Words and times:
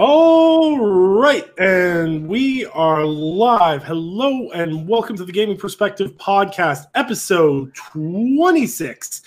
All 0.00 0.78
right, 1.18 1.44
and 1.58 2.28
we 2.28 2.64
are 2.66 3.04
live. 3.04 3.82
Hello, 3.82 4.48
and 4.52 4.86
welcome 4.86 5.16
to 5.16 5.24
the 5.24 5.32
Gaming 5.32 5.56
Perspective 5.56 6.12
Podcast, 6.12 6.84
episode 6.94 7.74
26 7.74 9.22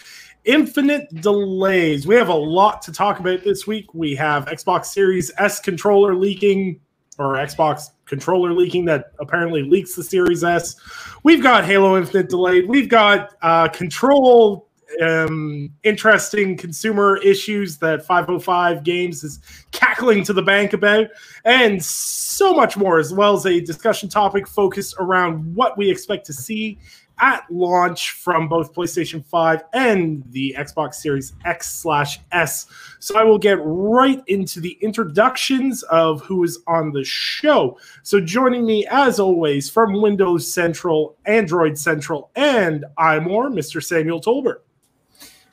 Infinite 0.46 1.14
Delays. 1.16 2.08
We 2.08 2.16
have 2.16 2.30
a 2.30 2.34
lot 2.34 2.82
to 2.84 2.94
talk 2.94 3.20
about 3.20 3.44
this 3.44 3.68
week. 3.68 3.94
We 3.94 4.16
have 4.16 4.46
Xbox 4.46 4.86
Series 4.86 5.30
S 5.38 5.60
controller 5.60 6.16
leaking, 6.16 6.80
or 7.20 7.34
Xbox 7.34 7.90
controller 8.06 8.54
leaking 8.54 8.86
that 8.86 9.12
apparently 9.20 9.64
leaks 9.64 9.94
the 9.96 10.04
Series 10.06 10.42
S. 10.42 10.78
We've 11.24 11.44
got 11.44 11.66
Halo 11.66 11.98
Infinite 11.98 12.30
delayed. 12.30 12.70
We've 12.70 12.88
got 12.88 13.34
uh, 13.42 13.68
Control 13.68 14.70
um, 15.02 15.70
interesting 15.84 16.58
consumer 16.58 17.18
issues 17.18 17.78
that 17.78 18.06
505 18.06 18.84
Games 18.84 19.24
is 19.24 19.40
cackling 19.72 20.24
to 20.26 20.34
the 20.34 20.42
bank 20.42 20.74
about, 20.74 21.08
and 21.46 21.84
so 21.84 22.54
much 22.54 22.78
more, 22.78 23.00
as 23.00 23.14
well 23.14 23.36
as 23.36 23.46
a 23.46 23.60
discussion 23.60 24.10
topic 24.10 24.48
focused 24.48 24.96
around 25.00 25.56
what 25.56 25.78
we 25.78 25.90
expect 25.90 26.26
to 26.26 26.34
see 26.34 26.78
at 27.22 27.46
launch 27.52 28.12
from 28.12 28.50
both 28.50 28.74
PlayStation 28.74 29.24
5 29.24 29.64
and 29.74 30.24
the 30.32 30.56
Xbox 30.58 30.96
Series 30.96 31.34
X 31.46 31.72
slash 31.72 32.20
S. 32.32 32.66
So 33.00 33.18
I 33.18 33.24
will 33.24 33.38
get 33.38 33.60
right 33.62 34.22
into 34.28 34.60
the 34.60 34.78
introductions 34.82 35.84
of 35.84 36.22
who 36.22 36.44
is 36.44 36.60
on 36.68 36.92
the 36.92 37.04
show. 37.04 37.78
So 38.02 38.20
joining 38.20 38.66
me 38.66 38.88
as 38.90 39.20
always 39.20 39.70
from 39.70 40.02
Windows 40.02 40.52
Central, 40.52 41.16
Android 41.26 41.78
Central, 41.78 42.32
and 42.36 42.86
iMore, 42.98 43.54
Mr. 43.54 43.84
Samuel 43.84 44.20
Tolbert. 44.20 44.62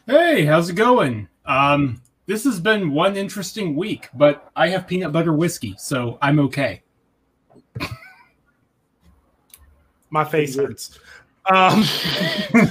Hey, 0.08 0.46
how's 0.46 0.70
it 0.70 0.74
going? 0.74 1.28
Um, 1.44 2.00
this 2.24 2.44
has 2.44 2.58
been 2.58 2.92
one 2.92 3.14
interesting 3.14 3.76
week, 3.76 4.08
but 4.14 4.50
I 4.56 4.68
have 4.68 4.86
peanut 4.86 5.12
butter 5.12 5.34
whiskey, 5.34 5.74
so 5.76 6.16
I'm 6.22 6.40
okay. 6.40 6.82
My 10.10 10.24
face 10.24 10.56
hurts. 10.56 10.98
Um, 11.52 11.84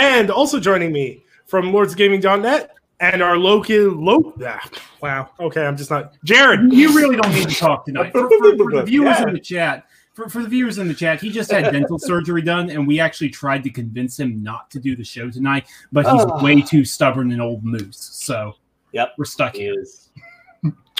and 0.00 0.30
also 0.30 0.60
joining 0.60 0.92
me 0.92 1.24
from 1.46 1.72
lordsgaming.net 1.72 2.76
and 3.00 3.20
our 3.20 3.36
local 3.36 3.90
lo- 3.90 4.34
ah, 4.44 4.70
wow 5.00 5.30
okay 5.38 5.64
i'm 5.64 5.76
just 5.76 5.88
not 5.88 6.14
jared 6.24 6.72
you 6.72 6.96
really 6.96 7.16
don't 7.16 7.32
need 7.32 7.48
to 7.48 7.54
talk 7.54 7.86
tonight 7.86 8.10
for, 8.12 8.28
for, 8.28 8.56
for 8.56 8.72
the 8.72 8.82
viewers 8.84 9.20
yeah. 9.20 9.28
in 9.28 9.34
the 9.34 9.40
chat 9.40 9.86
for, 10.18 10.28
for 10.28 10.42
the 10.42 10.48
viewers 10.48 10.78
in 10.78 10.88
the 10.88 10.94
chat, 10.94 11.20
he 11.20 11.30
just 11.30 11.48
had 11.48 11.72
dental 11.72 11.96
surgery 11.96 12.42
done, 12.42 12.70
and 12.70 12.88
we 12.88 12.98
actually 12.98 13.30
tried 13.30 13.62
to 13.62 13.70
convince 13.70 14.18
him 14.18 14.42
not 14.42 14.68
to 14.72 14.80
do 14.80 14.96
the 14.96 15.04
show 15.04 15.30
tonight, 15.30 15.68
but 15.92 16.04
he's 16.06 16.24
oh. 16.26 16.42
way 16.42 16.60
too 16.60 16.84
stubborn 16.84 17.30
and 17.30 17.40
old 17.40 17.62
moose. 17.62 17.96
So, 17.96 18.56
yep, 18.90 19.12
we're 19.16 19.26
stuck 19.26 19.54
he 19.54 19.62
here. 19.62 19.80
Is. 19.80 20.10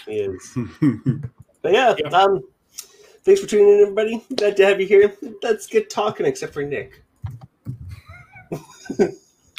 He 0.06 0.20
is. 0.20 0.56
but 1.62 1.72
yeah, 1.72 1.96
yep. 1.98 2.12
um, 2.12 2.44
thanks 3.24 3.40
for 3.40 3.48
tuning 3.48 3.68
in, 3.68 3.80
everybody. 3.80 4.24
Glad 4.36 4.56
to 4.56 4.64
have 4.64 4.80
you 4.80 4.86
here. 4.86 5.12
Let's 5.42 5.66
get 5.66 5.90
talking, 5.90 6.24
except 6.24 6.54
for 6.54 6.62
Nick. 6.62 7.02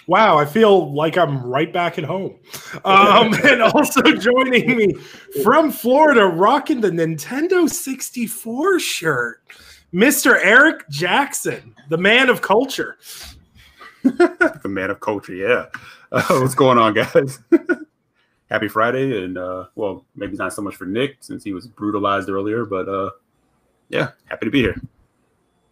wow, 0.10 0.40
I 0.40 0.46
feel 0.46 0.92
like 0.92 1.20
I'm 1.20 1.44
right 1.46 1.72
back 1.72 2.00
at 2.00 2.04
home. 2.04 2.40
Um, 2.84 3.32
and 3.44 3.62
also 3.62 4.02
joining 4.02 4.76
me 4.76 4.94
from 5.44 5.72
Florida, 5.72 6.26
rocking 6.26 6.82
the 6.82 6.90
Nintendo 6.90 7.70
64 7.70 8.80
shirt, 8.80 9.44
Mr. 9.94 10.38
Eric 10.42 10.90
Jackson, 10.90 11.76
the 11.90 11.98
man 11.98 12.30
of 12.30 12.42
culture. 12.42 12.98
the 14.02 14.62
man 14.66 14.90
of 14.90 15.00
culture, 15.00 15.36
yeah. 15.36 15.66
Uh, 16.12 16.40
what's 16.40 16.56
going 16.56 16.80
on, 16.80 16.96
guys? 16.96 17.40
Happy 18.50 18.68
Friday, 18.68 19.24
and 19.24 19.38
uh, 19.38 19.66
well, 19.76 20.06
maybe 20.16 20.36
not 20.38 20.54
so 20.54 20.64
much 20.64 20.76
for 20.76 20.86
Nick 20.86 21.18
since 21.20 21.44
he 21.44 21.54
was 21.54 21.68
brutalized 21.68 22.30
earlier, 22.30 22.66
but 22.66 22.90
uh, 22.90 23.12
yeah, 23.90 24.10
happy 24.26 24.48
to 24.48 24.52
be 24.52 24.62
here. 24.62 24.82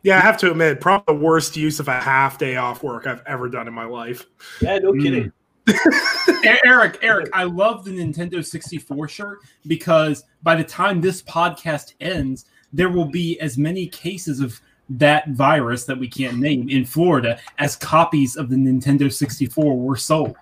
Yeah, 0.08 0.20
I 0.20 0.22
have 0.22 0.38
to 0.38 0.52
admit, 0.52 0.80
probably 0.80 1.16
the 1.16 1.22
worst 1.22 1.58
use 1.58 1.82
of 1.82 1.90
a 1.90 2.00
half 2.00 2.38
day 2.38 2.56
off 2.56 2.82
work 2.82 3.06
I've 3.06 3.22
ever 3.26 3.50
done 3.50 3.68
in 3.68 3.74
my 3.74 3.84
life. 3.84 4.26
Yeah, 4.62 4.78
no 4.78 4.94
kidding. 4.94 5.34
Mm. 5.66 6.58
Eric, 6.66 7.00
Eric, 7.02 7.30
I 7.34 7.44
love 7.44 7.84
the 7.84 7.92
Nintendo 7.92 8.46
64 8.46 9.10
shirt 9.10 9.40
because 9.66 10.24
by 10.44 10.56
the 10.56 10.64
time 10.64 11.02
this 11.02 11.22
podcast 11.24 11.96
ends, 12.00 12.46
there 12.72 12.88
will 12.88 13.12
be 13.12 13.38
as 13.42 13.58
many 13.58 13.86
cases 13.86 14.40
of 14.40 14.62
that 14.92 15.28
virus 15.32 15.84
that 15.84 16.00
we 16.00 16.08
can't 16.08 16.38
name 16.38 16.70
in 16.70 16.86
Florida 16.86 17.38
as 17.58 17.76
copies 17.76 18.38
of 18.38 18.50
the 18.50 18.56
Nintendo 18.56 19.12
64 19.12 19.78
were 19.78 19.98
sold. 19.98 20.38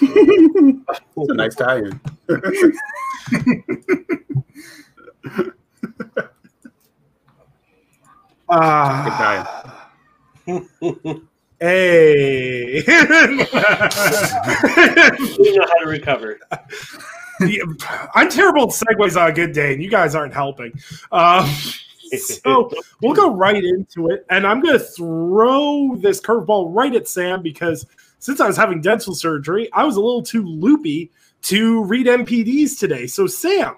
It's 0.00 1.06
a 1.16 1.32
nice 1.32 1.54
tie-in. 1.54 2.00
Ah. 8.48 9.88
hey. 11.60 12.76
you 12.86 12.92
know 15.56 15.66
how 15.66 15.78
to 15.80 15.86
recover. 15.86 16.38
I'm 18.14 18.28
terrible 18.30 18.64
at 18.64 18.70
segues 18.70 19.20
on 19.20 19.30
a 19.30 19.32
good 19.32 19.52
day, 19.52 19.74
and 19.74 19.82
you 19.82 19.90
guys 19.90 20.14
aren't 20.14 20.34
helping. 20.34 20.72
Um, 21.12 21.48
so 22.16 22.70
we'll 23.02 23.14
go 23.14 23.34
right 23.34 23.62
into 23.62 24.08
it, 24.08 24.24
and 24.30 24.46
I'm 24.46 24.60
going 24.60 24.78
to 24.78 24.84
throw 24.84 25.96
this 25.96 26.20
curveball 26.20 26.74
right 26.74 26.94
at 26.94 27.08
Sam 27.08 27.42
because 27.42 27.86
since 28.18 28.40
I 28.40 28.46
was 28.46 28.56
having 28.56 28.80
dental 28.80 29.14
surgery, 29.14 29.70
I 29.72 29.84
was 29.84 29.96
a 29.96 30.00
little 30.00 30.22
too 30.22 30.44
loopy 30.44 31.10
to 31.42 31.84
read 31.84 32.06
NPDs 32.06 32.78
today. 32.78 33.06
So, 33.06 33.26
Sam, 33.26 33.76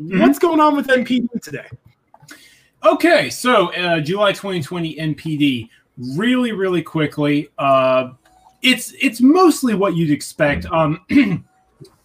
mm-hmm. 0.00 0.20
what's 0.20 0.38
going 0.38 0.60
on 0.60 0.76
with 0.76 0.86
NPD 0.86 1.42
today? 1.42 1.68
Okay, 2.84 3.30
so 3.30 3.72
uh, 3.72 3.98
July 4.00 4.32
2020 4.32 4.96
NPD. 4.96 5.70
Really, 6.16 6.52
really 6.52 6.82
quickly. 6.82 7.48
Uh, 7.56 8.10
it's 8.60 8.92
it's 9.00 9.22
mostly 9.22 9.74
what 9.74 9.96
you'd 9.96 10.10
expect. 10.10 10.66
Um, 10.66 11.00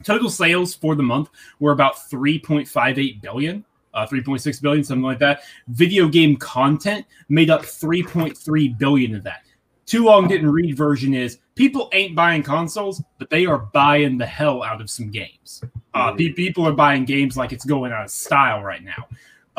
total 0.04 0.30
sales 0.30 0.74
for 0.74 0.96
the 0.96 1.04
month 1.04 1.30
were 1.60 1.74
about 1.74 1.96
3.58 1.96 3.22
billion. 3.22 3.66
Uh, 3.94 4.06
3.6 4.06 4.62
billion, 4.62 4.84
something 4.84 5.04
like 5.04 5.20
that. 5.20 5.42
Video 5.68 6.08
game 6.08 6.38
content 6.38 7.06
made 7.28 7.50
up 7.50 7.64
3.3 7.64 8.78
billion 8.78 9.16
of 9.16 9.24
that. 9.24 9.44
Too 9.86 10.06
long 10.06 10.28
didn't 10.28 10.52
read 10.52 10.78
version 10.78 11.16
is 11.16 11.40
people 11.56 11.90
ain't 11.92 12.16
buying 12.16 12.44
consoles, 12.44 13.02
but 13.18 13.30
they 13.32 13.48
are 13.48 13.58
buying 13.58 14.18
the 14.18 14.26
hell 14.26 14.64
out 14.64 14.80
of 14.80 14.90
some 14.90 15.10
games. 15.10 15.64
Uh, 15.96 16.14
people 16.14 16.66
are 16.66 16.74
buying 16.74 17.04
games 17.04 17.36
like 17.36 17.52
it's 17.52 17.66
going 17.66 17.92
out 17.92 18.06
of 18.06 18.12
style 18.12 18.62
right 18.62 18.84
now. 18.84 19.08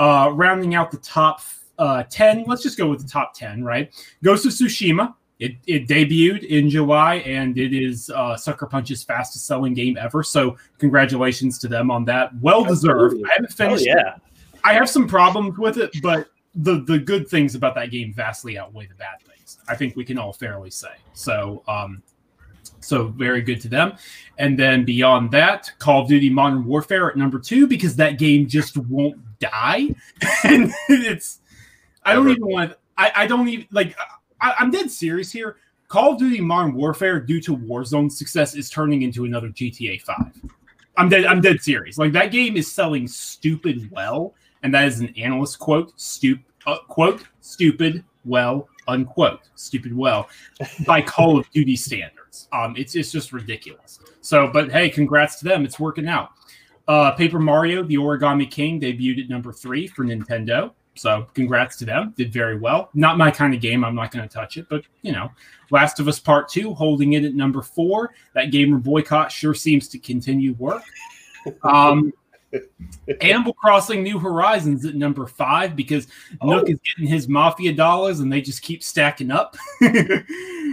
Uh, 0.01 0.31
rounding 0.31 0.75
out 0.75 0.91
the 0.91 0.97
top 0.97 1.43
uh, 1.79 2.03
10, 2.05 2.45
let's 2.47 2.63
just 2.63 2.79
go 2.79 2.89
with 2.89 3.03
the 3.03 3.07
top 3.07 3.35
10, 3.35 3.63
right? 3.63 3.93
Ghost 4.25 4.47
of 4.47 4.53
Tsushima. 4.53 5.15
It, 5.39 5.57
it 5.67 5.87
debuted 5.87 6.43
in 6.45 6.71
July 6.71 7.17
and 7.17 7.59
it 7.59 7.75
is 7.75 8.09
uh, 8.09 8.35
Sucker 8.35 8.65
Punch's 8.65 9.05
fastest 9.05 9.47
selling 9.47 9.75
game 9.75 9.99
ever. 9.99 10.23
So, 10.23 10.57
congratulations 10.79 11.59
to 11.59 11.69
them 11.69 11.91
on 11.91 12.07
that. 12.07 12.31
Well 12.41 12.65
deserved. 12.65 13.17
I 13.27 13.33
haven't 13.33 13.53
finished 13.53 13.87
oh, 13.91 13.95
yeah. 13.95 14.17
It. 14.17 14.23
I 14.65 14.73
have 14.73 14.89
some 14.89 15.07
problems 15.07 15.59
with 15.59 15.77
it, 15.77 15.91
but 16.03 16.29
the, 16.55 16.81
the 16.81 16.99
good 16.99 17.29
things 17.29 17.55
about 17.55 17.75
that 17.75 17.91
game 17.91 18.15
vastly 18.15 18.57
outweigh 18.57 18.87
the 18.87 18.95
bad 18.95 19.21
things. 19.21 19.59
I 19.69 19.77
think 19.77 19.97
we 19.97 20.05
can 20.07 20.17
all 20.17 20.33
fairly 20.33 20.71
say. 20.71 20.95
So, 21.13 21.63
um, 21.69 22.03
so 22.81 23.09
very 23.09 23.43
good 23.43 23.61
to 23.61 23.69
them. 23.69 23.99
And 24.39 24.59
then 24.59 24.87
beyond 24.87 25.31
that, 25.33 25.71
Call 25.79 26.03
of 26.03 26.09
Duty 26.09 26.31
Modern 26.31 26.65
Warfare 26.65 27.11
at 27.11 27.19
number 27.19 27.39
two 27.39 27.67
because 27.67 27.97
that 27.97 28.19
game 28.19 28.47
just 28.49 28.79
won't 28.79 29.21
die. 29.41 29.95
and 30.45 30.73
it's 30.89 31.41
I 32.05 32.15
don't 32.15 32.31
even 32.31 32.47
want 32.47 32.75
I, 32.97 33.13
I 33.17 33.27
don't 33.27 33.49
even 33.49 33.67
like 33.71 33.97
I, 34.41 34.55
I'm 34.59 34.71
dead 34.71 34.91
serious 34.91 35.33
here. 35.33 35.57
Call 35.89 36.13
of 36.13 36.19
Duty 36.19 36.41
Modern 36.41 36.75
Warfare, 36.75 37.19
due 37.19 37.41
to 37.41 37.57
Warzone 37.57 38.13
success, 38.13 38.55
is 38.55 38.71
turning 38.71 39.03
into 39.03 39.25
another 39.25 39.49
GTA 39.49 40.01
5. 40.01 40.17
I'm 40.97 41.09
dead. 41.09 41.25
I'm 41.25 41.41
dead 41.41 41.61
serious. 41.61 41.99
Like 41.99 42.13
that 42.13 42.31
game 42.31 42.57
is 42.57 42.71
selling 42.71 43.09
stupid 43.09 43.91
well, 43.91 44.35
and 44.63 44.73
that 44.75 44.87
is 44.87 45.01
an 45.01 45.13
analyst 45.17 45.59
quote. 45.59 45.97
Stup 45.97 46.41
uh, 46.67 46.79
quote 46.89 47.25
stupid 47.41 48.05
well 48.25 48.69
unquote 48.87 49.41
stupid 49.55 49.97
well 49.97 50.29
by 50.87 51.01
Call 51.17 51.39
of 51.39 51.51
Duty 51.51 51.77
standards. 51.77 52.49
Um, 52.53 52.75
it's 52.77 52.95
it's 52.95 53.11
just 53.11 53.33
ridiculous. 53.33 53.99
So, 54.21 54.51
but 54.53 54.71
hey, 54.71 54.91
congrats 54.91 55.39
to 55.41 55.45
them. 55.45 55.65
It's 55.65 55.81
working 55.81 56.07
out. 56.07 56.31
Uh, 56.91 57.13
Paper 57.13 57.39
Mario: 57.39 57.85
The 57.85 57.95
Origami 57.95 58.51
King 58.51 58.81
debuted 58.81 59.23
at 59.23 59.31
number 59.31 59.53
three 59.53 59.87
for 59.87 60.05
Nintendo. 60.05 60.73
So 60.97 61.29
congrats 61.35 61.77
to 61.77 61.85
them. 61.85 62.13
Did 62.17 62.33
very 62.33 62.59
well. 62.59 62.91
Not 62.95 63.17
my 63.17 63.31
kind 63.31 63.55
of 63.55 63.61
game. 63.61 63.85
I'm 63.85 63.95
not 63.95 64.11
going 64.11 64.29
to 64.29 64.35
touch 64.35 64.57
it, 64.57 64.67
but 64.69 64.83
you 65.03 65.13
know, 65.13 65.31
Last 65.71 66.01
of 66.01 66.09
Us 66.09 66.19
Part 66.19 66.49
Two 66.49 66.75
holding 66.75 67.13
it 67.13 67.25
at 67.25 67.37
number 67.37 67.63
four. 67.63 68.13
That 68.35 68.51
gamer 68.51 68.79
boycott 68.79 69.31
sure 69.31 69.55
seems 69.55 69.87
to 69.91 70.01
continue 70.01 70.55
work. 70.55 70.83
Um, 71.63 72.13
Animal 73.21 73.55
Crossing 73.55 74.03
New 74.03 74.19
Horizons 74.19 74.85
at 74.85 74.97
number 74.97 75.29
five 75.29 75.77
because 75.77 76.09
oh. 76.41 76.49
Nook 76.49 76.71
is 76.71 76.81
getting 76.81 77.09
his 77.09 77.29
mafia 77.29 77.73
dollars 77.73 78.19
and 78.19 78.33
they 78.33 78.41
just 78.41 78.63
keep 78.63 78.83
stacking 78.83 79.31
up. 79.31 79.57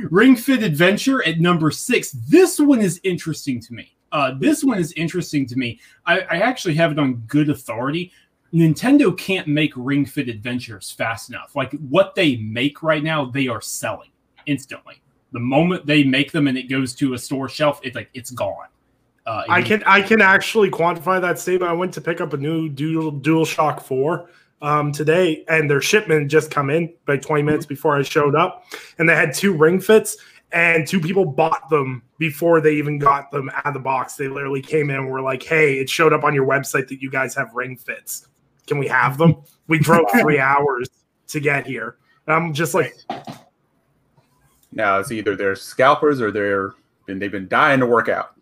Ring 0.09 0.35
Fit 0.35 0.63
Adventure 0.63 1.23
at 1.27 1.39
number 1.39 1.69
six. 1.69 2.09
This 2.27 2.59
one 2.59 2.81
is 2.81 2.99
interesting 3.03 3.61
to 3.61 3.73
me 3.75 3.96
Uh, 4.11 4.33
this 4.39 4.63
one 4.63 4.77
is 4.77 4.91
interesting 4.93 5.45
to 5.47 5.55
me. 5.57 5.79
I, 6.05 6.19
I 6.21 6.37
actually 6.37 6.75
have 6.75 6.91
it 6.91 6.99
on 6.99 7.15
good 7.27 7.49
authority. 7.49 8.11
Nintendo 8.53 9.17
can't 9.17 9.47
make 9.47 9.73
Ring 9.75 10.05
Fit 10.05 10.29
Adventures 10.29 10.91
fast 10.91 11.29
enough. 11.29 11.55
Like 11.55 11.71
what 11.73 12.15
they 12.15 12.37
make 12.37 12.81
right 12.81 13.03
now, 13.03 13.25
they 13.25 13.47
are 13.47 13.61
selling 13.61 14.11
instantly. 14.45 15.01
The 15.33 15.39
moment 15.39 15.85
they 15.85 16.03
make 16.03 16.31
them 16.31 16.47
and 16.47 16.57
it 16.57 16.69
goes 16.69 16.95
to 16.95 17.13
a 17.13 17.17
store 17.17 17.49
shelf, 17.49 17.81
it's 17.83 17.95
like 17.95 18.09
it's 18.13 18.31
gone. 18.31 18.67
Uh, 19.25 19.43
I 19.49 19.61
can 19.61 19.83
I 19.85 20.01
can 20.01 20.21
actually 20.21 20.71
quantify 20.71 21.19
that 21.19 21.37
statement. 21.37 21.69
I 21.69 21.73
went 21.73 21.93
to 21.95 22.01
pick 22.01 22.21
up 22.21 22.31
a 22.31 22.37
new 22.37 22.69
Dual 22.69 23.11
Dual 23.11 23.43
Shock 23.43 23.81
Four 23.81 24.29
um, 24.61 24.93
today, 24.93 25.43
and 25.49 25.69
their 25.69 25.81
shipment 25.81 26.31
just 26.31 26.49
come 26.49 26.69
in 26.69 26.93
like 27.07 27.21
20 27.21 27.43
minutes 27.43 27.65
mm-hmm. 27.65 27.73
before 27.73 27.97
I 27.97 28.03
showed 28.03 28.35
up, 28.35 28.63
and 28.97 29.07
they 29.07 29.15
had 29.15 29.33
two 29.33 29.53
ring 29.53 29.81
fits, 29.81 30.15
and 30.51 30.87
two 30.87 30.99
people 30.99 31.25
bought 31.25 31.69
them 31.69 32.03
before 32.17 32.61
they 32.61 32.73
even 32.75 32.99
got 32.99 33.31
them 33.31 33.49
out 33.49 33.65
of 33.65 33.73
the 33.73 33.79
box. 33.79 34.15
They 34.15 34.27
literally 34.27 34.61
came 34.61 34.89
in 34.89 34.97
and 34.97 35.09
were 35.09 35.21
like, 35.21 35.43
"Hey, 35.43 35.79
it 35.79 35.89
showed 35.89 36.13
up 36.13 36.23
on 36.23 36.33
your 36.33 36.47
website 36.47 36.87
that 36.87 37.01
you 37.01 37.09
guys 37.09 37.35
have 37.35 37.53
ring 37.53 37.75
fits. 37.75 38.27
Can 38.65 38.77
we 38.77 38.87
have 38.87 39.17
them?" 39.17 39.35
We 39.67 39.79
drove 39.79 40.05
three 40.21 40.39
hours 40.39 40.89
to 41.27 41.39
get 41.39 41.65
here. 41.65 41.97
And 42.25 42.35
I'm 42.35 42.53
just 42.53 42.73
like, 42.73 42.93
now 44.71 44.99
it's 44.99 45.11
either 45.11 45.35
they're 45.35 45.55
scalpers 45.55 46.21
or 46.21 46.31
they're 46.31 46.73
and 47.07 47.21
they've 47.21 47.31
been 47.31 47.47
dying 47.47 47.79
to 47.79 47.85
work 47.85 48.09
out. 48.09 48.36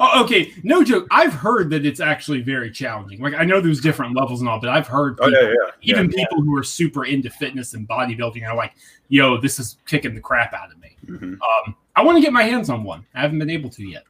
Oh, 0.00 0.24
okay, 0.24 0.52
no 0.62 0.82
joke. 0.82 1.06
I've 1.10 1.32
heard 1.32 1.68
that 1.70 1.84
it's 1.84 2.00
actually 2.00 2.40
very 2.40 2.70
challenging. 2.70 3.20
Like 3.20 3.34
I 3.34 3.44
know 3.44 3.60
there's 3.60 3.80
different 3.80 4.16
levels 4.16 4.40
and 4.40 4.48
all, 4.48 4.60
but 4.60 4.70
I've 4.70 4.86
heard 4.86 5.18
people, 5.18 5.34
oh, 5.36 5.40
yeah, 5.40 5.48
yeah. 5.48 5.70
even 5.82 6.10
yeah, 6.10 6.24
people 6.24 6.42
who 6.42 6.56
are 6.56 6.62
super 6.62 7.04
into 7.04 7.28
fitness 7.28 7.74
and 7.74 7.86
bodybuilding 7.88 8.48
are 8.48 8.56
like, 8.56 8.72
"Yo, 9.08 9.36
this 9.38 9.58
is 9.58 9.76
kicking 9.86 10.14
the 10.14 10.20
crap 10.20 10.54
out 10.54 10.72
of 10.72 10.80
me." 10.80 10.96
Mm-hmm. 11.06 11.34
Um, 11.34 11.76
I 11.94 12.02
want 12.02 12.16
to 12.16 12.22
get 12.22 12.32
my 12.32 12.42
hands 12.42 12.70
on 12.70 12.82
one. 12.82 13.04
I 13.14 13.20
haven't 13.20 13.38
been 13.38 13.50
able 13.50 13.70
to 13.70 13.84
yet. 13.84 14.04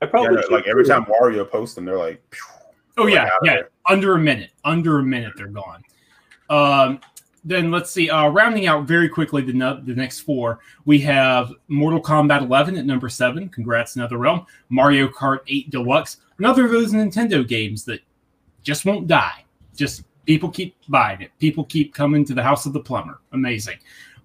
I 0.00 0.06
probably 0.06 0.36
yeah, 0.36 0.54
like 0.54 0.66
every 0.66 0.84
time 0.84 1.04
Wario 1.04 1.48
posts 1.48 1.76
them, 1.76 1.84
they're 1.84 1.96
like, 1.96 2.22
"Oh 2.98 3.06
yeah, 3.06 3.28
yeah." 3.44 3.62
Under 3.88 4.14
a 4.14 4.18
minute, 4.18 4.50
under 4.64 4.98
a 4.98 5.02
minute, 5.02 5.34
they're 5.36 5.46
gone. 5.46 5.84
Um, 6.50 7.00
then 7.44 7.70
let's 7.70 7.90
see. 7.90 8.08
Uh, 8.08 8.28
rounding 8.28 8.66
out 8.66 8.86
very 8.86 9.08
quickly 9.08 9.42
the, 9.42 9.52
the 9.84 9.94
next 9.94 10.20
four, 10.20 10.60
we 10.84 10.98
have 11.00 11.52
Mortal 11.68 12.00
Kombat 12.00 12.42
11 12.42 12.76
at 12.76 12.86
number 12.86 13.08
seven. 13.08 13.48
Congrats, 13.48 13.96
NetherRealm. 13.96 14.46
Mario 14.68 15.08
Kart 15.08 15.40
8 15.48 15.70
Deluxe. 15.70 16.18
Another 16.38 16.64
of 16.64 16.70
those 16.70 16.92
Nintendo 16.92 17.46
games 17.46 17.84
that 17.84 18.00
just 18.62 18.84
won't 18.84 19.06
die. 19.06 19.44
Just 19.76 20.04
people 20.26 20.50
keep 20.50 20.76
buying 20.88 21.20
it. 21.20 21.30
People 21.38 21.64
keep 21.64 21.94
coming 21.94 22.24
to 22.24 22.34
the 22.34 22.42
House 22.42 22.66
of 22.66 22.72
the 22.72 22.80
Plumber. 22.80 23.20
Amazing. 23.32 23.78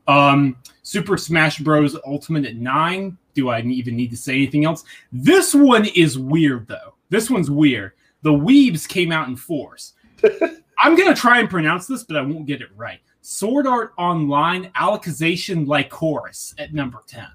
Um, 0.08 0.58
Super 0.84 1.18
Smash 1.18 1.60
Bros. 1.60 1.98
Ultimate 2.06 2.46
at 2.46 2.56
nine. 2.56 3.18
Do 3.34 3.50
I 3.50 3.62
even 3.62 3.96
need 3.96 4.12
to 4.12 4.18
say 4.18 4.36
anything 4.36 4.66
else? 4.66 4.84
This 5.12 5.54
one 5.54 5.86
is 5.86 6.18
weird 6.18 6.68
though. 6.68 6.96
This 7.10 7.30
one's 7.30 7.50
weird. 7.50 7.94
The 8.22 8.32
Weebs 8.32 8.88
came 8.88 9.12
out 9.12 9.28
in 9.28 9.36
force. 9.36 9.94
I'm 10.80 10.96
gonna 10.96 11.16
try 11.16 11.40
and 11.40 11.50
pronounce 11.50 11.88
this, 11.88 12.04
but 12.04 12.18
I 12.18 12.22
won't 12.22 12.46
get 12.46 12.62
it 12.62 12.70
right. 12.76 13.00
Sword 13.22 13.68
Art 13.68 13.94
Online 13.98 14.72
Alicization 14.76 15.66
Lycoris 15.66 16.54
at 16.58 16.74
number 16.74 17.04
10. 17.08 17.26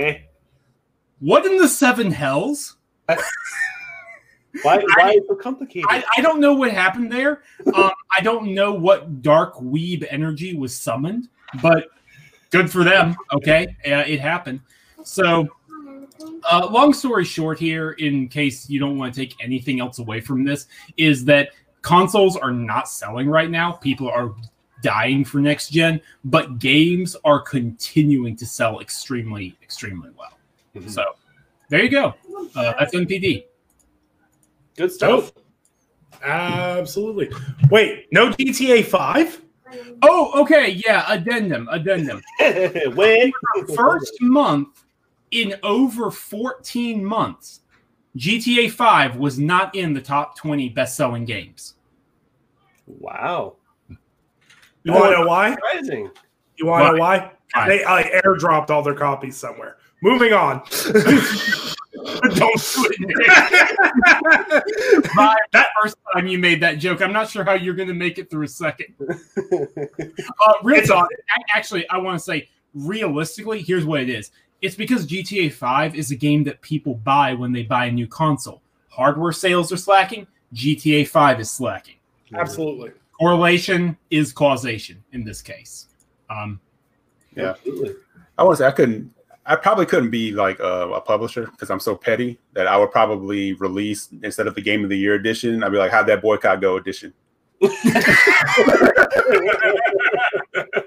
Eh. 0.00 0.18
What 1.20 1.46
in 1.46 1.56
the 1.56 1.68
seven 1.68 2.10
hells? 2.10 2.76
why, 3.06 3.16
why 4.62 4.86
I, 5.00 5.10
is 5.10 5.16
it 5.16 5.24
so 5.28 5.36
complicated? 5.36 5.86
I, 5.88 6.02
I, 6.16 6.20
don't 6.20 6.40
know 6.40 6.54
what 6.54 6.72
happened 6.72 7.12
there. 7.12 7.42
Um, 7.74 7.92
I 8.16 8.22
don't 8.22 8.54
know 8.54 8.72
what 8.72 9.22
dark 9.22 9.54
weeb 9.54 10.04
energy 10.10 10.56
was 10.56 10.76
summoned, 10.76 11.28
but 11.62 11.86
good 12.50 12.70
for 12.70 12.82
them. 12.82 13.14
Okay, 13.32 13.68
uh, 13.86 14.04
it 14.06 14.20
happened. 14.20 14.60
So, 15.04 15.46
uh, 16.50 16.68
long 16.70 16.92
story 16.92 17.24
short, 17.24 17.58
here, 17.58 17.92
in 17.92 18.28
case 18.28 18.68
you 18.68 18.80
don't 18.80 18.98
want 18.98 19.14
to 19.14 19.20
take 19.20 19.34
anything 19.40 19.80
else 19.80 19.98
away 19.98 20.20
from 20.20 20.44
this, 20.44 20.66
is 20.96 21.24
that 21.26 21.50
consoles 21.84 22.36
are 22.36 22.50
not 22.50 22.88
selling 22.88 23.28
right 23.28 23.50
now. 23.50 23.72
People 23.72 24.08
are 24.08 24.34
dying 24.82 25.24
for 25.24 25.38
next 25.38 25.68
gen, 25.68 26.00
but 26.24 26.58
games 26.58 27.14
are 27.24 27.40
continuing 27.40 28.34
to 28.36 28.46
sell 28.46 28.80
extremely, 28.80 29.56
extremely 29.62 30.10
well. 30.18 30.36
Mm-hmm. 30.74 30.88
So 30.88 31.04
there 31.68 31.82
you 31.82 31.90
go. 31.90 32.14
Uh, 32.56 32.74
that's 32.78 32.94
NPD. 32.94 33.44
Good 34.76 34.90
stuff. 34.90 35.32
Oh, 36.24 36.28
absolutely. 36.28 37.30
Wait, 37.70 38.06
no 38.10 38.30
GTA 38.30 38.84
5? 38.84 39.42
Oh, 40.02 40.40
okay. 40.42 40.70
Yeah. 40.70 41.04
Addendum. 41.08 41.68
Addendum. 41.70 42.22
Wait. 42.96 43.32
First 43.74 44.14
month 44.20 44.84
in 45.30 45.54
over 45.62 46.10
14 46.10 47.04
months, 47.04 47.60
GTA 48.16 48.70
5 48.70 49.16
was 49.16 49.38
not 49.38 49.74
in 49.74 49.92
the 49.92 50.00
top 50.00 50.36
20 50.36 50.68
best 50.70 50.96
selling 50.96 51.24
games. 51.24 51.74
Wow. 52.86 53.56
You 53.88 54.92
want 54.92 55.06
to 55.06 55.20
know 55.20 55.26
why? 55.26 55.50
Surprising. 55.52 56.10
You 56.56 56.66
want 56.66 56.86
to 56.86 56.92
know 56.92 56.98
why? 56.98 57.32
why? 57.54 57.66
They 57.68 57.84
like 57.84 58.12
airdropped 58.12 58.70
all 58.70 58.82
their 58.82 58.94
copies 58.94 59.36
somewhere. 59.36 59.78
Moving 60.02 60.32
on. 60.32 60.62
Don't 61.94 62.36
do 62.36 62.84
it. 62.90 63.34
that 65.52 65.68
first 65.80 65.96
time 66.12 66.26
you 66.26 66.38
made 66.38 66.60
that 66.60 66.74
joke, 66.74 67.00
I'm 67.00 67.12
not 67.12 67.30
sure 67.30 67.44
how 67.44 67.54
you're 67.54 67.74
going 67.74 67.88
to 67.88 67.94
make 67.94 68.18
it 68.18 68.30
through 68.30 68.44
a 68.44 68.48
second. 68.48 68.94
Uh, 70.46 70.52
real 70.62 70.82
talk. 70.82 71.08
Actually, 71.54 71.88
I 71.88 71.96
want 71.98 72.18
to 72.18 72.24
say 72.24 72.48
realistically, 72.74 73.62
here's 73.62 73.84
what 73.84 74.00
it 74.00 74.10
is. 74.10 74.30
It's 74.64 74.74
because 74.74 75.06
GTA 75.06 75.52
5 75.52 75.94
is 75.94 76.10
a 76.10 76.16
game 76.16 76.44
that 76.44 76.60
people 76.60 76.94
buy 76.94 77.34
when 77.34 77.52
they 77.52 77.62
buy 77.62 77.86
a 77.86 77.92
new 77.92 78.06
console. 78.06 78.62
Hardware 78.88 79.32
sales 79.32 79.72
are 79.72 79.76
slacking. 79.76 80.26
GTA 80.54 81.06
5 81.06 81.40
is 81.40 81.50
slacking. 81.50 81.96
Absolutely 82.32 82.92
correlation 83.18 83.96
is 84.10 84.32
causation 84.32 85.02
in 85.12 85.24
this 85.24 85.40
case. 85.40 85.88
Um, 86.28 86.60
yeah, 87.34 87.50
absolutely. 87.50 87.94
I 88.38 88.44
want 88.44 88.58
to 88.58 88.62
say 88.62 88.66
I 88.66 88.72
couldn't. 88.72 89.12
I 89.46 89.56
probably 89.56 89.84
couldn't 89.84 90.10
be 90.10 90.32
like 90.32 90.58
a, 90.58 90.88
a 90.88 91.00
publisher 91.00 91.48
because 91.50 91.70
I'm 91.70 91.80
so 91.80 91.94
petty 91.94 92.38
that 92.54 92.66
I 92.66 92.78
would 92.78 92.90
probably 92.90 93.52
release 93.54 94.08
instead 94.22 94.46
of 94.46 94.54
the 94.54 94.62
Game 94.62 94.84
of 94.84 94.90
the 94.90 94.96
Year 94.96 95.14
edition. 95.14 95.62
I'd 95.62 95.70
be 95.70 95.78
like, 95.78 95.90
"How'd 95.90 96.06
that 96.06 96.22
boycott 96.22 96.60
go?" 96.60 96.76
edition. 96.76 97.12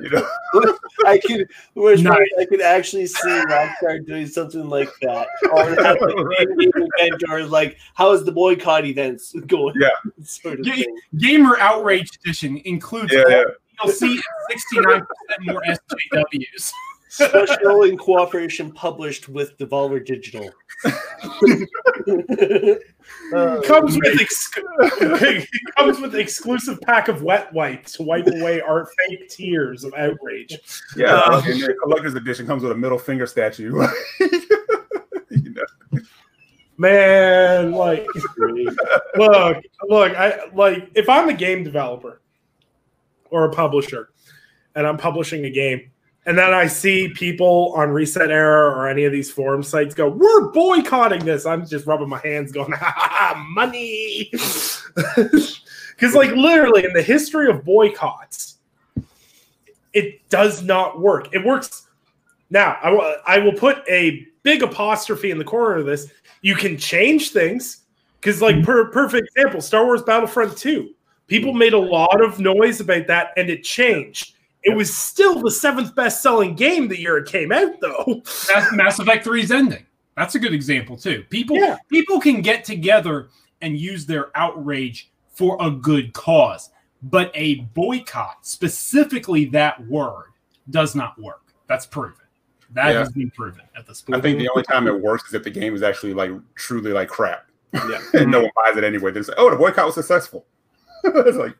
you 0.00 0.10
know, 0.10 0.26
I 1.06 1.18
could 1.18 1.48
wish 1.74 2.00
nice. 2.00 2.28
I 2.38 2.44
could 2.44 2.60
actually 2.60 3.06
see 3.06 3.28
Rockstar 3.28 4.04
doing 4.06 4.26
something 4.26 4.68
like 4.68 4.90
that, 5.02 5.28
or 5.52 5.74
event, 6.38 7.22
or 7.28 7.44
like 7.44 7.78
how 7.94 8.12
is 8.12 8.24
the 8.24 8.32
boycott 8.32 8.84
events 8.84 9.32
going? 9.46 9.74
Yeah, 9.78 9.88
sort 10.22 10.60
of 10.60 10.66
Gamer 11.18 11.56
Outrage 11.58 12.10
Edition 12.24 12.60
includes 12.64 13.12
yeah, 13.12 13.24
yeah. 13.28 13.90
see 13.90 14.20
sixty 14.50 14.80
nine 14.80 15.02
percent 15.06 15.40
more 15.42 15.62
SJWs. 15.62 16.72
Special 17.08 17.82
in 17.84 17.96
cooperation 17.96 18.72
published 18.72 19.28
with 19.28 19.56
Devolver 19.58 20.04
Digital. 20.04 20.50
uh, 23.34 23.60
comes 23.62 23.96
with 23.96 24.20
ex- 24.20 24.50
comes 25.76 26.00
with 26.00 26.16
exclusive 26.16 26.80
pack 26.80 27.08
of 27.08 27.22
wet 27.22 27.52
wipes 27.52 27.92
to 27.92 28.02
wipe 28.02 28.26
away 28.26 28.60
our 28.60 28.88
fake 28.98 29.28
tears 29.28 29.84
of 29.84 29.94
outrage. 29.94 30.58
Yeah, 30.96 31.20
um, 31.20 31.44
and 31.46 31.60
the 31.60 31.74
collector's 31.82 32.14
edition 32.14 32.46
comes 32.46 32.62
with 32.64 32.72
a 32.72 32.76
middle 32.76 32.98
finger 32.98 33.26
statue. 33.26 33.72
you 35.30 35.54
know. 35.54 36.00
Man, 36.78 37.72
like, 37.72 38.06
look, 39.16 39.62
look, 39.88 40.16
I 40.16 40.48
like 40.52 40.90
if 40.94 41.08
I'm 41.08 41.28
a 41.28 41.34
game 41.34 41.62
developer 41.64 42.20
or 43.30 43.44
a 43.44 43.50
publisher, 43.50 44.10
and 44.74 44.86
I'm 44.86 44.98
publishing 44.98 45.44
a 45.46 45.50
game 45.50 45.92
and 46.26 46.36
then 46.36 46.52
I 46.52 46.66
see 46.66 47.08
people 47.08 47.72
on 47.76 47.88
ResetEra 47.88 48.72
or 48.72 48.88
any 48.88 49.04
of 49.04 49.12
these 49.12 49.30
forum 49.30 49.62
sites 49.62 49.94
go, 49.94 50.08
"We're 50.08 50.48
boycotting 50.48 51.24
this." 51.24 51.46
I'm 51.46 51.66
just 51.66 51.86
rubbing 51.86 52.08
my 52.08 52.18
hands, 52.18 52.50
going, 52.52 52.72
"Ha 52.76 53.46
money!" 53.50 54.30
Because, 55.96 56.14
like, 56.14 56.32
literally, 56.32 56.84
in 56.84 56.92
the 56.92 57.00
history 57.00 57.48
of 57.48 57.64
boycotts, 57.64 58.58
it 59.94 60.28
does 60.28 60.62
not 60.62 61.00
work. 61.00 61.30
It 61.32 61.42
works 61.42 61.88
now. 62.50 62.76
I 62.82 62.90
will. 62.90 63.14
I 63.26 63.38
will 63.38 63.54
put 63.54 63.78
a 63.88 64.26
big 64.42 64.62
apostrophe 64.62 65.30
in 65.30 65.38
the 65.38 65.44
corner 65.44 65.76
of 65.76 65.86
this. 65.86 66.12
You 66.42 66.54
can 66.54 66.76
change 66.76 67.30
things 67.30 67.84
because, 68.20 68.42
like, 68.42 68.62
per 68.62 68.90
perfect 68.90 69.28
example, 69.28 69.62
Star 69.62 69.86
Wars 69.86 70.02
Battlefront 70.02 70.58
Two. 70.58 70.90
People 71.28 71.54
made 71.54 71.72
a 71.72 71.78
lot 71.78 72.22
of 72.22 72.38
noise 72.40 72.80
about 72.80 73.06
that, 73.06 73.30
and 73.38 73.48
it 73.48 73.64
changed 73.64 74.35
it 74.66 74.76
was 74.76 74.94
still 74.94 75.40
the 75.40 75.50
seventh 75.50 75.94
best 75.94 76.22
selling 76.22 76.56
game 76.56 76.88
the 76.88 77.00
year 77.00 77.18
it 77.18 77.28
came 77.28 77.52
out, 77.52 77.80
though. 77.80 78.20
Mass, 78.52 78.72
Mass 78.72 78.98
Effect 78.98 79.24
3's 79.24 79.52
ending. 79.52 79.86
That's 80.16 80.34
a 80.34 80.40
good 80.40 80.52
example 80.52 80.96
too. 80.96 81.24
People 81.30 81.56
yeah. 81.56 81.76
people 81.88 82.20
can 82.20 82.40
get 82.40 82.64
together 82.64 83.28
and 83.60 83.78
use 83.78 84.06
their 84.06 84.36
outrage 84.36 85.10
for 85.30 85.56
a 85.60 85.70
good 85.70 86.12
cause, 86.14 86.70
but 87.02 87.30
a 87.34 87.56
boycott, 87.74 88.38
specifically 88.44 89.44
that 89.46 89.86
word, 89.86 90.32
does 90.70 90.94
not 90.94 91.20
work. 91.20 91.42
That's 91.68 91.86
proven. 91.86 92.16
That 92.70 92.92
Yeah. 92.92 92.98
has 93.00 93.12
been 93.12 93.30
proven 93.30 93.62
at 93.76 93.86
this 93.86 94.00
point. 94.02 94.18
I 94.18 94.20
think 94.20 94.38
the 94.38 94.48
only 94.48 94.64
time 94.64 94.88
it 94.88 95.00
works 95.00 95.28
is 95.28 95.34
if 95.34 95.44
the 95.44 95.50
game 95.50 95.74
is 95.74 95.82
actually 95.82 96.14
like 96.14 96.32
truly 96.56 96.92
like 96.92 97.08
crap 97.08 97.46
Yeah. 97.72 98.00
and 98.14 98.30
no 98.30 98.40
one 98.40 98.50
buys 98.56 98.76
it 98.76 98.82
anyway. 98.84 99.12
They 99.12 99.22
say, 99.22 99.34
"Oh, 99.36 99.48
the 99.50 99.56
boycott 99.56 99.86
was 99.86 99.94
successful." 99.94 100.44
it's 101.04 101.36
like 101.36 101.52
no. 101.52 101.54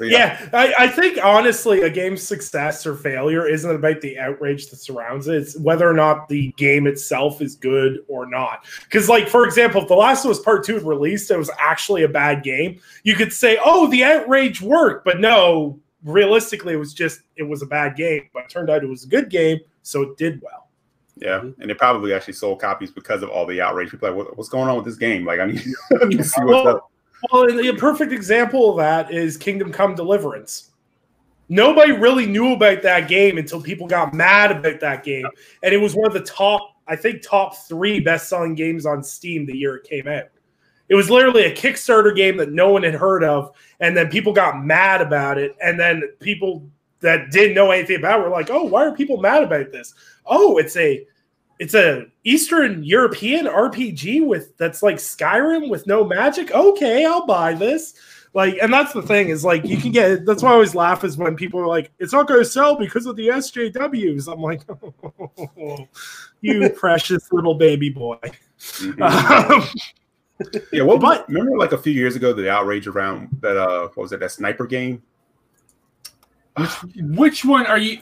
So 0.00 0.06
Yeah, 0.06 0.48
I, 0.54 0.72
I 0.78 0.88
think 0.88 1.22
honestly, 1.22 1.82
a 1.82 1.90
game's 1.90 2.22
success 2.22 2.86
or 2.86 2.96
failure 2.96 3.46
isn't 3.46 3.70
about 3.70 4.00
the 4.00 4.18
outrage 4.18 4.70
that 4.70 4.76
surrounds 4.76 5.28
it. 5.28 5.34
It's 5.34 5.58
whether 5.58 5.86
or 5.86 5.92
not 5.92 6.26
the 6.26 6.52
game 6.56 6.86
itself 6.86 7.42
is 7.42 7.54
good 7.54 7.98
or 8.08 8.24
not. 8.24 8.64
Because, 8.84 9.10
like, 9.10 9.28
for 9.28 9.44
example, 9.44 9.82
if 9.82 9.88
The 9.88 9.94
Last 9.94 10.24
of 10.24 10.30
Us 10.30 10.40
Part 10.40 10.64
2 10.64 10.74
had 10.76 10.82
released, 10.84 11.30
it 11.30 11.36
was 11.36 11.50
actually 11.58 12.04
a 12.04 12.08
bad 12.08 12.42
game, 12.42 12.80
you 13.02 13.14
could 13.14 13.30
say, 13.30 13.58
oh, 13.62 13.88
the 13.88 14.02
outrage 14.02 14.62
worked. 14.62 15.04
But 15.04 15.20
no, 15.20 15.78
realistically, 16.02 16.72
it 16.72 16.78
was 16.78 16.94
just, 16.94 17.20
it 17.36 17.42
was 17.42 17.60
a 17.60 17.66
bad 17.66 17.94
game. 17.94 18.30
But 18.32 18.44
it 18.44 18.48
turned 18.48 18.70
out 18.70 18.82
it 18.82 18.88
was 18.88 19.04
a 19.04 19.08
good 19.08 19.28
game, 19.28 19.58
so 19.82 20.00
it 20.00 20.16
did 20.16 20.40
well. 20.40 20.68
Yeah, 21.16 21.40
and 21.40 21.68
they 21.68 21.74
probably 21.74 22.14
actually 22.14 22.32
sold 22.32 22.58
copies 22.58 22.90
because 22.90 23.22
of 23.22 23.28
all 23.28 23.44
the 23.44 23.60
outrage. 23.60 23.90
People 23.90 24.08
are 24.08 24.12
like, 24.12 24.28
what, 24.28 24.38
what's 24.38 24.48
going 24.48 24.70
on 24.70 24.76
with 24.76 24.86
this 24.86 24.96
game? 24.96 25.26
Like, 25.26 25.40
I 25.40 25.44
need, 25.44 25.62
I 26.00 26.06
need 26.06 26.16
to 26.16 26.24
see 26.24 26.42
what's 26.42 26.66
up. 26.66 26.89
Well, 27.30 27.50
a 27.50 27.76
perfect 27.76 28.12
example 28.12 28.70
of 28.70 28.76
that 28.78 29.12
is 29.12 29.36
Kingdom 29.36 29.72
Come 29.72 29.94
Deliverance. 29.94 30.70
Nobody 31.48 31.92
really 31.92 32.26
knew 32.26 32.52
about 32.52 32.82
that 32.82 33.08
game 33.08 33.36
until 33.36 33.60
people 33.60 33.86
got 33.86 34.14
mad 34.14 34.52
about 34.52 34.80
that 34.80 35.02
game, 35.02 35.26
and 35.62 35.74
it 35.74 35.78
was 35.78 35.94
one 35.94 36.06
of 36.06 36.12
the 36.12 36.20
top, 36.20 36.76
I 36.86 36.96
think, 36.96 37.22
top 37.22 37.56
three 37.56 38.00
best-selling 38.00 38.54
games 38.54 38.86
on 38.86 39.02
Steam 39.02 39.46
the 39.46 39.56
year 39.56 39.76
it 39.76 39.84
came 39.84 40.06
out. 40.06 40.26
It 40.88 40.94
was 40.94 41.10
literally 41.10 41.44
a 41.44 41.54
Kickstarter 41.54 42.14
game 42.14 42.36
that 42.36 42.52
no 42.52 42.70
one 42.70 42.84
had 42.84 42.94
heard 42.94 43.24
of, 43.24 43.54
and 43.80 43.96
then 43.96 44.08
people 44.08 44.32
got 44.32 44.64
mad 44.64 45.00
about 45.00 45.38
it, 45.38 45.56
and 45.62 45.78
then 45.78 46.02
people 46.20 46.64
that 47.00 47.30
didn't 47.30 47.54
know 47.54 47.70
anything 47.70 47.96
about 47.96 48.20
it 48.20 48.22
were 48.22 48.30
like, 48.30 48.50
"Oh, 48.50 48.64
why 48.64 48.86
are 48.86 48.94
people 48.94 49.16
mad 49.16 49.42
about 49.42 49.72
this? 49.72 49.94
Oh, 50.26 50.58
it's 50.58 50.76
a 50.76 51.04
it's 51.60 51.74
a 51.74 52.06
Eastern 52.24 52.82
European 52.82 53.44
RPG 53.44 54.26
with 54.26 54.56
that's 54.56 54.82
like 54.82 54.96
Skyrim 54.96 55.68
with 55.68 55.86
no 55.86 56.02
magic. 56.04 56.50
Okay, 56.52 57.04
I'll 57.04 57.26
buy 57.26 57.52
this. 57.52 57.94
Like, 58.32 58.56
and 58.62 58.72
that's 58.72 58.94
the 58.94 59.02
thing 59.02 59.28
is 59.28 59.44
like 59.44 59.64
you 59.66 59.76
can 59.76 59.92
get. 59.92 60.24
That's 60.24 60.42
why 60.42 60.50
I 60.50 60.52
always 60.54 60.74
laugh 60.74 61.04
is 61.04 61.18
when 61.18 61.36
people 61.36 61.60
are 61.60 61.66
like, 61.66 61.90
"It's 61.98 62.14
not 62.14 62.26
going 62.26 62.40
to 62.40 62.46
sell 62.48 62.76
because 62.76 63.04
of 63.04 63.14
the 63.16 63.28
SJWs." 63.28 64.32
I'm 64.32 64.40
like, 64.40 64.62
"You 66.40 66.70
precious 66.76 67.30
little 67.30 67.54
baby 67.54 67.90
boy." 67.90 68.16
Mhm. 68.60 69.00
Um, 69.00 69.66
yeah, 70.72 70.82
what? 70.82 71.00
but- 71.00 71.28
remember, 71.28 71.56
like 71.58 71.72
a 71.72 71.78
few 71.78 71.92
years 71.92 72.14
ago, 72.16 72.32
the 72.32 72.50
outrage 72.50 72.86
around 72.86 73.28
that. 73.42 73.56
Uh, 73.58 73.88
what 73.88 73.96
was 73.98 74.12
it? 74.12 74.20
That 74.20 74.30
sniper 74.32 74.66
game. 74.66 75.02
which, 76.56 76.70
which 76.96 77.44
one 77.44 77.66
are 77.66 77.78
you? 77.78 77.98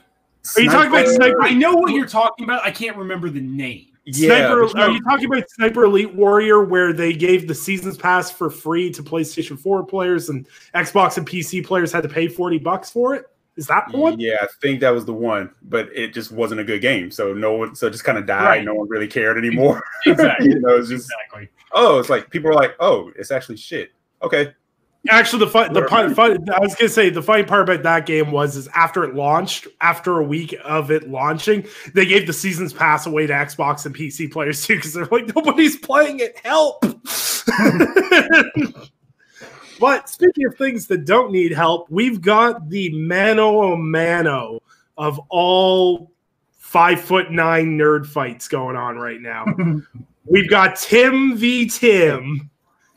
Are 0.57 0.63
you 0.63 0.71
talking 0.71 0.91
about 0.91 1.09
Sniper- 1.09 1.43
I 1.43 1.53
know 1.53 1.75
what 1.75 1.93
you're 1.93 2.07
talking 2.07 2.45
about. 2.45 2.65
I 2.65 2.71
can't 2.71 2.97
remember 2.97 3.29
the 3.31 3.41
name. 3.41 3.87
Yeah, 4.05 4.49
Sniper, 4.49 4.67
but 4.73 4.81
are 4.81 4.91
you 4.91 5.03
talking 5.03 5.27
about 5.27 5.51
Sniper 5.51 5.85
Elite 5.85 6.15
Warrior, 6.15 6.65
where 6.65 6.95
they 6.95 7.13
gave 7.13 7.47
the 7.47 7.55
seasons 7.55 7.99
pass 7.99 8.31
for 8.31 8.49
free 8.49 8.91
to 8.93 9.03
PlayStation 9.03 9.59
4 9.59 9.85
players 9.85 10.31
and 10.31 10.47
Xbox 10.75 11.19
and 11.19 11.29
PC 11.29 11.65
players 11.67 11.93
had 11.93 12.03
to 12.05 12.09
pay 12.09 12.27
40 12.27 12.59
bucks 12.59 12.91
for 12.91 13.15
it? 13.15 13.27
Is 13.59 13.67
that 13.67 13.89
the 13.91 13.99
one? 13.99 14.19
Yeah, 14.21 14.37
I 14.41 14.47
think 14.63 14.81
that 14.81 14.91
was 14.91 15.05
the 15.05 15.13
one, 15.13 15.51
but 15.63 15.89
it 15.93 16.15
just 16.15 16.31
wasn't 16.31 16.61
a 16.61 16.65
good 16.65 16.81
game. 16.81 17.11
So 17.11 17.35
no 17.35 17.55
one, 17.55 17.75
so 17.75 17.89
it 17.89 17.91
just 17.91 18.05
kind 18.05 18.17
of 18.17 18.25
died. 18.25 18.45
Right. 18.45 18.65
No 18.65 18.75
one 18.75 18.89
really 18.89 19.09
cared 19.09 19.37
anymore. 19.37 19.83
Exactly. 20.07 20.51
you 20.51 20.61
know, 20.61 20.77
it's 20.77 20.89
just 20.89 21.11
Exactly. 21.11 21.49
oh, 21.73 21.99
it's 21.99 22.09
like 22.09 22.31
people 22.31 22.49
are 22.51 22.55
like, 22.55 22.77
oh, 22.81 23.11
it's 23.17 23.31
actually 23.33 23.57
shit. 23.57 23.91
Okay, 24.23 24.55
Actually, 25.09 25.45
the 25.45 25.51
fun, 25.51 25.73
the 25.73 25.87
fun, 25.89 26.15
fun, 26.15 26.51
I 26.51 26.61
was 26.61 26.75
gonna 26.75 26.89
say 26.89 27.09
the 27.09 27.23
funny 27.23 27.45
part 27.45 27.63
about 27.63 27.83
that 27.85 28.05
game 28.05 28.33
was 28.33 28.57
is 28.57 28.69
after 28.75 29.05
it 29.05 29.15
launched, 29.15 29.69
after 29.81 30.19
a 30.19 30.25
week 30.25 30.55
of 30.65 30.91
it 30.91 31.09
launching, 31.09 31.65
they 31.95 32.05
gave 32.05 32.27
the 32.27 32.33
seasons 32.33 32.73
pass 32.73 33.07
away 33.07 33.27
to 33.27 33.33
Xbox 33.33 33.87
and 33.87 33.95
PC 33.95 34.31
players 34.31 34.63
too 34.67 34.77
because 34.77 34.93
they're 34.93 35.07
like 35.07 35.35
nobody's 35.35 35.77
playing 35.77 36.21
it. 36.21 36.39
Help! 36.45 36.81
but 39.81 40.09
speaking 40.09 40.47
of 40.47 40.57
things 40.57 40.87
that 40.89 41.07
don't 41.07 41.33
need 41.33 41.53
help, 41.53 41.89
we've 41.91 42.21
got 42.21 42.69
the 42.69 42.91
mano 42.91 43.73
a 43.73 43.77
mano 43.77 44.61
of 44.99 45.19
all 45.31 46.11
five 46.69 47.01
foot 47.01 47.31
nine 47.31 47.79
nerd 47.79 48.05
fights 48.05 48.47
going 48.49 48.77
on 48.77 48.97
right 48.97 49.23
now. 49.23 49.47
We've 50.31 50.51
got 50.51 50.77
Tim 50.77 51.39
v 51.39 51.67
Tim. 51.67 52.51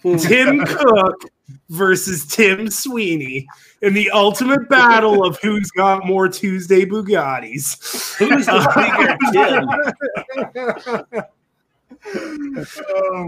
Tim 0.04 0.66
Cook 0.66 1.24
versus 1.70 2.26
Tim 2.26 2.70
Sweeney 2.70 3.48
in 3.82 3.94
the 3.94 4.12
ultimate 4.12 4.70
battle 4.70 5.26
of 5.26 5.40
who's 5.42 5.72
got 5.72 6.06
more 6.06 6.28
Tuesday 6.28 6.86
Bugattis. 6.86 8.16
Who's 8.18 8.46
the 8.46 8.62
bigger 10.54 10.78
Tim? 11.12 11.26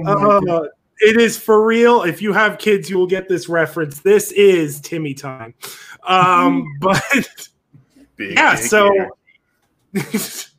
Uh, 0.05 0.67
it 0.99 1.17
is 1.17 1.37
for 1.37 1.65
real. 1.65 2.03
If 2.03 2.21
you 2.21 2.33
have 2.33 2.57
kids, 2.57 2.89
you 2.89 2.97
will 2.97 3.07
get 3.07 3.27
this 3.27 3.49
reference. 3.49 3.99
This 3.99 4.31
is 4.31 4.79
Timmy 4.81 5.13
time. 5.13 5.53
Um, 6.03 6.65
but 6.79 7.03
big, 8.15 8.35
yeah, 8.35 8.55
big 8.55 8.65
so. 8.65 8.89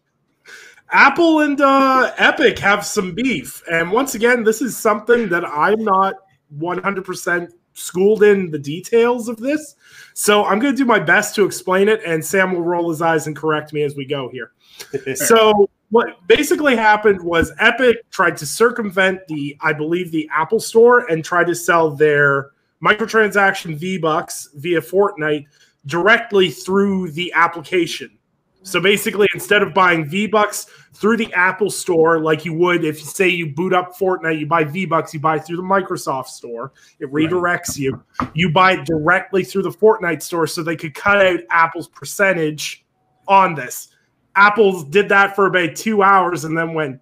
Apple 0.91 1.41
and 1.41 1.61
uh, 1.61 2.13
Epic 2.19 2.59
have 2.61 2.87
some 2.87 3.15
beef. 3.15 3.63
And 3.71 3.91
once 3.91 4.15
again, 4.15 4.45
this 4.45 4.63
is 4.63 4.77
something 4.77 5.29
that 5.31 5.45
I'm 5.45 5.83
not 5.83 6.15
100% 6.59 7.53
schooled 7.75 8.23
in 8.23 8.51
the 8.51 8.59
details 8.59 9.29
of 9.29 9.37
this. 9.39 9.75
So 10.15 10.45
I'm 10.45 10.59
going 10.59 10.73
to 10.73 10.77
do 10.77 10.85
my 10.85 11.01
best 11.01 11.35
to 11.35 11.45
explain 11.45 11.89
it, 11.89 12.01
and 12.07 12.25
Sam 12.25 12.53
will 12.53 12.63
roll 12.63 12.91
his 12.91 13.03
eyes 13.03 13.27
and 13.27 13.37
correct 13.37 13.73
me 13.73 13.83
as 13.83 13.97
we 13.97 14.05
go 14.05 14.29
here. 14.29 14.53
so 15.15 15.69
what 15.91 16.27
basically 16.27 16.77
happened 16.77 17.21
was 17.23 17.53
Epic 17.59 18.09
tried 18.11 18.37
to 18.39 18.47
circumvent 18.47 19.21
the, 19.29 19.57
I 19.61 19.73
believe, 19.73 20.11
the 20.11 20.29
Apple 20.33 20.61
Store 20.61 21.11
and 21.11 21.25
tried 21.25 21.47
to 21.49 21.55
sell 21.55 21.91
their 21.91 22.51
microtransaction 22.83 23.77
V 23.77 23.99
Bucks 23.99 24.49
via 24.55 24.81
Fortnite 24.81 25.47
directly 25.87 26.51
through 26.51 27.11
the 27.13 27.33
application. 27.35 28.19
So 28.65 28.81
basically, 28.81 29.29
instead 29.35 29.63
of 29.63 29.75
buying 29.75 30.07
V 30.07 30.27
Bucks 30.27 30.65
through 30.95 31.19
the 31.19 31.33
Apple 31.35 31.71
Store, 31.71 32.19
like 32.19 32.47
you 32.47 32.55
would 32.55 32.83
if 32.83 32.99
you 32.99 33.05
say 33.05 33.29
you 33.29 33.53
boot 33.53 33.75
up 33.75 33.97
Fortnite, 33.97 34.41
you 34.41 34.47
buy 34.47 34.65
V 34.65 34.87
Bucks, 34.87 35.13
you 35.13 35.21
buy 35.21 35.39
through 35.39 35.59
the 35.59 35.63
Microsoft 35.63 36.29
Store, 36.29 36.73
it 36.99 37.13
redirects 37.13 37.79
you. 37.79 38.03
You 38.33 38.51
buy 38.51 38.73
it 38.73 38.87
directly 38.87 39.45
through 39.45 39.63
the 39.63 39.71
Fortnite 39.71 40.23
store 40.23 40.47
so 40.47 40.63
they 40.63 40.77
could 40.77 40.95
cut 40.95 41.25
out 41.25 41.41
Apple's 41.51 41.89
percentage 41.89 42.87
on 43.29 43.55
this. 43.55 43.89
Apple 44.35 44.83
did 44.83 45.11
that 45.11 45.37
for 45.37 45.47
about 45.47 45.77
two 45.77 46.03
hours 46.03 46.45
and 46.45 46.57
then 46.57 46.73
went, 46.73 47.01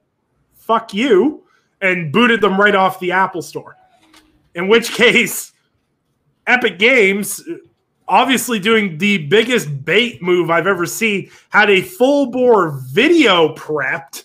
fuck 0.55 0.93
you, 0.93 1.45
and 1.81 2.13
booted 2.13 2.41
them 2.41 2.61
right 2.61 2.75
off 2.75 2.99
the 2.99 3.13
Apple 3.13 3.41
Store. 3.41 3.77
In 4.57 4.67
which 4.67 4.91
case, 4.95 5.53
Epic 6.49 6.81
Games, 6.81 7.41
obviously 8.13 8.59
doing 8.59 8.99
the 8.99 9.17
biggest 9.27 9.85
bait 9.87 10.23
move 10.23 10.51
I've 10.51 10.67
ever 10.67 10.85
seen, 10.85 11.31
had 11.49 11.71
a 11.71 11.81
full 11.81 12.27
bore 12.31 12.79
video 12.93 13.55
prepped 13.55 14.25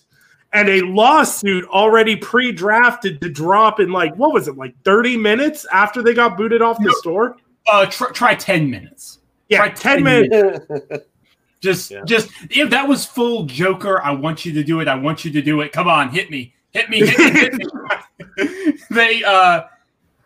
and 0.51 0.67
a 0.67 0.81
lawsuit 0.81 1.63
already 1.69 2.17
pre 2.17 2.51
drafted 2.51 3.21
to 3.21 3.29
drop 3.29 3.79
in 3.79 3.89
like, 3.89 4.13
what 4.17 4.33
was 4.33 4.49
it, 4.49 4.57
like 4.57 4.75
30 4.83 5.15
minutes 5.15 5.65
after 5.71 6.03
they 6.03 6.13
got 6.13 6.35
booted 6.35 6.61
off 6.61 6.77
the 6.79 6.85
No. 6.85 6.93
store? 6.95 7.37
Uh, 7.71 7.85
try, 7.85 8.11
try 8.11 8.35
ten 8.35 8.69
minutes. 8.69 9.19
Yeah, 9.49 9.59
Try 9.59 9.69
10 9.69 10.03
minutes. 10.03 10.65
Just, 11.61 11.89
Yeah. 11.89 12.03
just 12.05 12.29
if 12.51 12.69
that 12.69 12.87
was 12.87 13.05
full 13.05 13.45
Joker, 13.45 14.01
I 14.03 14.11
want 14.11 14.45
you 14.45 14.53
to 14.53 14.63
do 14.63 14.79
it. 14.81 14.87
I 14.87 14.95
want 14.95 15.25
you 15.25 15.31
to 15.31 15.41
do 15.41 15.61
it. 15.61 15.71
Come 15.71 15.87
on, 15.87 16.09
hit 16.09 16.29
me, 16.29 16.53
hit 16.71 16.89
me, 16.89 16.99
hit 17.07 17.17
me. 17.17 17.39
Hit 17.39 17.53
me. 17.55 18.77
they, 18.91 19.23
uh, 19.23 19.63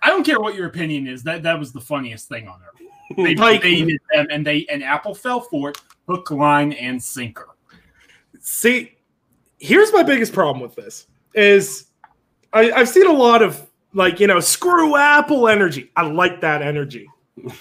I 0.01 0.07
don't 0.09 0.25
care 0.25 0.39
what 0.41 0.55
your 0.55 0.67
opinion 0.67 1.07
is. 1.07 1.23
That 1.23 1.43
that 1.43 1.57
was 1.57 1.71
the 1.71 1.79
funniest 1.79 2.27
thing 2.27 2.47
on 2.49 2.59
earth. 2.61 2.80
They 3.17 3.35
baited 3.35 3.99
them, 4.13 4.27
and 4.29 4.45
they 4.45 4.65
and 4.69 4.83
Apple 4.83 5.15
fell 5.15 5.41
for 5.41 5.69
it, 5.69 5.77
hook, 6.07 6.31
line, 6.31 6.73
and 6.73 7.01
sinker. 7.01 7.47
See, 8.39 8.97
here's 9.59 9.93
my 9.93 10.03
biggest 10.03 10.33
problem 10.33 10.61
with 10.61 10.75
this 10.75 11.07
is 11.33 11.87
I, 12.51 12.71
I've 12.71 12.89
seen 12.89 13.07
a 13.07 13.13
lot 13.13 13.41
of 13.41 13.67
like, 13.93 14.19
you 14.19 14.27
know, 14.27 14.39
screw 14.39 14.97
Apple 14.97 15.47
energy. 15.47 15.91
I 15.95 16.03
like 16.03 16.41
that 16.41 16.61
energy. 16.61 17.07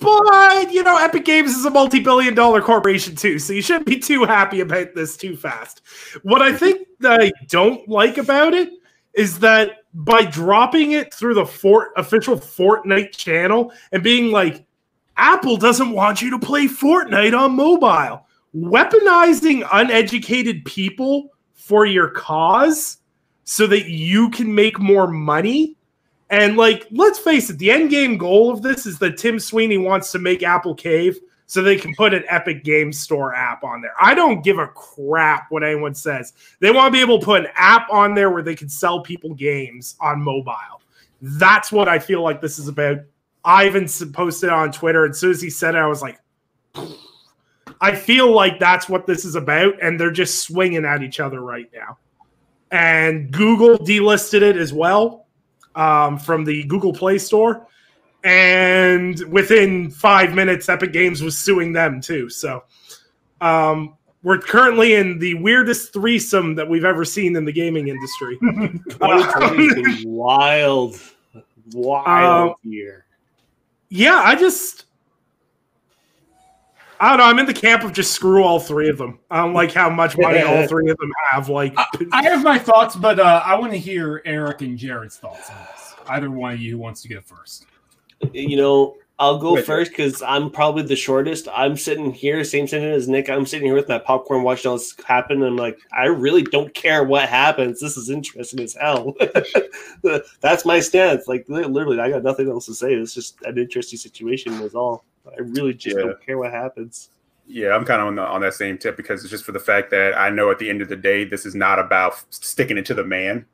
But 0.00 0.72
you 0.72 0.84
know, 0.84 0.96
Epic 0.96 1.24
Games 1.24 1.56
is 1.56 1.64
a 1.64 1.70
multi-billion 1.70 2.34
dollar 2.34 2.62
corporation 2.62 3.16
too, 3.16 3.38
so 3.38 3.52
you 3.52 3.62
shouldn't 3.62 3.86
be 3.86 3.98
too 3.98 4.24
happy 4.24 4.60
about 4.60 4.94
this 4.94 5.16
too 5.16 5.36
fast. 5.36 5.82
What 6.22 6.40
I 6.40 6.52
think 6.52 6.86
that 7.00 7.20
I 7.20 7.32
don't 7.48 7.88
like 7.88 8.16
about 8.16 8.54
it 8.54 8.70
is 9.18 9.40
that 9.40 9.78
by 9.94 10.24
dropping 10.24 10.92
it 10.92 11.12
through 11.12 11.34
the 11.34 11.44
Fort 11.44 11.90
official 11.96 12.36
Fortnite 12.36 13.16
channel 13.16 13.72
and 13.90 14.02
being 14.02 14.30
like, 14.30 14.64
Apple 15.16 15.56
doesn't 15.56 15.90
want 15.90 16.22
you 16.22 16.30
to 16.30 16.38
play 16.38 16.68
Fortnite 16.68 17.36
on 17.36 17.56
mobile, 17.56 18.24
weaponizing 18.54 19.68
uneducated 19.72 20.64
people 20.64 21.30
for 21.52 21.84
your 21.84 22.10
cause 22.10 22.98
so 23.42 23.66
that 23.66 23.90
you 23.90 24.30
can 24.30 24.54
make 24.54 24.78
more 24.78 25.08
money. 25.08 25.76
And 26.30 26.56
like, 26.56 26.86
let's 26.92 27.18
face 27.18 27.50
it, 27.50 27.58
the 27.58 27.72
end 27.72 27.90
game 27.90 28.18
goal 28.18 28.52
of 28.52 28.62
this 28.62 28.86
is 28.86 29.00
that 29.00 29.18
Tim 29.18 29.40
Sweeney 29.40 29.78
wants 29.78 30.12
to 30.12 30.20
make 30.20 30.44
Apple 30.44 30.76
cave 30.76 31.18
so 31.48 31.62
they 31.62 31.76
can 31.76 31.94
put 31.94 32.12
an 32.12 32.24
Epic 32.28 32.62
Game 32.62 32.92
Store 32.92 33.34
app 33.34 33.64
on 33.64 33.80
there. 33.80 33.94
I 33.98 34.14
don't 34.14 34.44
give 34.44 34.58
a 34.58 34.68
crap 34.68 35.46
what 35.50 35.64
anyone 35.64 35.94
says. 35.94 36.34
They 36.60 36.70
want 36.70 36.92
to 36.92 36.96
be 36.96 37.00
able 37.00 37.18
to 37.18 37.24
put 37.24 37.40
an 37.40 37.50
app 37.54 37.90
on 37.90 38.14
there 38.14 38.28
where 38.28 38.42
they 38.42 38.54
can 38.54 38.68
sell 38.68 39.00
people 39.00 39.32
games 39.32 39.96
on 39.98 40.20
mobile. 40.20 40.82
That's 41.22 41.72
what 41.72 41.88
I 41.88 41.98
feel 41.98 42.22
like 42.22 42.42
this 42.42 42.58
is 42.58 42.68
about. 42.68 42.98
Ivan 43.46 43.88
posted 44.12 44.50
on 44.50 44.70
Twitter. 44.72 45.06
and 45.06 45.12
As 45.12 45.20
soon 45.20 45.30
as 45.30 45.40
he 45.40 45.48
said 45.48 45.74
it, 45.74 45.78
I 45.78 45.86
was 45.86 46.02
like, 46.02 46.20
I 47.80 47.94
feel 47.94 48.30
like 48.30 48.60
that's 48.60 48.90
what 48.90 49.06
this 49.06 49.24
is 49.24 49.34
about, 49.34 49.82
and 49.82 49.98
they're 49.98 50.10
just 50.10 50.42
swinging 50.42 50.84
at 50.84 51.02
each 51.02 51.18
other 51.18 51.40
right 51.40 51.70
now. 51.74 51.96
And 52.70 53.30
Google 53.32 53.78
delisted 53.78 54.42
it 54.42 54.58
as 54.58 54.74
well 54.74 55.26
um, 55.74 56.18
from 56.18 56.44
the 56.44 56.64
Google 56.64 56.92
Play 56.92 57.16
Store 57.16 57.66
and 58.28 59.18
within 59.30 59.90
five 59.90 60.34
minutes, 60.34 60.68
Epic 60.68 60.92
Games 60.92 61.22
was 61.22 61.38
suing 61.38 61.72
them 61.72 61.98
too. 61.98 62.28
So 62.28 62.62
um, 63.40 63.96
we're 64.22 64.38
currently 64.38 64.96
in 64.96 65.18
the 65.18 65.32
weirdest 65.34 65.94
threesome 65.94 66.54
that 66.56 66.68
we've 66.68 66.84
ever 66.84 67.06
seen 67.06 67.36
in 67.36 67.46
the 67.46 67.52
gaming 67.52 67.88
industry. 67.88 68.38
wild, 70.04 71.00
wild 71.72 72.50
um, 72.50 72.54
year. 72.62 73.06
Yeah, 73.88 74.20
I 74.22 74.34
just. 74.34 74.84
I 77.00 77.10
don't 77.10 77.18
know. 77.18 77.24
I'm 77.24 77.38
in 77.38 77.46
the 77.46 77.54
camp 77.54 77.84
of 77.84 77.94
just 77.94 78.12
screw 78.12 78.42
all 78.42 78.60
three 78.60 78.90
of 78.90 78.98
them. 78.98 79.20
I 79.30 79.38
don't 79.38 79.54
like 79.54 79.72
how 79.72 79.88
much 79.88 80.18
money 80.18 80.42
all 80.42 80.66
three 80.68 80.90
of 80.90 80.98
them 80.98 81.12
have. 81.30 81.48
Like, 81.48 81.72
I, 81.78 81.86
I 82.12 82.22
have 82.24 82.42
my 82.42 82.58
thoughts, 82.58 82.94
but 82.94 83.20
uh, 83.20 83.40
I 83.42 83.58
want 83.58 83.72
to 83.72 83.78
hear 83.78 84.20
Eric 84.26 84.60
and 84.60 84.76
Jared's 84.76 85.16
thoughts 85.16 85.48
on 85.48 85.56
this. 85.56 85.94
Either 86.08 86.30
one 86.30 86.52
of 86.52 86.60
you 86.60 86.72
who 86.72 86.78
wants 86.78 87.00
to 87.02 87.08
go 87.08 87.20
first 87.20 87.64
you 88.32 88.56
know, 88.56 88.96
I'll 89.20 89.38
go 89.38 89.54
Wait, 89.54 89.66
first 89.66 89.90
because 89.90 90.22
I'm 90.22 90.48
probably 90.48 90.84
the 90.84 90.94
shortest. 90.94 91.48
I'm 91.52 91.76
sitting 91.76 92.12
here, 92.12 92.44
same 92.44 92.68
sitting 92.68 92.88
as 92.88 93.08
Nick. 93.08 93.28
I'm 93.28 93.46
sitting 93.46 93.66
here 93.66 93.74
with 93.74 93.88
my 93.88 93.98
popcorn 93.98 94.44
watching 94.44 94.70
all 94.70 94.76
this 94.76 94.94
happen. 95.04 95.42
I'm 95.42 95.56
like, 95.56 95.76
I 95.92 96.04
really 96.04 96.42
don't 96.42 96.72
care 96.72 97.02
what 97.02 97.28
happens. 97.28 97.80
This 97.80 97.96
is 97.96 98.10
interesting 98.10 98.60
as 98.60 98.74
hell. 98.74 99.16
That's 100.40 100.64
my 100.64 100.78
stance. 100.78 101.26
Like 101.26 101.46
literally, 101.48 101.98
I 101.98 102.10
got 102.10 102.22
nothing 102.22 102.48
else 102.48 102.66
to 102.66 102.74
say. 102.74 102.94
It's 102.94 103.12
just 103.12 103.42
an 103.42 103.58
interesting 103.58 103.98
situation. 103.98 104.52
Is 104.62 104.76
all. 104.76 105.04
I 105.26 105.40
really 105.40 105.74
just 105.74 105.96
yeah. 105.96 106.04
don't 106.04 106.24
care 106.24 106.38
what 106.38 106.52
happens. 106.52 107.10
Yeah, 107.48 107.74
I'm 107.74 107.84
kind 107.84 108.00
of 108.00 108.08
on, 108.08 108.14
the, 108.14 108.22
on 108.22 108.40
that 108.42 108.54
same 108.54 108.78
tip 108.78 108.96
because 108.96 109.22
it's 109.22 109.30
just 109.30 109.44
for 109.44 109.52
the 109.52 109.58
fact 109.58 109.90
that 109.90 110.16
I 110.16 110.28
know 110.30 110.50
at 110.50 110.58
the 110.58 110.68
end 110.68 110.82
of 110.82 110.88
the 110.88 110.96
day, 110.96 111.24
this 111.24 111.44
is 111.44 111.54
not 111.54 111.78
about 111.78 112.22
sticking 112.30 112.78
it 112.78 112.86
to 112.86 112.94
the 112.94 113.04
man. 113.04 113.46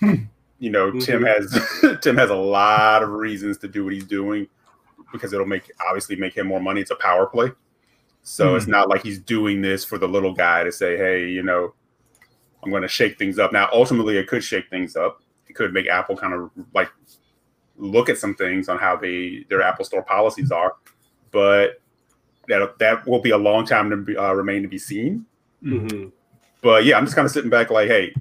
you 0.62 0.70
know, 0.70 0.92
mm-hmm. 0.92 1.00
Tim 1.00 1.24
has 1.24 1.98
Tim 2.02 2.16
has 2.16 2.30
a 2.30 2.36
lot 2.36 3.02
of 3.02 3.08
reasons 3.08 3.58
to 3.58 3.68
do 3.68 3.82
what 3.82 3.94
he's 3.94 4.04
doing 4.04 4.46
because 5.10 5.32
it'll 5.32 5.44
make 5.44 5.72
obviously 5.84 6.14
make 6.14 6.36
him 6.36 6.46
more 6.46 6.60
money. 6.60 6.80
It's 6.80 6.92
a 6.92 6.96
power 6.96 7.26
play. 7.26 7.50
So 8.22 8.46
mm-hmm. 8.46 8.56
it's 8.58 8.68
not 8.68 8.88
like 8.88 9.02
he's 9.02 9.18
doing 9.18 9.60
this 9.60 9.84
for 9.84 9.98
the 9.98 10.06
little 10.06 10.32
guy 10.32 10.62
to 10.62 10.70
say, 10.70 10.96
hey, 10.96 11.28
you 11.28 11.42
know, 11.42 11.74
I'm 12.62 12.70
going 12.70 12.82
to 12.82 12.88
shake 12.88 13.18
things 13.18 13.40
up. 13.40 13.52
Now, 13.52 13.68
ultimately, 13.72 14.16
it 14.18 14.28
could 14.28 14.44
shake 14.44 14.70
things 14.70 14.94
up. 14.94 15.20
It 15.48 15.54
could 15.54 15.72
make 15.72 15.88
Apple 15.88 16.16
kind 16.16 16.32
of 16.32 16.48
like 16.72 16.88
look 17.76 18.08
at 18.08 18.16
some 18.16 18.36
things 18.36 18.68
on 18.68 18.78
how 18.78 18.94
they 18.94 19.44
their 19.48 19.62
Apple 19.62 19.84
Store 19.84 20.04
policies 20.04 20.52
are, 20.52 20.76
but 21.32 21.80
that 22.46 22.78
that 22.78 23.04
will 23.04 23.20
be 23.20 23.30
a 23.30 23.36
long 23.36 23.66
time 23.66 23.90
to 23.90 23.96
be, 23.96 24.16
uh, 24.16 24.32
remain 24.32 24.62
to 24.62 24.68
be 24.68 24.78
seen. 24.78 25.26
Mm-hmm. 25.60 26.10
But 26.60 26.84
yeah, 26.84 26.98
I'm 26.98 27.04
just 27.04 27.16
kind 27.16 27.26
of 27.26 27.32
sitting 27.32 27.50
back 27.50 27.68
like, 27.70 27.88
hey, 27.88 28.14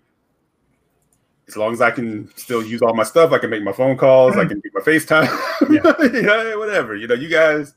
as 1.52 1.58
long 1.58 1.74
as 1.74 1.82
I 1.82 1.92
can 1.92 2.32
still 2.36 2.64
use 2.64 2.82
all 2.82 2.94
my 2.94 3.04
stuff, 3.04 3.32
I 3.32 3.38
can 3.38 3.50
make 3.50 3.64
my 3.64 3.74
phone 3.74 3.98
calls, 3.98 4.38
I 4.38 4.46
can 4.46 4.60
do 4.60 4.70
my 4.74 4.82
FaceTime, 4.82 5.26
yeah. 5.70 6.20
yeah, 6.50 6.56
whatever. 6.56 6.96
You 6.96 7.08
know, 7.08 7.14
you 7.14 7.30
guys, 7.30 7.74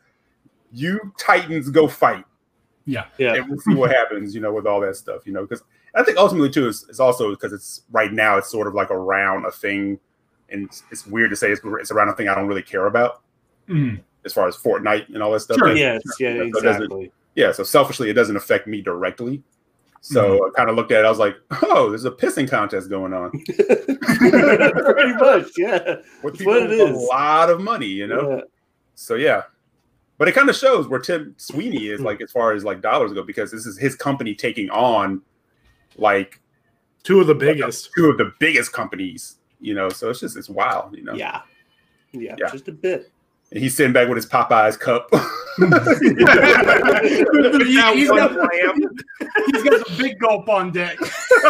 you 0.72 1.12
Titans 1.18 1.68
go 1.70 1.88
fight. 1.88 2.24
Yeah, 2.86 3.06
yeah, 3.18 3.34
and 3.34 3.48
we'll 3.48 3.60
see 3.60 3.74
what 3.74 3.90
happens. 3.90 4.34
You 4.34 4.40
know, 4.40 4.52
with 4.52 4.66
all 4.66 4.80
that 4.80 4.96
stuff. 4.96 5.26
You 5.26 5.32
know, 5.32 5.42
because 5.42 5.62
I 5.94 6.02
think 6.02 6.18
ultimately 6.18 6.50
too 6.50 6.68
is, 6.68 6.84
is 6.88 7.00
also 7.00 7.30
because 7.30 7.52
it's 7.52 7.82
right 7.90 8.12
now 8.12 8.36
it's 8.36 8.50
sort 8.50 8.66
of 8.66 8.74
like 8.74 8.90
around 8.90 9.46
a 9.46 9.50
thing, 9.50 9.98
and 10.50 10.64
it's, 10.66 10.82
it's 10.90 11.06
weird 11.06 11.30
to 11.30 11.36
say 11.36 11.50
it's, 11.50 11.62
it's, 11.64 11.90
around 11.90 12.10
a 12.10 12.12
thing 12.14 12.28
I 12.28 12.34
don't 12.34 12.46
really 12.46 12.62
care 12.62 12.86
about. 12.86 13.22
Mm. 13.68 14.00
As 14.24 14.32
far 14.32 14.48
as 14.48 14.56
Fortnite 14.56 15.08
and 15.08 15.22
all 15.22 15.32
that 15.32 15.40
stuff. 15.40 15.58
Sure, 15.58 15.74
yeah, 15.76 15.98
yeah, 16.18 16.28
exactly. 16.42 17.12
yeah, 17.34 17.52
so 17.52 17.62
selfishly, 17.62 18.08
it 18.08 18.14
doesn't 18.14 18.36
affect 18.36 18.66
me 18.66 18.80
directly. 18.80 19.42
So 20.04 20.22
mm-hmm. 20.22 20.44
I 20.44 20.50
kind 20.54 20.68
of 20.68 20.76
looked 20.76 20.92
at 20.92 21.00
it. 21.00 21.06
I 21.06 21.08
was 21.08 21.18
like, 21.18 21.34
"Oh, 21.62 21.88
there's 21.88 22.04
a 22.04 22.10
pissing 22.10 22.46
contest 22.46 22.90
going 22.90 23.14
on." 23.14 23.30
Pretty 23.46 25.14
much, 25.14 25.50
yeah. 25.56 25.96
With 26.22 26.36
people 26.36 26.52
what 26.52 26.62
it 26.64 26.72
is. 26.72 26.90
a 26.90 26.92
lot 27.06 27.48
of 27.48 27.62
money, 27.62 27.86
you 27.86 28.06
know. 28.06 28.32
Yeah. 28.32 28.40
So 28.96 29.14
yeah, 29.14 29.44
but 30.18 30.28
it 30.28 30.32
kind 30.32 30.50
of 30.50 30.56
shows 30.56 30.88
where 30.88 31.00
Tim 31.00 31.34
Sweeney 31.38 31.86
is, 31.86 32.02
like 32.02 32.20
as 32.20 32.30
far 32.30 32.52
as 32.52 32.64
like 32.64 32.82
dollars 32.82 33.14
go, 33.14 33.22
because 33.22 33.50
this 33.50 33.64
is 33.64 33.78
his 33.78 33.96
company 33.96 34.34
taking 34.34 34.68
on 34.68 35.22
like 35.96 36.38
two 37.02 37.22
of 37.22 37.26
the 37.26 37.34
biggest, 37.34 37.86
like, 37.86 37.92
two 37.96 38.10
of 38.10 38.18
the 38.18 38.30
biggest 38.38 38.74
companies. 38.74 39.38
You 39.58 39.72
know, 39.72 39.88
so 39.88 40.10
it's 40.10 40.20
just 40.20 40.36
it's 40.36 40.50
wild. 40.50 40.94
You 40.94 41.04
know. 41.04 41.14
Yeah. 41.14 41.40
Yeah, 42.12 42.36
yeah. 42.38 42.50
just 42.52 42.68
a 42.68 42.72
bit 42.72 43.10
and 43.50 43.62
he's 43.62 43.76
sitting 43.76 43.92
back 43.92 44.08
with 44.08 44.16
his 44.16 44.26
Popeyes 44.26 44.78
cup. 44.78 45.08
he, 45.58 45.66
has 45.66 45.84
got, 48.08 48.34
he's 49.46 49.62
got 49.62 49.74
a 49.80 49.84
big 49.96 50.18
gulp 50.18 50.48
on 50.48 50.72
deck. 50.72 50.98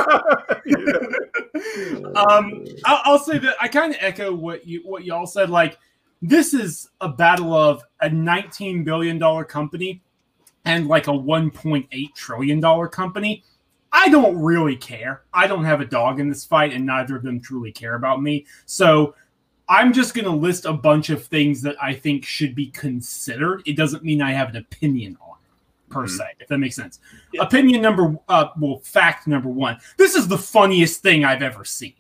um, 2.15 2.65
I'll, 2.85 3.01
I'll, 3.05 3.19
say 3.19 3.39
that 3.39 3.57
I 3.61 3.69
kind 3.69 3.95
of 3.95 3.99
echo 4.01 4.35
what 4.35 4.67
you 4.67 4.83
what 4.85 5.05
y'all 5.05 5.27
said. 5.27 5.49
Like 5.49 5.79
this 6.21 6.53
is 6.55 6.89
a 7.01 7.09
battle 7.09 7.55
of 7.55 7.83
a 8.01 8.11
19 8.11 8.85
billion 8.85 9.19
dollar 9.19 9.45
company 9.45 10.03
and 10.65 10.87
like 10.87 11.07
a 11.07 11.13
1.8 11.13 12.15
trillion 12.15 12.61
dollar 12.61 12.89
company. 12.89 13.45
I 13.93 14.09
don't 14.09 14.37
really 14.37 14.77
care. 14.77 15.23
I 15.33 15.47
don't 15.47 15.65
have 15.65 15.81
a 15.81 15.85
dog 15.85 16.19
in 16.19 16.29
this 16.29 16.45
fight, 16.45 16.73
and 16.73 16.85
neither 16.85 17.17
of 17.17 17.23
them 17.23 17.41
truly 17.41 17.71
care 17.71 17.95
about 17.95 18.21
me. 18.21 18.45
So 18.67 19.15
I'm 19.69 19.93
just 19.93 20.15
going 20.15 20.27
to 20.27 20.31
list 20.31 20.67
a 20.67 20.73
bunch 20.73 21.11
of 21.11 21.25
things 21.25 21.63
that 21.63 21.77
I 21.83 21.95
think 21.95 22.25
should 22.25 22.55
be 22.55 22.67
considered. 22.67 23.63
It 23.67 23.77
doesn't 23.77 24.05
mean 24.05 24.21
I 24.21 24.33
have 24.33 24.51
an 24.51 24.57
opinion 24.57 25.17
on 25.23 25.37
it, 25.43 25.91
per 25.93 26.05
mm-hmm. 26.05 26.17
se, 26.17 26.25
if 26.41 26.49
that 26.49 26.59
makes 26.59 26.77
sense. 26.77 27.01
Yeah. 27.33 27.43
Opinion 27.43 27.81
number, 27.81 28.17
uh, 28.29 28.49
well, 28.59 28.81
fact 28.81 29.27
number 29.27 29.49
one. 29.49 29.79
This 29.97 30.15
is 30.15 30.29
the 30.29 30.37
funniest 30.37 31.03
thing 31.03 31.25
I've 31.25 31.43
ever 31.43 31.65
seen 31.65 31.95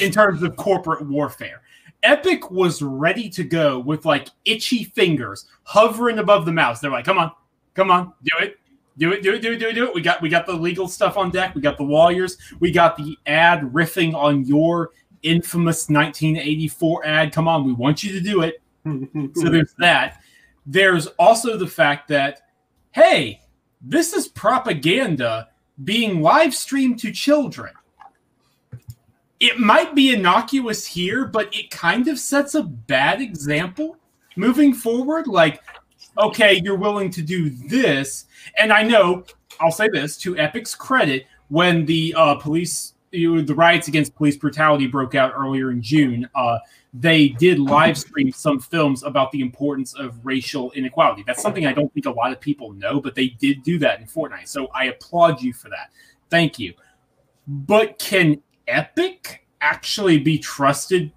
in 0.00 0.10
terms 0.10 0.42
of 0.42 0.56
corporate 0.56 1.06
warfare. 1.06 1.62
Epic 2.02 2.50
was 2.50 2.82
ready 2.82 3.28
to 3.28 3.44
go 3.44 3.78
with 3.78 4.04
like 4.04 4.28
itchy 4.44 4.84
fingers 4.84 5.46
hovering 5.62 6.18
above 6.18 6.44
the 6.46 6.52
mouse. 6.52 6.80
They're 6.80 6.90
like, 6.90 7.04
"Come 7.04 7.18
on, 7.18 7.30
come 7.74 7.92
on, 7.92 8.12
do 8.24 8.44
it, 8.44 8.58
do 8.98 9.12
it, 9.12 9.22
do 9.22 9.34
it, 9.34 9.40
do 9.40 9.52
it, 9.52 9.58
do 9.58 9.68
it, 9.68 9.72
do 9.74 9.86
it." 9.86 9.94
We 9.94 10.00
got 10.00 10.20
we 10.20 10.28
got 10.28 10.44
the 10.44 10.52
legal 10.52 10.88
stuff 10.88 11.16
on 11.16 11.30
deck. 11.30 11.54
We 11.54 11.60
got 11.60 11.76
the 11.76 11.84
lawyers. 11.84 12.38
We 12.58 12.72
got 12.72 12.96
the 12.96 13.16
ad 13.26 13.60
riffing 13.72 14.14
on 14.14 14.44
your 14.44 14.90
infamous 15.22 15.88
1984 15.88 17.06
ad. 17.06 17.32
Come 17.32 17.48
on, 17.48 17.64
we 17.64 17.72
want 17.72 18.02
you 18.02 18.12
to 18.12 18.20
do 18.20 18.42
it. 18.42 18.62
so 19.36 19.48
there's 19.48 19.74
that. 19.78 20.20
There's 20.66 21.06
also 21.18 21.56
the 21.56 21.66
fact 21.66 22.08
that, 22.08 22.40
hey, 22.92 23.40
this 23.80 24.12
is 24.12 24.28
propaganda 24.28 25.48
being 25.84 26.20
live 26.20 26.54
streamed 26.54 26.98
to 27.00 27.10
children. 27.10 27.72
It 29.40 29.58
might 29.58 29.94
be 29.94 30.14
innocuous 30.14 30.86
here, 30.86 31.24
but 31.24 31.52
it 31.54 31.70
kind 31.70 32.06
of 32.06 32.18
sets 32.18 32.54
a 32.54 32.62
bad 32.62 33.20
example 33.20 33.96
moving 34.36 34.72
forward. 34.72 35.26
Like, 35.26 35.60
okay, 36.16 36.60
you're 36.62 36.76
willing 36.76 37.10
to 37.10 37.22
do 37.22 37.50
this. 37.50 38.26
And 38.58 38.72
I 38.72 38.82
know, 38.82 39.24
I'll 39.60 39.72
say 39.72 39.88
this 39.88 40.16
to 40.18 40.36
Epic's 40.36 40.74
credit, 40.76 41.26
when 41.48 41.84
the 41.84 42.14
uh, 42.16 42.36
police 42.36 42.94
you, 43.12 43.42
the 43.42 43.54
riots 43.54 43.88
against 43.88 44.14
police 44.14 44.36
brutality 44.36 44.86
broke 44.86 45.14
out 45.14 45.32
earlier 45.36 45.70
in 45.70 45.82
June, 45.82 46.28
uh, 46.34 46.58
they 46.94 47.28
did 47.28 47.58
live 47.58 47.96
stream 47.96 48.32
some 48.32 48.58
films 48.58 49.02
about 49.02 49.30
the 49.32 49.40
importance 49.40 49.94
of 49.94 50.18
racial 50.24 50.70
inequality. 50.72 51.22
That's 51.26 51.40
something 51.40 51.66
I 51.66 51.72
don't 51.72 51.92
think 51.94 52.06
a 52.06 52.10
lot 52.10 52.32
of 52.32 52.40
people 52.40 52.72
know, 52.72 53.00
but 53.00 53.14
they 53.14 53.28
did 53.28 53.62
do 53.62 53.78
that 53.78 54.00
in 54.00 54.06
Fortnite. 54.06 54.48
So 54.48 54.68
I 54.74 54.86
applaud 54.86 55.40
you 55.40 55.52
for 55.52 55.68
that. 55.70 55.90
Thank 56.30 56.58
you. 56.58 56.74
But 57.46 57.98
can 57.98 58.42
Epic 58.68 59.46
actually 59.60 60.18
be 60.18 60.38
trusted 60.38 61.12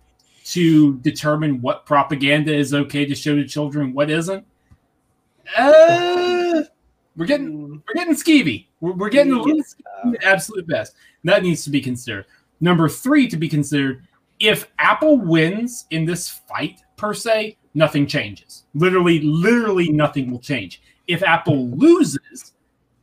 to 0.46 0.98
determine 0.98 1.62
what 1.62 1.86
propaganda 1.86 2.54
is 2.54 2.74
okay 2.74 3.06
to 3.06 3.16
show 3.16 3.36
to 3.36 3.46
children, 3.46 3.94
what 3.94 4.10
isn't? 4.10 4.46
Uh, 5.58 6.64
we're 7.18 7.26
getting 7.26 7.52
hmm. 7.52 7.78
we're 7.88 7.94
getting 7.94 8.16
skeevy. 8.16 8.68
We're, 8.80 8.94
we're 8.94 9.10
getting 9.10 9.34
a 9.34 9.42
little 9.42 9.62
uh, 10.06 10.12
absolute 10.24 10.68
best. 10.68 10.96
That 11.24 11.44
needs 11.44 11.64
to 11.64 11.70
be 11.70 11.82
considered. 11.82 12.26
Number 12.60 12.90
three 12.90 13.28
to 13.28 13.38
be 13.38 13.50
considered: 13.50 14.08
if 14.40 14.72
Apple 14.80 15.18
wins 15.18 15.86
in 15.92 16.06
this 16.06 16.30
fight 16.30 16.82
per 16.98 17.14
se, 17.14 17.58
nothing 17.74 18.08
changes. 18.08 18.66
Literally, 18.74 19.22
literally 19.22 19.90
nothing 19.90 20.32
will 20.32 20.40
change. 20.40 20.82
If 21.08 21.24
Apple 21.24 21.70
loses, 21.70 22.54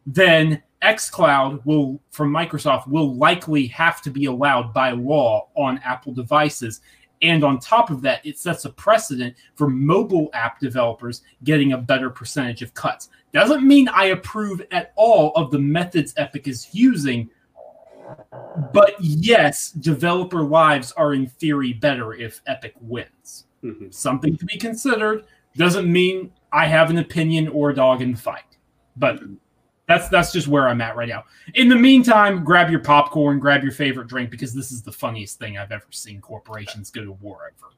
then 0.07 0.63
xCloud 0.83 1.65
will 1.65 2.01
from 2.11 2.33
Microsoft 2.33 2.89
will 2.89 3.15
likely 3.15 3.67
have 3.69 4.03
to 4.03 4.11
be 4.11 4.25
allowed 4.25 4.75
by 4.75 4.91
law 4.91 5.49
on 5.55 5.79
Apple 5.85 6.13
devices 6.13 6.81
And 7.23 7.45
on 7.45 7.61
top 7.61 7.91
of 7.91 8.03
that, 8.03 8.25
it 8.27 8.39
sets 8.39 8.65
a 8.65 8.71
precedent 8.71 9.37
for 9.55 9.69
mobile 9.69 10.29
app 10.35 10.59
developers 10.59 11.23
getting 11.45 11.73
a 11.73 11.79
better 11.79 12.11
percentage 12.11 12.63
of 12.63 12.75
cuts. 12.75 13.11
Doesn't 13.33 13.67
mean 13.67 13.89
I 13.89 14.07
approve 14.07 14.61
at 14.73 14.93
all 14.97 15.33
of 15.37 15.51
the 15.51 15.59
methods 15.59 16.13
Epic 16.17 16.49
is 16.49 16.69
using, 16.73 17.31
but 18.73 18.95
yes, 19.01 19.71
developer 19.71 20.43
lives 20.43 20.93
are 20.93 21.15
in 21.15 21.29
theory 21.29 21.73
better 21.73 22.13
if 22.13 22.43
Epic 22.47 22.75
wins. 22.81 23.47
Mm-hmm. 23.63 23.91
Something 23.91 24.37
to 24.37 24.45
be 24.45 24.59
considered. 24.59 25.25
Doesn't 25.57 25.91
mean 25.91 26.33
I 26.53 26.67
have 26.67 26.91
an 26.91 26.99
opinion 26.99 27.49
or 27.49 27.71
a 27.71 27.75
dog 27.75 28.03
in 28.03 28.13
the 28.13 28.19
fight, 28.19 28.57
but 28.97 29.21
that's 29.93 30.09
that's 30.09 30.33
just 30.33 30.49
where 30.49 30.69
I'm 30.69 30.81
at 30.81 30.97
right 30.97 31.09
now. 31.09 31.25
In 31.55 31.69
the 31.69 31.77
meantime, 31.77 32.45
grab 32.45 32.71
your 32.71 32.81
popcorn, 32.81 33.39
grab 33.39 33.63
your 33.63 33.73
favorite 33.73 34.09
drink 34.09 34.31
because 34.31 34.55
this 34.55 34.73
is 34.73 34.83
the 34.83 34.93
funniest 34.93 35.39
thing 35.39 35.59
I've 35.59 35.73
ever 35.73 35.87
seen 35.91 36.21
corporations 36.21 36.91
go 36.91 37.05
to 37.05 37.13
war 37.13 37.53
over. 37.53 37.73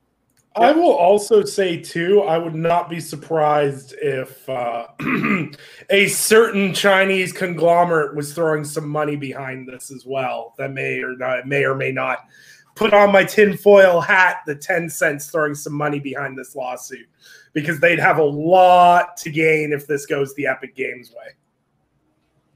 I 0.57 0.71
will 0.71 0.93
also 0.93 1.43
say 1.45 1.81
too, 1.81 2.23
I 2.23 2.39
would 2.39 2.55
not 2.55 2.89
be 2.89 3.01
surprised 3.01 3.95
if 4.01 4.49
uh, 4.49 4.87
a 5.91 6.07
certain 6.07 6.73
Chinese 6.73 7.33
conglomerate 7.33 8.15
was 8.15 8.33
throwing 8.33 8.63
some 8.63 8.89
money 8.89 9.17
behind 9.17 9.67
this 9.67 9.91
as 9.91 10.07
well. 10.07 10.55
That 10.57 10.73
may 10.73 11.03
or 11.03 11.17
not 11.17 11.49
may 11.49 11.65
or 11.65 11.75
may 11.75 11.91
not 11.91 12.29
put 12.77 12.95
on 12.95 13.11
my 13.11 13.25
tinfoil 13.25 14.01
hat. 14.01 14.43
The 14.47 14.55
Tencent's 14.55 15.29
throwing 15.29 15.57
some 15.57 15.73
money 15.73 15.99
behind 15.99 16.39
this 16.39 16.55
lawsuit 16.55 17.09
because 17.53 17.81
they'd 17.81 17.99
have 17.99 18.19
a 18.19 18.25
lot 18.25 19.17
to 19.19 19.31
gain 19.31 19.73
if 19.73 19.89
this 19.89 20.07
goes 20.07 20.35
the 20.35 20.47
Epic 20.47 20.77
Games 20.77 21.11
way. 21.11 21.33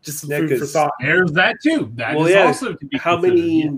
Just 0.09 0.21
some 0.21 0.31
Yeah, 0.31 0.39
food 0.39 0.51
for 0.51 0.59
'cause- 0.61 0.73
thought. 0.73 0.93
There's 1.01 1.33
that 1.33 1.57
too. 1.63 1.93
That 1.97 2.13
is 2.13 2.17
Well, 2.17 2.31
yeah, 2.31 2.47
also 2.47 2.73
to 2.73 2.87
be 2.87 2.97
How 2.99 3.19
many? 3.19 3.65
yeah. 3.65 3.71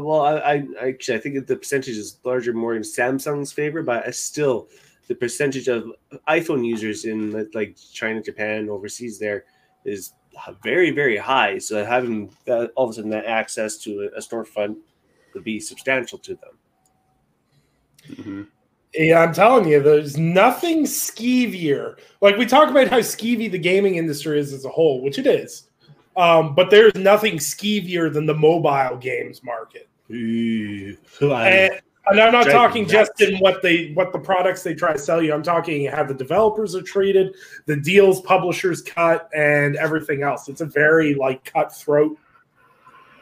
Well, 0.00 0.20
I, 0.22 0.34
I 0.38 0.54
I 0.82 0.88
actually 0.88 1.16
I 1.16 1.20
think 1.20 1.46
the 1.46 1.56
percentage 1.56 1.96
is 1.96 2.18
larger 2.24 2.52
more 2.52 2.74
in 2.74 2.82
Samsung's 2.82 3.52
favor, 3.52 3.82
but 3.84 4.04
I 4.06 4.10
still 4.10 4.68
the 5.06 5.14
percentage 5.14 5.68
of 5.68 5.92
iPhone 6.28 6.66
users 6.66 7.04
in 7.04 7.48
like 7.54 7.76
China, 7.92 8.20
Japan, 8.20 8.68
overseas 8.68 9.18
there 9.20 9.44
is 9.84 10.12
very 10.64 10.90
very 10.90 11.16
high. 11.16 11.58
So 11.58 11.84
having 11.84 12.32
that, 12.46 12.72
all 12.74 12.86
of 12.86 12.90
a 12.90 12.94
sudden 12.94 13.10
that 13.10 13.26
access 13.26 13.76
to 13.84 14.10
a, 14.12 14.18
a 14.18 14.20
storefront 14.20 14.76
would 15.34 15.44
be 15.44 15.60
substantial 15.60 16.18
to 16.18 16.34
them. 16.34 16.54
Mhm. 18.10 18.46
Yeah, 18.94 19.20
I'm 19.22 19.34
telling 19.34 19.68
you, 19.68 19.82
there's 19.82 20.16
nothing 20.16 20.84
skeevier. 20.84 21.96
Like 22.22 22.36
we 22.38 22.46
talk 22.46 22.70
about 22.70 22.88
how 22.88 22.98
skeevy 23.00 23.50
the 23.50 23.58
gaming 23.58 23.96
industry 23.96 24.38
is 24.40 24.52
as 24.52 24.64
a 24.64 24.68
whole, 24.70 25.02
which 25.02 25.18
it 25.18 25.26
is. 25.26 25.68
Um, 26.16 26.54
but 26.54 26.70
there's 26.70 26.94
nothing 26.94 27.36
skeevier 27.36 28.12
than 28.12 28.26
the 28.26 28.34
mobile 28.34 28.96
games 28.96 29.42
market. 29.42 29.88
Ooh, 30.10 30.96
And, 31.20 31.80
and 32.08 32.20
I'm 32.20 32.32
not 32.32 32.46
talking 32.46 32.86
just 32.86 33.20
in 33.20 33.38
what 33.38 33.62
they 33.62 33.90
what 33.94 34.12
the 34.12 34.18
products 34.18 34.62
they 34.62 34.74
try 34.74 34.92
to 34.92 34.98
sell 34.98 35.20
you. 35.20 35.34
I'm 35.34 35.42
talking 35.42 35.86
how 35.86 36.04
the 36.04 36.14
developers 36.14 36.76
are 36.76 36.82
treated, 36.82 37.34
the 37.66 37.76
deals 37.76 38.20
publishers 38.20 38.80
cut, 38.80 39.28
and 39.34 39.74
everything 39.76 40.22
else. 40.22 40.48
It's 40.48 40.60
a 40.60 40.66
very 40.66 41.14
like 41.14 41.44
cutthroat, 41.44 42.16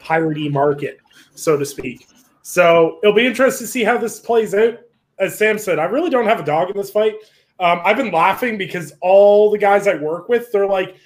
piratey 0.03 0.53
market, 0.53 1.01
so 1.35 1.57
to 1.57 1.65
speak. 1.65 2.07
So 2.43 2.99
it'll 3.03 3.15
be 3.15 3.27
interesting 3.27 3.67
to 3.67 3.71
see 3.71 3.85
how 3.85 3.97
this 3.97 4.21
plays 4.21 4.55
out. 4.55 4.81
As 5.19 5.39
Sam 5.39 5.59
said, 5.59 5.79
I 5.79 5.85
really 5.85 6.11
don't 6.11 6.27
have 6.27 6.41
a 6.41 6.45
dog 6.45 6.69
in 6.69 6.77
this 6.77 6.91
fight. 6.91 7.15
Um, 7.61 7.81
I've 7.85 7.97
been 7.97 8.11
laughing 8.11 8.59
because 8.59 8.93
all 9.01 9.51
the 9.51 9.57
guys 9.57 9.89
I 9.89 9.95
work 9.95 10.29
with, 10.29 10.53
they're 10.53 10.67
like, 10.67 10.97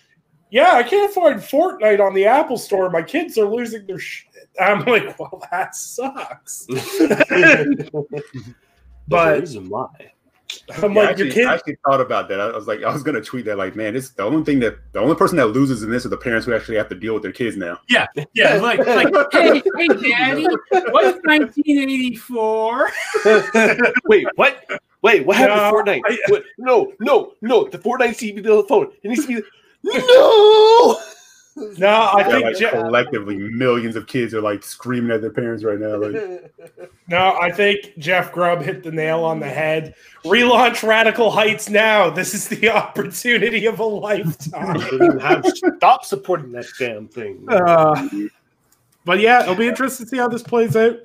"Yeah, 0.50 0.72
I 0.74 0.82
can't 0.82 1.12
find 1.12 1.40
Fortnite 1.40 2.00
on 2.04 2.14
the 2.14 2.26
Apple 2.26 2.58
Store. 2.58 2.90
My 2.90 3.02
kids 3.02 3.38
are 3.38 3.48
losing 3.48 3.86
their 3.86 3.98
shit." 3.98 4.26
I'm 4.60 4.84
like, 4.84 5.18
"Well, 5.18 5.42
that 5.50 5.74
sucks." 5.76 6.66
but 9.08 9.40
reason 9.40 9.68
why. 9.68 9.88
I'm 10.82 10.94
Yeah, 10.94 11.00
like, 11.00 11.10
actually, 11.10 11.24
your 11.26 11.34
kid. 11.34 11.46
I 11.46 11.54
actually 11.54 11.76
thought 11.86 12.00
about 12.00 12.28
that. 12.30 12.40
I 12.40 12.50
was 12.56 12.66
like, 12.66 12.82
I 12.82 12.90
was 12.92 13.02
gonna 13.02 13.20
tweet 13.20 13.44
that, 13.44 13.58
like, 13.58 13.76
man, 13.76 13.92
this 13.94 14.10
the 14.10 14.22
only 14.22 14.44
thing 14.44 14.58
that 14.60 14.76
the 14.92 15.00
only 15.00 15.14
person 15.14 15.36
that 15.36 15.48
loses 15.48 15.82
in 15.82 15.90
this 15.90 16.06
are 16.06 16.08
the 16.08 16.16
parents 16.16 16.46
who 16.46 16.54
actually 16.54 16.76
have 16.78 16.88
to 16.88 16.94
deal 16.94 17.12
with 17.14 17.22
their 17.22 17.32
kids 17.32 17.56
now. 17.56 17.78
Yeah, 17.88 18.06
yeah, 18.32 18.54
like 18.54 18.78
like 18.78 19.12
hey, 19.32 19.62
hey, 19.76 19.88
daddy, 19.88 20.46
what's 20.90 21.18
1984? 21.24 22.90
Wait, 24.06 24.26
what? 24.36 24.64
Wait, 25.02 25.24
what 25.26 25.36
happened 25.36 25.58
No, 25.58 25.70
to 25.70 25.76
Fortnite? 25.76 26.00
I- 26.06 26.18
What? 26.28 26.44
No, 26.58 26.92
no, 27.00 27.32
no. 27.42 27.68
The 27.68 27.78
Fortnite 27.78 28.06
needs 28.06 28.18
to 28.18 28.32
be 28.42 28.48
on 28.50 28.56
the 28.56 28.64
phone. 28.64 28.90
It 29.02 29.08
needs 29.08 29.26
to 29.26 29.40
be. 29.40 29.46
No. 29.94 30.98
No, 31.76 31.88
I 31.88 32.20
Yeah, 32.20 32.28
think 32.30 32.44
like 32.44 32.56
Je- 32.56 32.70
collectively, 32.70 33.36
millions 33.36 33.96
of 33.96 34.06
kids 34.06 34.32
are 34.32 34.40
like 34.40 34.62
screaming 34.62 35.10
at 35.10 35.20
their 35.22 35.32
parents 35.32 35.64
right 35.64 35.78
now. 35.78 35.96
Like, 35.96 36.52
no, 37.08 37.36
I 37.40 37.50
think 37.50 37.98
Jeff 37.98 38.30
Grubb 38.30 38.62
hit 38.62 38.84
the 38.84 38.92
nail 38.92 39.24
on 39.24 39.40
the 39.40 39.48
head. 39.48 39.94
Relaunch 40.24 40.86
Radical 40.86 41.32
Heights 41.32 41.68
now. 41.68 42.10
This 42.10 42.32
is 42.32 42.46
the 42.46 42.68
opportunity 42.74 43.66
of 43.66 43.80
a 43.80 43.84
lifetime. 43.84 45.18
Have 45.18 45.44
stop 45.76 46.04
supporting 46.04 46.52
that 46.52 46.66
damn 46.78 47.08
thing. 47.08 47.44
Uh, 47.48 48.08
but 49.04 49.18
yeah, 49.18 49.42
it'll 49.42 49.56
be 49.56 49.66
interesting 49.66 50.06
to 50.06 50.10
see 50.10 50.18
how 50.18 50.28
this 50.28 50.44
plays 50.44 50.76
out. 50.76 50.96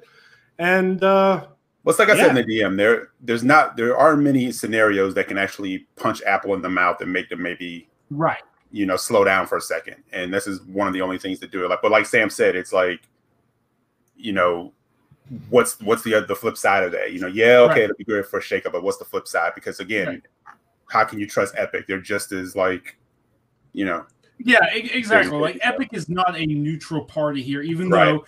And 0.59 1.03
uh, 1.03 1.47
well, 1.83 1.91
it's 1.91 1.97
like 1.99 2.09
I 2.09 2.13
Yeah. 2.15 2.27
said 2.27 2.37
in 2.37 2.47
the 2.47 2.59
DM, 2.59 2.77
there, 2.77 3.09
there's 3.21 3.43
not, 3.43 3.75
there 3.75 3.97
are 3.97 4.15
many 4.15 4.51
scenarios 4.51 5.15
that 5.15 5.27
can 5.27 5.39
actually 5.39 5.87
punch 5.95 6.21
Apple 6.27 6.53
in 6.53 6.61
the 6.61 6.69
mouth 6.69 7.01
and 7.01 7.11
make 7.11 7.29
them 7.29 7.41
maybe, 7.41 7.87
Right. 8.11 8.43
You 8.73 8.87
know, 8.87 8.97
slow 8.97 9.23
down 9.23 9.45
for 9.45 9.57
a 9.57 9.61
second. 9.61 9.97
And 10.11 10.33
this 10.33 10.47
is 10.47 10.59
one 10.63 10.87
of 10.87 10.93
the 10.93 11.01
only 11.01 11.19
things 11.19 11.39
to 11.39 11.47
do 11.47 11.63
it. 11.63 11.69
Like, 11.69 11.83
but 11.83 11.91
like 11.91 12.07
Sam 12.07 12.27
said, 12.29 12.55
it's 12.55 12.73
like, 12.73 13.01
you 14.17 14.33
know, 14.33 14.73
what's 15.49 15.79
what's 15.79 16.01
the 16.01 16.25
the 16.27 16.35
flip 16.35 16.57
side 16.57 16.83
of 16.83 16.91
that? 16.91 17.13
You 17.13 17.21
know, 17.21 17.27
yeah, 17.27 17.59
okay, 17.59 17.67
Right. 17.67 17.83
it'll 17.83 17.95
be 17.95 18.03
good 18.03 18.25
for 18.25 18.39
a 18.39 18.41
shakeup, 18.41 18.71
but 18.71 18.81
what's 18.81 18.97
the 18.97 19.05
flip 19.05 19.27
side? 19.27 19.51
Because 19.53 19.79
again, 19.79 20.07
Right. 20.07 20.21
how 20.89 21.05
can 21.05 21.19
you 21.19 21.27
trust 21.27 21.53
Epic? 21.55 21.85
They're 21.87 22.01
just 22.01 22.31
as 22.31 22.55
like, 22.55 22.97
you 23.73 23.85
know, 23.85 24.05
Yeah, 24.39 24.65
exactly. 24.73 25.37
Like. 25.37 25.59
Epic 25.61 25.89
is 25.93 26.09
not 26.09 26.35
a 26.35 26.45
neutral 26.45 27.05
party 27.05 27.43
here, 27.43 27.61
even 27.61 27.89
Right. 27.89 28.05
though 28.05 28.25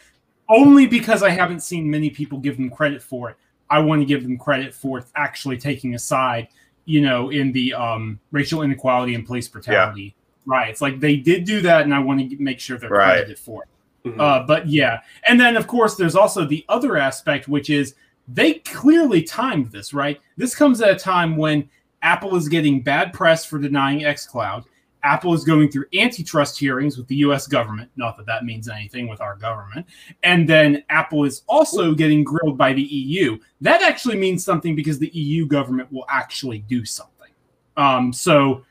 only 0.48 0.86
because 0.86 1.24
I 1.24 1.32
haven't 1.32 1.62
seen 1.62 1.90
many 1.90 2.12
people 2.12 2.38
give 2.38 2.56
them 2.56 2.70
credit 2.70 3.02
for 3.02 3.32
it. 3.32 3.36
I 3.72 3.80
want 3.80 4.04
to 4.04 4.06
give 4.06 4.22
them 4.22 4.38
credit 4.38 4.76
for 4.76 5.04
actually 5.16 5.58
taking 5.58 5.96
a 5.96 6.00
side, 6.00 6.50
you 6.86 7.02
know, 7.02 7.32
in 7.32 7.52
the 7.52 7.74
um, 7.74 8.20
racial 8.32 8.62
inequality 8.62 9.16
and 9.16 9.26
police 9.26 9.48
brutality. 9.48 10.16
Right. 10.46 10.70
It's 10.70 10.82
like 10.82 11.00
they 11.00 11.18
did 11.18 11.44
do 11.46 11.62
that, 11.62 11.82
and 11.82 11.94
I 11.94 12.00
want 12.00 12.30
to 12.30 12.38
make 12.38 12.60
sure 12.60 12.78
they're 12.78 12.90
Right. 12.90 13.16
credited 13.18 13.40
for 13.40 13.64
it. 13.64 13.70
Mhm. 14.10 14.20
Uh, 14.20 14.46
but 14.46 14.68
yeah, 14.68 15.00
and 15.28 15.40
then 15.40 15.58
of 15.58 15.66
course 15.66 15.96
there's 15.96 16.16
also 16.16 16.46
the 16.46 16.64
other 16.70 16.96
aspect, 16.98 17.48
which 17.48 17.70
is 17.70 17.96
they 18.28 18.56
clearly 18.56 19.24
timed 19.24 19.72
this 19.72 19.94
right. 19.94 20.20
This 20.38 20.56
comes 20.56 20.82
at 20.82 20.90
a 20.90 20.96
time 20.96 21.36
when 21.38 21.68
Apple 22.04 22.36
is 22.36 22.48
getting 22.48 22.82
bad 22.82 23.14
press 23.14 23.46
for 23.46 23.58
denying 23.58 24.02
xCloud. 24.02 24.66
Apple 25.02 25.34
is 25.36 25.44
going 25.44 25.70
through 25.70 25.86
antitrust 25.96 26.58
hearings 26.58 26.98
with 26.98 27.08
the 27.08 27.16
U.S. 27.18 27.46
government. 27.48 27.92
Not 27.96 28.18
that 28.18 28.26
that 28.26 28.44
means 28.44 28.68
anything 28.68 29.08
with 29.08 29.22
our 29.22 29.36
government. 29.36 29.86
And 30.24 30.50
then 30.50 30.84
Apple 30.90 31.26
is 31.26 31.44
also 31.48 31.94
getting 31.94 32.24
grilled 32.24 32.58
by 32.58 32.74
the 32.74 32.82
EU. 32.82 33.38
That 33.62 33.84
actually 33.84 34.18
means 34.18 34.44
something 34.44 34.76
because 34.76 34.98
the 34.98 35.10
EU 35.16 35.46
government 35.46 35.92
will 35.92 36.06
actually 36.10 36.60
do 36.60 36.86
something. 36.86 37.30
Um, 37.78 38.12
so 38.14 38.64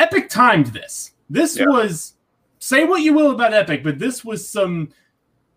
Epic 0.00 0.28
timed 0.28 0.66
this. 0.68 1.12
This 1.28 1.56
Yeah. 1.58 1.66
was 1.66 2.14
say 2.58 2.84
what 2.84 3.02
you 3.02 3.12
will 3.12 3.30
about 3.30 3.54
Epic, 3.54 3.82
but 3.84 3.98
this 3.98 4.24
was 4.24 4.46
some 4.48 4.88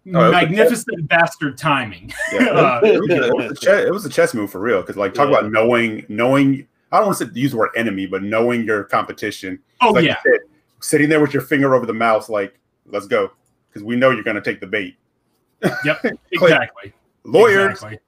Oh, 0.06 0.10
it 0.10 0.14
was- 0.24 0.32
magnificent 0.34 1.08
bastard 1.08 1.58
timing. 1.58 2.12
yeah, 2.34 2.48
Uh, 2.50 2.82
it, 2.84 3.00
was, 3.00 3.10
it 3.10 3.34
was 3.36 3.52
a 3.52 3.56
chess, 3.56 3.86
it 3.86 3.92
was 3.92 4.06
a 4.06 4.10
chess 4.10 4.34
move 4.34 4.52
for 4.52 4.60
real. 4.60 4.82
Because 4.82 4.98
like 4.98 5.14
talk 5.14 5.30
Yeah. 5.30 5.40
about 5.40 5.52
knowing 5.52 6.06
knowing. 6.10 6.68
I 6.92 6.98
don't 6.98 7.08
want 7.08 7.18
to 7.20 7.32
use 7.34 7.52
the 7.52 7.58
word 7.58 7.72
enemy, 7.76 8.06
but 8.06 8.22
knowing 8.22 8.66
your 8.66 8.84
competition. 8.84 9.60
oh 9.82 9.92
like 9.92 10.06
yeah, 10.06 10.18
said, 10.24 10.42
sitting 10.82 11.10
there 11.10 11.20
with 11.22 11.34
your 11.34 11.42
finger 11.42 11.74
over 11.74 11.86
the 11.88 11.94
mouse, 11.94 12.30
like 12.30 12.60
let's 12.86 13.08
go, 13.08 13.32
because 13.70 13.84
we 13.84 13.96
know 13.96 14.12
you're 14.12 14.24
going 14.24 14.36
to 14.36 14.42
take 14.42 14.60
the 14.60 14.68
bait. 14.68 14.96
yep, 15.86 16.04
exactly. 16.32 16.94
Lawyers, 17.24 17.72
Exactly. 17.72 18.00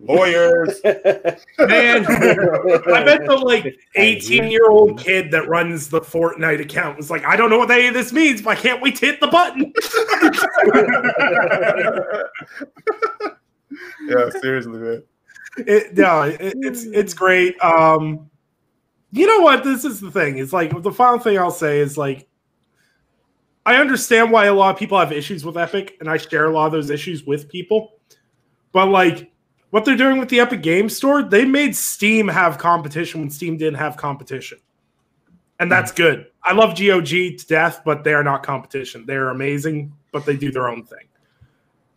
Lawyers. 0.00 0.80
man, 0.84 2.06
I 2.06 3.02
bet 3.04 3.24
the 3.26 3.40
like 3.44 3.78
18 3.94 4.50
year 4.50 4.70
old 4.70 4.98
kid 4.98 5.30
that 5.32 5.48
runs 5.48 5.88
the 5.88 6.00
Fortnite 6.00 6.60
account 6.60 6.96
was 6.96 7.10
like, 7.10 7.24
I 7.24 7.36
don't 7.36 7.50
know 7.50 7.58
what 7.58 7.70
any 7.70 7.88
of 7.88 7.94
this 7.94 8.12
means, 8.12 8.42
but 8.42 8.58
I 8.58 8.60
can't 8.60 8.82
wait 8.82 8.96
to 8.96 9.06
hit 9.06 9.20
the 9.20 9.26
button. 9.26 9.72
yeah, 14.08 14.30
seriously, 14.40 14.78
man. 14.78 15.02
It, 15.58 15.96
no, 15.96 16.22
it, 16.22 16.38
it's 16.40 16.84
it's 16.84 17.14
great. 17.14 17.60
Um, 17.60 18.30
you 19.10 19.26
know 19.26 19.42
what? 19.42 19.64
This 19.64 19.84
is 19.84 20.00
the 20.00 20.10
thing. 20.10 20.38
It's 20.38 20.52
like 20.52 20.82
the 20.82 20.92
final 20.92 21.18
thing 21.18 21.38
I'll 21.38 21.50
say 21.50 21.80
is 21.80 21.98
like, 21.98 22.28
I 23.66 23.76
understand 23.76 24.30
why 24.30 24.46
a 24.46 24.54
lot 24.54 24.72
of 24.72 24.78
people 24.78 24.98
have 24.98 25.12
issues 25.12 25.44
with 25.44 25.56
Epic, 25.56 25.96
and 26.00 26.08
I 26.08 26.16
share 26.18 26.44
a 26.44 26.50
lot 26.52 26.66
of 26.66 26.72
those 26.72 26.90
issues 26.90 27.24
with 27.24 27.48
people. 27.48 27.94
But 28.72 28.86
like, 28.86 29.32
what 29.70 29.84
they're 29.84 29.96
doing 29.96 30.18
with 30.18 30.28
the 30.28 30.40
Epic 30.40 30.62
Game 30.62 30.88
Store, 30.88 31.22
they 31.22 31.44
made 31.44 31.76
Steam 31.76 32.28
have 32.28 32.58
competition 32.58 33.20
when 33.20 33.30
Steam 33.30 33.56
didn't 33.56 33.78
have 33.78 33.96
competition, 33.96 34.58
and 35.58 35.70
that's 35.70 35.90
hmm. 35.90 35.96
good. 35.96 36.26
I 36.42 36.52
love 36.52 36.78
GOG 36.78 37.08
to 37.08 37.46
death, 37.46 37.82
but 37.84 38.04
they 38.04 38.14
are 38.14 38.24
not 38.24 38.42
competition. 38.42 39.04
They 39.06 39.16
are 39.16 39.30
amazing, 39.30 39.92
but 40.12 40.24
they 40.24 40.36
do 40.36 40.50
their 40.50 40.68
own 40.68 40.84
thing. 40.84 41.06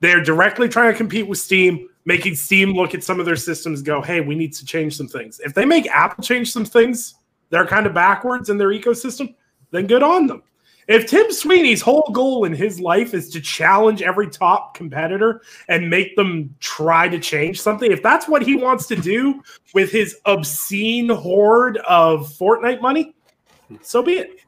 They're 0.02 0.24
directly 0.24 0.68
trying 0.68 0.92
to 0.92 0.98
compete 0.98 1.28
with 1.28 1.38
Steam, 1.38 1.88
making 2.06 2.36
Steam 2.36 2.74
look 2.74 2.94
at 2.94 3.04
some 3.04 3.20
of 3.20 3.26
their 3.26 3.36
systems, 3.36 3.82
go, 3.82 4.02
hey, 4.02 4.20
we 4.20 4.36
need 4.36 4.52
to 4.54 4.66
change 4.66 4.98
some 4.98 5.08
things. 5.08 5.40
If 5.44 5.54
they 5.54 5.64
make 5.64 5.88
Apple 5.88 6.24
change 6.24 6.52
some 6.52 6.66
things, 6.66 7.16
they're 7.50 7.68
kind 7.68 7.86
of 7.86 7.94
backwards 7.94 8.50
in 8.50 8.58
their 8.58 8.70
ecosystem, 8.70 9.36
then 9.70 9.88
good 9.88 10.02
on 10.04 10.28
them. 10.28 10.42
If 10.88 11.08
Tim 11.08 11.32
Sweeney's 11.32 11.82
whole 11.82 12.10
goal 12.12 12.46
in 12.46 12.54
his 12.54 12.80
life 12.80 13.14
is 13.14 13.30
to 13.30 13.40
challenge 13.42 14.02
every 14.02 14.30
top 14.30 14.74
competitor 14.76 15.42
and 15.70 15.90
make 15.90 16.16
them 16.16 16.54
try 16.60 17.08
to 17.08 17.20
change 17.20 17.62
something, 17.62 17.92
if 17.92 18.02
that's 18.02 18.28
what 18.28 18.42
he 18.42 18.56
wants 18.56 18.88
to 18.88 18.96
do 18.96 19.42
with 19.74 19.92
his 19.92 20.18
obscene 20.26 21.10
hoard 21.10 21.78
of 21.88 22.28
Fortnite 22.28 22.82
money, 22.82 23.16
so 23.82 24.02
be 24.02 24.14
it. 24.14 24.42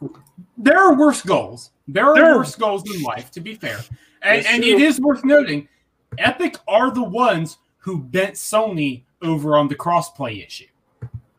There 0.58 0.78
are 0.78 0.96
worse 0.96 1.22
goals. 1.22 1.72
There 1.88 2.06
are 2.06 2.16
There- 2.16 2.38
worse 2.38 2.56
goals 2.56 2.84
in 2.94 3.02
life, 3.04 3.32
to 3.32 3.40
be 3.40 3.56
fair. 3.56 3.78
And, 4.22 4.40
That's 4.40 4.48
and 4.48 4.64
it 4.64 4.82
is 4.82 5.00
worth 5.00 5.24
noting 5.24 5.68
Epic 6.18 6.58
are 6.68 6.92
the 6.92 7.04
ones 7.04 7.58
who 7.78 7.98
bent 8.00 8.36
Sony 8.36 9.04
over 9.22 9.58
on 9.58 9.68
the 9.68 9.76
crossplay 9.76 10.46
issue. 10.46 10.68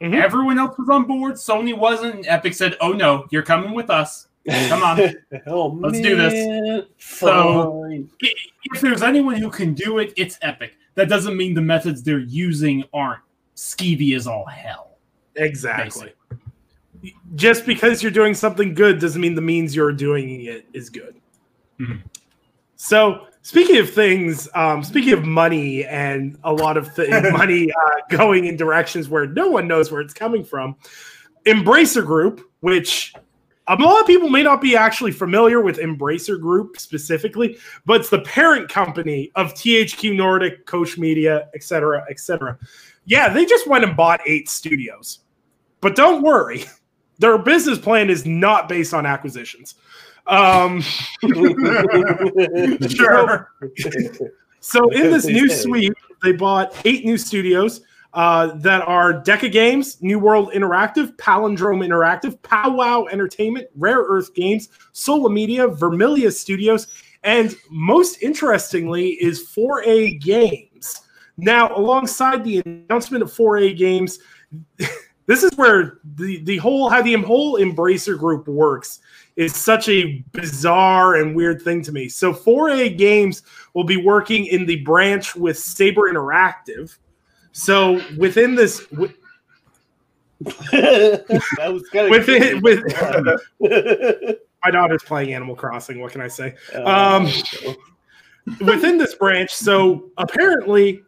Mhm. 0.01 0.15
Everyone 0.23 0.59
else 0.59 0.77
was 0.77 0.89
on 0.89 1.05
board. 1.05 1.35
Sony 1.35 1.77
wasn't. 1.77 2.27
Epic 2.29 2.55
said, 2.55 2.77
oh 2.81 2.93
no, 2.93 3.27
you're 3.31 3.43
coming 3.43 3.73
with 3.73 3.89
us. 3.89 4.29
Come 4.49 4.83
on. 4.83 5.01
oh, 5.47 5.69
Let's 5.81 6.01
do 6.01 6.17
this. 6.17 6.33
man. 6.35 6.87
So- 6.99 7.83
Fine. 7.89 8.11
if 8.21 8.81
there's 8.81 9.03
anyone 9.03 9.37
who 9.37 9.51
can 9.51 9.75
do 9.75 9.99
it, 9.99 10.13
it's 10.17 10.39
Epic. 10.43 10.77
That 10.97 11.09
doesn't 11.09 11.37
mean 11.37 11.55
the 11.55 11.61
methods 11.63 12.03
they're 12.03 12.19
using 12.21 12.85
aren't 12.93 13.21
skeevy 13.57 14.15
as 14.17 14.27
all 14.27 14.45
hell. 14.47 14.97
Exactly. 15.37 16.13
Just 17.35 17.67
because 17.67 18.03
you're 18.03 18.13
doing 18.13 18.33
something 18.35 18.75
good 18.75 18.99
doesn't 19.01 19.21
mean 19.21 19.35
the 19.35 19.41
means 19.41 19.75
you're 19.75 19.93
doing 19.93 20.43
it 20.45 20.67
is 20.73 20.89
good. 20.91 21.17
Mhm. 21.81 22.01
So, 22.77 23.27
speaking 23.43 23.79
of 23.79 23.91
things, 23.91 24.49
um, 24.55 24.83
speaking 24.85 25.13
of 25.13 25.25
money 25.25 25.85
and 25.85 26.39
a 26.45 26.53
lot 26.53 26.77
of 26.77 26.95
th- 26.95 27.09
money 27.33 27.71
uh, 27.73 28.17
going 28.17 28.45
in 28.45 28.57
directions 28.57 29.09
where 29.09 29.27
no 29.27 29.49
one 29.49 29.67
knows 29.67 29.91
where 29.91 30.01
it's 30.01 30.15
coming 30.15 30.45
from, 30.45 30.77
Embracer 31.47 32.05
Group, 32.07 32.49
which 32.61 33.13
a 33.69 33.77
lot 33.77 34.01
of 34.01 34.07
people 34.07 34.29
may 34.29 34.43
not 34.43 34.61
be 34.61 34.77
actually 34.77 35.13
familiar 35.13 35.61
with 35.61 35.79
Embracer 35.79 36.39
Group 36.39 36.79
specifically, 36.79 37.59
but 37.87 38.01
it's 38.01 38.11
the 38.11 38.21
parent 38.21 38.69
company 38.69 39.31
of 39.37 39.55
THQ 39.55 40.15
Nordic, 40.15 40.67
Koch 40.67 40.99
Media, 40.99 41.49
etc., 41.55 41.63
cetera, 41.65 42.05
et 42.11 42.21
cetera. 42.21 42.59
Yeah, 43.07 43.29
they 43.31 43.47
just 43.47 43.67
went 43.67 43.85
and 43.85 43.97
bought 43.97 44.21
eight 44.27 44.49
studios. 44.49 45.21
But 45.81 45.97
don't 45.97 46.23
worry, 46.23 46.65
their 47.19 47.39
business 47.39 47.79
plan 47.79 48.11
is 48.11 48.27
not 48.27 48.69
based 48.69 48.93
on 48.93 49.07
acquisitions. 49.07 49.77
Um, 50.27 50.83
Sure. 52.89 53.51
so 54.61 54.89
in 54.91 55.11
this 55.11 55.27
new 55.27 55.49
say. 55.49 55.55
suite, 55.55 55.93
they 56.23 56.33
bought 56.33 56.75
eight 56.85 57.05
new 57.05 57.17
studios 57.17 57.81
uh, 58.15 58.55
that 58.55 58.81
are 58.83 59.13
Deca 59.13 59.51
Games, 59.51 60.01
New 60.01 60.21
World 60.21 60.53
Interactive, 60.53 61.17
Palindrome 61.17 61.85
Interactive, 61.85 62.41
Powwow 62.43 63.07
Entertainment, 63.11 63.69
Rare 63.77 64.03
Earth 64.03 64.33
Games, 64.35 64.69
Sola 64.93 65.29
Media, 65.29 65.69
Vermila 65.69 66.33
Studios, 66.33 66.87
and 67.25 67.57
most 67.71 68.23
interestingly 68.23 69.11
is 69.11 69.49
4A 69.49 70.21
Games. 70.21 71.01
Now, 71.37 71.77
alongside 71.77 72.45
the 72.45 72.63
announcement 72.65 73.23
of 73.23 73.33
4A 73.33 73.77
Games, 73.77 74.21
this 75.27 75.43
is 75.43 75.51
where 75.57 75.99
the, 76.15 76.43
the 76.45 76.59
whole 76.59 76.89
how 76.89 77.03
the 77.03 77.15
whole 77.15 77.59
Embracer 77.59 78.17
group 78.17 78.47
works 78.47 79.01
is 79.35 79.57
such 79.57 79.89
a 79.89 80.25
bizarre 80.31 81.17
and 81.17 81.35
weird 81.35 81.61
thing 81.63 81.83
to 81.83 81.91
me. 81.91 82.09
So 82.09 82.33
4A 82.33 82.97
Games 82.97 83.43
will 83.73 83.85
be 83.85 83.97
working 83.97 84.47
in 84.47 84.67
the 84.67 84.83
branch 84.85 85.35
with 85.35 85.59
Saber 85.59 86.03
Interactive. 86.03 86.97
So 87.55 88.03
within 88.17 88.57
this, 88.57 88.85
wi- 88.89 89.15
that 90.41 91.71
was 91.73 91.89
kind 91.91 92.07
of 92.07 92.11
within 92.11 92.61
with 92.63 92.83
my 94.65 94.71
daughter's 94.73 95.05
playing 95.05 95.33
Animal 95.33 95.55
Crossing. 95.55 96.01
What 96.01 96.11
can 96.11 96.21
I 96.21 96.27
say? 96.27 96.57
Um, 96.75 97.31
within 98.61 98.99
this 98.99 99.15
branch, 99.15 99.55
so 99.55 100.11
apparently, 100.19 101.03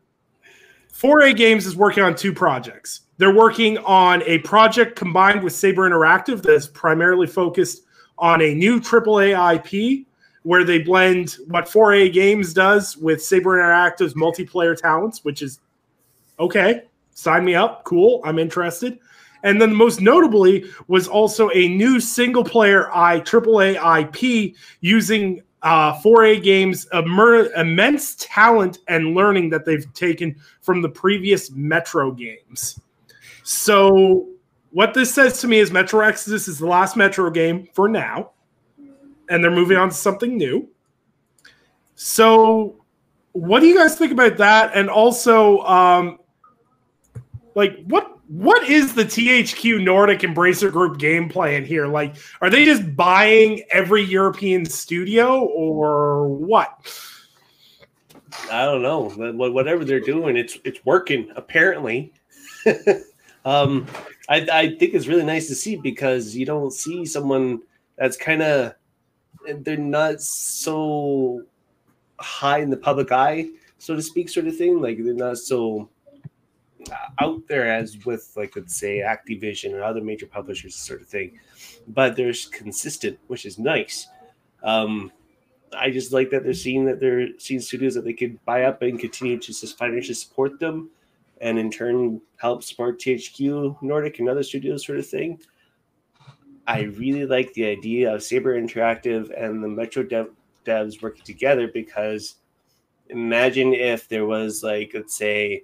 4A 0.95 1.37
Games 1.37 1.67
is 1.67 1.75
working 1.75 2.05
on 2.05 2.15
two 2.15 2.33
projects. 2.33 3.01
They're 3.19 3.35
working 3.35 3.79
on 3.79 4.23
a 4.23 4.39
project 4.39 4.95
combined 4.95 5.43
with 5.43 5.53
Saber 5.53 5.91
Interactive 5.91 6.43
that's 6.43 6.69
primarily 6.69 7.27
focused 7.27 7.83
on 8.19 8.41
a 8.41 8.55
new 8.55 8.79
AAA 8.79 9.57
IP 9.57 10.07
where 10.45 10.63
they 10.63 10.79
blend 10.79 11.39
what 11.49 11.65
4A 11.65 12.13
Games 12.13 12.55
does 12.55 12.97
with 12.97 13.21
Saber 13.21 13.59
Interactive's 13.59 14.15
multiplayer 14.15 14.81
talents, 14.81 15.25
which 15.25 15.43
is 15.43 15.59
okay. 16.39 16.83
Sign 17.13 17.45
me 17.45 17.55
up. 17.55 17.85
Cool. 17.85 18.21
I'm 18.25 18.39
interested. 18.39 18.99
And 19.43 19.61
then 19.61 19.75
most 19.75 20.01
notably 20.01 20.65
was 20.89 21.09
also 21.09 21.51
a 21.55 21.69
new 21.69 22.01
single 22.01 22.45
player 22.45 22.91
I 22.95 23.21
AAA 23.21 23.77
IP 24.03 24.57
using 24.81 25.43
uh, 25.63 25.95
4A 26.01 26.43
Games 26.43 26.87
immer- 26.93 27.53
immense 27.55 28.17
talent 28.19 28.79
and 28.89 29.15
learning 29.15 29.51
that 29.51 29.65
they've 29.65 29.93
taken 29.95 30.37
from 30.61 30.83
the 30.83 30.89
previous 30.89 31.51
Metro 31.51 32.11
games. 32.11 32.81
So 33.43 34.29
what 34.77 34.93
this 34.93 35.15
says 35.15 35.41
to 35.41 35.49
me 35.49 35.59
is 35.59 35.71
Metro 35.71 36.01
Exodus 36.01 36.49
is 36.49 36.59
the 36.59 36.67
last 36.67 36.97
Metro 36.97 37.31
game 37.31 37.67
for 37.73 37.89
now, 37.89 38.33
and 39.31 39.43
they're 39.43 39.51
moving 39.51 39.79
on 39.79 39.89
to 39.89 39.95
something 39.95 40.37
new. 40.37 40.69
So, 41.95 42.85
what 43.33 43.61
do 43.61 43.67
you 43.69 43.75
guys 43.75 43.97
think 43.97 44.13
about 44.13 44.37
that? 44.37 44.73
And 44.75 44.91
also, 44.91 45.61
um, 45.61 46.19
like, 47.57 47.83
what 47.87 48.13
what 48.29 48.69
is 48.69 48.95
the 48.95 49.05
THQ 49.05 49.83
Nordic 49.83 50.21
Embracer 50.21 50.71
Group 50.71 50.99
game 50.99 51.29
plan 51.29 51.65
here? 51.65 51.87
Like, 51.87 52.17
are 52.43 52.51
they 52.51 52.67
just 52.67 52.95
buying 52.95 53.65
every 53.71 54.03
European 54.03 54.67
studio, 54.67 55.41
or 55.41 56.29
what? 56.29 56.71
I 58.53 58.67
don't 58.67 58.83
know. 58.83 59.09
Whatever 59.09 59.87
they're 59.87 60.01
doing, 60.01 60.37
it's 60.37 60.59
it's 60.65 60.85
working 60.85 61.33
apparently. 61.35 62.13
um, 63.47 63.87
I 64.29 64.47
I 64.53 64.77
think 64.77 64.93
it's 64.93 65.07
really 65.07 65.25
nice 65.25 65.49
to 65.49 65.55
see 65.55 65.77
because 65.77 66.37
you 66.37 66.45
don't 66.45 66.73
see 66.73 67.07
someone 67.07 67.63
that's 67.97 68.19
kind 68.19 68.43
of 68.43 68.75
they're 69.61 69.79
not 69.79 70.21
so 70.21 71.43
high 72.21 72.59
in 72.59 72.69
the 72.69 72.77
public 72.77 73.13
eye, 73.13 73.49
so 73.79 73.97
to 73.97 74.03
speak, 74.03 74.29
sort 74.29 74.47
of 74.47 74.59
thing. 74.59 74.83
Like 74.83 74.99
they're 75.03 75.15
not 75.15 75.39
so 75.39 75.89
out 77.19 77.47
there 77.49 77.71
as 77.71 78.05
with 78.05 78.33
like 78.37 78.57
let's 78.57 78.77
say 78.77 78.99
Activision 78.99 79.75
and 79.75 79.83
other 79.83 80.01
major 80.01 80.27
publishers, 80.27 80.75
sort 80.75 81.01
of 81.01 81.09
thing. 81.09 81.39
But 81.89 82.17
they're 82.17 82.33
consistent, 82.53 83.19
which 83.27 83.47
is 83.47 83.59
nice. 83.59 84.09
Um, 84.63 85.13
I 85.77 85.91
just 85.91 86.13
like 86.13 86.31
that 86.31 86.45
they're 86.45 86.55
seeing 86.55 86.85
that 86.87 87.01
they're 87.01 87.29
seeing 87.39 87.61
studios 87.61 87.95
that 87.95 88.05
they 88.05 88.13
could 88.13 88.43
buy 88.45 88.65
up 88.65 88.83
and 88.83 88.99
continue 88.99 89.39
to 89.39 89.47
just 89.47 89.79
financially 89.79 90.15
support 90.15 90.59
them, 90.59 90.91
and 91.41 91.59
in 91.59 91.71
turn 91.71 92.21
help 92.37 92.63
support 92.63 93.01
THQ 93.01 93.83
Nordic 93.83 94.19
and 94.19 94.29
other 94.29 94.43
studios, 94.43 94.85
sort 94.85 94.99
of 94.99 95.07
thing. 95.07 95.41
I 96.67 96.83
really 96.83 97.27
like 97.27 97.53
the 97.53 97.67
idea 97.67 98.13
of 98.13 98.23
Saber 98.23 98.61
Interactive 98.61 99.31
and 99.41 99.63
the 99.63 99.69
Metro 99.69 100.03
dev- 100.03 100.35
devs 100.65 101.01
working 101.01 101.25
together 101.25 101.69
because 101.69 102.37
imagine 103.09 103.73
if 103.73 104.09
there 104.09 104.27
was 104.27 104.65
like 104.65 104.91
let's 104.95 105.17
say 105.17 105.63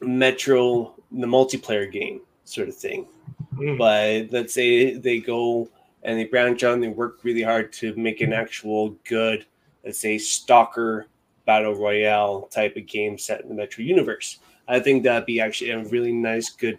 Metro 0.00 0.94
the 1.12 1.26
multiplayer 1.26 1.90
game 1.90 2.20
sort 2.44 2.68
of 2.68 2.76
thing 2.76 3.06
Mm. 3.56 3.78
but 3.78 4.32
let's 4.32 4.54
say 4.54 4.94
they 4.94 5.18
go 5.18 5.68
and 6.02 6.18
they 6.18 6.24
branch 6.24 6.64
out 6.64 6.74
and 6.74 6.82
they 6.82 6.88
work 6.88 7.18
really 7.24 7.42
hard 7.42 7.72
to 7.74 7.94
make 7.96 8.20
an 8.20 8.32
actual 8.32 8.90
good, 9.06 9.44
let's 9.84 9.98
say, 9.98 10.18
stalker 10.18 11.06
battle 11.46 11.74
royale 11.74 12.42
type 12.42 12.76
of 12.76 12.86
game 12.86 13.18
set 13.18 13.42
in 13.42 13.48
the 13.48 13.54
Metro 13.54 13.82
universe. 13.82 14.38
I 14.68 14.80
think 14.80 15.02
that'd 15.02 15.26
be 15.26 15.40
actually 15.40 15.70
a 15.70 15.84
really 15.84 16.12
nice, 16.12 16.48
good 16.50 16.78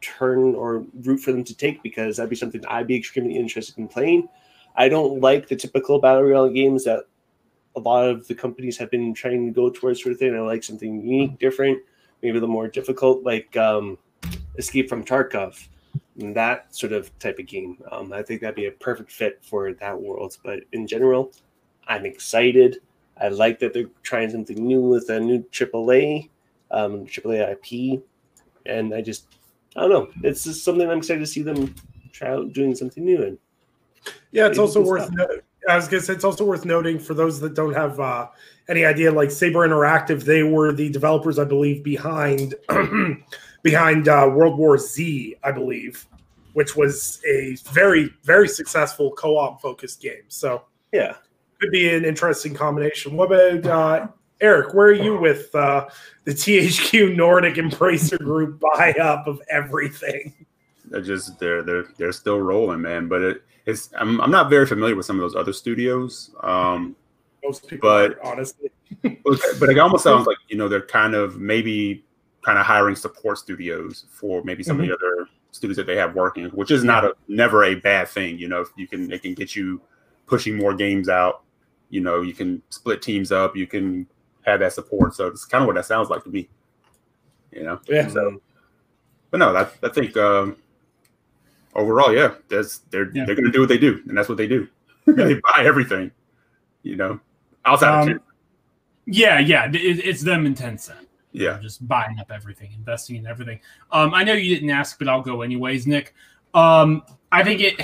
turn 0.00 0.54
or 0.54 0.84
route 1.02 1.20
for 1.20 1.32
them 1.32 1.44
to 1.44 1.56
take 1.56 1.82
because 1.82 2.16
that'd 2.16 2.30
be 2.30 2.36
something 2.36 2.64
I'd 2.66 2.86
be 2.86 2.96
extremely 2.96 3.36
interested 3.36 3.76
in 3.78 3.88
playing. 3.88 4.28
I 4.76 4.88
don't 4.88 5.20
like 5.20 5.48
the 5.48 5.56
typical 5.56 5.98
battle 5.98 6.22
royale 6.22 6.48
games 6.48 6.84
that 6.84 7.04
a 7.76 7.80
lot 7.80 8.08
of 8.08 8.26
the 8.28 8.34
companies 8.34 8.78
have 8.78 8.90
been 8.90 9.12
trying 9.12 9.46
to 9.46 9.52
go 9.52 9.70
towards, 9.70 10.02
sort 10.02 10.12
of 10.12 10.18
thing. 10.18 10.34
I 10.34 10.40
like 10.40 10.62
something 10.62 11.02
unique, 11.02 11.38
different, 11.38 11.82
maybe 12.22 12.38
the 12.38 12.46
more 12.46 12.68
difficult, 12.68 13.22
like 13.24 13.56
um, 13.56 13.98
Escape 14.58 14.88
from 14.88 15.04
Tarkov 15.04 15.68
that 16.16 16.74
sort 16.74 16.92
of 16.92 17.16
type 17.18 17.38
of 17.38 17.46
game. 17.46 17.78
Um, 17.90 18.12
I 18.12 18.22
think 18.22 18.40
that'd 18.40 18.54
be 18.54 18.66
a 18.66 18.72
perfect 18.72 19.10
fit 19.10 19.38
for 19.42 19.72
that 19.72 20.00
world. 20.00 20.36
But 20.44 20.60
in 20.72 20.86
general, 20.86 21.32
I'm 21.88 22.04
excited. 22.04 22.80
I 23.20 23.28
like 23.28 23.58
that 23.60 23.72
they're 23.72 23.88
trying 24.02 24.30
something 24.30 24.56
new 24.64 24.80
with 24.80 25.08
a 25.10 25.20
new 25.20 25.42
AAA, 25.52 26.28
um, 26.70 27.06
AAA 27.06 27.52
IP, 27.52 28.02
and 28.66 28.94
I 28.94 29.00
just, 29.02 29.26
I 29.76 29.80
don't 29.82 29.90
know. 29.90 30.08
It's 30.22 30.44
just 30.44 30.64
something 30.64 30.88
I'm 30.88 30.98
excited 30.98 31.20
to 31.20 31.26
see 31.26 31.42
them 31.42 31.74
try 32.12 32.28
out 32.28 32.52
doing 32.52 32.74
something 32.74 33.04
new. 33.04 33.22
And 33.22 33.38
Yeah, 34.32 34.46
it's 34.48 34.58
also 34.58 34.82
worth 34.82 35.04
stuff. 35.04 35.16
no- 35.16 35.40
I 35.68 35.76
was 35.76 35.88
gonna 35.88 36.02
say 36.02 36.12
it's 36.14 36.24
also 36.24 36.44
worth 36.44 36.64
noting 36.64 36.98
for 36.98 37.14
those 37.14 37.40
that 37.40 37.54
don't 37.54 37.74
have 37.74 38.00
uh, 38.00 38.28
any 38.68 38.84
idea, 38.84 39.12
like 39.12 39.30
Saber 39.30 39.66
Interactive, 39.66 40.24
they 40.24 40.42
were 40.42 40.72
the 40.72 40.88
developers, 40.88 41.38
I 41.38 41.44
believe, 41.44 41.82
behind 41.84 42.54
behind 43.62 44.08
uh, 44.08 44.30
World 44.32 44.58
War 44.58 44.78
Z, 44.78 45.36
I 45.44 45.52
believe, 45.52 46.06
which 46.54 46.76
was 46.76 47.20
a 47.26 47.56
very 47.70 48.10
very 48.24 48.48
successful 48.48 49.12
co-op 49.12 49.60
focused 49.60 50.00
game. 50.00 50.24
So 50.28 50.62
Yeah. 50.92 51.16
could 51.60 51.70
be 51.70 51.88
an 51.94 52.04
interesting 52.04 52.54
combination. 52.54 53.16
What 53.16 53.32
about 53.32 53.66
uh, 53.66 54.08
Eric? 54.40 54.74
Where 54.74 54.86
are 54.88 54.92
you 54.92 55.16
with 55.16 55.54
uh, 55.54 55.88
the 56.24 56.32
THQ 56.32 57.14
Nordic 57.16 57.54
Embracer 57.54 58.18
Group 58.18 58.60
buy 58.60 58.92
up 59.00 59.26
of 59.28 59.40
everything? 59.50 60.34
They're 60.92 61.00
just 61.00 61.38
they're 61.38 61.62
they're 61.62 61.86
they're 61.96 62.12
still 62.12 62.38
rolling, 62.40 62.82
man. 62.82 63.08
But 63.08 63.22
it, 63.22 63.42
it's 63.66 63.90
I'm 63.98 64.20
I'm 64.20 64.30
not 64.30 64.50
very 64.50 64.66
familiar 64.66 64.94
with 64.94 65.06
some 65.06 65.16
of 65.16 65.22
those 65.22 65.34
other 65.34 65.52
studios. 65.52 66.30
Um, 66.42 66.94
Most 67.42 67.66
people, 67.66 67.88
But- 67.88 68.18
are, 68.18 68.32
honestly. 68.32 68.68
but 69.02 69.70
it 69.70 69.78
almost 69.78 70.04
sounds 70.04 70.26
like 70.30 70.36
you 70.48 70.56
know 70.56 70.68
they're 70.68 70.82
kind 70.82 71.14
of 71.14 71.38
maybe 71.40 72.04
kind 72.42 72.58
of 72.58 72.66
hiring 72.66 72.94
support 72.94 73.38
studios 73.38 74.04
for 74.10 74.42
maybe 74.44 74.62
some 74.62 74.78
of 74.78 74.86
the 74.86 74.92
other 74.92 75.26
studios 75.50 75.76
that 75.76 75.86
they 75.86 75.96
have 75.96 76.14
working, 76.14 76.46
which 76.50 76.70
is 76.70 76.84
not 76.84 77.04
a 77.04 77.14
never 77.26 77.64
a 77.64 77.74
bad 77.74 78.08
thing. 78.08 78.38
You 78.38 78.48
know, 78.48 78.60
if 78.60 78.68
you 78.76 78.86
can 78.86 79.08
they 79.08 79.18
can 79.18 79.32
get 79.32 79.56
you 79.56 79.80
pushing 80.26 80.56
more 80.56 80.74
games 80.74 81.08
out. 81.08 81.42
You 81.88 82.00
know, 82.02 82.20
you 82.20 82.34
can 82.34 82.60
split 82.68 83.00
teams 83.00 83.32
up. 83.32 83.56
You 83.56 83.66
can 83.66 84.06
have 84.42 84.60
that 84.60 84.72
support. 84.74 85.14
So 85.14 85.26
it's 85.26 85.44
kind 85.46 85.62
of 85.62 85.66
what 85.66 85.76
that 85.76 85.86
sounds 85.86 86.10
like 86.10 86.24
to 86.24 86.30
me. 86.30 86.48
You 87.50 87.64
know. 87.64 87.80
Yeah. 87.88 88.08
So, 88.08 88.40
but 89.30 89.38
no, 89.38 89.56
I, 89.56 89.66
I 89.82 89.88
think 89.88 90.16
um, 90.16 90.56
overall, 91.74 92.14
yeah, 92.14 92.34
that's 92.48 92.78
they're 92.90 93.10
Yeah. 93.14 93.24
they're 93.24 93.34
going 93.34 93.46
to 93.46 93.50
do 93.52 93.60
what 93.60 93.68
they 93.68 93.78
do, 93.78 94.00
and 94.08 94.16
that's 94.16 94.28
what 94.28 94.38
they 94.38 94.46
do. 94.48 94.68
they 95.06 95.34
buy 95.34 95.64
everything. 95.64 96.10
You 96.82 96.96
know, 96.96 97.20
outside 97.64 98.02
Um, 98.02 98.08
of 98.16 98.20
Yeah, 99.06 99.38
yeah, 99.38 99.68
it, 99.68 99.76
it's 99.76 100.22
them 100.22 100.46
and 100.46 100.56
Tencent. 100.56 101.06
yeah. 101.32 101.52
They're 101.52 101.62
just 101.62 101.86
buying 101.88 102.18
up 102.20 102.30
everything, 102.32 102.72
investing 102.74 103.16
in 103.16 103.26
everything. 103.26 103.60
Um, 103.90 104.14
I 104.14 104.24
know 104.24 104.32
you 104.32 104.54
didn't 104.54 104.70
ask, 104.70 104.98
but 104.98 105.08
I'll 105.08 105.22
go 105.22 105.42
anyways, 105.42 105.86
Nick. 105.86 106.14
Um, 106.54 107.02
I 107.30 107.42
think 107.44 107.60
it. 107.60 107.80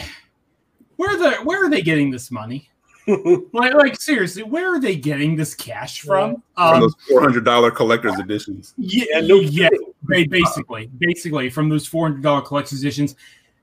Where 0.97 1.17
the 1.17 1.37
where 1.45 1.65
are 1.65 1.71
they 1.71 1.83
getting 1.83 2.11
this 2.11 2.31
money? 2.31 2.71
Like, 3.55 3.73
like 3.73 3.99
seriously, 3.99 4.43
where 4.43 4.75
are 4.75 4.79
they 4.81 4.95
getting 4.95 5.35
this 5.35 5.55
cash 5.55 6.03
from? 6.03 6.43
From 6.57 6.75
Um, 6.75 6.81
those 6.83 6.95
four 7.09 7.23
hundred 7.23 7.43
dollar 7.43 7.71
collector's 7.71 8.19
editions. 8.19 8.75
yeah, 8.77 9.05
Yeah, 9.13 9.21
no 9.27 9.37
yeah, 9.37 9.71
kidding. 9.71 10.29
basically, 10.29 10.91
basically 10.99 11.49
from 11.49 11.71
those 11.71 11.87
four 11.87 12.07
hundred 12.07 12.23
dollar 12.23 12.43
collector's 12.43 12.81
editions. 12.81 13.17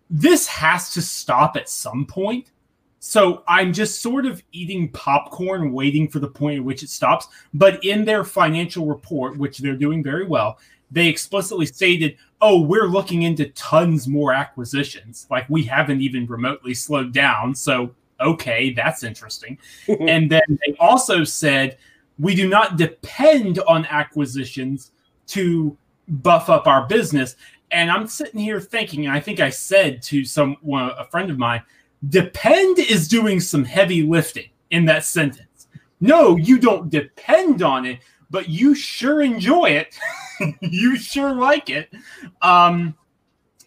This 0.10 0.48
has 0.48 0.94
to 0.94 1.02
stop 1.02 1.56
at 1.56 1.70
some 1.70 2.06
point. 2.06 2.52
So 3.00 3.44
I'm 3.48 3.72
just 3.72 4.02
sort 4.02 4.26
of 4.26 4.42
eating 4.52 4.90
popcorn, 4.90 5.72
waiting 5.72 6.08
for 6.08 6.18
the 6.18 6.28
point 6.28 6.58
at 6.58 6.66
which 6.66 6.82
it 6.82 6.90
stops. 6.90 7.28
But 7.54 7.84
in 7.86 8.04
their 8.04 8.24
financial 8.24 8.88
report, 8.88 9.38
which 9.38 9.60
they're 9.60 9.76
doing 9.76 10.02
very 10.04 10.26
well, 10.26 10.58
they 10.90 11.08
explicitly 11.08 11.68
stated, 11.68 12.18
"Oh, 12.42 12.62
we're 12.62 12.88
looking 12.88 13.24
into 13.24 13.50
tons 13.50 14.08
more 14.08 14.34
acquisitions. 14.34 15.28
Like 15.30 15.48
we 15.50 15.64
haven't 15.64 16.02
even 16.02 16.26
remotely 16.26 16.74
slowed 16.74 17.14
down." 17.14 17.54
So 17.54 17.94
okay, 18.20 18.74
that's 18.74 19.04
interesting. 19.04 19.60
and 19.88 20.32
then 20.32 20.60
they 20.66 20.76
also 20.80 21.24
said, 21.24 21.78
"We 22.18 22.34
do 22.34 22.48
not 22.48 22.76
depend 22.76 23.60
on 23.68 23.86
acquisitions 23.86 24.92
to 25.28 25.78
buff 26.08 26.50
up 26.50 26.66
our 26.66 26.88
business." 26.88 27.36
And 27.76 27.92
I'm 27.92 28.08
sitting 28.08 28.40
here 28.40 28.62
thinking, 28.62 29.06
and 29.06 29.14
I 29.14 29.20
think 29.20 29.42
I 29.42 29.50
said 29.50 30.02
to 30.04 30.24
some 30.24 30.56
one, 30.62 30.92
a 30.98 31.04
friend 31.04 31.30
of 31.30 31.38
mine, 31.38 31.62
depend 32.08 32.80
is 32.80 33.10
doing 33.10 33.42
some 33.42 33.66
heavy 33.66 34.02
lifting 34.02 34.48
in 34.72 34.86
that 34.86 35.04
sentence. 35.04 35.68
No, 36.00 36.38
you 36.38 36.58
don't 36.58 36.90
depend 36.90 37.64
on 37.64 37.86
it, 37.86 38.00
but 38.30 38.48
you 38.48 38.76
sure 38.76 39.22
enjoy 39.22 39.66
it. 39.66 39.94
you 40.62 40.96
sure 40.96 41.36
like 41.36 41.70
it. 41.70 41.94
Um, 42.42 42.96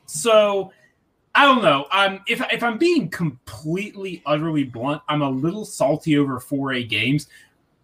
so 0.07 0.73
I 1.35 1.45
don't 1.45 1.61
know. 1.61 1.85
Um, 1.93 2.21
if 2.27 2.41
if 2.51 2.63
I'm 2.63 2.79
being 2.79 3.11
completely 3.11 4.23
utterly 4.25 4.65
blunt, 4.65 5.03
I'm 5.11 5.21
a 5.21 5.29
little 5.29 5.67
salty 5.67 6.17
over 6.17 6.41
4A 6.41 6.89
games, 6.89 7.27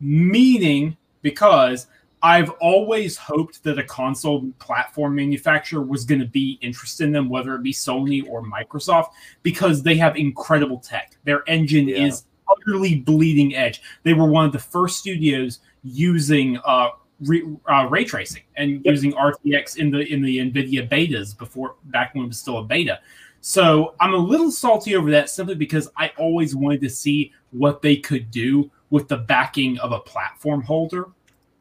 meaning 0.00 0.96
because 1.20 1.86
I've 2.24 2.48
always 2.52 3.18
hoped 3.18 3.62
that 3.64 3.78
a 3.78 3.82
console 3.84 4.50
platform 4.58 5.14
manufacturer 5.14 5.82
was 5.82 6.06
going 6.06 6.22
to 6.22 6.26
be 6.26 6.58
interested 6.62 7.04
in 7.04 7.12
them, 7.12 7.28
whether 7.28 7.54
it 7.54 7.62
be 7.62 7.72
Sony 7.72 8.26
or 8.26 8.42
Microsoft, 8.42 9.08
because 9.42 9.82
they 9.82 9.94
have 9.96 10.16
incredible 10.16 10.78
tech. 10.78 11.18
Their 11.24 11.44
engine 11.46 11.86
Yeah. 11.86 12.06
is 12.06 12.24
utterly 12.50 12.94
bleeding 12.96 13.54
edge. 13.54 13.82
They 14.04 14.14
were 14.14 14.24
one 14.24 14.46
of 14.46 14.52
the 14.52 14.58
first 14.58 14.98
studios 15.00 15.58
using 15.82 16.58
uh, 16.64 16.88
re, 17.20 17.42
uh, 17.70 17.88
ray 17.90 18.04
tracing 18.04 18.42
and 18.56 18.80
Yep. 18.84 18.92
using 18.92 19.12
RTX 19.12 19.76
in 19.76 19.90
the 19.90 20.00
in 20.10 20.22
the 20.22 20.38
NVIDIA 20.38 20.88
betas 20.88 21.36
before 21.36 21.74
back 21.84 22.14
when 22.14 22.24
it 22.24 22.28
was 22.28 22.38
still 22.38 22.56
a 22.56 22.64
beta. 22.64 23.00
So 23.42 23.94
I'm 24.00 24.14
a 24.14 24.18
little 24.18 24.50
salty 24.50 24.96
over 24.96 25.10
that 25.10 25.28
simply 25.28 25.56
because 25.56 25.90
I 25.98 26.10
always 26.16 26.56
wanted 26.56 26.80
to 26.80 26.88
see 26.88 27.32
what 27.50 27.82
they 27.82 27.96
could 27.98 28.30
do 28.30 28.70
with 28.88 29.08
the 29.08 29.18
backing 29.18 29.78
of 29.80 29.92
a 29.92 30.00
platform 30.00 30.62
holder. 30.62 31.08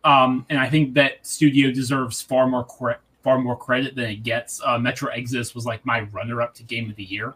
Um, 0.04 0.46
and 0.50 0.60
I 0.60 0.70
think 0.70 0.94
that 0.96 1.26
studio 1.26 1.72
deserves 1.72 2.22
far 2.22 2.48
more 2.48 2.66
cre- 2.66 3.02
far 3.24 3.39
more 3.39 3.56
credit 3.56 3.96
than 3.96 4.06
it 4.06 4.24
gets. 4.24 4.62
Uh, 4.63 4.78
Metro 4.78 5.10
Exodus 5.10 5.56
was 5.56 5.66
like 5.66 5.86
my 5.86 6.02
runner 6.12 6.42
up 6.42 6.54
to 6.56 6.63
game 6.63 6.89
of 6.89 6.96
the 6.98 7.06
year 7.06 7.34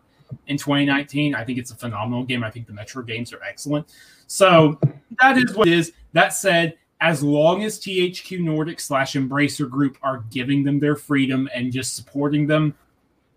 in 0.47 0.58
2019. 0.58 1.34
I 1.34 1.43
think 1.43 1.58
it's 1.58 1.71
a 1.71 1.75
phenomenal 1.75 2.23
game. 2.23 2.43
I 2.43 2.51
think 2.51 2.67
the 2.67 2.73
Metro 2.73 3.01
games 3.01 3.32
are 3.34 3.41
excellent. 3.43 3.88
So 4.27 4.77
that 5.21 5.38
is 5.38 5.56
what 5.56 5.67
it 5.67 5.73
is. 5.73 5.93
That 6.13 6.34
said, 6.34 6.77
as 6.99 7.23
long 7.23 7.63
as 7.63 7.80
THQ 7.80 8.39
Nordic 8.41 8.80
slash 8.80 9.13
Embracer 9.13 9.69
Group 9.69 9.97
are 10.01 10.25
giving 10.32 10.63
them 10.63 10.80
their 10.80 10.95
freedom 10.95 11.47
and 11.53 11.71
just 11.71 11.95
supporting 11.95 12.47
them, 12.47 12.75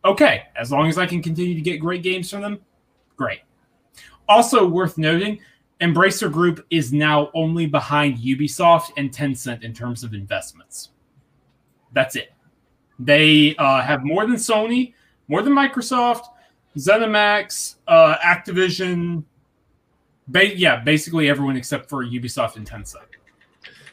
okay. 0.05 0.45
As 0.57 0.73
long 0.73 0.88
as 0.88 0.99
I 0.99 1.07
can 1.07 1.23
continue 1.23 1.55
to 1.55 1.61
get 1.61 1.79
great 1.79 2.03
games 2.03 2.31
from 2.31 2.40
them, 2.40 2.59
great. 3.16 3.40
Also 4.29 4.66
worth 4.66 4.99
noting, 4.99 5.40
Embracer 5.81 6.31
Group 6.31 6.64
is 6.71 6.93
now 6.93 7.31
only 7.35 7.66
behind 7.66 8.19
Ubisoft 8.19 8.90
and 8.97 9.11
Tencent 9.11 9.62
in 9.62 9.73
terms 9.73 10.05
of 10.05 10.12
investments. 10.14 10.90
That's 11.93 12.16
it. 12.16 12.33
They 12.99 13.57
uh, 13.57 13.81
have 13.81 14.05
more 14.05 14.27
than 14.27 14.37
Sony, 14.37 14.93
more 15.29 15.43
than 15.43 15.55
Microsoft, 15.55 16.25
ZeniMax, 16.77 17.77
uh, 17.88 18.16
Activision. 18.19 19.25
Ba- 20.29 20.57
yeah, 20.57 20.77
basically 20.77 21.29
everyone 21.29 21.57
except 21.57 21.88
for 21.88 22.05
Ubisoft 22.05 22.57
and 22.57 22.69
Tencent. 22.69 23.07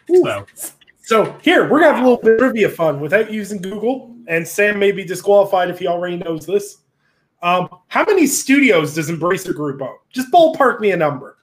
So 0.08 0.46
So 1.08 1.38
here 1.42 1.70
we're 1.70 1.80
gonna 1.80 1.94
have 1.94 2.04
a 2.04 2.10
little 2.10 2.22
bit 2.22 2.34
of 2.34 2.40
trivia 2.40 2.68
fun 2.68 3.00
without 3.00 3.32
using 3.32 3.62
Google, 3.62 4.14
and 4.28 4.46
Sam 4.46 4.78
may 4.78 4.92
be 4.92 5.06
disqualified 5.06 5.70
if 5.70 5.80
he 5.80 5.88
already 5.88 6.18
knows 6.18 6.46
this. 6.46 6.80
Um, 7.42 7.70
how 7.88 8.04
many 8.04 8.28
studios 8.28 8.94
does 8.94 9.10
Embracer 9.10 9.56
Group 9.56 9.82
own? 9.82 9.96
Just 10.12 10.30
ballpark 10.34 10.82
me 10.82 10.92
a 10.92 10.98
number, 10.98 11.37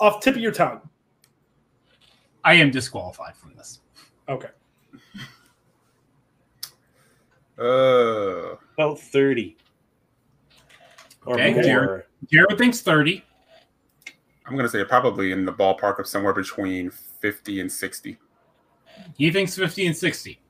off 0.00 0.20
tip 0.22 0.34
of 0.36 0.40
your 0.40 0.52
tongue. 0.52 0.80
I 2.44 2.54
am 2.54 2.70
disqualified 2.70 3.36
from 3.36 3.54
this. 3.54 3.80
Okay. 4.28 4.48
Uh, 7.58 8.56
About 8.74 8.98
30. 8.98 9.56
Or 11.26 11.34
Okay, 11.34 11.52
more. 11.54 11.62
Jared. 11.62 12.04
Jared 12.30 12.58
thinks 12.58 12.80
30. 12.80 13.24
I'm 14.44 14.56
gonna 14.56 14.68
say 14.68 14.84
probably 14.84 15.30
in 15.30 15.44
the 15.44 15.52
ballpark 15.52 16.00
of 16.00 16.06
somewhere 16.08 16.32
between 16.32 16.90
fifty 16.90 17.60
and 17.60 17.70
sixty. 17.70 18.18
He 19.16 19.30
thinks 19.30 19.56
50 19.56 19.86
and 19.86 19.96
60. 19.96 20.40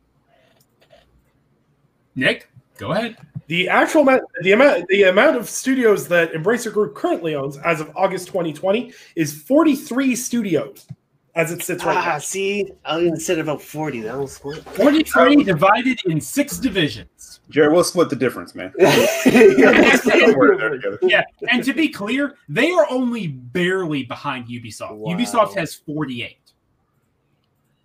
Nick, 2.15 2.51
go 2.79 2.93
ahead. 2.93 3.17
The 3.49 3.69
actual 3.69 4.03
amount, 4.03 4.23
the 4.43 4.53
amount, 4.53 4.87
the 4.89 5.05
amount 5.05 5.37
of 5.37 5.49
studios 5.49 6.09
that 6.09 6.33
Embracer 6.33 6.73
Group 6.73 6.95
currently 6.95 7.35
owns 7.35 7.59
as 7.59 7.81
of 7.81 7.91
August 7.97 8.29
2020 8.29 8.93
is 9.17 9.33
43 9.43 10.15
studios, 10.17 10.87
as 11.35 11.51
it 11.53 11.63
sits 11.63 11.85
right 11.85 11.97
Ah, 11.97 12.05
now. 12.13 12.19
see, 12.19 12.71
I 12.85 13.01
even 13.01 13.19
said 13.19 13.39
about 13.39 13.61
40. 13.61 14.01
That 14.03 14.17
was 14.19 14.39
what? 14.39 14.61
43 14.77 15.45
divided 15.45 15.99
in 16.07 16.21
six 16.21 16.59
divisions. 16.59 17.41
Jared, 17.51 17.73
we'll 17.73 17.85
split 17.85 18.09
the 18.09 18.17
difference, 18.17 18.55
man. 18.55 18.73
yeah, 18.79 19.97
Somewhere 19.97 20.57
there 20.57 20.71
together. 20.71 20.99
Yeah, 21.03 21.25
and 21.51 21.63
to 21.65 21.75
be 21.75 21.89
clear, 21.89 22.37
they 22.49 22.71
are 22.71 22.87
only 22.91 23.27
barely 23.27 24.05
behind 24.05 24.47
Ubisoft. 24.47 24.97
Wow. 24.97 25.15
Ubisoft 25.15 25.55
has 25.57 25.75
48. 25.75 26.39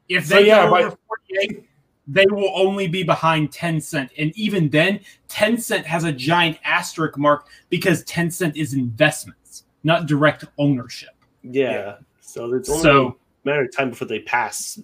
If 0.08 0.28
So, 0.28 0.36
they 0.36 0.48
yeah, 0.48 0.66
go 0.68 0.72
by- 0.72 0.96
48, 1.08 1.66
they 2.08 2.26
will 2.28 2.52
only 2.56 2.88
be 2.88 3.04
behind 3.04 3.52
Tencent. 3.52 4.10
And 4.18 4.32
even 4.38 4.70
then, 4.70 5.02
Tencent 5.28 5.84
has 5.84 6.04
a 6.06 6.12
giant 6.12 6.58
asterisk 6.64 7.18
mark 7.18 7.48
because 7.70 8.04
Tencent 8.06 8.56
is 8.56 8.74
investments, 8.74 9.64
not 9.84 10.06
direct 10.06 10.46
ownership. 10.58 11.10
yeah. 11.44 11.98
So 12.22 12.54
it's 12.54 12.70
only 12.70 12.82
So- 12.82 13.08
a 13.08 13.48
matter 13.48 13.64
of 13.64 13.76
time 13.76 13.90
before 13.92 14.08
they 14.08 14.20
pass 14.20 14.80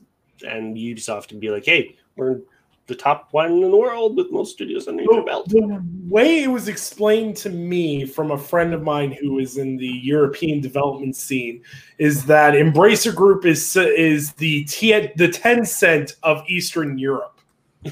and 0.48 0.76
Ubisoft 0.78 1.28
can 1.28 1.40
be 1.40 1.50
like, 1.50 1.66
hey, 1.66 1.98
we're 2.16 2.40
the 2.88 2.96
top 2.96 3.30
one 3.32 3.52
in 3.52 3.62
the 3.62 3.78
world 3.78 4.18
with 4.18 4.32
most 4.32 4.52
studios 4.54 4.88
under 4.88 5.04
their 5.10 5.24
belt. 5.24 5.48
The 5.48 5.82
way 6.08 6.44
it 6.44 6.48
was 6.48 6.68
explained 6.68 7.38
to 7.38 7.50
me 7.50 8.06
from 8.06 8.32
a 8.32 8.38
friend 8.38 8.74
of 8.74 8.82
mine 8.82 9.14
who 9.14 9.40
is 9.40 9.58
in 9.58 9.78
the 9.78 9.88
European 9.88 10.60
development 10.60 11.16
scene 11.16 11.62
is 11.98 12.26
that 12.26 12.54
Embracer 12.54 13.16
Group 13.16 13.46
is 13.46 13.76
is 13.76 14.34
the 14.34 14.66
T- 14.66 14.92
the 15.16 15.30
Tencent 15.30 16.16
of 16.24 16.44
Eastern 16.48 16.98
Europe. 16.98 17.30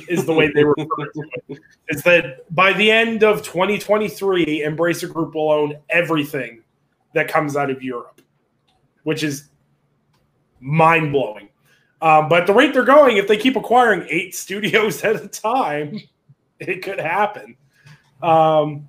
Is 0.08 0.26
the 0.26 0.34
way 0.34 0.50
they 0.54 0.64
refer 0.64 0.86
to 0.86 1.24
it. 1.50 1.60
Is 1.90 2.02
that 2.04 2.54
by 2.56 2.72
the 2.72 2.90
end 2.90 3.24
of 3.24 3.44
2023, 3.44 4.62
Embracer 4.62 5.12
Group 5.12 5.36
will 5.36 5.52
own 5.52 5.78
everything 5.90 6.64
that 7.14 7.28
comes 7.28 7.58
out 7.58 7.70
of 7.70 7.84
Europe, 7.84 8.22
which 9.04 9.22
is 9.22 9.50
mind 10.62 11.12
blowing. 11.12 11.50
Um, 12.02 12.30
but 12.30 12.48
the 12.48 12.54
rate 12.54 12.74
they're 12.74 12.84
going, 12.84 13.18
if 13.18 13.28
they 13.28 13.38
keep 13.38 13.56
acquiring 13.56 14.08
eight 14.10 14.36
studios 14.44 15.04
at 15.04 15.24
a 15.24 15.28
time, 15.28 16.00
it 16.60 16.84
could 16.84 17.00
happen. 17.00 17.56
Um, 18.22 18.88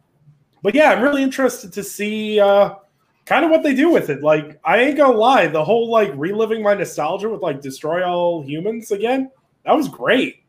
but 0.63 0.75
yeah, 0.75 0.93
I'm 0.93 1.03
really 1.03 1.23
interested 1.23 1.73
to 1.73 1.83
see 1.83 2.41
uh, 2.41 2.75
kind 3.27 3.45
of 3.45 3.51
what 3.51 3.63
they 3.63 3.75
do 3.75 3.91
with 3.91 4.11
it. 4.11 4.23
Like, 4.23 4.61
I 4.65 4.79
ain't 4.79 4.97
gonna 4.97 5.17
lie, 5.17 5.47
the 5.49 5.65
whole 5.65 5.91
like 5.91 6.13
reliving 6.15 6.63
my 6.63 6.75
nostalgia 6.75 7.29
with 7.29 7.43
like 7.43 7.61
Destroy 7.61 8.07
All 8.07 8.43
Humans 8.43 8.91
again, 8.93 9.31
that 9.65 9.77
was 9.77 9.89
great. 9.89 10.43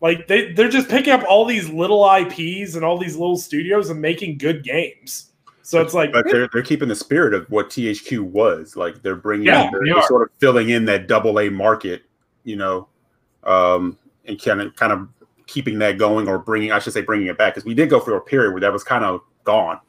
Like 0.00 0.26
they 0.26 0.52
they're 0.52 0.68
just 0.68 0.88
picking 0.88 1.12
up 1.12 1.24
all 1.28 1.44
these 1.44 1.70
little 1.70 2.04
IPs 2.04 2.74
and 2.74 2.84
all 2.84 2.98
these 2.98 3.16
little 3.16 3.38
studios 3.38 3.90
and 3.90 4.00
making 4.00 4.38
good 4.38 4.62
games. 4.62 5.32
So 5.64 5.80
it's 5.80 5.94
like, 5.94 6.12
but 6.12 6.26
they're 6.30 6.46
they're 6.52 6.62
keeping 6.62 6.88
the 6.88 6.94
spirit 6.94 7.32
of 7.32 7.50
what 7.50 7.70
THQ 7.70 8.20
was. 8.20 8.76
Like 8.76 9.02
they're 9.02 9.16
bringing, 9.16 9.46
Yeah, 9.46 9.70
they're, 9.70 9.80
they 9.82 9.92
they're 9.92 10.02
sort 10.02 10.22
of 10.22 10.28
filling 10.38 10.68
in 10.68 10.84
that 10.84 11.08
double 11.08 11.40
A 11.40 11.48
market, 11.48 12.02
you 12.44 12.56
know, 12.56 12.88
um, 13.44 13.96
and 14.26 14.40
kind 14.40 14.60
of 14.60 14.76
kind 14.76 14.92
of 14.92 15.08
keeping 15.46 15.78
that 15.78 15.96
going 15.96 16.28
or 16.28 16.38
bringing, 16.38 16.70
I 16.70 16.78
should 16.80 16.92
say, 16.92 17.00
bringing 17.00 17.28
it 17.28 17.38
back 17.38 17.54
because 17.54 17.64
we 17.64 17.72
did 17.72 17.88
go 17.88 17.98
through 17.98 18.16
a 18.16 18.20
period 18.20 18.52
where 18.52 18.60
that 18.60 18.74
was 18.74 18.84
kind 18.84 19.06
of 19.06 19.22
gone, 19.44 19.80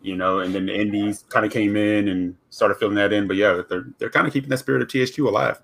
you 0.00 0.16
know, 0.16 0.38
and 0.40 0.54
then 0.54 0.64
the 0.64 0.74
indies 0.74 1.24
kind 1.28 1.44
of 1.44 1.52
came 1.52 1.76
in 1.76 2.08
and 2.08 2.34
started 2.48 2.76
filling 2.76 2.94
that 2.96 3.12
in. 3.12 3.26
But 3.28 3.36
yeah, 3.36 3.60
they're 3.68 3.84
they're 3.98 4.10
kind 4.10 4.26
of 4.26 4.32
keeping 4.32 4.48
that 4.48 4.58
spirit 4.58 4.80
of 4.80 4.88
THQ 4.88 5.26
alive. 5.28 5.60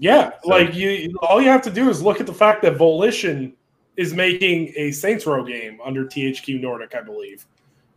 Yeah, 0.00 0.32
So- 0.42 0.48
like 0.48 0.74
you, 0.74 1.16
all 1.22 1.40
you 1.40 1.48
have 1.48 1.62
to 1.62 1.70
do 1.70 1.88
is 1.90 2.02
look 2.02 2.18
at 2.18 2.26
the 2.26 2.34
fact 2.34 2.62
that 2.62 2.76
Volition 2.76 3.54
is 3.96 4.14
making 4.14 4.72
a 4.76 4.90
Saints 4.90 5.26
Row 5.26 5.44
game 5.44 5.78
under 5.84 6.06
THQ 6.06 6.60
Nordic, 6.60 6.94
I 6.96 7.02
believe, 7.02 7.46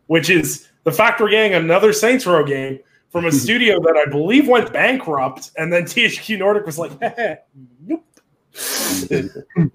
which 0.06 0.30
is 0.30 0.68
the 0.84 0.92
fact 0.92 1.20
we're 1.20 1.30
getting 1.30 1.54
another 1.54 1.92
Saints 1.92 2.26
Row 2.26 2.44
game 2.44 2.78
from 3.10 3.26
a 3.26 3.32
studio 3.44 3.80
that 3.80 3.96
I 3.96 4.10
believe 4.10 4.48
went 4.48 4.72
bankrupt, 4.72 5.50
and 5.56 5.72
then 5.72 5.84
THQ 5.84 6.38
Nordic 6.38 6.66
was 6.66 6.78
like, 6.78 6.92
nope. 7.86 8.04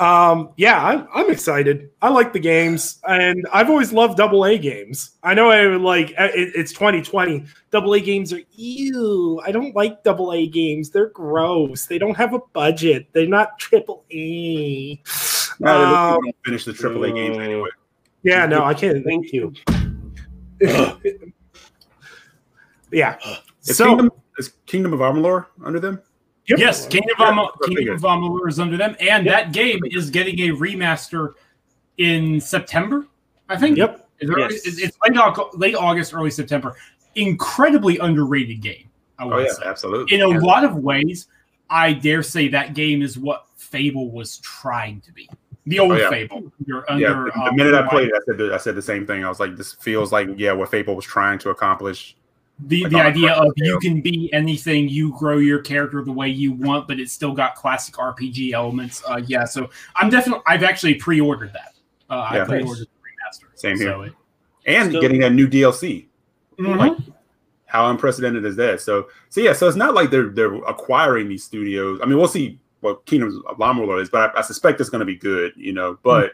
um, 0.00 0.50
yeah, 0.56 0.84
I'm, 0.84 1.08
I'm 1.14 1.30
excited. 1.30 1.90
I 2.00 2.08
like 2.08 2.32
the 2.32 2.38
games, 2.38 3.00
and 3.08 3.46
I've 3.52 3.68
always 3.68 3.92
loved 3.92 4.16
double 4.16 4.44
A 4.44 4.58
games. 4.58 5.12
I 5.22 5.34
know 5.34 5.50
I 5.50 5.66
would 5.66 5.80
like 5.80 6.14
uh, 6.18 6.28
it, 6.34 6.52
it's 6.54 6.72
2020. 6.72 7.44
Double 7.70 7.94
A 7.94 8.00
games 8.00 8.32
are 8.32 8.40
ew. 8.52 9.40
I 9.44 9.52
don't 9.52 9.74
like 9.74 10.02
double 10.04 10.32
A 10.32 10.46
games. 10.46 10.90
They're 10.90 11.08
gross. 11.10 11.86
They 11.86 11.98
don't 11.98 12.16
have 12.16 12.34
a 12.34 12.40
budget. 12.52 13.08
They're 13.12 13.26
not 13.26 13.58
triple 13.58 14.04
A. 14.12 15.02
No, 15.58 16.16
Um, 16.16 16.20
finish 16.44 16.64
the 16.64 16.72
AAA 16.72 17.14
games 17.14 17.38
anyway. 17.38 17.68
Yeah, 18.22 18.46
no, 18.46 18.64
I 18.64 18.74
can't. 18.74 19.04
Thank 19.04 19.32
you. 19.32 19.52
yeah. 22.92 23.16
Is, 23.66 23.76
So 23.76 23.86
Kingdom, 23.86 24.10
is 24.38 24.52
Kingdom 24.66 24.92
of 24.92 25.00
Amalur 25.00 25.46
under 25.64 25.80
them? 25.80 26.00
yep. 26.48 26.58
Yes, 26.58 26.86
oh, 26.86 26.88
Kingdom 26.90 27.16
of, 27.18 27.20
Yeah, 27.26 27.32
Amal- 27.32 27.52
I 27.62 27.66
Kingdom 27.68 27.94
of 27.94 28.00
Amalur 28.02 28.48
is 28.48 28.58
under 28.60 28.76
them, 28.76 28.96
and 29.00 29.24
Yep. 29.26 29.34
that 29.34 29.52
game 29.52 29.80
is 29.84 30.10
getting 30.10 30.38
a 30.40 30.48
remaster 30.56 31.32
in 31.98 32.40
September. 32.40 33.06
I 33.48 33.56
think. 33.56 33.76
Yep. 33.76 34.08
It's, 34.20 34.30
early- 34.30 34.42
Yes. 34.42 34.66
it's- 34.66 34.78
it's 34.78 34.96
late, 35.06 35.58
late 35.58 35.74
August, 35.74 36.14
early 36.14 36.30
September. 36.30 36.76
Incredibly 37.16 37.98
underrated 37.98 38.60
game. 38.60 38.88
I 39.18 39.24
Oh 39.24 39.38
yeah, 39.38 39.48
say. 39.52 39.62
absolutely. 39.66 40.14
In 40.14 40.22
a 40.22 40.30
Yeah. 40.30 40.38
lot 40.38 40.64
of 40.64 40.76
ways, 40.76 41.26
I 41.68 41.92
dare 41.92 42.22
say 42.22 42.48
that 42.48 42.74
game 42.74 43.02
is 43.02 43.18
what 43.18 43.46
Fable 43.56 44.10
was 44.10 44.38
trying 44.38 45.00
to 45.02 45.12
be. 45.12 45.28
The 45.70 45.78
old 45.78 45.92
Oh, 45.92 45.96
yeah. 45.96 46.10
Fable. 46.10 46.52
You're 46.66 46.84
yeah, 46.90 47.10
under. 47.10 47.24
the, 47.26 47.30
the 47.34 47.40
um, 47.50 47.56
minute 47.56 47.74
I 47.74 47.88
played 47.88 48.08
it, 48.08 48.14
I 48.14 48.20
said 48.26 48.38
the, 48.38 48.54
I 48.54 48.56
said 48.58 48.74
the 48.74 48.82
same 48.82 49.06
thing. 49.06 49.24
I 49.24 49.28
was 49.28 49.40
like, 49.40 49.56
this 49.56 49.72
feels 49.74 50.12
like 50.12 50.28
yeah, 50.36 50.52
what 50.52 50.70
Fable 50.70 50.96
was 50.96 51.04
trying 51.04 51.38
to 51.40 51.50
accomplish. 51.50 52.16
the 52.58 52.82
Like 52.84 52.92
the 52.92 53.00
idea 53.00 53.32
of 53.32 53.52
you 53.56 53.78
can 53.80 54.00
be 54.00 54.30
anything, 54.32 54.88
you 54.88 55.16
grow 55.18 55.38
your 55.38 55.60
character 55.60 56.02
the 56.04 56.12
way 56.12 56.28
you 56.28 56.52
want, 56.52 56.88
but 56.88 56.98
it's 57.00 57.12
still 57.12 57.32
got 57.32 57.54
classic 57.54 57.94
RPG 57.94 58.52
elements. 58.52 59.02
Uh, 59.08 59.20
yeah, 59.26 59.44
so 59.44 59.70
I'm 59.96 60.10
definitely 60.10 60.42
I've 60.46 60.62
actually 60.64 60.94
pre-ordered 60.94 61.52
that. 61.52 61.74
Uh, 62.10 62.14
I 62.30 62.36
Yeah. 62.38 62.44
pre-ordered 62.44 62.86
the 62.88 63.44
remaster. 63.46 63.46
Same 63.58 63.76
here. 63.78 63.90
So 63.92 64.02
it, 64.02 64.12
and 64.66 64.88
Still- 64.90 65.00
getting 65.00 65.20
that 65.20 65.32
new 65.32 65.46
DLC. 65.48 66.06
Mhm. 66.58 66.76
Like, 66.76 66.96
how 67.66 67.88
unprecedented 67.88 68.44
is 68.44 68.56
that? 68.56 68.80
So, 68.80 69.06
so 69.28 69.40
yeah, 69.40 69.52
so 69.52 69.68
it's 69.68 69.76
not 69.76 69.94
like 69.94 70.10
they're 70.10 70.28
they're 70.30 70.52
acquiring 70.64 71.28
these 71.28 71.44
studios. 71.44 72.00
I 72.02 72.06
mean, 72.06 72.18
we'll 72.18 72.26
see 72.28 72.58
what 72.80 73.04
Kingdoms 73.06 73.36
of 73.46 73.58
Amalur 73.58 74.00
is, 74.02 74.08
but 74.10 74.34
I, 74.34 74.38
I 74.38 74.42
suspect 74.42 74.80
it's 74.80 74.90
going 74.90 75.00
to 75.00 75.04
be 75.06 75.16
good, 75.16 75.52
you 75.56 75.72
know. 75.72 75.98
But 76.02 76.32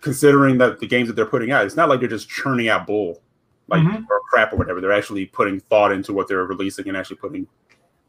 considering 0.00 0.58
that 0.58 0.78
the 0.80 0.86
games 0.86 1.08
that 1.08 1.14
they're 1.14 1.24
putting 1.26 1.50
out, 1.50 1.64
it's 1.64 1.76
not 1.76 1.88
like 1.88 2.00
they're 2.00 2.08
just 2.08 2.28
churning 2.28 2.68
out 2.68 2.86
bull, 2.86 3.22
like 3.68 3.82
Mhm. 3.82 4.04
or 4.10 4.20
crap 4.30 4.52
or 4.52 4.56
whatever. 4.56 4.80
They're 4.80 4.92
actually 4.92 5.26
putting 5.26 5.60
thought 5.60 5.92
into 5.92 6.12
what 6.12 6.28
they're 6.28 6.44
releasing 6.44 6.86
and 6.88 6.96
actually 6.96 7.16
putting 7.16 7.46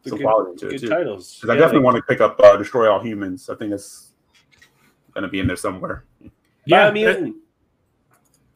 The 0.04 0.10
some 0.10 0.18
good- 0.18 0.26
quality 0.26 0.52
into 0.52 0.68
it 0.68 0.72
Good 0.72 0.82
too. 0.82 0.90
titles. 0.90 1.36
Because 1.36 1.50
I 1.50 1.56
definitely 1.56 1.78
like 1.80 1.86
want 1.94 1.98
to 1.98 2.04
pick 2.04 2.22
up 2.22 2.40
uh, 2.42 2.58
Destroy 2.58 2.92
All 2.92 3.00
Humans. 3.02 3.50
I 3.50 3.56
think 3.56 3.72
it's 3.74 4.12
going 5.14 5.24
to 5.24 5.30
be 5.30 5.40
in 5.40 5.48
there 5.48 5.56
somewhere. 5.56 6.04
Yeah, 6.66 6.92
Biomutant. 6.92 7.36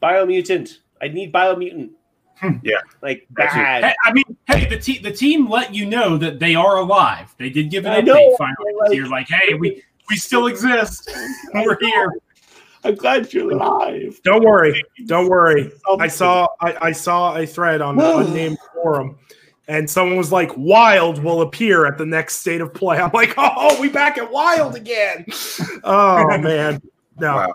Biomutant. 0.02 0.78
I 1.00 1.08
need 1.08 1.32
Biomutant. 1.32 1.90
Hmm. 2.40 2.56
Yeah. 2.62 2.78
Like 3.02 3.26
bad. 3.30 3.84
Hey, 3.84 3.94
I 4.04 4.12
mean, 4.12 4.24
hey, 4.46 4.66
the 4.66 4.78
team 4.78 5.02
the 5.02 5.12
team 5.12 5.48
let 5.48 5.74
you 5.74 5.86
know 5.86 6.16
that 6.16 6.38
they 6.38 6.54
are 6.54 6.76
alive. 6.78 7.34
They 7.38 7.50
did 7.50 7.70
give 7.70 7.84
an 7.86 7.92
I 7.92 8.00
update 8.00 8.06
know, 8.06 8.36
finally. 8.38 8.72
like- 8.80 8.94
You're 8.94 9.08
like, 9.08 9.28
hey, 9.28 9.54
we 9.54 9.82
we 10.08 10.16
still 10.16 10.46
exist. 10.46 11.10
We're 11.54 11.78
here. 11.80 12.12
I'm 12.82 12.94
glad 12.94 13.32
you're 13.34 13.52
alive. 13.52 14.18
Don't 14.24 14.42
worry. 14.42 14.82
Don't 15.06 15.28
worry. 15.28 15.70
I 15.98 16.08
saw 16.08 16.48
I, 16.60 16.76
I 16.88 16.92
saw 16.92 17.36
a 17.36 17.46
thread 17.46 17.82
on 17.82 18.00
an 18.00 18.22
unnamed 18.26 18.58
forum, 18.72 19.18
and 19.68 19.88
someone 19.88 20.16
was 20.16 20.32
like, 20.32 20.50
"Wild 20.56 21.22
will 21.22 21.42
appear 21.42 21.84
at 21.84 21.98
the 21.98 22.06
next 22.06 22.36
state 22.36 22.62
of 22.62 22.72
play." 22.72 22.96
I'm 22.98 23.10
like, 23.12 23.34
"Oh, 23.36 23.78
we 23.80 23.90
back 23.90 24.16
at 24.16 24.32
Wild 24.32 24.74
again." 24.76 25.26
Oh 25.84 26.38
man, 26.38 26.80
no. 27.18 27.34
Wow. 27.34 27.54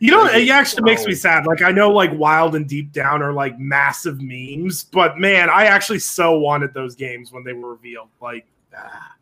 You 0.00 0.10
know, 0.10 0.26
it 0.26 0.48
actually 0.50 0.82
makes 0.82 1.06
me 1.06 1.14
sad. 1.14 1.46
Like 1.46 1.62
I 1.62 1.72
know, 1.72 1.90
like 1.90 2.12
Wild 2.12 2.54
and 2.54 2.68
Deep 2.68 2.92
Down 2.92 3.22
are 3.22 3.32
like 3.32 3.58
massive 3.58 4.20
memes, 4.20 4.84
but 4.84 5.18
man, 5.18 5.48
I 5.50 5.66
actually 5.66 5.98
so 5.98 6.38
wanted 6.38 6.74
those 6.74 6.94
games 6.94 7.32
when 7.32 7.44
they 7.44 7.52
were 7.52 7.70
revealed. 7.70 8.08
Like, 8.20 8.46
ah. 8.76 9.12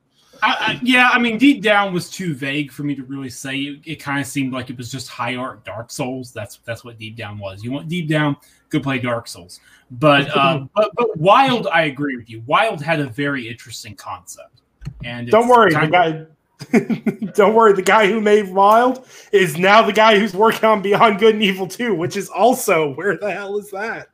I, 0.42 0.56
I, 0.58 0.80
yeah, 0.82 1.10
I 1.12 1.18
mean, 1.18 1.38
deep 1.38 1.62
down 1.62 1.94
was 1.94 2.10
too 2.10 2.34
vague 2.34 2.70
for 2.70 2.82
me 2.82 2.94
to 2.96 3.04
really 3.04 3.30
say. 3.30 3.56
It, 3.56 3.80
it 3.84 3.96
kind 3.96 4.20
of 4.20 4.26
seemed 4.26 4.52
like 4.52 4.68
it 4.68 4.76
was 4.76 4.90
just 4.90 5.08
high 5.08 5.36
art 5.36 5.64
Dark 5.64 5.90
Souls. 5.90 6.32
That's 6.32 6.58
that's 6.64 6.84
what 6.84 6.98
deep 6.98 7.16
down 7.16 7.38
was. 7.38 7.64
You 7.64 7.72
want 7.72 7.88
deep 7.88 8.08
down, 8.08 8.36
go 8.68 8.80
play 8.80 8.98
Dark 8.98 9.26
Souls. 9.26 9.60
But 9.92 10.28
uh, 10.36 10.66
but 10.74 10.90
but 10.96 11.16
Wild, 11.16 11.66
I 11.68 11.84
agree 11.84 12.16
with 12.16 12.28
you. 12.28 12.42
Wild 12.46 12.82
had 12.82 13.00
a 13.00 13.06
very 13.06 13.48
interesting 13.48 13.94
concept. 13.94 14.60
And 15.02 15.28
don't 15.28 15.48
worry, 15.48 15.70
the 15.70 15.76
kind 15.76 15.86
of- 15.86 15.92
guy. 15.92 16.26
don't 17.34 17.54
worry, 17.54 17.72
the 17.72 17.82
guy 17.82 18.06
who 18.06 18.20
made 18.20 18.52
Wild 18.52 19.06
is 19.32 19.56
now 19.58 19.82
the 19.82 19.92
guy 19.92 20.18
who's 20.18 20.34
working 20.34 20.64
on 20.64 20.82
Beyond 20.82 21.18
Good 21.18 21.34
and 21.34 21.42
Evil 21.42 21.66
2, 21.66 21.94
which 21.94 22.16
is 22.16 22.28
also 22.28 22.94
where 22.94 23.16
the 23.16 23.30
hell 23.30 23.58
is 23.58 23.70
that? 23.70 24.08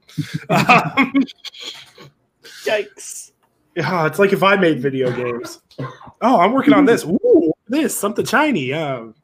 um, 0.49 1.13
Yikes. 2.65 3.33
yeah, 3.77 4.07
it's 4.07 4.19
like 4.19 4.33
if 4.33 4.43
I 4.43 4.57
made 4.57 4.81
video 4.81 5.11
games. 5.13 5.61
Oh, 6.21 6.41
I'm 6.41 6.53
working 6.53 6.75
on 6.75 6.85
this. 6.85 7.05
Ooh, 7.05 7.53
this 7.69 7.97
something 7.97 8.25
shiny. 8.25 8.73
Um, 8.73 9.15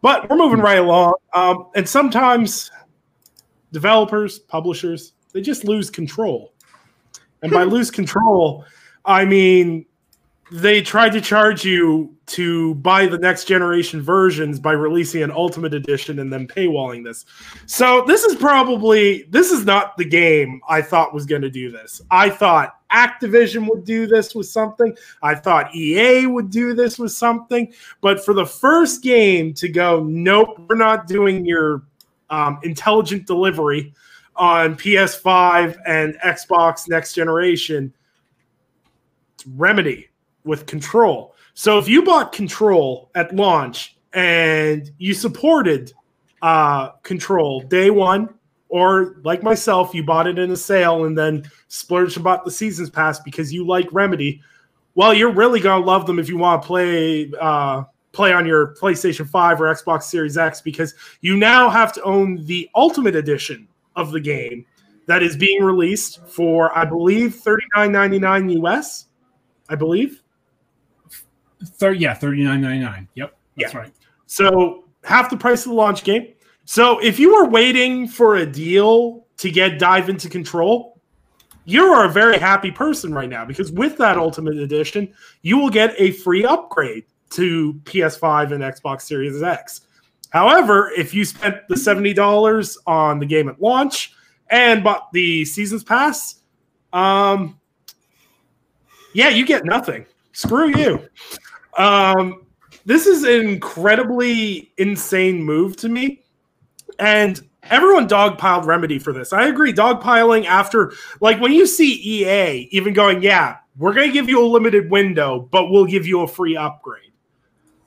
but 0.00 0.28
we're 0.28 0.36
moving 0.36 0.60
right 0.60 0.78
along. 0.78 1.14
Um, 1.32 1.68
and 1.74 1.88
sometimes 1.88 2.70
developers, 3.72 4.38
publishers, 4.38 5.12
they 5.32 5.40
just 5.40 5.64
lose 5.64 5.90
control. 5.90 6.52
And 7.42 7.50
by 7.50 7.62
lose 7.64 7.90
control, 7.90 8.64
I 9.04 9.24
mean 9.24 9.86
they 10.50 10.80
tried 10.80 11.10
to 11.10 11.20
charge 11.20 11.64
you 11.64 12.16
to 12.28 12.74
buy 12.76 13.06
the 13.06 13.18
next 13.18 13.44
generation 13.44 14.02
versions 14.02 14.60
by 14.60 14.72
releasing 14.72 15.22
an 15.22 15.30
ultimate 15.30 15.74
edition 15.74 16.18
and 16.18 16.32
then 16.32 16.46
paywalling 16.46 17.02
this. 17.02 17.24
So 17.66 18.04
this 18.06 18.24
is 18.24 18.36
probably 18.36 19.24
this 19.30 19.50
is 19.50 19.64
not 19.64 19.96
the 19.96 20.04
game 20.04 20.60
I 20.68 20.82
thought 20.82 21.14
was 21.14 21.26
going 21.26 21.42
to 21.42 21.50
do 21.50 21.70
this. 21.70 22.02
I 22.10 22.30
thought 22.30 22.80
Activision 22.92 23.68
would 23.68 23.84
do 23.84 24.06
this 24.06 24.34
with 24.34 24.46
something. 24.46 24.96
I 25.22 25.34
thought 25.34 25.74
EA 25.74 26.26
would 26.26 26.50
do 26.50 26.74
this 26.74 26.98
with 26.98 27.12
something. 27.12 27.72
But 28.00 28.24
for 28.24 28.34
the 28.34 28.46
first 28.46 29.02
game 29.02 29.52
to 29.54 29.68
go, 29.68 30.04
nope, 30.04 30.60
we're 30.68 30.76
not 30.76 31.06
doing 31.06 31.44
your 31.44 31.82
um, 32.30 32.58
intelligent 32.62 33.26
delivery 33.26 33.92
on 34.36 34.76
PS5 34.76 35.78
and 35.86 36.14
Xbox 36.24 36.88
next 36.88 37.14
generation. 37.14 37.92
It's 39.34 39.46
Remedy. 39.46 40.08
with 40.44 40.66
Control. 40.66 41.34
So 41.58 41.76
if 41.76 41.88
you 41.88 42.04
bought 42.04 42.30
Control 42.30 43.10
at 43.16 43.34
launch 43.34 43.96
and 44.12 44.88
you 44.98 45.12
supported 45.12 45.92
uh, 46.40 46.90
Control 47.02 47.62
day 47.62 47.90
one, 47.90 48.32
or 48.68 49.16
like 49.24 49.42
myself, 49.42 49.92
you 49.92 50.04
bought 50.04 50.28
it 50.28 50.38
in 50.38 50.52
a 50.52 50.56
sale 50.56 51.04
and 51.04 51.18
then 51.18 51.50
splurged 51.66 52.16
and 52.16 52.22
bought 52.22 52.44
the 52.44 52.52
seasons 52.52 52.90
pass 52.90 53.18
because 53.18 53.52
you 53.52 53.66
like 53.66 53.88
Remedy. 53.90 54.40
Well, 54.94 55.12
you're 55.12 55.32
really 55.32 55.58
gonna 55.58 55.84
love 55.84 56.06
them 56.06 56.20
if 56.20 56.28
you 56.28 56.38
want 56.38 56.62
to 56.62 56.66
play 56.68 57.32
uh, 57.40 57.82
play 58.12 58.32
on 58.32 58.46
your 58.46 58.76
PlayStation 58.76 59.28
5 59.28 59.60
or 59.60 59.74
Xbox 59.74 60.04
Series 60.04 60.38
X 60.38 60.60
because 60.60 60.94
you 61.22 61.36
now 61.36 61.68
have 61.70 61.92
to 61.94 62.02
own 62.04 62.46
the 62.46 62.70
Ultimate 62.76 63.16
Edition 63.16 63.66
of 63.96 64.12
the 64.12 64.20
game 64.20 64.64
that 65.06 65.24
is 65.24 65.36
being 65.36 65.64
released 65.64 66.24
for 66.28 66.70
I 66.78 66.84
believe 66.84 67.42
$39.99 67.44 68.62
US. 68.62 69.06
I 69.68 69.74
believe. 69.74 70.22
Thir- 71.64 71.92
yeah, 71.92 72.14
thirty 72.14 72.42
nine 72.44 72.60
ninety 72.60 72.84
nine. 72.84 73.08
Yep, 73.14 73.36
that's 73.56 73.72
Yeah. 73.74 73.80
right. 73.80 73.92
So 74.26 74.84
half 75.04 75.30
the 75.30 75.36
price 75.36 75.64
of 75.64 75.70
the 75.70 75.76
launch 75.76 76.04
game. 76.04 76.28
So 76.64 76.98
if 77.02 77.18
you 77.18 77.34
were 77.34 77.48
waiting 77.48 78.06
for 78.06 78.36
a 78.36 78.46
deal 78.46 79.26
to 79.38 79.50
get 79.50 79.78
dive 79.78 80.08
into 80.08 80.28
control, 80.28 81.00
you 81.64 81.84
are 81.84 82.04
a 82.04 82.08
very 82.10 82.38
happy 82.38 82.70
person 82.70 83.12
right 83.14 83.28
now 83.28 83.44
because 83.44 83.72
with 83.72 83.96
that 83.98 84.16
ultimate 84.18 84.56
edition, 84.58 85.12
you 85.42 85.58
will 85.58 85.70
get 85.70 85.94
a 85.98 86.12
free 86.12 86.44
upgrade 86.44 87.04
to 87.30 87.74
PS5 87.84 88.52
and 88.52 88.62
Xbox 88.62 89.02
Series 89.02 89.42
X. 89.42 89.82
However, 90.30 90.90
if 90.96 91.14
you 91.14 91.24
spent 91.24 91.56
the 91.68 91.74
$70 91.74 92.76
on 92.86 93.18
the 93.18 93.26
game 93.26 93.48
at 93.48 93.60
launch 93.60 94.12
and 94.50 94.84
bought 94.84 95.12
the 95.12 95.44
seasons 95.44 95.82
pass, 95.84 96.36
um 96.92 97.58
yeah, 99.14 99.30
you 99.30 99.44
get 99.46 99.64
nothing. 99.64 100.04
Screw 100.32 100.68
you. 100.68 101.08
Um 101.78 102.42
this 102.88 103.06
is 103.06 103.22
an 103.22 103.46
incredibly 103.46 104.72
insane 104.78 105.42
move 105.42 105.76
to 105.76 105.90
me. 105.90 106.22
And 106.98 107.38
everyone 107.64 108.08
dogpiled 108.08 108.64
Remedy 108.64 108.98
for 108.98 109.12
this. 109.12 109.32
I 109.32 109.46
agree, 109.46 109.74
dogpiling 109.74 110.46
after, 110.46 110.92
like, 111.20 111.38
when 111.38 111.52
you 111.52 111.66
see 111.66 111.92
EA 111.92 112.68
even 112.70 112.94
going, 112.94 113.22
yeah, 113.22 113.58
we're 113.76 113.92
going 113.92 114.08
to 114.08 114.12
give 114.12 114.28
you 114.28 114.42
a 114.42 114.46
limited 114.46 114.90
window, 114.90 115.40
but 115.50 115.70
we'll 115.70 115.84
give 115.84 116.06
you 116.06 116.22
a 116.22 116.26
free 116.26 116.56
upgrade. 116.56 117.12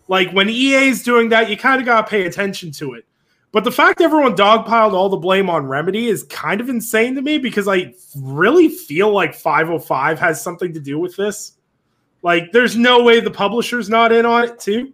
Like, 0.08 0.32
when 0.34 0.50
EA 0.50 0.90
is 0.90 1.02
doing 1.02 1.30
that, 1.30 1.50
you 1.50 1.58
kind 1.58 1.82
of 1.82 1.86
got 1.86 2.06
to 2.06 2.10
pay 2.10 2.28
attention 2.28 2.72
to 2.74 2.94
it. 2.94 3.06
But 3.52 3.64
the 3.64 3.72
fact 3.72 4.02
everyone 4.02 4.36
dogpiled 4.36 4.94
all 4.94 5.10
the 5.10 5.18
blame 5.18 5.50
on 5.50 5.66
Remedy 5.66 6.08
is 6.08 6.24
kind 6.24 6.62
of 6.62 6.70
insane 6.70 7.16
to 7.16 7.24
me 7.24 7.40
because 7.40 7.68
I 7.68 7.96
really 8.16 8.70
feel 8.70 9.12
like 9.12 9.34
505 9.34 10.20
has 10.20 10.44
something 10.44 10.74
to 10.74 10.80
do 10.80 11.00
with 11.00 11.16
this. 11.18 11.54
Like, 12.24 12.52
there's 12.52 12.78
no 12.78 13.04
way 13.04 13.20
the 13.20 13.32
publisher's 13.32 13.90
not 13.90 14.12
in 14.12 14.26
on 14.26 14.44
it 14.44 14.60
too, 14.60 14.94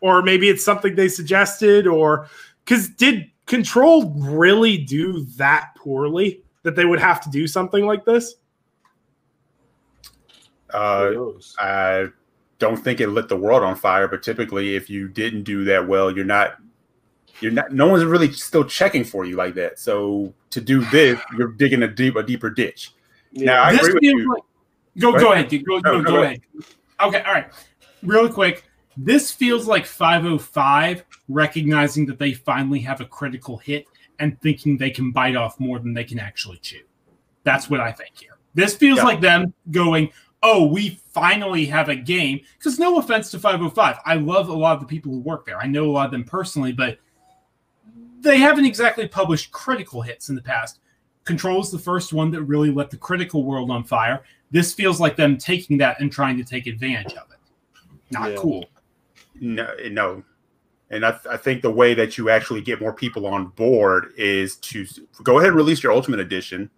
or 0.00 0.22
maybe 0.22 0.48
it's 0.48 0.64
something 0.64 0.94
they 0.94 1.08
suggested, 1.08 1.86
or 1.86 2.28
because 2.64 2.88
did 2.88 3.30
Control 3.46 4.12
really 4.16 4.76
do 4.76 5.24
that 5.36 5.70
poorly 5.76 6.42
that 6.64 6.74
they 6.74 6.84
would 6.84 6.98
have 6.98 7.20
to 7.20 7.30
do 7.30 7.46
something 7.46 7.86
like 7.86 8.04
this? 8.04 8.34
Uh, 10.74 11.12
I 11.60 12.08
don't 12.58 12.76
think 12.76 13.00
it 13.00 13.08
lit 13.08 13.28
the 13.28 13.36
world 13.36 13.62
on 13.62 13.76
fire, 13.76 14.08
but 14.08 14.22
typically, 14.22 14.74
if 14.74 14.90
you 14.90 15.08
didn't 15.08 15.44
do 15.44 15.64
that 15.64 15.86
well, 15.86 16.10
you're 16.10 16.24
not, 16.24 16.56
you're 17.40 17.52
not. 17.52 17.70
No 17.70 17.86
one's 17.86 18.04
really 18.04 18.32
still 18.32 18.64
checking 18.64 19.04
for 19.04 19.24
you 19.24 19.36
like 19.36 19.54
that. 19.54 19.78
So 19.78 20.34
to 20.50 20.60
do 20.60 20.84
this, 20.86 21.20
you're 21.38 21.52
digging 21.52 21.84
a 21.84 21.88
deep, 21.88 22.16
a 22.16 22.22
deeper 22.24 22.50
ditch. 22.50 22.92
Now, 23.32 23.62
I 23.62 23.72
This 23.72 23.82
agree 23.86 23.94
with 23.94 24.02
you. 24.02 24.34
like- 24.34 24.42
go 24.98 25.12
Go 25.12 25.18
go 25.18 25.32
ahead. 25.32 25.48
dude. 25.48 25.64
Go, 25.64 25.76
No, 25.76 25.80
go, 25.82 26.02
go 26.02 26.10
go 26.12 26.22
ahead. 26.22 26.40
ahead. 26.58 26.64
Okay, 27.00 27.20
all 27.22 27.34
right. 27.34 27.50
Really 28.02 28.30
quick. 28.30 28.64
This 28.96 29.30
feels 29.30 29.66
like 29.66 29.84
505 29.84 31.04
recognizing 31.28 32.06
that 32.06 32.18
they 32.18 32.32
finally 32.32 32.78
have 32.80 33.00
a 33.00 33.04
critical 33.04 33.58
hit 33.58 33.86
and 34.18 34.40
thinking 34.40 34.78
they 34.78 34.90
can 34.90 35.10
bite 35.10 35.36
off 35.36 35.60
more 35.60 35.78
than 35.78 35.92
they 35.92 36.04
can 36.04 36.18
actually 36.18 36.56
chew. 36.58 36.80
That's 37.44 37.68
what 37.68 37.80
I 37.80 37.92
think 37.92 38.16
here. 38.18 38.38
This 38.54 38.74
feels 38.74 38.98
Yeah. 38.98 39.04
like 39.04 39.20
them 39.20 39.52
going, 39.70 40.10
"Oh, 40.42 40.66
we 40.66 40.98
finally 41.12 41.66
have 41.66 41.90
a 41.90 41.94
game." 41.96 42.40
Because 42.58 42.78
no 42.78 42.98
offense 42.98 43.30
to 43.32 43.38
505, 43.38 43.98
I 44.06 44.14
love 44.14 44.48
a 44.48 44.54
lot 44.54 44.74
of 44.74 44.80
the 44.80 44.86
people 44.86 45.12
who 45.12 45.18
work 45.20 45.44
there. 45.44 45.58
I 45.60 45.66
know 45.66 45.84
a 45.84 45.92
lot 45.92 46.06
of 46.06 46.12
them 46.12 46.24
personally, 46.24 46.72
but 46.72 46.98
they 48.20 48.38
haven't 48.38 48.64
exactly 48.64 49.06
published 49.06 49.52
critical 49.52 50.00
hits 50.00 50.30
in 50.30 50.34
the 50.34 50.42
past. 50.42 50.80
Control 51.24 51.60
is 51.60 51.70
the 51.70 51.78
first 51.78 52.12
one 52.14 52.30
that 52.30 52.42
really 52.42 52.70
let 52.70 52.90
the 52.90 52.96
critical 52.96 53.44
world 53.44 53.70
on 53.70 53.84
fire. 53.84 54.24
This 54.50 54.72
feels 54.72 55.00
like 55.00 55.16
them 55.16 55.36
taking 55.36 55.78
that 55.78 56.00
and 56.00 56.10
trying 56.10 56.36
to 56.36 56.44
take 56.44 56.66
advantage 56.66 57.14
of 57.14 57.30
it. 57.30 57.38
Not 58.10 58.30
Yeah. 58.30 58.36
cool. 58.36 58.64
No, 59.40 59.66
eh, 59.82 59.88
no. 59.88 60.22
And 60.90 61.04
I, 61.04 61.18
I 61.28 61.36
think 61.36 61.62
the 61.62 61.70
way 61.70 61.94
that 61.94 62.16
you 62.16 62.30
actually 62.30 62.60
get 62.60 62.80
more 62.80 62.92
people 62.92 63.26
on 63.26 63.48
board 63.48 64.12
is 64.16 64.56
to 64.58 64.86
go 65.24 65.38
ahead 65.38 65.48
and 65.48 65.56
release 65.56 65.82
your 65.82 65.92
Ultimate 65.92 66.20
Edition 66.20 66.70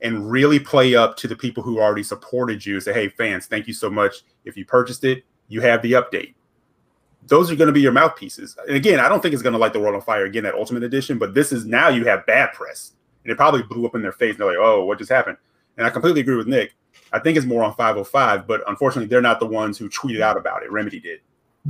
and 0.00 0.30
really 0.30 0.58
play 0.58 0.94
up 0.94 1.16
to 1.18 1.28
the 1.28 1.36
people 1.36 1.62
who 1.62 1.78
already 1.78 2.02
supported 2.02 2.64
you. 2.64 2.80
Say, 2.80 2.92
hey, 2.92 3.08
fans, 3.08 3.46
thank 3.46 3.66
you 3.66 3.74
so 3.74 3.90
much. 3.90 4.22
If 4.44 4.56
you 4.56 4.64
purchased 4.64 5.04
it, 5.04 5.24
you 5.48 5.60
have 5.60 5.82
the 5.82 5.92
update. 5.92 6.34
Those 7.28 7.50
are 7.50 7.56
going 7.56 7.66
to 7.68 7.72
be 7.72 7.80
your 7.80 7.92
mouthpieces. 7.92 8.56
And 8.66 8.76
again, 8.76 8.98
I 8.98 9.08
don't 9.08 9.20
think 9.20 9.34
it's 9.34 9.42
going 9.42 9.52
to 9.52 9.58
light 9.58 9.74
the 9.74 9.80
world 9.80 9.94
on 9.94 10.00
fire 10.00 10.24
again, 10.24 10.42
that 10.44 10.54
Ultimate 10.54 10.82
Edition, 10.82 11.18
but 11.18 11.34
this 11.34 11.52
is 11.52 11.66
now 11.66 11.88
you 11.88 12.04
have 12.06 12.26
bad 12.26 12.52
press. 12.52 12.92
And 13.22 13.30
it 13.30 13.36
probably 13.36 13.62
blew 13.62 13.86
up 13.86 13.94
in 13.94 14.02
their 14.02 14.12
face. 14.12 14.32
And 14.32 14.40
they're 14.40 14.48
like, 14.48 14.56
oh, 14.58 14.84
what 14.84 14.98
just 14.98 15.10
happened? 15.10 15.36
And 15.76 15.86
I 15.86 15.90
completely 15.90 16.20
agree 16.20 16.36
with 16.36 16.46
Nick. 16.46 16.74
I 17.12 17.18
think 17.18 17.36
it's 17.36 17.46
more 17.46 17.62
on 17.62 17.74
505, 17.74 18.46
but 18.46 18.62
unfortunately, 18.68 19.06
they're 19.08 19.20
not 19.20 19.40
the 19.40 19.46
ones 19.46 19.78
who 19.78 19.88
tweeted 19.88 20.20
out 20.20 20.36
about 20.36 20.62
it. 20.62 20.70
Remedy 20.70 21.00
did. 21.00 21.20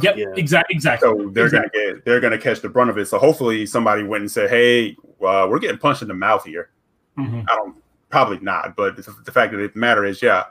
Yep, 0.00 0.16
Yeah. 0.16 0.26
exactly. 0.36 0.74
Exactly. 0.74 1.08
So 1.08 1.30
they're 1.30 1.50
gonna 1.50 1.68
get 1.72 2.04
they're 2.04 2.20
gonna 2.20 2.38
catch 2.38 2.60
the 2.60 2.68
brunt 2.68 2.90
of 2.90 2.98
it. 2.98 3.06
So 3.06 3.18
hopefully 3.18 3.66
somebody 3.66 4.02
went 4.04 4.22
and 4.22 4.30
said, 4.30 4.48
"Hey, 4.48 4.96
uh, 5.24 5.46
we're 5.50 5.58
getting 5.58 5.78
punched 5.78 6.02
in 6.02 6.08
the 6.08 6.14
mouth 6.14 6.44
here." 6.44 6.70
Mhm. 7.18 7.44
I 7.50 7.56
don't 7.56 7.76
probably 8.08 8.38
not, 8.40 8.74
but 8.76 8.96
the, 8.96 9.02
the 9.24 9.32
fact 9.32 9.52
that 9.52 9.60
it 9.60 9.76
matter 9.76 10.04
is, 10.04 10.22
yeah, 10.22 10.44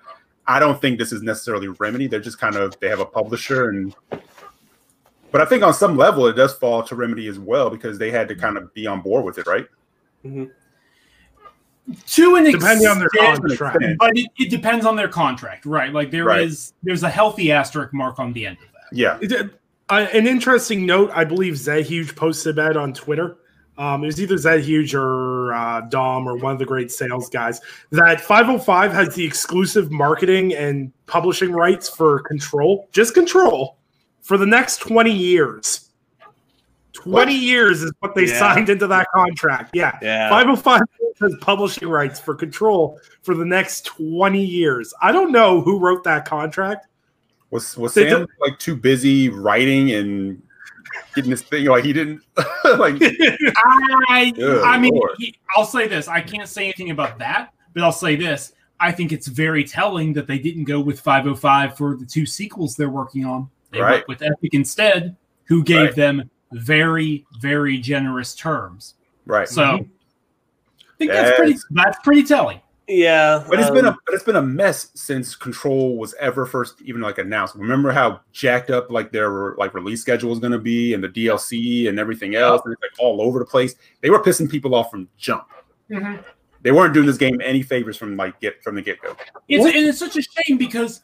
I 0.45 0.59
don't 0.59 0.79
think 0.79 0.99
this 0.99 1.11
is 1.11 1.21
necessarily 1.23 1.67
Remedy. 1.69 2.07
They're 2.07 2.19
just 2.19 2.39
kind 2.39 2.55
of 2.55 2.79
they 2.79 2.89
have 2.89 2.99
a 2.99 3.05
publisher 3.05 3.69
and. 3.69 3.95
But 5.31 5.39
I 5.41 5.45
think 5.45 5.63
on 5.63 5.73
some 5.73 5.95
level 5.95 6.27
it 6.27 6.33
does 6.33 6.53
fall 6.53 6.83
to 6.83 6.93
Remedy 6.95 7.27
as 7.27 7.39
well 7.39 7.69
because 7.69 7.97
they 7.97 8.11
had 8.11 8.27
to 8.27 8.35
kind 8.35 8.57
of 8.57 8.71
be 8.73 8.85
on 8.85 9.01
board 9.01 9.23
with 9.23 9.37
it, 9.37 9.47
right? 9.47 9.65
To 12.07 12.35
an 12.35 12.43
Depending 12.45 12.87
on 12.87 12.99
their 12.99 13.07
extent, 13.07 13.41
contract. 13.41 13.79
but 13.97 14.11
it, 14.15 14.27
it 14.37 14.49
depends 14.49 14.85
on 14.85 14.95
their 14.95 15.07
contract, 15.07 15.65
right? 15.65 15.91
Like 15.91 16.11
there 16.11 16.29
is, 16.37 16.73
Right. 16.73 16.79
there's 16.83 17.03
a 17.03 17.09
healthy 17.09 17.51
asterisk 17.51 17.93
mark 17.93 18.19
on 18.19 18.33
the 18.33 18.45
end 18.45 18.57
of 18.57 18.71
that. 18.73 18.95
Yeah, 18.95 19.17
It 19.21 19.49
uh, 19.89 20.07
an 20.13 20.25
interesting 20.27 20.85
note, 20.85 21.11
I 21.13 21.25
believe 21.25 21.57
Zed 21.57 21.85
Huge 21.85 22.15
posted 22.15 22.55
that 22.57 22.77
on 22.77 22.93
Twitter. 22.93 23.37
Um, 23.77 24.03
it 24.03 24.07
was 24.07 24.21
either 24.21 24.37
Zed 24.37 24.61
Huge 24.61 24.93
or 24.93 25.53
uh, 25.53 25.81
Dom 25.81 26.27
or 26.29 26.37
one 26.37 26.53
of 26.53 26.59
the 26.59 26.65
great 26.65 26.91
sales 26.91 27.29
guys. 27.29 27.59
That 27.89 28.21
505 28.21 28.93
has 28.93 29.15
the 29.15 29.25
exclusive 29.25 29.91
marketing 29.91 30.53
and 30.53 30.91
publishing 31.07 31.51
rights 31.51 31.89
for 31.89 32.19
Control, 32.19 32.87
just 32.91 33.13
Control, 33.13 33.77
for 34.21 34.37
the 34.37 34.45
next 34.45 34.77
20 34.77 35.11
years. 35.11 35.89
20 37.01 37.11
What? 37.11 37.31
years 37.33 37.81
is 37.83 37.91
what 37.99 38.15
they 38.15 38.25
Yeah. 38.27 38.39
signed 38.39 38.69
into 38.69 38.87
that 38.87 39.07
contract. 39.13 39.71
Yeah. 39.73 39.97
Yeah. 40.01 40.29
505 40.29 40.81
has 41.21 41.35
publishing 41.41 41.87
rights 41.87 42.19
for 42.19 42.33
Control 42.35 42.99
for 43.23 43.35
the 43.35 43.45
next 43.45 43.85
20 43.85 44.43
years. 44.43 44.93
I 45.01 45.11
don't 45.11 45.31
know 45.31 45.61
who 45.61 45.79
wrote 45.79 46.03
that 46.05 46.25
contract. 46.25 46.87
was 47.51 47.77
was 47.77 47.93
They 47.93 48.09
Sam 48.09 48.27
like 48.39 48.57
too 48.59 48.75
busy 48.75 49.29
writing 49.29 49.91
and 49.91 50.41
getting 51.15 51.31
this 51.31 51.41
thing 51.41 51.65
like 51.65 51.83
he 51.83 51.91
didn't 51.93 52.21
like 52.77 52.95
I, 53.01 54.33
I 54.65 54.77
mean, 54.79 54.97
he, 55.17 55.37
I'll 55.55 55.65
say 55.65 55.87
this. 55.87 56.07
I 56.07 56.21
can't 56.21 56.47
say 56.47 56.63
anything 56.63 56.91
about 56.91 57.19
that, 57.19 57.53
but 57.73 57.83
I'll 57.83 57.91
say 57.91 58.15
this. 58.15 58.53
I 58.79 58.91
think 58.91 59.11
it's 59.11 59.27
very 59.27 59.63
telling 59.63 60.13
that 60.13 60.27
they 60.27 60.39
didn't 60.39 60.63
go 60.63 60.79
with 60.79 60.99
505 61.01 61.77
for 61.77 61.95
the 61.97 62.05
two 62.05 62.25
sequels 62.25 62.75
they're 62.75 62.89
working 62.89 63.25
on. 63.25 63.49
They 63.71 63.79
Right. 63.81 63.91
went 63.91 64.07
with 64.07 64.21
Epic 64.23 64.53
instead, 64.53 65.15
who 65.45 65.63
gave 65.63 65.87
Right. 65.87 65.95
them 65.95 66.29
very, 66.53 67.25
very 67.39 67.77
generous 67.77 68.35
terms. 68.35 68.95
right. 69.25 69.47
So 69.47 69.63
I 69.63 69.85
think 70.97 71.11
that's 71.11 71.37
pretty. 71.37 71.57
That's 71.71 71.97
pretty 72.03 72.23
telling. 72.23 72.61
Yeah, 72.87 73.45
But 73.47 73.59
it's 73.59 73.69
been 73.69 73.85
a 73.85 73.89
um, 73.91 73.97
but 74.05 74.15
it's 74.15 74.23
been 74.23 74.35
a 74.35 74.41
mess 74.41 74.89
since 74.95 75.35
Control 75.35 75.97
was 75.97 76.13
ever 76.19 76.45
first 76.45 76.81
even 76.81 76.99
like 76.99 77.19
announced. 77.19 77.55
Remember 77.55 77.91
how 77.91 78.19
jacked 78.33 78.69
up 78.69 78.91
like 78.91 79.11
their 79.11 79.55
like 79.55 79.73
release 79.73 80.01
schedule 80.01 80.29
was 80.29 80.39
going 80.39 80.51
to 80.51 80.59
be 80.59 80.93
and 80.93 81.01
the 81.01 81.07
DLC 81.07 81.87
and 81.87 81.99
everything 81.99 82.35
else 82.35 82.61
and 82.65 82.73
it's 82.73 82.81
like 82.81 82.91
all 82.99 83.21
over 83.21 83.39
the 83.39 83.45
place. 83.45 83.75
They 84.01 84.09
were 84.09 84.21
pissing 84.21 84.49
people 84.49 84.75
off 84.75 84.91
from 84.91 85.07
jump. 85.17 85.47
They 86.63 86.71
weren't 86.71 86.93
doing 86.93 87.05
this 87.05 87.17
game 87.17 87.39
any 87.41 87.61
favors 87.61 87.97
from 87.97 88.17
like 88.17 88.39
get 88.41 88.61
from 88.61 88.75
the 88.75 88.81
get 88.81 89.01
go. 89.01 89.15
It's, 89.47 89.65
and 89.65 89.87
it's 89.87 89.99
such 89.99 90.17
a 90.17 90.21
shame 90.21 90.57
because, 90.57 91.01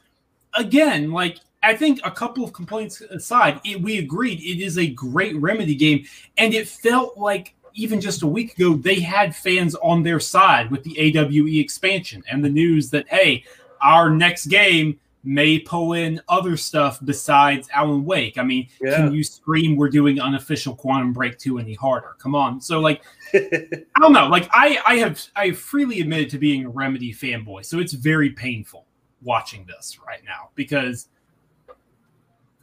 again, 0.55 1.11
like 1.11 1.39
I 1.63 1.75
think 1.75 1.99
a 2.03 2.11
couple 2.11 2.43
of 2.43 2.53
complaints 2.53 3.01
aside, 3.01 3.59
it, 3.65 3.81
we 3.81 3.97
agreed 3.97 4.39
it 4.39 4.63
is 4.63 4.77
a 4.77 4.87
great 4.87 5.35
remedy 5.37 5.75
game, 5.75 6.05
and 6.37 6.53
it 6.53 6.67
felt 6.67 7.17
like 7.17 7.53
even 7.73 8.01
just 8.01 8.23
a 8.23 8.27
week 8.27 8.57
ago 8.57 8.73
they 8.75 8.99
had 8.99 9.35
fans 9.35 9.75
on 9.75 10.01
their 10.01 10.19
side 10.19 10.71
with 10.71 10.83
the 10.83 10.97
AWE 11.15 11.59
expansion 11.59 12.23
and 12.29 12.43
the 12.43 12.49
news 12.49 12.89
that 12.89 13.07
hey, 13.09 13.43
our 13.81 14.09
next 14.09 14.47
game 14.47 14.99
may 15.23 15.59
pull 15.59 15.93
in 15.93 16.21
other 16.29 16.55
stuff 16.55 16.99
besides 17.03 17.67
Alan 17.73 18.05
Wake. 18.05 18.37
I 18.37 18.43
mean, 18.43 18.67
Yeah. 18.81 18.95
can 18.95 19.13
you 19.13 19.23
scream 19.23 19.75
we're 19.75 19.89
doing 19.89 20.19
unofficial 20.21 20.73
Quantum 20.73 21.11
Break 21.11 21.37
2 21.37 21.59
any 21.59 21.73
harder? 21.73 22.15
Come 22.17 22.33
on. 22.33 22.61
So 22.61 22.79
like 22.79 23.03
I 23.33 23.81
don't 23.99 24.13
know. 24.13 24.27
Like 24.27 24.47
I 24.53 24.79
I 24.87 24.95
have 24.97 25.21
I 25.35 25.47
have 25.47 25.59
freely 25.59 25.99
admitted 26.01 26.29
to 26.31 26.37
being 26.37 26.65
a 26.65 26.69
Remedy 26.69 27.13
fanboy. 27.13 27.65
So 27.65 27.79
it's 27.79 27.93
very 27.93 28.29
painful 28.29 28.85
watching 29.21 29.65
this 29.65 29.99
right 30.07 30.23
now 30.23 30.49
because 30.55 31.09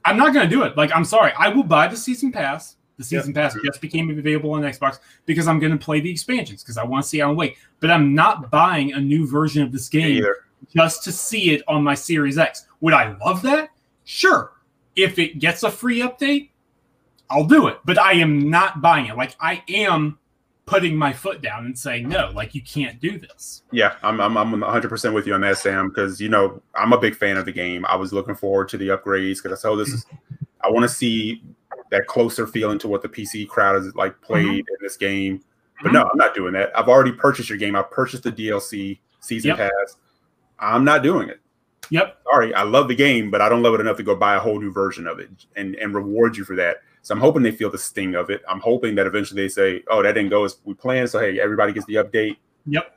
I'm 0.05 0.17
not 0.17 0.35
going 0.35 0.49
to 0.49 0.55
do 0.55 0.63
it. 0.63 0.77
Like 0.77 0.91
I'm 0.95 1.05
sorry. 1.05 1.33
I 1.39 1.49
will 1.49 1.63
buy 1.63 1.89
the 1.89 1.97
season 1.97 2.33
pass. 2.33 2.77
The 2.97 3.05
season 3.05 3.35
pass 3.35 3.57
just 3.65 3.81
became 3.81 4.09
available 4.11 4.53
on 4.53 4.63
Xbox 4.63 5.01
because 5.27 5.49
I'm 5.49 5.59
going 5.59 5.73
to 5.73 5.79
play 5.79 6.01
the 6.01 6.11
expansions 6.11 6.63
because 6.63 6.79
I 6.79 6.85
want 6.85 7.03
to 7.03 7.09
see 7.09 7.21
Alan 7.21 7.37
Wake. 7.37 7.59
But 7.81 7.91
I'm 7.91 8.15
not 8.15 8.51
buying 8.51 8.93
a 8.93 9.01
new 9.01 9.27
version 9.27 9.63
of 9.63 9.73
this 9.73 9.89
game 9.89 10.19
either. 10.19 10.45
just 10.73 11.03
to 11.05 11.13
see 11.13 11.51
it 11.51 11.63
on 11.67 11.83
my 11.83 11.95
Series 11.95 12.39
X. 12.39 12.67
Would 12.81 12.95
I 12.95 13.17
love 13.25 13.43
that? 13.43 13.71
Sure. 14.05 14.53
If 14.95 15.19
it 15.19 15.41
gets 15.41 15.65
a 15.65 15.71
free 15.71 16.01
update, 16.01 16.51
I'll 17.31 17.47
do 17.47 17.67
it. 17.67 17.79
But 17.85 17.99
I 17.99 18.13
am 18.13 18.49
not 18.49 18.81
buying 18.81 19.07
it. 19.07 19.17
Like 19.17 19.35
I 19.41 19.65
am 19.69 20.19
putting 20.67 20.97
my 20.97 21.13
foot 21.13 21.43
down 21.43 21.67
and 21.67 21.79
saying 21.79 22.09
no. 22.09 22.31
Like 22.35 22.55
you 22.55 22.63
can't 22.63 23.01
do 23.01 23.19
this. 23.19 23.63
Yeah, 23.71 23.95
I'm 24.03 24.21
I'm 24.21 24.37
I'm 24.37 24.61
100 24.61 24.89
percent 24.89 25.15
with 25.15 25.27
you 25.27 25.35
on 25.35 25.41
that, 25.43 25.59
Sam. 25.59 25.89
Because 25.89 26.21
you 26.21 26.29
know 26.29 26.63
I'm 26.75 26.93
a 26.93 26.99
big 26.99 27.17
fan 27.17 27.37
of 27.37 27.45
the 27.45 27.53
game. 27.53 27.85
I 27.87 27.97
was 27.97 28.13
looking 28.13 28.35
forward 28.35 28.69
to 28.71 28.79
the 28.79 28.89
upgrades 28.89 29.43
because 29.43 29.53
I 29.53 29.61
saw 29.61 29.77
this 29.77 29.89
is. 29.89 30.07
I 30.63 30.71
want 30.71 30.85
to 30.85 30.89
see 30.89 31.43
that 31.91 32.07
closer 32.07 32.47
feeling 32.47 32.79
to 32.79 32.89
what 32.89 33.03
the 33.03 33.09
PC 33.09 33.47
crowd 33.47 33.77
is 33.77 33.95
like 33.95 34.21
played 34.23 34.47
mm-hmm. 34.47 34.59
in 34.59 34.77
this 34.81 34.97
game. 34.97 35.43
But 35.83 35.89
mm-hmm. 35.89 35.97
no, 35.97 36.09
I'm 36.11 36.17
not 36.17 36.35
doing 36.35 36.55
that. 36.55 36.77
I've 36.79 36.89
already 36.89 37.13
purchased 37.13 37.49
your 37.49 37.59
game. 37.59 37.77
I 37.77 37.83
purchased 37.83 38.23
the 38.23 38.33
DLC 38.33 38.99
season 39.21 39.51
Yep. 39.51 39.59
pass. 39.59 39.97
I'm 40.59 40.85
not 40.85 41.03
doing 41.03 41.29
it. 41.29 41.41
Yep. 41.91 42.19
Sorry, 42.31 42.55
I 42.55 42.63
love 42.63 42.89
the 42.89 42.95
game, 42.95 43.31
but 43.31 43.41
I 43.41 43.49
don't 43.49 43.63
love 43.63 43.75
it 43.75 43.81
enough 43.81 43.99
to 43.99 44.03
go 44.03 44.17
buy 44.17 44.37
a 44.37 44.41
whole 44.41 44.59
new 44.59 44.73
version 44.73 45.07
of 45.07 45.19
it 45.19 45.29
and 45.57 45.75
and 45.77 45.95
reward 45.95 46.37
you 46.37 46.45
for 46.45 46.57
that. 46.57 46.79
So 47.05 47.15
I'm 47.15 47.21
hoping 47.21 47.43
they 47.43 47.51
feel 47.51 47.71
the 47.71 47.77
sting 47.77 48.15
of 48.15 48.31
it. 48.31 48.43
I'm 48.49 48.61
hoping 48.61 48.95
that 48.95 49.07
eventually 49.07 49.43
they 49.43 49.49
say, 49.49 49.83
"Oh, 49.89 50.03
that 50.03 50.13
didn't 50.15 50.31
go 50.31 50.45
as 50.45 50.57
we 50.65 50.73
planned." 50.73 51.11
So 51.11 51.21
hey, 51.21 51.39
everybody 51.39 51.75
gets 51.75 51.85
the 51.85 51.97
update. 51.97 52.37
Yep. 52.67 52.97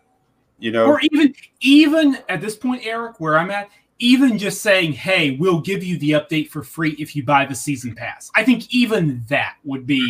You 0.59 0.71
know, 0.71 0.85
Or 0.87 1.01
even 1.11 1.35
even 1.59 2.17
at 2.29 2.39
this 2.39 2.55
point, 2.55 2.85
Eric, 2.85 3.19
where 3.19 3.37
I'm 3.37 3.51
at, 3.51 3.69
even 3.99 4.37
just 4.37 4.61
saying, 4.61 4.93
"Hey, 4.93 5.31
we'll 5.31 5.59
give 5.59 5.83
you 5.83 5.97
the 5.97 6.11
update 6.11 6.49
for 6.49 6.63
free 6.63 6.91
if 6.97 7.17
you 7.17 7.23
buy 7.23 7.45
the 7.45 7.53
season 7.53 7.93
pass." 7.95 8.31
I 8.33 8.43
think 8.45 8.73
even 8.73 9.23
that 9.27 9.55
would 9.65 9.85
be 9.85 10.09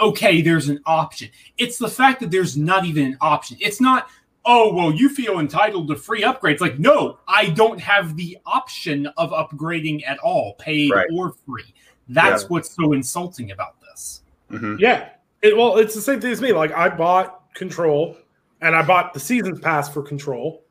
okay. 0.00 0.42
There's 0.42 0.68
an 0.68 0.80
option. 0.84 1.30
It's 1.56 1.78
the 1.78 1.88
fact 1.88 2.20
that 2.20 2.30
there's 2.30 2.58
not 2.58 2.84
even 2.84 3.04
an 3.06 3.16
option. 3.22 3.56
It's 3.58 3.80
not. 3.80 4.08
Oh 4.44 4.72
well, 4.72 4.92
you 4.92 5.08
feel 5.08 5.40
entitled 5.40 5.88
to 5.88 5.96
free 5.96 6.22
upgrades. 6.22 6.60
Like, 6.60 6.78
no, 6.78 7.18
I 7.26 7.48
don't 7.50 7.80
have 7.80 8.16
the 8.16 8.36
option 8.44 9.06
of 9.16 9.30
upgrading 9.30 10.06
at 10.06 10.18
all, 10.18 10.54
paid 10.58 10.90
Right. 10.92 11.06
or 11.12 11.34
free. 11.46 11.74
That's 12.08 12.48
what's 12.48 12.74
so 12.74 12.92
insulting 12.92 13.50
about 13.50 13.80
this. 13.80 14.22
Mhm. 14.50 14.78
Yeah. 14.80 15.10
It, 15.42 15.56
well, 15.56 15.76
it's 15.76 15.94
the 15.94 16.00
same 16.00 16.20
thing 16.20 16.32
as 16.32 16.40
me. 16.40 16.52
Like 16.52 16.72
I 16.72 16.88
bought 16.88 17.54
Control, 17.54 18.16
and 18.60 18.74
I 18.74 18.82
bought 18.82 19.14
the 19.14 19.20
seasons 19.20 19.60
pass 19.60 19.88
for 19.88 20.02
Control 20.02 20.62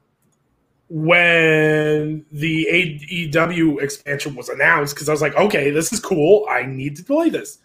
when 0.89 2.25
the 2.31 2.67
AEW 2.71 3.81
expansion 3.81 4.35
was 4.35 4.49
announced 4.49 4.95
because 4.95 5.09
I 5.09 5.11
was 5.11 5.21
like, 5.21 5.35
okay, 5.35 5.69
this 5.69 5.91
is 5.91 5.99
cool. 5.99 6.47
I 6.49 6.63
need 6.63 6.95
to 6.97 7.03
play 7.03 7.29
this. 7.29 7.59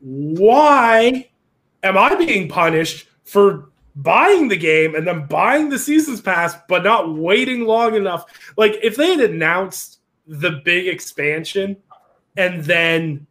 Why 0.00 1.28
am 1.82 1.96
I 1.96 2.14
being 2.14 2.48
punished 2.48 3.08
for 3.24 3.70
buying 3.96 4.48
the 4.48 4.56
game 4.56 4.94
and 4.94 5.06
then 5.06 5.26
buying 5.26 5.70
the 5.70 5.78
seasons 5.78 6.20
pass, 6.20 6.54
but 6.68 6.84
not 6.84 7.14
waiting 7.14 7.64
long 7.64 7.94
enough? 7.94 8.26
Like, 8.56 8.78
if 8.82 8.96
they 8.96 9.10
had 9.16 9.20
announced 9.20 10.00
the 10.26 10.60
big 10.64 10.86
expansion 10.86 11.78
and 12.38 12.64
then 12.64 13.26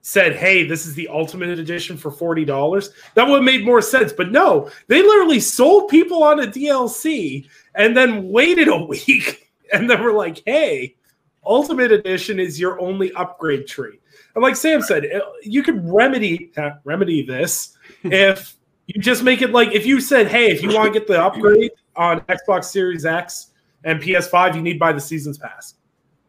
said, 0.00 0.36
"Hey, 0.36 0.64
this 0.64 0.86
is 0.86 0.94
the 0.94 1.08
ultimate 1.08 1.58
edition 1.58 1.98
for 1.98 2.10
forty 2.10 2.46
dollars," 2.46 2.90
that 3.14 3.26
would 3.26 3.36
have 3.36 3.44
made 3.44 3.66
more 3.66 3.82
sense. 3.82 4.12
But 4.12 4.32
no, 4.32 4.70
they 4.86 5.02
literally 5.02 5.40
sold 5.40 5.90
people 5.90 6.22
on 6.22 6.40
a 6.40 6.46
DLC 6.46 7.46
and 7.74 7.94
then 7.94 8.30
waited 8.30 8.68
a 8.68 8.76
week, 8.86 9.50
and 9.72 9.90
then 9.90 10.02
were 10.02 10.12
like, 10.12 10.42
"Hey, 10.46 10.96
ultimate 11.44 11.92
edition 11.92 12.40
is 12.40 12.58
your 12.58 12.80
only 12.80 13.12
upgrade 13.12 13.66
tree." 13.66 13.98
And 14.34 14.42
like 14.42 14.56
Sam 14.56 14.80
said, 14.80 15.04
uh, 15.04 15.20
you 15.42 15.62
could 15.62 15.86
remedy 15.86 16.52
remedy 16.84 17.26
this 17.26 17.76
if 18.04 18.54
you 18.86 19.00
just 19.00 19.22
make 19.22 19.42
it 19.42 19.50
like 19.50 19.72
if 19.72 19.84
you 19.84 20.00
said, 20.00 20.28
"Hey, 20.28 20.50
if 20.50 20.62
you 20.62 20.72
want 20.72 20.92
to 20.92 20.98
get 20.98 21.08
the 21.08 21.22
upgrade 21.22 21.72
on 21.96 22.20
Xbox 22.22 22.64
Series 22.66 23.04
X 23.04 23.48
and 23.84 24.00
PS5, 24.00 24.54
you 24.54 24.62
need 24.62 24.74
to 24.74 24.78
buy 24.78 24.92
the 24.92 25.00
seasons 25.00 25.36
pass." 25.36 25.74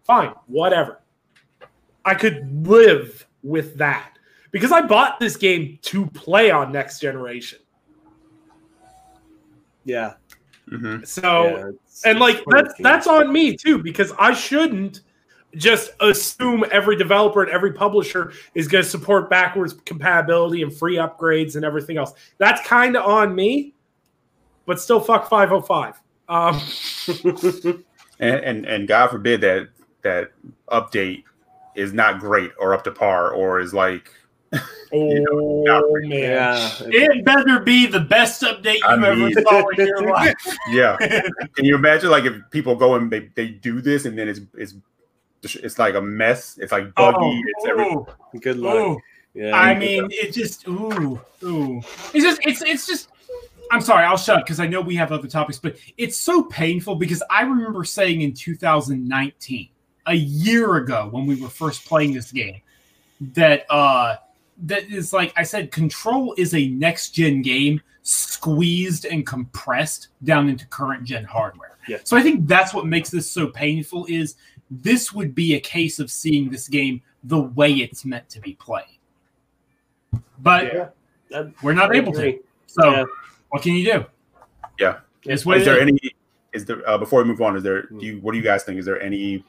Fine, 0.03 0.33
whatever. 0.47 1.02
I 2.05 2.15
could 2.15 2.67
live 2.67 3.25
with 3.43 3.77
that 3.77 4.17
because 4.51 4.71
I 4.71 4.81
bought 4.81 5.19
this 5.19 5.35
game 5.37 5.79
to 5.83 6.05
play 6.07 6.51
on 6.51 6.71
next 6.71 6.99
generation. 6.99 7.59
Yeah. 9.85 10.13
Mhm. 10.69 11.05
So 11.05 11.43
yeah, 11.43 11.51
it's- 11.69 12.01
and 12.05 12.19
like 12.19 12.37
it's 12.37 12.45
one 12.45 12.57
of 12.59 12.65
that's 12.65 12.77
the 12.77 12.83
that's 12.83 13.07
on 13.07 13.31
me 13.31 13.55
too 13.55 13.81
because 13.83 14.13
I 14.17 14.33
shouldn't 14.33 15.01
just 15.55 15.91
assume 15.99 16.65
every 16.71 16.95
developer 16.95 17.43
and 17.43 17.51
every 17.51 17.73
publisher 17.73 18.33
is 18.55 18.67
going 18.67 18.83
to 18.83 18.89
support 18.89 19.29
backwards 19.29 19.73
compatibility 19.85 20.63
and 20.63 20.73
free 20.75 20.95
upgrades 20.95 21.55
and 21.55 21.63
everything 21.63 21.97
else. 21.97 22.13
That's 22.39 22.65
kind 22.65 22.97
of 22.97 23.05
on 23.05 23.35
me, 23.35 23.75
but 24.65 24.79
still 24.79 24.99
fuck 24.99 25.29
505. 25.29 26.01
Um, 26.29 26.59
and, 28.19 28.39
and 28.43 28.65
and 28.65 28.87
God 28.87 29.09
forbid 29.11 29.41
that 29.41 29.69
that 30.01 30.31
update 30.71 31.23
is 31.75 31.93
not 31.93 32.19
great 32.19 32.51
or 32.59 32.73
up 32.73 32.83
to 32.85 32.91
par 32.91 33.31
or 33.31 33.59
is 33.59 33.73
like 33.73 34.11
oh 34.93 35.63
not 35.65 35.83
man. 36.03 36.11
Yeah. 36.11 36.69
It 36.81 37.25
better 37.25 37.59
be 37.61 37.87
the 37.87 37.99
best 37.99 38.41
update 38.43 38.75
you 38.75 38.85
I 38.85 38.93
ever 38.93 39.15
mean- 39.15 39.33
saw 39.33 39.67
in 39.69 39.87
your 39.87 40.01
life. 40.13 40.35
yeah. 40.69 40.97
Can 41.55 41.65
you 41.65 41.75
imagine 41.75 42.09
like 42.11 42.25
if 42.25 42.35
people 42.51 42.75
go 42.75 42.95
and 42.95 43.11
they, 43.11 43.29
they 43.35 43.47
do 43.47 43.81
this 43.81 44.05
and 44.05 44.17
then 44.17 44.27
it's 44.29 44.41
it's 44.55 44.75
it's 45.43 45.77
like 45.79 45.95
a 45.95 46.01
mess. 46.01 46.57
It's 46.59 46.71
like 46.71 46.85
oh, 46.97 47.11
buggy. 47.11 47.17
Oh, 47.25 47.41
it's 47.47 47.65
everything. 47.69 47.97
ooh, 48.35 48.39
Good 48.39 48.57
luck. 48.57 48.75
ooh. 48.75 48.99
Yeah. 49.33 49.55
I 49.57 49.73
mean, 49.73 50.07
it 50.11 50.31
just 50.31 50.67
ooh 50.67 51.19
ooh. 51.43 51.81
It's 52.13 52.23
just 52.23 52.39
it's 52.45 52.61
it's 52.61 52.85
just. 52.87 53.09
I'm 53.71 53.81
sorry, 53.81 54.05
I'll 54.05 54.17
shut 54.17 54.45
because 54.45 54.59
I 54.59 54.67
know 54.67 54.81
we 54.81 54.95
have 54.97 55.11
other 55.11 55.27
topics, 55.27 55.57
but 55.57 55.77
it's 55.97 56.15
so 56.17 56.43
painful 56.43 56.95
because 56.95 57.23
I 57.31 57.41
remember 57.41 57.83
saying 57.83 58.21
in 58.21 58.33
2019, 58.33 59.69
a 60.05 60.13
year 60.15 60.75
ago 60.75 61.07
when 61.11 61.25
we 61.25 61.35
were 61.41 61.49
first 61.49 61.85
playing 61.85 62.13
this 62.13 62.31
game, 62.31 62.61
that 63.33 63.65
uh 63.69 64.17
that 64.63 64.83
is 64.89 65.13
like 65.13 65.33
I 65.37 65.43
said, 65.43 65.71
Control 65.71 66.33
is 66.37 66.53
a 66.53 66.67
next 66.69 67.11
gen 67.11 67.41
game 67.41 67.81
squeezed 68.03 69.05
and 69.05 69.25
compressed 69.25 70.09
down 70.23 70.49
into 70.49 70.67
current 70.67 71.03
gen 71.05 71.23
hardware. 71.23 71.77
Yeah. 71.87 71.97
So 72.03 72.17
I 72.17 72.21
think 72.21 72.47
that's 72.47 72.73
what 72.73 72.85
makes 72.85 73.09
this 73.09 73.29
so 73.29 73.47
painful 73.47 74.05
is 74.09 74.35
this 74.69 75.13
would 75.13 75.33
be 75.33 75.55
a 75.55 75.59
case 75.59 75.99
of 75.99 76.11
seeing 76.11 76.49
this 76.49 76.67
game 76.67 77.01
the 77.23 77.39
way 77.39 77.71
it's 77.71 78.03
meant 78.03 78.29
to 78.29 78.41
be 78.41 78.53
played. 78.55 78.97
But 80.39 80.73
Yeah. 80.73 80.89
That- 81.29 81.53
we're 81.63 81.73
not 81.73 81.91
I 81.93 81.97
able 81.97 82.13
to. 82.13 82.39
So 82.67 82.89
Yeah. 82.91 83.05
what 83.49 83.61
can 83.61 83.73
you 83.73 83.85
do? 83.91 84.05
Yeah. 84.79 84.99
It's 85.23 85.45
what 85.45 85.57
Is 85.57 85.63
it 85.63 85.65
there 85.65 85.77
is. 85.77 85.81
any 85.83 85.99
is 86.53 86.65
there 86.65 86.87
uh, 86.87 86.97
before 86.97 87.23
we 87.23 87.27
move 87.29 87.41
on, 87.41 87.55
is 87.55 87.63
there 87.63 87.83
do 87.83 88.05
you 88.05 88.19
what 88.19 88.33
do 88.33 88.37
you 88.37 88.43
guys 88.43 88.63
think? 88.63 88.77
Is 88.77 88.85
there 88.85 89.01
any 89.01 89.43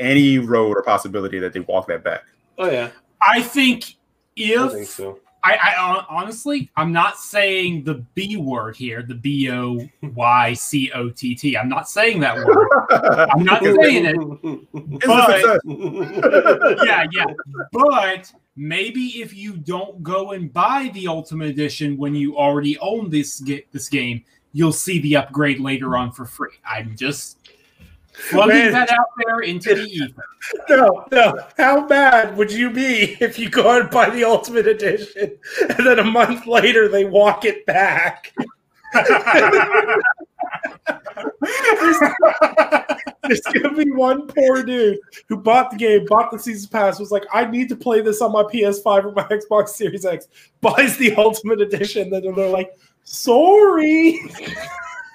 any 0.00 0.38
road 0.38 0.76
or 0.76 0.82
possibility 0.82 1.38
that 1.38 1.52
they 1.52 1.60
walk 1.60 1.86
that 1.88 2.02
back? 2.02 2.22
Oh 2.58 2.70
yeah. 2.70 2.90
I 3.26 3.42
think 3.42 3.96
if 4.36 4.60
I 4.60 4.68
think 4.68 4.86
so. 4.88 5.20
I, 5.42 5.54
I 5.54 5.96
uh, 5.98 6.04
honestly, 6.10 6.70
I'm 6.76 6.92
not 6.92 7.18
saying 7.18 7.84
the 7.84 8.04
B 8.14 8.36
word 8.36 8.76
here, 8.76 9.02
the 9.02 9.14
B 9.14 9.50
O 9.50 9.80
Y 10.02 10.52
C 10.52 10.90
O 10.94 11.08
T 11.08 11.34
T. 11.34 11.56
I'm 11.56 11.68
not 11.68 11.88
saying 11.88 12.20
that 12.20 12.36
word. 12.36 12.68
I'm 13.30 13.44
not 13.44 13.62
saying 13.62 14.04
it. 14.06 14.16
But- 15.06 15.60
yeah, 16.84 17.06
yeah. 17.12 17.24
But 17.72 18.32
maybe 18.56 19.22
if 19.22 19.34
you 19.34 19.56
don't 19.56 20.02
go 20.02 20.32
and 20.32 20.52
buy 20.52 20.90
the 20.92 21.08
Ultimate 21.08 21.48
Edition 21.48 21.96
when 21.96 22.14
you 22.14 22.36
already 22.36 22.78
own 22.80 23.08
this 23.08 23.40
ga- 23.40 23.64
this 23.72 23.88
game, 23.88 24.22
you'll 24.52 24.72
see 24.72 25.00
the 25.00 25.16
upgrade 25.16 25.58
later 25.60 25.96
on 25.96 26.12
for 26.12 26.26
free. 26.26 26.52
I'm 26.66 26.94
just 26.96 27.38
plugging 28.30 28.56
Man. 28.56 28.72
that 28.72 28.90
out 28.90 29.06
there 29.24 29.40
into 29.40 29.74
the 29.74 29.82
ether. 29.82 30.24
No, 30.68 31.04
no. 31.12 31.38
How 31.58 31.86
bad 31.86 32.36
would 32.36 32.50
you 32.50 32.70
be 32.70 33.16
if 33.20 33.38
you 33.38 33.50
go 33.50 33.80
and 33.80 33.90
buy 33.90 34.10
the 34.10 34.24
Ultimate 34.24 34.66
Edition 34.66 35.38
and 35.68 35.86
then 35.86 35.98
a 35.98 36.04
month 36.04 36.46
later 36.46 36.88
they 36.88 37.04
walk 37.04 37.44
it 37.44 37.66
back? 37.66 38.32
There's 43.22 43.40
gonna 43.52 43.74
be 43.76 43.90
one 43.92 44.26
poor 44.26 44.62
dude 44.62 44.98
who 45.28 45.36
bought 45.36 45.70
the 45.70 45.76
game, 45.76 46.06
bought 46.06 46.30
the 46.30 46.38
season 46.38 46.68
pass, 46.70 46.98
was 46.98 47.12
like, 47.12 47.24
I 47.32 47.44
need 47.44 47.68
to 47.68 47.76
play 47.76 48.00
this 48.00 48.20
on 48.20 48.32
my 48.32 48.42
PS5 48.42 49.04
or 49.04 49.12
my 49.12 49.24
Xbox 49.24 49.68
Series 49.68 50.04
X, 50.04 50.26
buys 50.60 50.96
the 50.96 51.14
Ultimate 51.14 51.60
Edition, 51.60 52.10
then 52.10 52.22
they're 52.34 52.48
like, 52.48 52.76
sorry. 53.04 54.18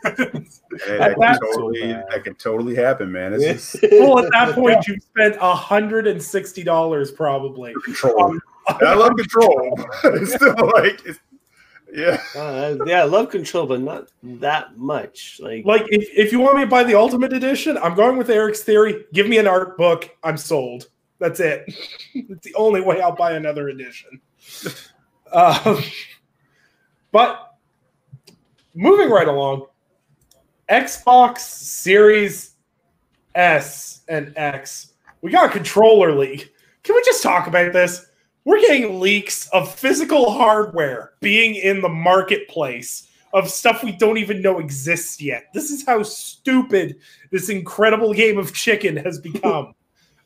That, 0.06 0.60
that, 0.88 1.16
That's 1.20 1.40
can 1.40 1.54
so 1.54 1.60
totally, 1.60 1.82
that 1.94 2.24
can 2.24 2.36
totally 2.36 2.76
happen, 2.76 3.12
man. 3.12 3.34
It's 3.34 3.74
just 3.74 3.86
well, 3.92 4.20
at 4.20 4.32
that 4.32 4.56
point, 4.56 4.88
you've 4.88 5.04
spent 5.04 5.38
hundred 5.38 6.08
and 6.08 6.22
sixty 6.22 6.64
dollars 6.64 7.12
probably. 7.12 7.74
control. 7.84 8.32
And 8.68 8.88
I 8.88 8.94
love 8.94 9.14
control. 9.18 9.80
it's 10.06 10.34
still 10.34 10.56
like, 10.76 11.06
it's, 11.06 11.20
yeah. 11.94 12.20
Uh, 12.36 12.76
yeah, 12.86 13.02
I 13.02 13.06
love 13.06 13.30
control, 13.30 13.68
but 13.68 13.80
not 13.82 14.10
that 14.24 14.78
much. 14.78 15.40
Like, 15.42 15.66
Like, 15.66 15.84
if, 15.90 16.10
if 16.16 16.32
you 16.32 16.40
want 16.40 16.58
me 16.58 16.64
to 16.64 16.68
buy 16.68 16.84
the 16.84 16.96
ultimate 16.96 17.32
edition, 17.32 17.78
I'm 17.78 17.96
going 17.96 18.18
with 18.18 18.30
Eric's 18.30 18.64
theory. 18.64 19.06
Give 19.14 19.28
me 19.28 19.38
an 19.38 19.48
art 19.48 19.78
book. 19.78 20.10
I'm 20.24 20.38
sold. 20.38 20.88
That's 21.20 21.40
it. 21.40 21.64
it's 22.14 22.44
the 22.44 22.54
only 22.56 22.82
way 22.82 23.02
I'll 23.02 23.16
buy 23.16 23.34
another 23.34 23.70
edition. 23.70 24.20
Um, 25.32 25.82
but 27.12 27.56
moving 28.74 29.10
right 29.10 29.28
along, 29.28 29.68
Xbox 30.70 31.40
Series 31.40 32.56
S 33.36 34.02
and 34.08 34.34
X. 34.36 34.94
We 35.22 35.32
got 35.32 35.50
a 35.50 35.54
controller 35.54 36.16
leak. 36.16 36.54
Can 36.84 36.96
we 36.96 37.04
just 37.04 37.24
talk 37.24 37.48
about 37.48 37.74
this? 37.74 38.06
We're 38.46 38.62
getting 38.62 39.00
leaks 39.00 39.48
of 39.50 39.74
physical 39.74 40.32
hardware 40.32 41.14
being 41.22 41.56
in 41.56 41.82
the 41.82 41.90
marketplace 41.90 43.08
of 43.34 43.50
stuff 43.50 43.84
we 43.84 43.92
don't 43.92 44.18
even 44.18 44.42
know 44.42 44.60
exists 44.60 45.22
yet. 45.22 45.48
This 45.54 45.70
is 45.70 45.86
how 45.86 46.04
stupid 46.04 46.98
this 47.32 47.50
incredible 47.50 48.14
game 48.14 48.38
of 48.38 48.54
chicken 48.54 48.96
has 48.98 49.20
become. 49.20 49.74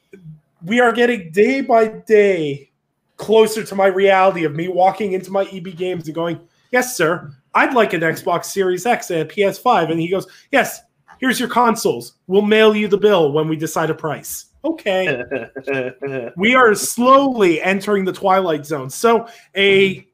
we 0.66 0.80
are 0.80 0.92
getting 0.92 1.32
day 1.32 1.62
by 1.62 1.88
day 1.88 2.70
closer 3.18 3.64
to 3.64 3.76
my 3.76 3.88
reality 3.88 4.44
of 4.44 4.56
me 4.56 4.68
walking 4.68 5.14
into 5.14 5.32
my 5.32 5.44
EB 5.52 5.76
games 5.76 6.08
and 6.08 6.16
going, 6.16 6.40
Yes, 6.72 6.96
sir, 6.96 7.34
I'd 7.54 7.74
like 7.74 7.93
an 7.93 8.02
Xbox 8.02 8.45
Series 8.45 8.86
X 8.86 9.12
and 9.12 9.22
a 9.22 9.26
PS5. 9.26 9.91
And 9.91 10.00
he 10.00 10.08
goes, 10.08 10.28
Yes, 10.52 10.82
here's 11.20 11.39
your 11.39 11.50
consoles. 11.50 12.14
We'll 12.28 12.41
mail 12.41 12.76
you 12.76 12.88
the 12.88 12.97
bill 12.97 13.32
when 13.32 13.47
we 13.47 13.56
decide 13.56 13.89
a 13.89 13.95
price. 13.95 14.45
Okay 14.66 15.24
we 16.36 16.54
are 16.54 16.76
slowly 16.76 17.62
entering 17.62 18.04
the 18.04 18.12
twilight 18.12 18.66
zone. 18.66 18.89
So 18.89 19.28
a 19.56 20.06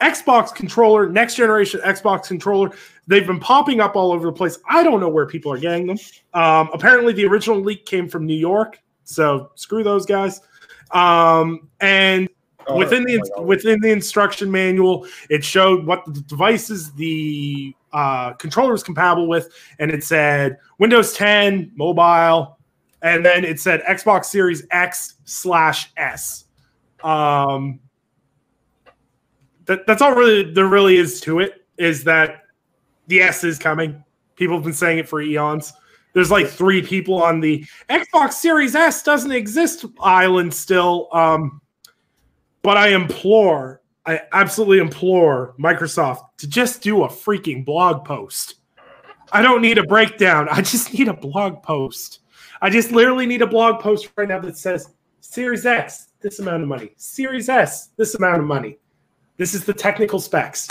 Xbox 0.00 0.54
controller, 0.54 1.08
next 1.08 1.34
generation 1.34 1.80
Xbox 1.80 2.28
controller, 2.28 2.70
they've 3.06 3.26
been 3.26 3.40
popping 3.40 3.80
up 3.80 3.96
all 3.96 4.12
over 4.12 4.26
the 4.26 4.32
place. 4.32 4.58
I 4.68 4.82
don't 4.82 5.00
know 5.00 5.08
where 5.08 5.26
people 5.26 5.52
are 5.52 5.58
getting 5.58 5.86
them. 5.86 5.98
Um, 6.32 6.70
apparently, 6.72 7.12
the 7.12 7.26
original 7.26 7.60
leak 7.60 7.84
came 7.84 8.08
from 8.08 8.24
New 8.24 8.36
York, 8.36 8.80
so 9.04 9.50
screw 9.56 9.84
those 9.84 10.06
guys. 10.06 10.40
Um, 10.92 11.68
and 11.80 12.28
within 12.76 13.04
the 13.04 13.20
oh 13.36 13.42
within 13.42 13.80
the 13.80 13.90
instruction 13.90 14.50
manual, 14.50 15.06
it 15.28 15.44
showed 15.44 15.86
what 15.86 16.04
the 16.06 16.20
devices 16.22 16.92
the 16.92 17.74
uh, 17.92 18.32
controller 18.34 18.72
was 18.72 18.82
compatible 18.82 19.28
with, 19.28 19.52
and 19.78 19.90
it 19.90 20.04
said 20.04 20.58
Windows 20.78 21.12
10 21.14 21.72
mobile, 21.74 22.58
and 23.02 23.24
then 23.24 23.44
it 23.44 23.60
said 23.60 23.82
Xbox 23.82 24.26
Series 24.26 24.66
X 24.70 25.14
slash 25.24 25.92
S. 25.96 26.44
Um, 27.02 27.80
that, 29.66 29.86
that's 29.86 30.02
all 30.02 30.14
really 30.14 30.52
there 30.52 30.66
really 30.66 30.96
is 30.96 31.20
to 31.22 31.40
it. 31.40 31.64
Is 31.78 32.04
that 32.04 32.42
the 33.06 33.20
S 33.20 33.44
is 33.44 33.58
coming? 33.58 34.02
People 34.36 34.56
have 34.56 34.64
been 34.64 34.72
saying 34.72 34.98
it 34.98 35.08
for 35.08 35.20
eons. 35.20 35.72
There's 36.12 36.30
like 36.30 36.48
three 36.48 36.82
people 36.82 37.22
on 37.22 37.40
the 37.40 37.64
Xbox 37.88 38.32
Series 38.34 38.74
S 38.74 39.02
doesn't 39.02 39.30
exist 39.30 39.84
island 40.00 40.52
still. 40.52 41.08
Um, 41.12 41.60
but 42.62 42.76
I 42.76 42.88
implore, 42.88 43.82
I 44.06 44.20
absolutely 44.32 44.78
implore 44.78 45.54
Microsoft 45.58 46.22
to 46.38 46.48
just 46.48 46.82
do 46.82 47.04
a 47.04 47.08
freaking 47.08 47.64
blog 47.64 48.04
post. 48.04 48.56
I 49.32 49.42
don't 49.42 49.62
need 49.62 49.78
a 49.78 49.84
breakdown. 49.84 50.48
I 50.50 50.62
just 50.62 50.92
need 50.92 51.08
a 51.08 51.14
blog 51.14 51.62
post. 51.62 52.20
I 52.62 52.70
just 52.70 52.90
literally 52.92 53.26
need 53.26 53.42
a 53.42 53.46
blog 53.46 53.80
post 53.80 54.10
right 54.16 54.28
now 54.28 54.40
that 54.40 54.56
says 54.56 54.94
Series 55.20 55.64
X, 55.64 56.08
this 56.20 56.40
amount 56.40 56.62
of 56.62 56.68
money. 56.68 56.92
Series 56.96 57.48
S, 57.48 57.90
this 57.96 58.14
amount 58.14 58.40
of 58.40 58.44
money. 58.44 58.78
This 59.36 59.54
is 59.54 59.64
the 59.64 59.72
technical 59.72 60.18
specs. 60.18 60.68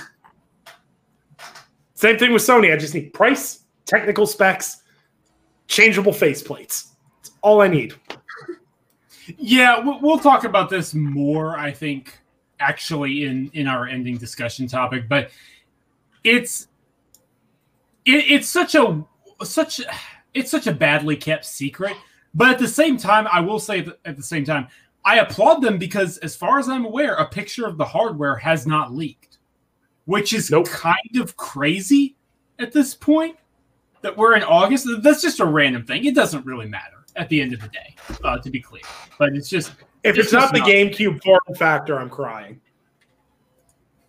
Same 1.95 2.17
thing 2.17 2.31
with 2.31 2.43
Sony. 2.43 2.71
I 2.71 2.77
just 2.77 2.93
need 2.93 3.13
price, 3.13 3.63
technical 3.85 4.27
specs, 4.27 4.83
changeable 5.67 6.11
faceplates. 6.11 6.91
That's 7.17 7.31
all 7.41 7.61
I 7.61 7.67
need. 7.67 7.95
Yeah, 9.37 9.79
we'll, 9.79 9.99
we'll 10.01 10.19
talk 10.19 10.43
about 10.43 10.69
this 10.69 10.93
more. 10.93 11.57
I 11.57 11.71
think 11.71 12.19
actually 12.59 13.25
in 13.25 13.49
in 13.53 13.67
our 13.67 13.87
ending 13.87 14.17
discussion 14.17 14.67
topic, 14.67 15.07
but 15.07 15.31
it's 16.23 16.67
it, 18.05 18.25
it's 18.29 18.49
such 18.49 18.75
a 18.75 19.03
such 19.43 19.81
it's 20.33 20.51
such 20.51 20.67
a 20.67 20.73
badly 20.73 21.15
kept 21.15 21.45
secret. 21.45 21.95
But 22.33 22.51
at 22.51 22.59
the 22.59 22.67
same 22.67 22.97
time, 22.97 23.27
I 23.31 23.39
will 23.39 23.59
say 23.59 23.87
at 24.05 24.15
the 24.15 24.23
same 24.23 24.45
time, 24.45 24.67
I 25.03 25.19
applaud 25.19 25.61
them 25.61 25.77
because, 25.77 26.17
as 26.19 26.35
far 26.35 26.59
as 26.59 26.69
I'm 26.69 26.85
aware, 26.85 27.15
a 27.15 27.27
picture 27.27 27.65
of 27.65 27.77
the 27.77 27.85
hardware 27.85 28.35
has 28.35 28.67
not 28.67 28.93
leaked, 28.93 29.39
which 30.05 30.33
is 30.33 30.51
Nope. 30.51 30.67
kind 30.67 31.17
of 31.17 31.35
crazy 31.37 32.15
at 32.59 32.71
this 32.71 32.93
point. 32.93 33.35
That 34.01 34.15
we're 34.15 34.35
in 34.37 34.43
August. 34.43 34.87
That's 35.01 35.21
just 35.21 35.41
a 35.41 35.45
random 35.45 35.85
thing. 35.85 36.05
It 36.05 36.15
doesn't 36.15 36.45
really 36.45 36.69
matter 36.69 36.98
at 37.15 37.29
the 37.29 37.41
end 37.41 37.53
of 37.53 37.61
the 37.61 37.67
day, 37.69 37.95
uh, 38.23 38.37
to 38.39 38.49
be 38.49 38.59
clear. 38.59 38.83
But 39.17 39.35
it's 39.35 39.49
just 39.49 39.73
If 40.03 40.15
This 40.15 40.25
it's 40.25 40.33
not 40.33 40.53
the 40.53 40.59
not- 40.59 40.67
GameCube 40.69 41.23
form 41.23 41.39
factor, 41.57 41.99
I'm 41.99 42.09
crying. 42.09 42.59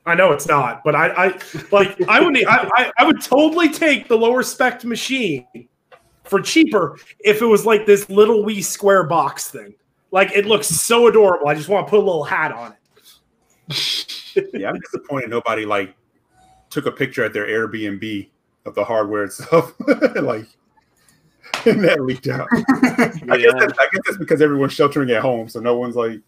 I 0.06 0.14
know 0.14 0.32
it's 0.32 0.46
not, 0.48 0.82
but 0.82 0.94
I, 0.94 1.08
I 1.08 1.38
like 1.70 2.00
I 2.08 2.20
would 2.20 2.36
I, 2.46 2.68
I, 2.76 2.92
I 2.98 3.04
would 3.04 3.20
totally 3.20 3.68
take 3.68 4.08
the 4.08 4.16
lower 4.16 4.42
spec 4.42 4.82
machine 4.84 5.46
for 6.24 6.40
cheaper 6.40 6.98
if 7.20 7.42
it 7.42 7.44
was 7.46 7.66
like 7.66 7.84
this 7.86 8.08
little 8.08 8.42
wee 8.42 8.62
square 8.62 9.04
box 9.04 9.48
thing. 9.50 9.74
Like 10.10 10.32
it 10.32 10.46
looks 10.46 10.68
so 10.68 11.06
adorable. 11.08 11.48
I 11.48 11.54
just 11.54 11.68
want 11.68 11.86
to 11.86 11.90
put 11.90 11.98
a 11.98 12.04
little 12.04 12.24
hat 12.24 12.50
on 12.50 12.74
it. 13.68 14.46
Yeah, 14.54 14.70
I'm 14.70 14.80
disappointed 14.80 15.28
nobody 15.30 15.66
like 15.66 15.94
took 16.70 16.86
a 16.86 16.92
picture 16.92 17.22
at 17.24 17.32
their 17.32 17.46
Airbnb 17.46 18.28
of 18.64 18.74
the 18.74 18.84
hardware 18.84 19.24
itself. 19.24 19.74
like 20.16 20.46
and 21.66 21.84
that 21.84 22.00
leaked 22.00 22.28
out. 22.28 22.48
I 22.52 22.56
guess 22.56 23.20
yeah. 23.22 23.52
that's, 23.58 23.78
I 23.78 23.88
guess 23.92 24.02
that's 24.06 24.18
because 24.18 24.42
everyone's 24.42 24.72
sheltering 24.72 25.10
at 25.10 25.22
home, 25.22 25.48
so 25.48 25.60
no 25.60 25.76
one's 25.76 25.96
like, 25.96 26.20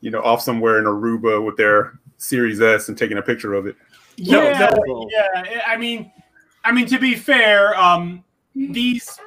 you 0.00 0.10
know, 0.10 0.20
off 0.22 0.42
somewhere 0.42 0.78
in 0.78 0.84
Aruba 0.84 1.44
with 1.44 1.56
their 1.56 1.98
Series 2.18 2.60
S 2.60 2.88
and 2.88 2.96
taking 2.96 3.18
a 3.18 3.22
picture 3.22 3.54
of 3.54 3.66
it. 3.66 3.76
Yeah, 4.16 4.70
no. 4.86 5.08
yeah. 5.10 5.62
I 5.66 5.76
mean, 5.76 6.12
I 6.64 6.72
mean 6.72 6.86
to 6.86 6.98
be 6.98 7.14
fair, 7.14 7.78
um, 7.78 8.24
these 8.54 9.18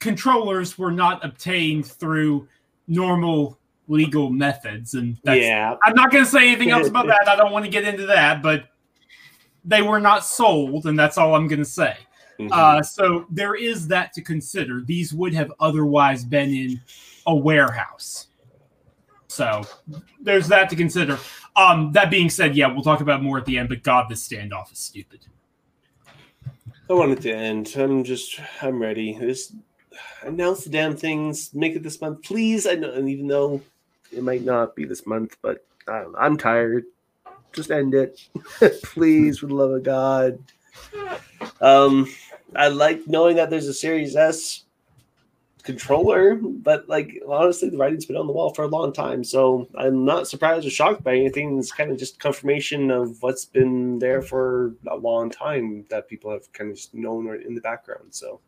controllers 0.00 0.76
were 0.78 0.90
not 0.90 1.24
obtained 1.24 1.86
through 1.86 2.48
normal 2.88 3.58
legal 3.88 4.30
methods, 4.30 4.94
and 4.94 5.16
that's, 5.22 5.40
yeah. 5.40 5.76
I'm 5.84 5.94
not 5.94 6.10
going 6.10 6.24
to 6.24 6.30
say 6.30 6.48
anything 6.48 6.70
else 6.70 6.88
about 6.88 7.06
that. 7.08 7.28
I 7.28 7.36
don't 7.36 7.52
want 7.52 7.64
to 7.64 7.70
get 7.70 7.84
into 7.84 8.06
that, 8.06 8.42
but 8.42 8.64
they 9.64 9.82
were 9.82 10.00
not 10.00 10.24
sold, 10.24 10.86
and 10.86 10.98
that's 10.98 11.18
all 11.18 11.34
I'm 11.34 11.46
going 11.46 11.60
to 11.60 11.64
say. 11.64 11.96
Mhm. 12.38 12.52
Uh, 12.52 12.82
so 12.82 13.26
there 13.30 13.54
is 13.54 13.88
that 13.88 14.12
to 14.14 14.22
consider. 14.22 14.80
These 14.80 15.12
would 15.12 15.34
have 15.34 15.52
otherwise 15.60 16.24
been 16.24 16.50
in 16.50 16.80
a 17.26 17.34
warehouse. 17.34 18.28
So 19.28 19.62
there's 20.20 20.48
that 20.48 20.68
to 20.70 20.76
consider. 20.76 21.18
Um, 21.56 21.92
that 21.92 22.10
being 22.10 22.28
said, 22.28 22.54
yeah, 22.54 22.66
we'll 22.66 22.82
talk 22.82 23.00
about 23.00 23.22
more 23.22 23.38
at 23.38 23.46
the 23.46 23.58
end. 23.58 23.68
But 23.68 23.82
God, 23.82 24.08
this 24.08 24.26
standoff 24.26 24.72
is 24.72 24.78
stupid. 24.78 25.20
I 26.90 26.94
want 26.94 27.12
it 27.12 27.22
to 27.22 27.32
end. 27.32 27.72
I'm 27.76 28.04
just, 28.04 28.38
I'm 28.60 28.80
ready. 28.80 29.14
Just 29.18 29.54
announce 30.22 30.64
the 30.64 30.70
damn 30.70 30.96
things. 30.96 31.54
Make 31.54 31.74
it 31.76 31.82
this 31.82 32.00
month, 32.00 32.22
please. 32.22 32.66
I 32.66 32.74
know, 32.74 32.92
and 32.92 33.08
even 33.08 33.26
though 33.26 33.62
it 34.14 34.22
might 34.22 34.42
not 34.42 34.74
be 34.76 34.84
this 34.84 35.06
month, 35.06 35.36
but 35.42 35.64
I 35.88 36.00
don't 36.00 36.12
know, 36.12 36.18
I'm 36.18 36.36
tired. 36.36 36.84
Just 37.52 37.70
end 37.70 37.94
it, 37.94 38.20
please, 38.82 39.38
for 39.38 39.46
the 39.46 39.54
love 39.54 39.70
of 39.70 39.82
God. 39.82 40.38
Um, 41.60 42.08
I 42.54 42.68
like 42.68 43.06
knowing 43.06 43.36
that 43.36 43.50
there's 43.50 43.68
a 43.68 43.74
Series 43.74 44.16
S 44.16 44.64
controller, 45.62 46.34
but 46.34 46.88
like 46.88 47.22
honestly, 47.28 47.68
the 47.68 47.76
writing's 47.76 48.04
been 48.04 48.16
on 48.16 48.26
the 48.26 48.32
wall 48.32 48.52
for 48.52 48.64
a 48.64 48.68
long 48.68 48.92
time, 48.92 49.24
so 49.24 49.68
I'm 49.76 50.04
not 50.04 50.28
surprised 50.28 50.66
or 50.66 50.70
shocked 50.70 51.04
by 51.04 51.14
anything. 51.14 51.58
It's 51.58 51.72
kind 51.72 51.90
of 51.90 51.98
just 51.98 52.18
confirmation 52.18 52.90
of 52.90 53.22
what's 53.22 53.44
been 53.44 53.98
there 53.98 54.22
for 54.22 54.74
a 54.88 54.96
long 54.96 55.30
time 55.30 55.86
that 55.88 56.08
people 56.08 56.30
have 56.30 56.52
kind 56.52 56.70
of 56.70 56.76
just 56.76 56.94
known 56.94 57.26
or 57.26 57.36
in 57.36 57.54
the 57.54 57.60
background. 57.60 58.08
So 58.10 58.40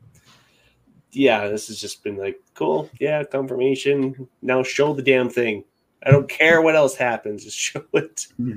yeah, 1.12 1.48
this 1.48 1.68
has 1.68 1.80
just 1.80 2.02
been 2.02 2.16
like 2.16 2.40
cool. 2.54 2.90
Yeah, 3.00 3.22
confirmation. 3.24 4.28
Now 4.42 4.62
show 4.62 4.92
the 4.92 5.02
damn 5.02 5.30
thing. 5.30 5.64
I 6.02 6.10
don't 6.10 6.28
care 6.28 6.60
what 6.60 6.76
else 6.76 6.96
happens. 6.96 7.44
Just 7.44 7.58
show 7.58 7.84
it. 7.92 8.26
Hmm. 8.36 8.52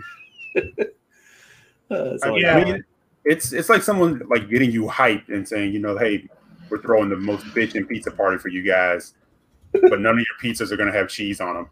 Uh, 1.90 2.04
that's 2.04 2.24
all 2.24 2.36
I 2.36 2.40
Yeah. 2.40 2.78
It's 3.28 3.52
it's 3.52 3.70
like 3.70 3.84
someone 3.84 4.22
like 4.30 4.50
getting 4.50 4.72
you 4.72 4.84
hyped 4.84 5.30
and 5.30 5.48
saying, 5.48 5.74
you 5.74 5.80
know, 5.80 5.98
hey, 5.98 6.28
we're 6.70 6.82
throwing 6.82 7.10
the 7.10 7.18
most 7.18 7.46
bitchin' 7.48 7.88
pizza 7.88 8.12
party 8.12 8.38
for 8.38 8.48
you 8.48 8.62
guys, 8.64 9.14
but 9.74 10.00
none 10.00 10.18
of 10.18 10.26
your 10.26 10.38
pizzas 10.42 10.72
are 10.72 10.78
gonna 10.78 10.92
have 10.92 11.10
cheese 11.10 11.42
on 11.42 11.56
them. 11.56 11.70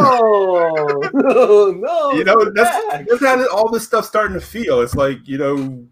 Oh 0.00 1.10
no! 1.10 1.10
no, 1.14 1.70
no! 1.72 2.12
you 2.12 2.24
know, 2.24 2.50
that's 2.52 3.06
that's 3.08 3.20
how 3.20 3.48
all 3.48 3.70
this 3.70 3.84
stuff's 3.84 4.08
starting 4.08 4.34
to 4.34 4.40
feel. 4.40 4.80
It's 4.80 4.94
like 4.94 5.26
you 5.26 5.38
know, 5.38 5.84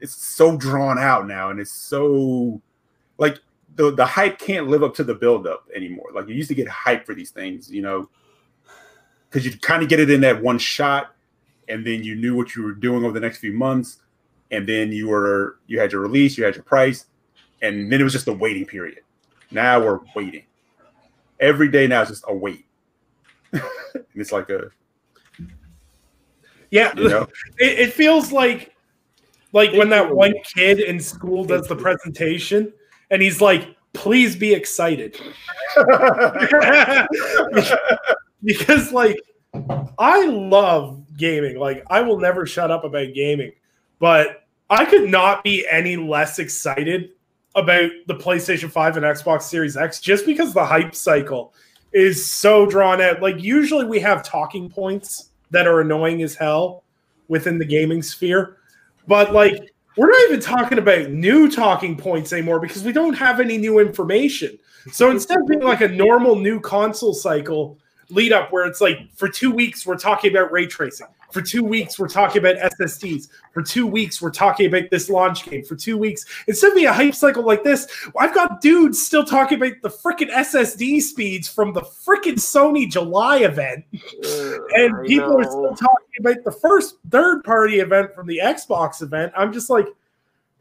it's 0.00 0.14
so 0.14 0.56
drawn 0.56 0.98
out 0.98 1.26
now, 1.26 1.50
and 1.50 1.60
it's 1.60 1.72
so 1.72 2.60
like 3.18 3.38
the 3.76 3.92
the 3.92 4.04
hype 4.04 4.38
can't 4.38 4.68
live 4.68 4.82
up 4.82 4.94
to 4.96 5.04
the 5.04 5.14
build 5.14 5.46
up 5.46 5.66
anymore. 5.74 6.06
Like 6.12 6.28
you 6.28 6.34
used 6.34 6.48
to 6.48 6.54
get 6.54 6.68
hype 6.68 7.06
for 7.06 7.14
these 7.14 7.30
things, 7.30 7.70
you 7.70 7.82
know, 7.82 8.08
because 9.28 9.44
you 9.44 9.58
kind 9.58 9.82
of 9.82 9.88
get 9.88 10.00
it 10.00 10.10
in 10.10 10.20
that 10.22 10.42
one 10.42 10.58
shot, 10.58 11.14
and 11.70 11.86
then 11.86 12.02
you 12.02 12.16
knew 12.16 12.34
what 12.34 12.54
you 12.56 12.62
were 12.62 12.72
doing 12.72 13.04
over 13.04 13.12
the 13.12 13.20
next 13.20 13.38
few 13.38 13.52
months, 13.52 14.00
and 14.50 14.68
then 14.68 14.90
you 14.92 15.08
were 15.08 15.60
you 15.66 15.78
had 15.78 15.92
your 15.92 16.02
release, 16.02 16.36
you 16.36 16.44
had 16.44 16.54
your 16.54 16.64
price, 16.64 17.06
and 17.62 17.90
then 17.90 18.00
it 18.00 18.04
was 18.04 18.12
just 18.12 18.28
a 18.28 18.32
waiting 18.32 18.66
period. 18.66 19.00
Now 19.50 19.80
we're 19.80 20.00
waiting. 20.14 20.44
Every 21.38 21.68
day 21.68 21.86
now 21.86 22.02
is 22.02 22.08
just 22.08 22.24
a 22.28 22.34
wait. 22.34 22.66
and 23.52 23.62
it's 24.14 24.32
like 24.32 24.50
a 24.50 24.70
Yeah, 26.70 26.92
you 26.96 27.08
know 27.08 27.22
it, 27.58 27.78
it 27.78 27.92
feels 27.92 28.32
like 28.32 28.74
like 29.52 29.72
when 29.72 29.88
that 29.90 30.14
one 30.14 30.34
kid 30.54 30.80
in 30.80 31.00
school 31.00 31.44
does 31.44 31.66
the 31.66 31.76
presentation 31.76 32.72
and 33.10 33.22
he's 33.22 33.40
like, 33.40 33.76
"Please 33.92 34.36
be 34.36 34.52
excited," 34.54 35.20
because 38.44 38.92
like 38.92 39.18
I 39.98 40.26
love 40.26 40.99
gaming. 41.20 41.58
Like 41.58 41.84
I 41.88 42.00
will 42.00 42.18
never 42.18 42.46
shut 42.46 42.72
up 42.72 42.82
about 42.82 43.14
gaming, 43.14 43.52
but 44.00 44.44
I 44.68 44.84
could 44.84 45.08
not 45.08 45.44
be 45.44 45.66
any 45.70 45.96
less 45.96 46.38
excited 46.40 47.10
about 47.54 47.90
the 48.06 48.14
PlayStation 48.14 48.70
5 48.70 48.96
and 48.96 49.06
Xbox 49.06 49.42
Series 49.42 49.76
X 49.76 50.00
just 50.00 50.26
because 50.26 50.54
the 50.54 50.64
hype 50.64 50.94
cycle 50.94 51.52
is 51.92 52.24
so 52.24 52.66
drawn 52.66 53.00
out. 53.00 53.20
Like 53.20 53.42
usually 53.42 53.84
we 53.84 54.00
have 54.00 54.22
talking 54.22 54.68
points 54.68 55.30
that 55.50 55.66
are 55.66 55.80
annoying 55.80 56.22
as 56.22 56.34
hell 56.34 56.84
within 57.28 57.58
the 57.58 57.64
gaming 57.64 58.02
sphere, 58.02 58.56
but 59.06 59.32
like 59.32 59.72
we're 59.96 60.10
not 60.10 60.28
even 60.28 60.40
talking 60.40 60.78
about 60.78 61.10
new 61.10 61.50
talking 61.50 61.96
points 61.96 62.32
anymore 62.32 62.60
because 62.60 62.84
we 62.84 62.92
don't 62.92 63.14
have 63.14 63.40
any 63.40 63.58
new 63.58 63.80
information. 63.80 64.56
So 64.92 65.10
instead 65.10 65.38
of 65.38 65.46
being 65.46 65.62
like 65.62 65.80
a 65.80 65.88
normal 65.88 66.36
new 66.36 66.60
console 66.60 67.12
cycle 67.12 67.78
lead 68.10 68.32
up 68.32 68.52
where 68.52 68.66
it's 68.66 68.80
like 68.80 68.98
for 69.14 69.28
2 69.28 69.50
weeks 69.50 69.86
we're 69.86 69.96
talking 69.96 70.30
about 70.30 70.50
ray 70.52 70.66
tracing. 70.66 71.06
For 71.32 71.40
2 71.40 71.62
weeks 71.62 71.98
we're 71.98 72.08
talking 72.08 72.38
about 72.38 72.56
SSDs. 72.72 73.28
For 73.52 73.62
2 73.62 73.86
weeks 73.86 74.20
we're 74.20 74.30
talking 74.30 74.66
about 74.66 74.90
this 74.90 75.08
launch 75.08 75.44
game. 75.48 75.64
For 75.64 75.76
2 75.76 75.96
weeks 75.96 76.24
instead 76.46 76.68
of 76.68 76.74
being 76.74 76.86
a 76.88 76.92
hype 76.92 77.14
cycle 77.14 77.44
like 77.44 77.62
this, 77.62 77.86
I've 78.18 78.34
got 78.34 78.60
dudes 78.60 79.04
still 79.04 79.24
talking 79.24 79.58
about 79.58 79.74
the 79.82 79.90
freaking 79.90 80.30
SSD 80.30 81.00
speeds 81.02 81.48
from 81.48 81.72
the 81.72 81.82
freaking 81.82 82.34
Sony 82.34 82.90
July 82.90 83.38
event. 83.38 83.84
And 83.92 84.94
I 84.96 85.06
people 85.06 85.38
are 85.38 85.44
still 85.44 85.76
talking 85.76 86.14
about 86.18 86.44
the 86.44 86.52
first 86.52 86.96
third 87.10 87.44
party 87.44 87.80
event 87.80 88.14
from 88.14 88.26
the 88.26 88.40
Xbox 88.42 89.02
event. 89.02 89.32
I'm 89.36 89.52
just 89.52 89.70
like, 89.70 89.86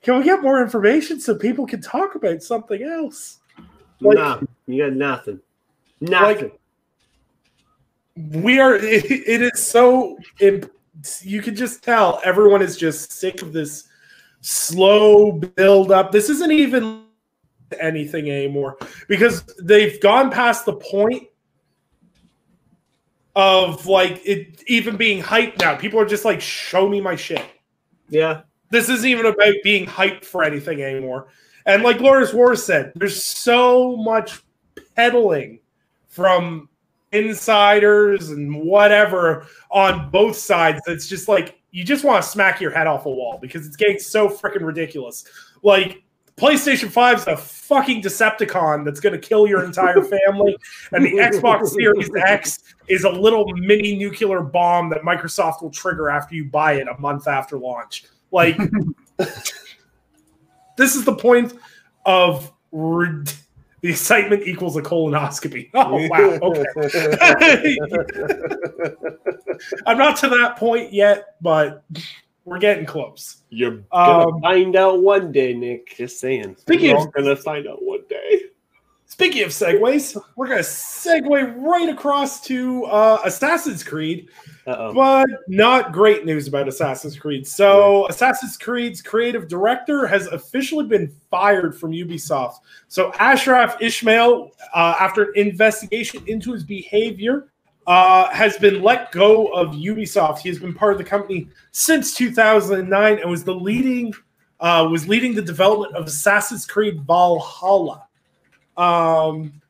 can 0.02 0.18
we 0.18 0.24
get 0.24 0.42
more 0.42 0.62
information 0.62 1.20
so 1.20 1.36
people 1.36 1.66
can 1.66 1.82
talk 1.82 2.16
about 2.16 2.42
something 2.44 2.82
else? 2.84 3.40
like- 4.02 4.18
nah, 4.18 4.40
you 4.68 4.84
got 4.84 4.94
nothing. 4.94 5.40
Nothing. 6.02 6.52
We 8.32 8.60
are, 8.60 8.76
it, 8.76 9.06
it 9.06 9.42
is 9.42 9.66
so, 9.66 10.18
imp- 10.40 10.72
you 11.22 11.42
can 11.42 11.56
just 11.56 11.84
tell 11.84 12.20
everyone 12.24 12.62
is 12.62 12.78
just 12.78 13.12
sick 13.12 13.42
of 13.42 13.54
this 13.54 13.86
slow 14.42 15.32
build 15.32 15.92
up. 15.92 16.12
This 16.12 16.30
isn't 16.30 16.52
even 16.52 17.04
anything 17.80 18.30
anymore 18.30 18.78
because 19.08 19.44
they've 19.62 20.00
gone 20.02 20.32
past 20.32 20.66
the 20.66 20.74
point 20.74 21.24
of 23.36 23.86
like 23.86 24.22
it 24.26 24.64
even 24.68 24.98
being 24.98 25.22
hyped 25.22 25.60
now. 25.60 25.76
People 25.76 26.00
are 26.00 26.06
just 26.06 26.26
like, 26.26 26.42
show 26.42 26.90
me 26.90 27.00
my 27.00 27.16
shit. 27.16 27.46
yeah. 28.10 28.42
This 28.72 28.88
isn't 28.90 29.10
even 29.10 29.26
about 29.26 29.56
being 29.64 29.88
hyped 29.88 30.24
for 30.26 30.44
anything 30.44 30.84
anymore. 30.84 31.30
And 31.66 31.82
like 31.82 31.98
Glorious 31.98 32.34
War 32.34 32.56
said, 32.56 32.92
there's 32.96 33.24
so 33.24 33.98
much 33.98 34.44
peddling 34.96 35.60
from 36.08 36.69
insiders 37.12 38.30
and 38.30 38.54
whatever 38.64 39.48
on 39.72 40.10
both 40.12 40.36
sides 40.36 40.80
that's 40.86 41.08
just 41.08 41.28
like 41.28 41.60
you 41.72 41.84
just 41.84 42.04
want 42.04 42.24
to 42.24 42.30
smack 42.30 42.62
your 42.62 42.72
head 42.72 42.88
off 42.88 43.06
a 43.06 43.10
wall 43.10 43.38
because 43.42 43.66
it's 43.66 43.76
getting 43.76 44.00
so 44.00 44.28
freaking 44.28 44.66
ridiculous. 44.66 45.26
Like 45.62 46.04
PlayStation 46.40 46.90
5 46.90 47.18
is 47.20 47.28
a 47.28 47.38
fucking 47.38 48.02
Decepticon 48.02 48.86
that's 48.86 49.00
going 49.00 49.14
to 49.14 49.20
kill 49.20 49.46
your 49.46 49.64
entire 49.64 50.02
family, 50.26 50.56
and 50.94 51.04
the 51.04 51.12
Xbox 51.12 51.68
Series 51.68 52.10
X 52.26 52.60
is 52.88 53.04
a 53.04 53.10
little 53.10 53.46
mini 53.58 53.98
nuclear 53.98 54.42
bomb 54.42 54.90
that 54.90 55.02
Microsoft 55.02 55.62
will 55.62 55.70
trigger 55.70 56.10
after 56.10 56.36
you 56.36 56.46
buy 56.46 56.74
it 56.74 56.88
a 56.88 56.98
month 57.00 57.28
after 57.28 57.58
launch. 57.58 58.06
Like, 58.32 58.58
this 60.78 60.96
is 60.96 61.04
the 61.04 61.16
point 61.16 61.54
of 62.06 62.52
rid- 62.72 63.34
the 63.82 63.90
excitement 63.90 64.44
equals 64.48 64.76
a 64.78 64.82
colonoscopy. 64.82 65.70
Oh 65.76 66.08
wow! 66.10 66.40
Okay, 66.42 67.78
I'm 69.86 69.98
not 69.98 70.18
to 70.18 70.30
that 70.30 70.56
point 70.58 70.94
yet, 70.94 71.36
but 71.42 71.84
we're 72.46 72.60
getting 72.60 72.86
close. 72.86 73.44
You're 73.50 73.84
gonna 73.92 74.28
Um, 74.30 74.42
find 74.42 74.76
out 74.76 75.02
one 75.02 75.32
day, 75.32 75.54
Nick. 75.54 75.96
Just 75.96 76.20
saying. 76.20 76.56
Speaking 76.60 76.90
You're 76.92 77.00
of- 77.08 77.14
gonna 77.14 77.36
find 77.36 77.68
out 77.68 77.82
one 77.84 78.02
day. 78.10 78.42
Speaking 79.20 79.44
of 79.44 79.50
segues, 79.50 80.16
we're 80.38 80.48
going 80.48 80.60
to 80.60 80.64
segue 80.64 81.54
right 81.58 81.90
across 81.90 82.40
to 82.46 82.86
uh, 82.86 83.20
Assassin's 83.26 83.84
Creed, 83.84 84.30
Uh-oh. 84.66 84.94
but 84.94 85.28
not 85.50 85.92
great 85.92 86.24
news 86.24 86.48
about 86.48 86.70
Assassin's 86.70 87.20
Creed. 87.20 87.46
So, 87.46 88.08
Assassin's 88.08 88.56
Creed's 88.56 89.02
creative 89.02 89.50
director 89.50 90.08
has 90.08 90.28
officially 90.28 90.86
been 90.86 91.14
fired 91.30 91.78
from 91.78 91.92
Ubisoft. 91.92 92.60
So, 92.88 93.12
Ashraf 93.20 93.76
Ismail, 93.82 94.52
uh, 94.74 94.96
after 94.98 95.24
an 95.24 95.34
investigation 95.36 96.24
into 96.28 96.54
his 96.54 96.64
behavior, 96.64 97.50
uh, 97.88 98.30
has 98.30 98.56
been 98.56 98.82
let 98.82 99.12
go 99.12 99.48
of 99.48 99.76
Ubisoft. 99.76 100.40
He 100.40 100.48
has 100.48 100.60
been 100.60 100.74
part 100.74 100.94
of 100.94 100.98
the 100.98 101.04
company 101.04 101.50
since 101.72 102.14
2009 102.14 103.20
and 103.20 103.30
was 103.30 103.44
the 103.44 103.54
leading 103.54 104.14
uh, 104.62 104.88
was 104.90 105.10
leading 105.10 105.36
the 105.36 105.42
development 105.42 105.94
of 105.96 106.08
Assassin's 106.08 106.66
Creed 106.66 107.02
Valhalla. 107.02 108.06
Um, 108.80 109.62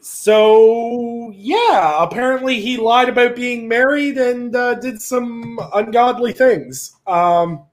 so 0.00 1.30
yeah, 1.34 2.02
apparently 2.02 2.60
he 2.60 2.78
lied 2.78 3.10
about 3.10 3.36
being 3.36 3.68
married 3.68 4.16
and 4.16 4.56
uh, 4.56 4.74
did 4.74 5.02
some 5.02 5.60
ungodly 5.74 6.32
things, 6.32 6.96
um, 7.06 7.64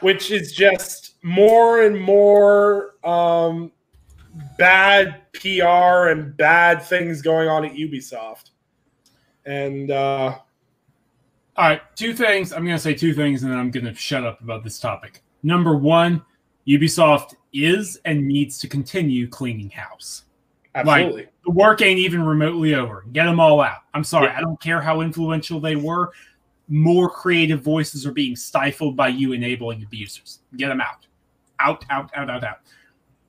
which 0.00 0.30
is 0.30 0.52
just 0.52 1.14
more 1.22 1.82
and 1.82 1.98
more 1.98 2.96
um, 3.04 3.72
bad 4.58 5.22
PR 5.32 6.08
and 6.08 6.36
bad 6.36 6.82
things 6.82 7.22
going 7.22 7.48
on 7.48 7.64
at 7.64 7.72
Ubisoft. 7.72 8.50
And 9.46 9.90
uh, 9.90 10.36
All 11.56 11.68
right, 11.68 11.80
two 11.96 12.12
things. 12.12 12.52
I'm 12.52 12.64
going 12.64 12.76
to 12.76 12.82
say 12.82 12.92
two 12.92 13.14
things 13.14 13.42
and 13.42 13.50
then 13.50 13.58
I'm 13.58 13.70
going 13.70 13.86
to 13.86 13.94
shut 13.94 14.24
up 14.24 14.42
about 14.42 14.64
this 14.64 14.78
topic. 14.78 15.22
Number 15.42 15.74
one, 15.74 16.22
Ubisoft 16.66 17.34
is 17.52 18.00
and 18.04 18.26
needs 18.26 18.58
to 18.58 18.68
continue 18.68 19.28
cleaning 19.28 19.70
house. 19.70 20.24
absolutely, 20.74 21.26
The 21.44 21.50
work 21.50 21.82
ain't 21.82 21.98
even 21.98 22.22
remotely 22.22 22.74
over. 22.74 23.04
Get 23.12 23.24
them 23.24 23.40
all 23.40 23.60
out. 23.60 23.78
I'm 23.94 24.04
sorry. 24.04 24.26
Yeah. 24.26 24.38
I 24.38 24.40
don't 24.40 24.60
care 24.60 24.80
how 24.80 25.00
influential 25.00 25.60
they 25.60 25.76
were. 25.76 26.12
More 26.68 27.10
creative 27.10 27.60
voices 27.62 28.06
are 28.06 28.12
being 28.12 28.36
stifled 28.36 28.96
by 28.96 29.08
you 29.08 29.32
enabling 29.32 29.82
abusers. 29.82 30.40
Get 30.56 30.68
them 30.68 30.80
out. 30.80 31.06
Out, 31.58 31.84
out, 31.90 32.10
out, 32.14 32.30
out, 32.30 32.44
out. 32.44 32.58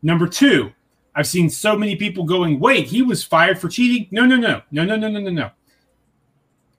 Number 0.04 0.28
two, 0.28 0.72
I've 1.16 1.28
seen 1.28 1.50
so 1.50 1.76
many 1.76 1.96
people 1.96 2.24
going, 2.24 2.60
wait, 2.60 2.88
he 2.88 3.02
was 3.02 3.24
fired 3.24 3.60
for 3.60 3.68
cheating? 3.68 4.08
No, 4.12 4.26
no, 4.26 4.36
no, 4.38 4.62
no, 4.72 4.86
no, 4.86 4.96
no, 4.96 5.10
no, 5.10 5.20
no, 5.20 5.30
no. 5.32 5.50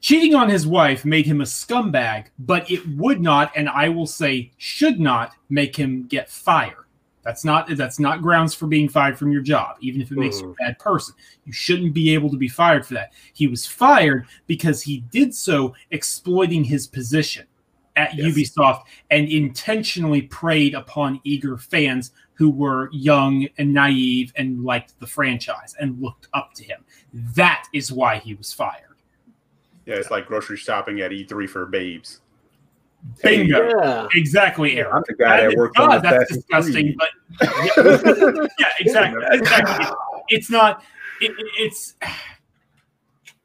Cheating 0.03 0.34
on 0.34 0.48
his 0.48 0.66
wife 0.66 1.05
made 1.05 1.26
him 1.26 1.40
a 1.40 1.44
scumbag, 1.44 2.26
but 2.40 2.68
it 2.68 2.84
would 2.96 3.20
not, 3.20 3.53
and 3.55 3.68
I 3.68 3.88
will 3.88 4.07
say 4.07 4.50
should 4.59 4.98
not, 4.98 5.32
make 5.48 5.76
him 5.76 6.09
get 6.09 6.28
fired. 6.28 6.86
That's 7.22 7.44
not 7.44 7.68
that's 7.76 8.00
not 8.00 8.20
grounds 8.20 8.53
for 8.53 8.66
being 8.66 8.88
fired 8.88 9.16
from 9.16 9.30
your 9.30 9.42
job, 9.42 9.76
even 9.80 10.03
if 10.03 10.11
it 10.11 10.18
makes 10.18 10.40
you 10.40 10.50
a 10.50 10.55
bad 10.55 10.76
person. 10.80 11.14
You 11.44 11.53
shouldn't 11.53 11.94
be 11.94 12.12
able 12.14 12.30
to 12.30 12.36
be 12.36 12.48
fired 12.48 12.84
for 12.84 12.94
that. 12.94 13.12
He 13.32 13.46
was 13.46 13.64
fired 13.64 14.26
because 14.48 14.82
he 14.82 15.05
did 15.12 15.32
so 15.32 15.72
exploiting 15.92 16.64
his 16.64 16.88
position 16.88 17.46
at 17.94 18.12
Yes. 18.16 18.34
Ubisoft 18.34 18.82
and 19.11 19.28
intentionally 19.28 20.22
preyed 20.22 20.74
upon 20.74 21.20
eager 21.22 21.57
fans 21.57 22.11
who 22.34 22.50
were 22.50 22.90
young 22.92 23.46
and 23.59 23.72
naive 23.72 24.32
and 24.34 24.64
liked 24.64 24.98
the 24.98 25.07
franchise 25.07 25.76
and 25.78 26.03
looked 26.03 26.26
up 26.34 26.55
to 26.55 26.64
him. 26.64 26.84
That 27.12 27.68
is 27.72 27.92
why 27.92 28.18
he 28.18 28.34
was 28.34 28.53
fired. 28.53 28.91
Yeah, 29.86 29.96
it's 29.96 30.10
like 30.10 30.26
grocery 30.26 30.56
shopping 30.56 31.00
at 31.00 31.10
E3 31.10 31.48
for 31.48 31.66
babes. 31.66 32.20
Bingo. 33.22 33.68
Yeah. 33.82 34.06
Exactly, 34.14 34.76
Aaron. 34.78 34.92
I'm 34.96 35.02
the 35.08 35.14
guy 35.14 35.40
that, 35.42 35.50
That- 35.50 35.56
worked 35.56 35.76
God, 35.76 35.96
on 35.96 36.02
that's 36.02 36.32
disgusting, 36.36 36.96
Creed. 36.96 36.98
but 36.98 38.50
yeah, 38.58 38.66
exactly. 38.78 39.22
exactly. 39.30 39.86
It's 40.28 40.50
not. 40.50 40.84
It, 41.20 41.32
it- 41.32 41.46
it's. 41.56 41.94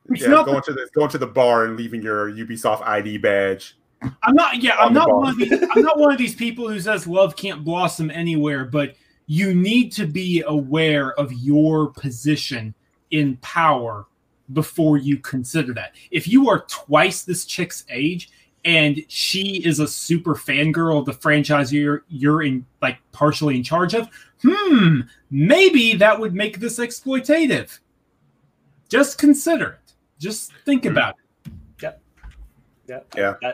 It's 0.09 0.21
yeah, 0.21 0.29
not. 0.29 0.45
going 0.45 0.61
to 0.61 0.71
the 0.71 0.87
going 0.95 1.09
to 1.09 1.17
the 1.17 1.27
bar 1.27 1.65
and 1.65 1.75
leaving 1.75 2.01
your 2.01 2.31
Ubisoft 2.31 2.81
ID 2.87 3.17
badge 3.17 3.77
I'm 4.23 4.35
not. 4.35 4.61
Yeah, 4.63 4.77
I'm 4.77 4.93
not 4.93 5.09
ball. 5.09 5.19
one 5.19 5.29
of 5.31 5.37
these. 5.37 5.51
I'm 5.51 5.81
not 5.83 5.99
one 5.99 6.13
of 6.13 6.17
these 6.17 6.33
people 6.33 6.69
who 6.69 6.79
says 6.79 7.07
love 7.07 7.35
can't 7.35 7.65
blossom 7.65 8.09
anywhere. 8.11 8.63
But 8.63 8.95
you 9.25 9.53
need 9.53 9.91
to 9.93 10.05
be 10.07 10.43
aware 10.47 11.13
of 11.19 11.33
your 11.33 11.87
position 11.87 12.73
in 13.11 13.35
power 13.41 14.05
before 14.53 14.97
you 14.97 15.17
consider 15.17 15.73
that. 15.73 15.93
If 16.11 16.27
you 16.27 16.49
are 16.49 16.61
twice 16.67 17.23
this 17.23 17.45
chick's 17.45 17.83
age 17.89 18.29
and 18.65 19.03
she 19.07 19.61
is 19.65 19.79
a 19.79 19.87
super 19.87 20.35
fangirl 20.35 20.99
of 20.99 21.05
the 21.05 21.13
franchise 21.13 21.71
you're 21.71 22.03
you're 22.09 22.43
in 22.43 22.65
like 22.81 22.97
partially 23.11 23.55
in 23.55 23.63
charge 23.63 23.93
of, 23.93 24.09
hmm, 24.41 25.01
maybe 25.31 25.93
that 25.95 26.19
would 26.19 26.33
make 26.33 26.59
this 26.59 26.79
exploitative. 26.79 27.79
Just 28.89 29.17
consider 29.17 29.71
it. 29.83 29.93
Just 30.19 30.53
think 30.65 30.83
Hmm. 30.83 30.91
about 30.91 31.15
it. 31.15 31.21
Yeah. 32.87 32.99
Yeah. 33.15 33.33
I, 33.43 33.53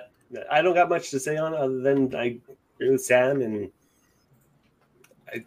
I 0.52 0.62
don't 0.62 0.76
got 0.76 0.90
much 0.90 1.10
to 1.12 1.20
say 1.20 1.38
on 1.38 1.54
it 1.56 1.58
other 1.60 1.80
than 1.80 2.14
I 2.16 2.40
agree 2.76 2.92
with 2.92 3.04
Sam 3.04 3.42
and 3.42 3.72
I, 5.34 5.44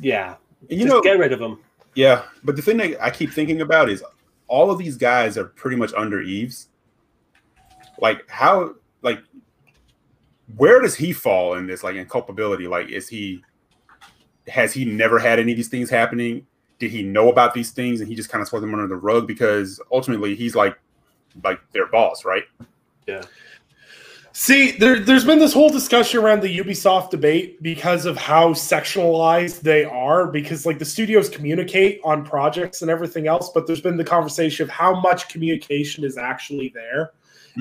yeah. 0.00 0.36
You 0.68 0.78
just 0.78 0.88
know, 0.88 1.02
get 1.02 1.18
rid 1.18 1.32
of 1.32 1.38
them. 1.38 1.60
yeah. 1.94 2.22
But 2.44 2.56
the 2.56 2.62
thing 2.62 2.78
that 2.78 3.02
I 3.02 3.10
keep 3.10 3.30
thinking 3.30 3.60
about 3.60 3.90
is 3.90 4.02
all 4.50 4.70
of 4.70 4.78
these 4.78 4.96
guys 4.96 5.38
are 5.38 5.44
pretty 5.44 5.76
much 5.76 5.94
under 5.96 6.20
Yves. 6.20 6.68
Like 7.98 8.28
how, 8.28 8.74
like, 9.00 9.20
where 10.56 10.80
does 10.80 10.96
he 10.96 11.12
fall 11.12 11.54
in 11.54 11.66
this? 11.66 11.82
Like 11.82 11.94
in 11.94 12.06
culpability? 12.06 12.66
Like, 12.66 12.88
is 12.88 13.08
he? 13.08 13.42
Has 14.48 14.72
he 14.72 14.84
never 14.84 15.18
had 15.18 15.38
any 15.38 15.52
of 15.52 15.56
these 15.56 15.68
things 15.68 15.88
happening? 15.88 16.46
Did 16.80 16.90
he 16.90 17.02
know 17.02 17.30
about 17.30 17.54
these 17.54 17.70
things 17.70 18.00
and 18.00 18.08
he 18.08 18.16
just 18.16 18.30
kind 18.30 18.42
of 18.42 18.48
swept 18.48 18.62
them 18.62 18.74
under 18.74 18.88
the 18.88 18.96
rug? 18.96 19.28
Because 19.28 19.80
ultimately, 19.92 20.34
he's 20.34 20.56
like, 20.56 20.76
like 21.44 21.60
their 21.72 21.86
boss, 21.86 22.24
right? 22.24 22.44
See, 24.32 24.72
there, 24.72 25.00
there's 25.00 25.24
been 25.24 25.38
this 25.38 25.52
whole 25.52 25.70
discussion 25.70 26.20
around 26.20 26.40
the 26.40 26.58
Ubisoft 26.58 27.10
debate 27.10 27.62
because 27.62 28.06
of 28.06 28.16
how 28.16 28.50
sectionalized 28.50 29.60
they 29.60 29.84
are, 29.84 30.26
because 30.28 30.64
like 30.64 30.78
the 30.78 30.84
studios 30.84 31.28
communicate 31.28 32.00
on 32.04 32.24
projects 32.24 32.82
and 32.82 32.90
everything 32.90 33.26
else, 33.26 33.50
but 33.52 33.66
there's 33.66 33.80
been 33.80 33.96
the 33.96 34.04
conversation 34.04 34.62
of 34.62 34.70
how 34.70 35.00
much 35.00 35.28
communication 35.28 36.04
is 36.04 36.16
actually 36.16 36.70
there. 36.74 37.12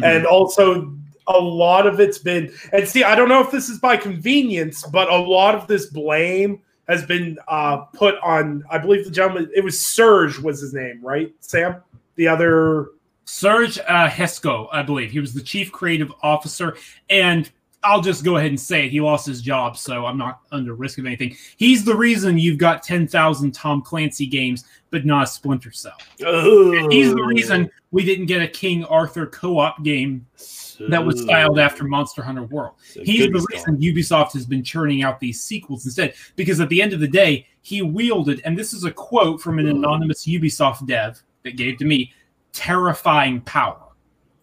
And 0.04 0.26
also, 0.26 0.96
a 1.28 1.40
lot 1.40 1.86
of 1.88 2.00
it's 2.00 2.20
been, 2.20 2.54
and 2.72 2.88
see, 2.88 3.04
I 3.04 3.16
don't 3.16 3.30
know 3.30 3.42
if 3.42 3.52
this 3.52 3.70
is 3.70 3.80
by 3.80 3.98
convenience, 3.98 4.86
but 4.88 5.10
a 5.10 5.18
lot 5.18 5.56
of 5.56 5.68
this 5.68 5.88
blame 5.88 6.62
has 6.88 7.06
been 7.06 7.38
uh, 7.48 7.78
put 7.94 8.16
on, 8.24 8.64
I 8.70 8.78
believe 8.78 9.06
the 9.06 9.12
gentleman, 9.12 9.50
it 9.56 9.64
was 9.64 9.80
Serge, 9.80 10.40
was 10.40 10.62
his 10.62 10.74
name, 10.74 11.00
right? 11.04 11.34
Sam? 11.40 11.82
The 12.16 12.28
other. 12.28 12.90
Serge 13.30 13.78
uh, 13.78 14.10
Hascoët, 14.10 14.70
I 14.72 14.82
believe. 14.82 15.12
He 15.12 15.20
was 15.20 15.36
the 15.36 15.42
chief 15.42 15.72
creative 15.72 16.12
officer. 16.24 16.76
And 17.12 17.50
I'll 17.84 18.02
just 18.02 18.26
go 18.26 18.38
ahead 18.38 18.50
and 18.50 18.60
say 18.60 18.88
it. 18.88 18.90
He 18.90 19.00
lost 19.00 19.26
his 19.26 19.42
job, 19.42 19.78
so 19.78 20.08
I'm 20.08 20.18
not 20.18 20.42
under 20.52 20.74
risk 20.74 20.98
of 20.98 21.06
anything. 21.06 21.36
He's 21.56 21.86
the 21.86 21.96
reason 21.96 22.40
you've 22.40 22.58
got 22.58 22.82
10,000 22.82 23.52
Tom 23.54 23.84
Clancy 23.84 24.26
games, 24.26 24.66
but 24.90 25.06
not 25.06 25.24
a 25.24 25.28
Splinter 25.28 25.72
Cell. 25.72 25.94
He's 26.18 27.14
the 27.14 27.24
reason 27.24 27.70
we 27.92 28.04
didn't 28.04 28.26
get 28.26 28.42
a 28.42 28.48
King 28.48 28.84
Arthur 28.86 29.28
co 29.28 29.60
op 29.60 29.84
game 29.84 30.26
that 30.90 31.06
was 31.06 31.22
styled 31.22 31.60
after 31.60 31.84
Monster 31.84 32.24
Hunter 32.24 32.44
World. 32.44 32.74
He's 32.94 33.32
the 33.32 33.46
reason 33.52 33.78
Ubisoft 33.78 34.34
has 34.34 34.48
been 34.48 34.64
churning 34.64 35.04
out 35.04 35.20
these 35.20 35.42
sequels 35.42 35.86
instead, 35.86 36.16
because 36.36 36.60
at 36.60 36.70
the 36.70 36.82
end 36.82 36.94
of 36.94 37.00
the 37.00 37.08
day, 37.08 37.48
he 37.62 37.84
wielded, 37.84 38.42
and 38.44 38.58
this 38.58 38.74
is 38.74 38.86
a 38.86 38.92
quote 38.92 39.40
from 39.40 39.60
an 39.60 39.68
anonymous 39.68 40.26
Ubisoft 40.26 40.88
dev 40.88 41.22
that 41.44 41.56
gave 41.56 41.78
to 41.78 41.86
me, 41.86 42.12
terrifying 42.54 43.41
power. 43.41 43.82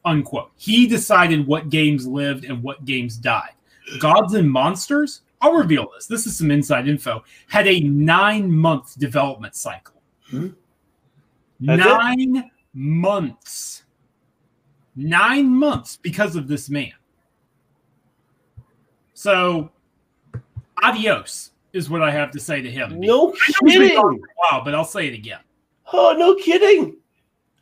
Unquote. 0.04 0.50
He 0.56 0.86
decided 0.86 1.46
what 1.46 1.68
games 1.68 2.06
lived 2.06 2.44
and 2.44 2.62
what 2.62 2.84
games 2.84 3.16
died. 3.16 3.50
Gods 3.98 4.34
and 4.34 4.50
Monsters, 4.50 5.22
I'll 5.40 5.52
reveal 5.52 5.88
this. 5.94 6.06
This 6.06 6.26
is 6.26 6.36
some 6.36 6.50
inside 6.50 6.88
info, 6.88 7.24
had 7.48 7.66
a 7.66 7.80
nine 7.80 8.52
month 8.52 8.98
development 8.98 9.54
cycle. 9.54 10.00
Hmm? 10.28 10.48
That's 11.60 11.82
it? 11.82 11.88
Nine 11.88 12.50
months. 12.74 13.84
Nine 14.94 15.48
months 15.48 15.96
because 15.96 16.36
of 16.36 16.48
this 16.48 16.70
man. 16.70 16.92
So, 19.14 19.70
adios 20.82 21.52
is 21.72 21.90
what 21.90 22.02
I 22.02 22.10
have 22.10 22.30
to 22.32 22.40
say 22.40 22.60
to 22.62 22.70
him. 22.70 23.00
No 23.00 23.28
I 23.28 23.30
know 23.30 23.34
he's 23.46 23.56
been 23.60 23.68
kidding. 23.68 23.96
gone 23.96 24.18
for 24.18 24.26
a 24.26 24.52
while, 24.52 24.64
but 24.64 24.74
I'll 24.74 24.84
say 24.84 25.06
it 25.06 25.14
again. 25.14 25.40
Oh, 25.92 26.14
no 26.16 26.34
kidding. 26.34 26.96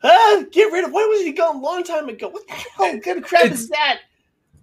Ah, 0.05 0.43
get 0.51 0.71
rid 0.71 0.83
of. 0.85 0.91
Why 0.91 1.05
was 1.05 1.21
he 1.21 1.31
gone 1.31 1.55
a 1.55 1.59
long 1.59 1.83
time 1.83 2.07
ago? 2.09 2.29
What 2.29 2.47
the 2.47 2.53
hell 2.53 2.99
kind 2.99 3.17
of 3.17 3.23
crap 3.23 3.45
It's- 3.45 3.61
is 3.61 3.69
that? 3.69 4.01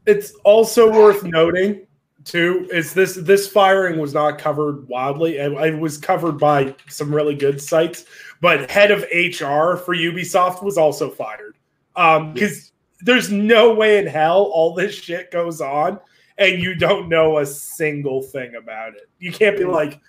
It's 0.06 0.32
also 0.44 0.90
worth 0.90 1.22
noting 1.22 1.86
too 2.24 2.68
is 2.72 2.94
this 2.94 3.14
this 3.16 3.48
firing 3.48 3.98
was 3.98 4.14
not 4.14 4.38
covered 4.38 4.86
wildly 4.88 5.38
and 5.38 5.54
it 5.54 5.78
was 5.78 5.98
covered 5.98 6.38
by 6.38 6.74
some 6.88 7.12
really 7.12 7.34
good 7.34 7.60
sites 7.60 8.04
but 8.40 8.70
head 8.70 8.90
of 8.90 9.00
hr 9.00 9.76
for 9.76 9.94
ubisoft 9.94 10.62
was 10.62 10.78
also 10.78 11.10
fired 11.10 11.56
um 11.96 12.32
because 12.32 12.72
there's 13.00 13.32
no 13.32 13.74
way 13.74 13.98
in 13.98 14.06
hell 14.06 14.42
all 14.52 14.72
this 14.72 14.94
shit 14.94 15.30
goes 15.32 15.60
on 15.60 15.98
and 16.38 16.62
you 16.62 16.74
don't 16.74 17.08
know 17.08 17.38
a 17.38 17.46
single 17.46 18.22
thing 18.22 18.54
about 18.54 18.94
it 18.94 19.08
you 19.18 19.32
can't 19.32 19.58
be 19.58 19.64
like 19.64 20.00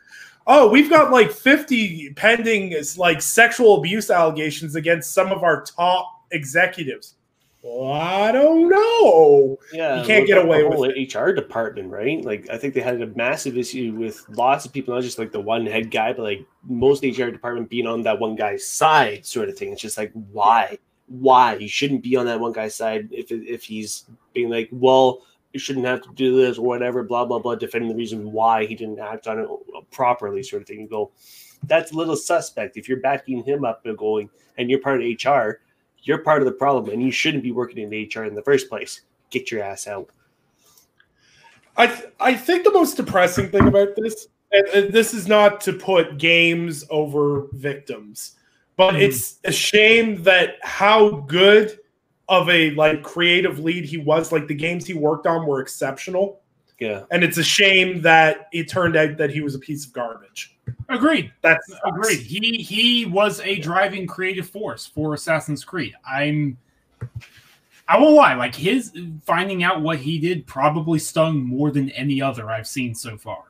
oh 0.47 0.69
we've 0.69 0.89
got 0.89 1.11
like 1.11 1.31
50 1.31 2.13
pending 2.15 2.75
like 2.97 3.21
sexual 3.21 3.77
abuse 3.77 4.09
allegations 4.09 4.75
against 4.75 5.13
some 5.13 5.31
of 5.31 5.43
our 5.43 5.63
top 5.63 6.23
executives 6.31 7.15
well, 7.61 7.93
i 7.93 8.31
don't 8.31 8.67
know 8.69 9.57
Yeah, 9.71 10.01
You 10.01 10.05
can't 10.07 10.27
get 10.27 10.37
away 10.37 10.61
the 10.63 10.69
with 10.69 10.77
whole 10.77 10.89
HR 11.23 11.31
department, 11.31 11.89
right? 11.89 12.23
Like, 12.23 12.49
I 12.49 12.57
think 12.57 12.73
they 12.73 12.81
had 12.81 13.01
a 13.01 13.07
massive 13.07 13.57
issue 13.57 13.93
with 13.97 14.23
lots 14.29 14.65
of 14.65 14.73
people, 14.73 14.93
not 14.93 15.01
just 15.03 15.17
like 15.17 15.31
the 15.31 15.39
one 15.39 15.65
head 15.65 15.89
guy, 15.89 16.11
but 16.13 16.23
like 16.23 16.45
most 16.67 17.03
HR 17.03 17.29
department 17.29 17.69
being 17.69 17.87
on 17.87 18.01
that 18.03 18.19
one 18.19 18.35
guy's 18.35 18.67
side, 18.67 19.25
sort 19.25 19.47
of 19.49 19.57
thing. 19.57 19.71
It's 19.71 19.81
just 19.81 19.97
like, 19.97 20.11
why? 20.31 20.77
Why 21.07 21.55
you 21.55 21.67
shouldn't 21.69 22.03
be 22.03 22.15
on 22.17 22.25
that 22.25 22.39
one 22.39 22.51
guy's 22.51 22.75
side 22.75 23.07
if 23.11 23.31
if 23.31 23.63
he's 23.63 24.05
being 24.33 24.49
like, 24.49 24.67
well, 24.71 25.21
you 25.53 25.59
shouldn't 25.59 25.85
have 25.85 26.01
to 26.01 26.09
do 26.15 26.35
this 26.35 26.57
or 26.57 26.65
whatever, 26.65 27.03
blah 27.03 27.23
blah 27.25 27.39
blah, 27.39 27.55
defending 27.55 27.89
the 27.89 27.95
reason 27.95 28.31
why 28.31 28.65
he 28.65 28.75
didn't 28.75 28.99
act 28.99 29.27
on 29.27 29.39
it 29.39 29.47
properly, 29.91 30.43
sort 30.43 30.63
of 30.63 30.67
thing. 30.67 30.81
You 30.81 30.87
go, 30.87 31.11
that's 31.67 31.91
a 31.91 31.95
little 31.95 32.15
suspect. 32.15 32.75
If 32.75 32.89
you're 32.89 32.99
backing 32.99 33.43
him 33.43 33.63
up 33.63 33.85
and 33.85 33.97
going, 33.97 34.29
and 34.57 34.69
you're 34.69 34.79
part 34.79 35.01
of 35.01 35.07
HR, 35.07 35.61
you're 35.99 36.17
part 36.17 36.41
of 36.41 36.45
the 36.45 36.51
problem, 36.51 36.91
and 36.91 37.01
you 37.01 37.11
shouldn't 37.11 37.43
be 37.43 37.51
working 37.51 37.77
in 37.77 37.89
HR 37.89 38.25
in 38.25 38.35
the 38.35 38.41
first 38.41 38.67
place. 38.67 39.01
Get 39.29 39.51
your 39.51 39.63
ass 39.63 39.87
out. 39.87 40.09
I 41.77 41.87
th- 41.87 42.09
I 42.19 42.35
think 42.35 42.63
the 42.63 42.71
most 42.71 42.97
depressing 42.97 43.49
thing 43.49 43.67
about 43.67 43.95
this, 43.95 44.27
and, 44.51 44.91
this 44.93 45.13
is 45.13 45.27
not 45.27 45.61
to 45.61 45.73
put 45.73 46.17
games 46.17 46.83
over 46.89 47.47
victims, 47.53 48.35
but 48.75 48.93
Mhm. 48.93 49.01
it's 49.01 49.39
a 49.43 49.51
shame 49.51 50.21
that 50.23 50.57
how 50.61 51.09
good 51.27 51.79
of 52.29 52.49
a 52.49 52.71
like 52.71 53.03
creative 53.03 53.59
lead 53.59 53.85
he 53.85 53.97
was. 53.97 54.31
Like 54.31 54.47
the 54.47 54.55
games 54.55 54.85
he 54.85 54.93
worked 54.93 55.27
on 55.27 55.45
were 55.45 55.59
exceptional, 55.61 56.39
Yeah. 56.79 57.03
and 57.11 57.23
it's 57.23 57.37
a 57.37 57.43
shame 57.43 58.01
that 58.01 58.47
it 58.53 58.69
turned 58.69 58.95
out 58.95 59.17
that 59.17 59.29
he 59.29 59.41
was 59.41 59.55
a 59.55 59.59
piece 59.59 59.85
of 59.85 59.93
garbage. 59.93 60.57
Agreed. 60.89 61.31
That's 61.41 61.69
Agreed. 61.85 62.19
He 62.21 62.57
he 62.63 63.05
was 63.05 63.39
a 63.41 63.59
driving 63.59 64.07
creative 64.07 64.47
force 64.49 64.85
for 64.85 65.13
Assassin's 65.13 65.63
Creed. 65.65 65.93
I'm 66.09 66.57
I 67.87 67.99
won't 67.99 68.15
lie, 68.15 68.33
like 68.35 68.55
his 68.55 68.93
finding 69.25 69.63
out 69.63 69.81
what 69.81 69.99
he 69.99 70.17
did 70.17 70.47
probably 70.47 70.99
stung 70.99 71.43
more 71.43 71.69
than 71.71 71.89
any 71.91 72.21
other 72.21 72.49
I've 72.49 72.67
seen 72.67 72.95
so 72.95 73.17
far. 73.17 73.43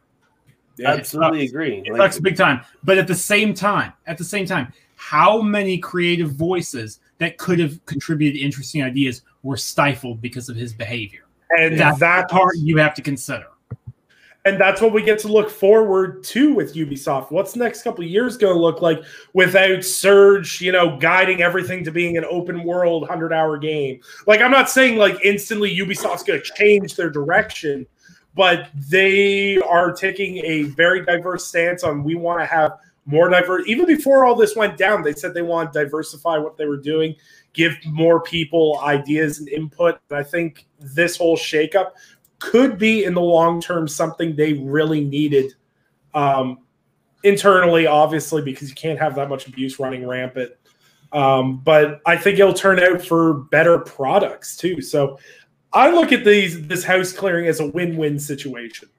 Yeah, 0.78 0.93
Absolutely 0.93 1.41
sucks. 1.45 1.51
agree. 1.51 1.84
It 1.86 1.91
Like, 1.91 2.01
sucks 2.13 2.19
big 2.19 2.36
time. 2.36 2.61
But 2.84 2.97
at 2.97 3.05
the 3.07 3.13
same 3.13 3.53
time, 3.53 3.93
at 4.07 4.17
the 4.17 4.24
same 4.24 4.47
time, 4.47 4.74
how 4.95 5.39
many 5.39 5.78
creative 5.78 6.32
voices 6.32 6.99
that 7.20 7.38
could 7.38 7.59
have 7.59 7.84
contributed 7.86 8.41
interesting 8.41 8.84
ideas 8.84 9.22
were 9.43 9.57
stifled 9.57 10.22
because 10.22 10.49
of 10.49 10.55
his 10.55 10.74
behavior? 10.74 11.22
and 11.57 11.78
That's 11.78 11.99
that 11.99 12.28
the 12.28 12.34
part 12.34 12.55
you 12.57 12.78
have 12.78 12.95
to 12.95 13.01
consider. 13.01 13.45
and 14.45 14.59
that's 14.59 14.82
what 14.82 14.91
we 14.91 15.01
get 15.03 15.20
to 15.20 15.28
look 15.28 15.49
forward 15.49 16.24
to 16.24 16.53
with 16.53 16.74
Ubisoft. 16.74 17.32
What's 17.32 17.53
the 17.53 17.59
next 17.59 17.84
couple 17.84 18.03
of 18.03 18.09
years 18.09 18.36
going 18.38 18.53
to 18.53 18.59
look 18.59 18.82
like 18.82 18.99
without 19.34 19.84
Serge, 19.84 20.59
you 20.61 20.72
know, 20.72 20.97
guiding 20.97 21.41
everything 21.41 21.84
to 21.86 21.91
being 21.91 22.18
an 22.18 22.26
open 22.30 22.64
world 22.64 23.03
100 23.03 23.32
hour 23.32 23.57
game? 23.57 24.01
Like, 24.28 24.41
I'm 24.41 24.51
not 24.51 24.70
saying 24.70 24.97
like 24.97 25.16
instantly 25.24 25.74
Ubisoft's 25.76 26.24
going 26.24 26.41
to 26.41 26.51
change 26.55 26.95
their 26.95 27.09
direction, 27.09 27.86
but 28.36 28.70
they 28.89 29.59
are 29.59 29.93
taking 29.93 30.38
a 30.39 30.64
very 30.64 31.05
diverse 31.05 31.45
stance 31.45 31.84
on 31.84 32.03
we 32.03 32.16
want 32.16 32.39
to 32.39 32.45
have 32.45 32.74
more 33.06 33.30
diverse. 33.30 33.64
Even 33.68 33.86
before 33.86 34.26
all 34.26 34.36
this 34.36 34.56
went 34.56 34.78
down, 34.78 35.04
they 35.04 35.14
said 35.14 35.34
they 35.34 35.41
want 35.41 35.74
to 35.74 35.84
diversify 35.84 36.38
what 36.38 36.58
they 36.58 36.66
were 36.66 36.78
doing, 36.78 37.16
give 37.54 37.76
more 37.86 38.22
people 38.22 38.80
ideas 38.84 39.39
and 39.39 39.49
input. 39.49 39.99
And 40.10 40.20
I 40.20 40.24
think 40.24 40.68
this 40.80 41.18
whole 41.18 41.38
shakeup 41.38 41.91
could 42.39 42.78
be 42.78 43.06
in 43.06 43.14
the 43.14 43.22
long 43.22 43.62
term 43.62 43.88
something 43.88 44.36
they 44.36 44.54
really 44.54 45.04
needed 45.04 45.54
um, 46.14 46.60
internally, 47.24 47.88
obviously, 47.88 48.41
because 48.41 48.70
you 48.70 48.76
can't 48.76 48.99
have 48.99 49.16
that 49.16 49.30
much 49.30 49.47
abuse 49.47 49.80
running 49.80 50.08
rampant. 50.08 50.51
Um, 51.12 51.60
but 51.60 52.01
I 52.06 52.18
think 52.18 52.39
it'll 52.39 52.54
turn 52.54 52.80
out 52.80 53.01
for 53.01 53.34
better 53.34 53.80
products 53.80 54.58
too. 54.58 54.82
So 54.82 55.20
I 55.72 55.91
look 55.91 56.12
at 56.12 56.26
these 56.26 56.68
this 56.68 56.84
house 56.84 57.14
clearing 57.14 57.47
as 57.47 57.60
a 57.60 57.68
win-win 57.68 58.20
situation 58.20 58.89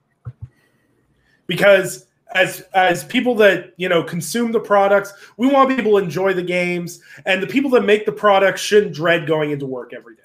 because 1.46 2.06
as 2.34 2.62
as 2.74 3.04
people 3.04 3.34
that 3.36 3.72
you 3.76 3.88
know 3.88 4.02
consume 4.02 4.52
the 4.52 4.60
products, 4.60 5.12
we 5.36 5.46
want 5.46 5.74
people 5.74 5.92
to 5.92 5.98
enjoy 5.98 6.34
the 6.34 6.42
games, 6.42 7.00
and 7.26 7.42
the 7.42 7.46
people 7.46 7.70
that 7.70 7.84
make 7.84 8.04
the 8.04 8.12
products 8.12 8.60
shouldn't 8.60 8.94
dread 8.94 9.26
going 9.26 9.52
into 9.52 9.66
work 9.66 9.92
every 9.94 10.16
day. 10.16 10.22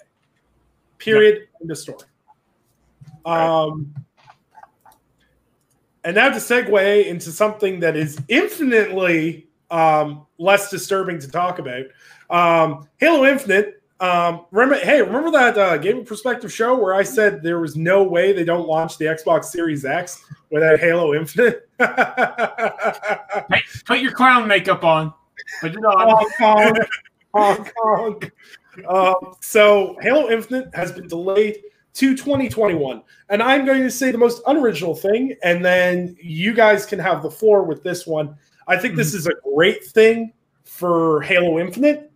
Period. 0.98 1.38
Yep. 1.38 1.48
End 1.62 1.72
of 1.72 1.78
story. 1.78 2.08
Um, 3.26 3.94
and 6.04 6.16
now 6.16 6.30
to 6.30 6.36
segue 6.36 7.06
into 7.06 7.32
something 7.32 7.80
that 7.82 7.96
is 7.96 8.20
infinitely 8.28 9.48
um, 9.70 10.26
less 10.38 10.72
disturbing 10.72 11.20
to 11.20 11.30
talk 11.30 11.60
about. 11.60 11.86
Um, 12.30 12.88
Halo 12.98 13.26
Infinite 13.26 13.79
um, 14.00 14.46
remember, 14.52 14.76
hey, 14.84 15.02
remember 15.02 15.32
that 15.32 15.58
uh, 15.58 15.78
Gaming 15.78 16.06
Perspective 16.06 16.52
show 16.54 16.78
where 16.78 16.94
I 16.94 17.04
said 17.04 17.44
there 17.44 17.60
was 17.60 17.76
no 17.76 18.04
way 18.04 18.32
they 18.32 18.46
don't 18.46 18.68
launch 18.68 18.98
the 18.98 19.06
Xbox 19.06 19.46
Series 19.46 19.84
X 19.84 20.24
without 20.52 20.80
Halo 20.80 21.14
Infinite? 21.14 21.70
hey, 21.80 23.62
put 23.86 24.00
your 24.00 24.12
clown 24.12 24.48
makeup 24.48 24.84
on. 24.86 25.14
Put 25.60 25.72
it 25.72 25.78
on. 25.78 26.10
Hong 26.10 26.32
Kong. 26.38 26.78
Hong 27.34 27.70
Kong. 27.76 28.32
Um, 28.88 29.36
so 29.42 29.98
Halo 30.02 30.30
Infinite 30.30 30.74
has 30.74 30.94
been 30.94 31.08
delayed 31.08 31.58
to 31.96 32.16
2021. 32.16 33.02
And 33.30 33.44
I'm 33.44 33.66
going 33.66 33.82
to 33.84 33.92
say 33.92 34.12
the 34.12 34.18
most 34.18 34.42
unoriginal 34.48 34.96
thing, 34.96 35.36
and 35.44 35.64
then 35.64 36.16
you 36.22 36.54
guys 36.54 36.86
can 36.86 37.00
have 37.00 37.22
the 37.22 37.32
floor 37.32 37.64
with 37.64 37.84
this 37.84 38.08
one. 38.08 38.38
I 38.68 38.78
think 38.78 38.96
this 38.96 39.10
mm-hmm. 39.10 39.18
is 39.18 39.28
a 39.28 39.34
great 39.54 39.84
thing 39.84 40.32
for 40.64 41.22
Halo 41.22 41.60
Infinite 41.60 42.09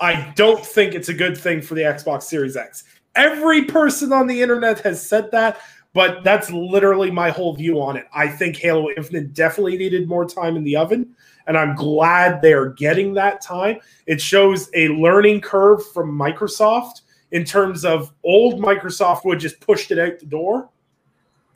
I 0.00 0.32
don't 0.36 0.64
think 0.64 0.94
it's 0.94 1.08
a 1.08 1.14
good 1.14 1.36
thing 1.36 1.62
for 1.62 1.74
the 1.74 1.82
Xbox 1.82 2.24
Series 2.24 2.56
X. 2.56 2.84
Every 3.14 3.64
person 3.64 4.12
on 4.12 4.26
the 4.26 4.40
internet 4.40 4.80
has 4.80 5.06
said 5.06 5.30
that, 5.32 5.60
but 5.92 6.24
that's 6.24 6.50
literally 6.50 7.10
my 7.10 7.30
whole 7.30 7.54
view 7.54 7.80
on 7.80 7.96
it. 7.96 8.06
I 8.14 8.28
think 8.28 8.56
Halo 8.56 8.88
Infinite 8.96 9.34
definitely 9.34 9.76
needed 9.76 10.08
more 10.08 10.24
time 10.24 10.56
in 10.56 10.64
the 10.64 10.76
oven, 10.76 11.14
and 11.46 11.56
I'm 11.58 11.74
glad 11.74 12.40
they're 12.40 12.70
getting 12.70 13.14
that 13.14 13.42
time. 13.42 13.78
It 14.06 14.20
shows 14.20 14.70
a 14.74 14.88
learning 14.88 15.42
curve 15.42 15.86
from 15.92 16.16
Microsoft 16.16 17.02
in 17.32 17.44
terms 17.44 17.84
of 17.84 18.12
old 18.24 18.60
Microsoft 18.60 19.24
would 19.24 19.40
just 19.40 19.60
pushed 19.60 19.90
it 19.90 19.98
out 19.98 20.18
the 20.18 20.26
door. 20.26 20.70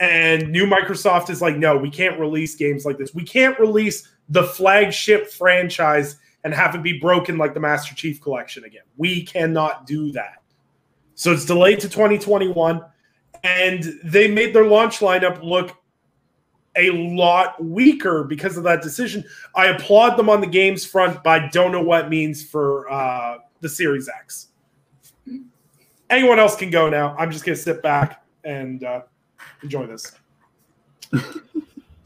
And 0.00 0.50
new 0.50 0.66
Microsoft 0.66 1.30
is 1.30 1.40
like, 1.40 1.56
no, 1.56 1.76
we 1.76 1.90
can't 1.90 2.20
release 2.20 2.54
games 2.54 2.84
like 2.84 2.98
this. 2.98 3.14
We 3.14 3.24
can't 3.24 3.58
release 3.58 4.08
the 4.28 4.42
flagship 4.42 5.30
franchise 5.30 6.16
and 6.46 6.54
have 6.54 6.76
it 6.76 6.82
be 6.82 6.96
broken 6.96 7.36
like 7.38 7.54
the 7.54 7.60
Master 7.60 7.92
Chief 7.92 8.20
Collection 8.20 8.62
again. 8.62 8.84
We 8.96 9.24
cannot 9.26 9.84
do 9.84 10.12
that. 10.12 10.44
So 11.16 11.32
it's 11.32 11.44
delayed 11.44 11.80
to 11.80 11.88
2021, 11.88 12.84
and 13.42 13.82
they 14.04 14.30
made 14.30 14.54
their 14.54 14.64
launch 14.64 15.00
lineup 15.00 15.42
look 15.42 15.76
a 16.76 16.90
lot 16.92 17.60
weaker 17.60 18.22
because 18.22 18.56
of 18.56 18.62
that 18.62 18.80
decision. 18.80 19.24
I 19.56 19.66
applaud 19.70 20.16
them 20.16 20.30
on 20.30 20.40
the 20.40 20.46
games 20.46 20.86
front, 20.86 21.24
but 21.24 21.30
I 21.30 21.48
don't 21.48 21.72
know 21.72 21.82
what 21.82 22.04
it 22.04 22.10
means 22.10 22.48
for 22.48 22.88
uh, 22.92 23.38
the 23.60 23.68
Series 23.68 24.08
X. 24.08 24.50
Anyone 26.10 26.38
else 26.38 26.54
can 26.54 26.70
go 26.70 26.88
now. 26.88 27.16
I'm 27.18 27.32
just 27.32 27.44
going 27.44 27.56
to 27.56 27.62
sit 27.62 27.82
back 27.82 28.24
and 28.44 28.84
uh, 28.84 29.00
enjoy 29.64 29.88
this. 29.88 30.12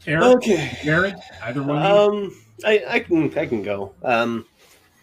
Eric, 0.07 0.23
okay, 0.37 0.79
Eric, 0.81 1.13
either 1.43 1.61
one. 1.61 1.85
Um, 1.85 2.35
I, 2.65 2.83
I 2.87 2.99
can 2.99 3.37
I 3.37 3.45
can 3.45 3.63
go. 3.63 3.93
Um, 4.03 4.45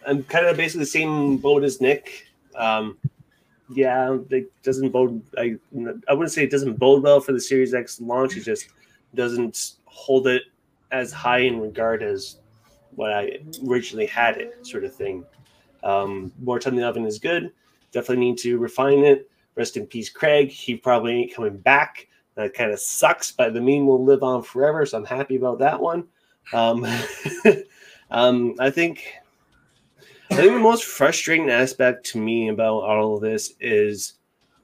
I'm 0.06 0.24
kind 0.24 0.46
of 0.46 0.56
basically 0.56 0.80
the 0.80 0.86
same 0.86 1.36
boat 1.38 1.64
as 1.64 1.80
Nick. 1.80 2.26
Um, 2.54 2.98
yeah, 3.70 4.16
it 4.30 4.50
doesn't 4.62 4.90
bode. 4.90 5.22
I 5.36 5.56
I 6.08 6.14
wouldn't 6.14 6.32
say 6.32 6.44
it 6.44 6.50
doesn't 6.50 6.78
bode 6.78 7.02
well 7.02 7.20
for 7.20 7.32
the 7.32 7.40
Series 7.40 7.74
X 7.74 8.00
launch. 8.00 8.36
It 8.36 8.44
just 8.44 8.68
doesn't 9.14 9.74
hold 9.84 10.26
it 10.26 10.42
as 10.90 11.12
high 11.12 11.40
in 11.40 11.60
regard 11.60 12.02
as 12.02 12.38
what 12.94 13.12
I 13.12 13.38
originally 13.66 14.06
had 14.06 14.38
it, 14.38 14.66
sort 14.66 14.84
of 14.84 14.94
thing. 14.94 15.24
Um, 15.84 16.32
more 16.40 16.58
time 16.58 16.74
in 16.74 16.80
the 16.80 16.86
oven 16.86 17.06
is 17.06 17.18
good. 17.18 17.52
Definitely 17.92 18.24
need 18.24 18.38
to 18.38 18.58
refine 18.58 19.04
it. 19.04 19.30
Rest 19.54 19.76
in 19.76 19.86
peace, 19.86 20.08
Craig. 20.08 20.50
He 20.50 20.76
probably 20.76 21.14
ain't 21.14 21.34
coming 21.34 21.56
back. 21.58 22.08
That 22.34 22.54
kind 22.54 22.70
of 22.70 22.78
sucks, 22.80 23.32
but 23.32 23.54
the 23.54 23.60
meme 23.60 23.86
will 23.86 24.04
live 24.04 24.22
on 24.22 24.42
forever. 24.42 24.86
So 24.86 24.98
I'm 24.98 25.04
happy 25.04 25.36
about 25.36 25.58
that 25.58 25.80
one. 25.80 26.06
Um, 26.52 26.86
um, 28.10 28.54
I 28.58 28.70
think 28.70 29.04
I 30.30 30.34
think 30.34 30.52
the 30.52 30.58
most 30.58 30.84
frustrating 30.84 31.48
aspect 31.50 32.04
to 32.06 32.18
me 32.18 32.48
about 32.48 32.82
all 32.82 33.16
of 33.16 33.22
this 33.22 33.54
is 33.60 34.14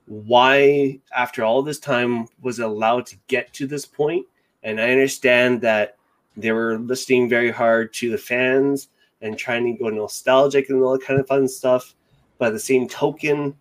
why, 0.07 1.01
after 1.17 1.43
all 1.43 1.63
this 1.63 1.79
time, 1.79 2.27
was 2.43 2.59
allowed 2.59 3.07
to 3.07 3.17
get 3.29 3.53
to 3.55 3.67
this 3.67 3.87
point. 3.87 4.27
And 4.63 4.79
I 4.81 4.91
understand 4.91 5.63
that 5.63 5.97
they 6.37 6.53
were 6.53 6.79
listening 6.79 7.29
very 7.29 7.51
hard 7.51 7.95
to 7.95 8.11
the 8.11 8.19
fans 8.19 8.89
and 9.23 9.39
trying 9.39 9.65
to 9.65 9.83
go 9.83 9.89
nostalgic 9.89 10.69
and 10.69 10.83
all 10.83 10.93
that 10.93 11.07
kind 11.07 11.19
of 11.19 11.27
fun 11.27 11.49
stuff. 11.49 11.95
By 12.37 12.51
the 12.51 12.59
same 12.59 12.87
token, 12.87 13.57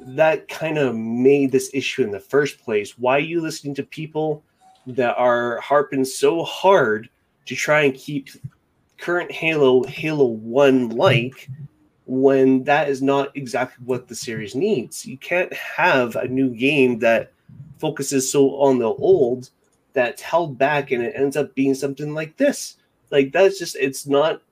that 0.00 0.48
kind 0.48 0.76
of 0.76 0.94
made 0.94 1.52
this 1.52 1.70
issue 1.72 2.02
in 2.02 2.10
the 2.10 2.20
first 2.20 2.58
place. 2.62 2.98
Why 2.98 3.16
are 3.16 3.20
you 3.20 3.40
listening 3.40 3.74
to 3.76 3.82
people 3.82 4.42
that 4.86 5.16
are 5.16 5.58
harping 5.60 6.04
so 6.04 6.44
hard 6.44 7.08
to 7.46 7.54
try 7.54 7.82
and 7.82 7.94
keep 7.94 8.28
current 8.98 9.30
Halo 9.30 9.82
Halo 9.84 10.26
1 10.26 10.90
like 10.90 11.48
when 12.06 12.62
that 12.64 12.88
is 12.88 13.02
not 13.02 13.36
exactly 13.36 13.84
what 13.84 14.06
the 14.06 14.14
series 14.14 14.54
needs. 14.54 15.04
You 15.04 15.18
can't 15.18 15.52
have 15.52 16.14
a 16.16 16.28
new 16.28 16.50
game 16.50 16.98
that 17.00 17.32
focuses 17.78 18.30
so 18.30 18.50
on 18.60 18.78
the 18.78 18.86
old 18.86 19.50
that's 19.92 20.22
held 20.22 20.56
back 20.58 20.90
and 20.90 21.02
it 21.02 21.14
ends 21.16 21.36
up 21.36 21.54
being 21.54 21.74
something 21.74 22.14
like 22.14 22.36
this. 22.36 22.76
Like 23.10 23.32
that's 23.32 23.58
just 23.58 23.76
it's 23.76 24.06
not 24.06 24.42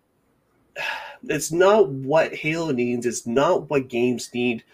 it's 1.29 1.53
not 1.53 1.89
what 1.89 2.35
Halo 2.35 2.73
needs, 2.73 3.07
it's 3.07 3.27
not 3.27 3.71
what 3.71 3.89
games 3.89 4.31
need. 4.35 4.65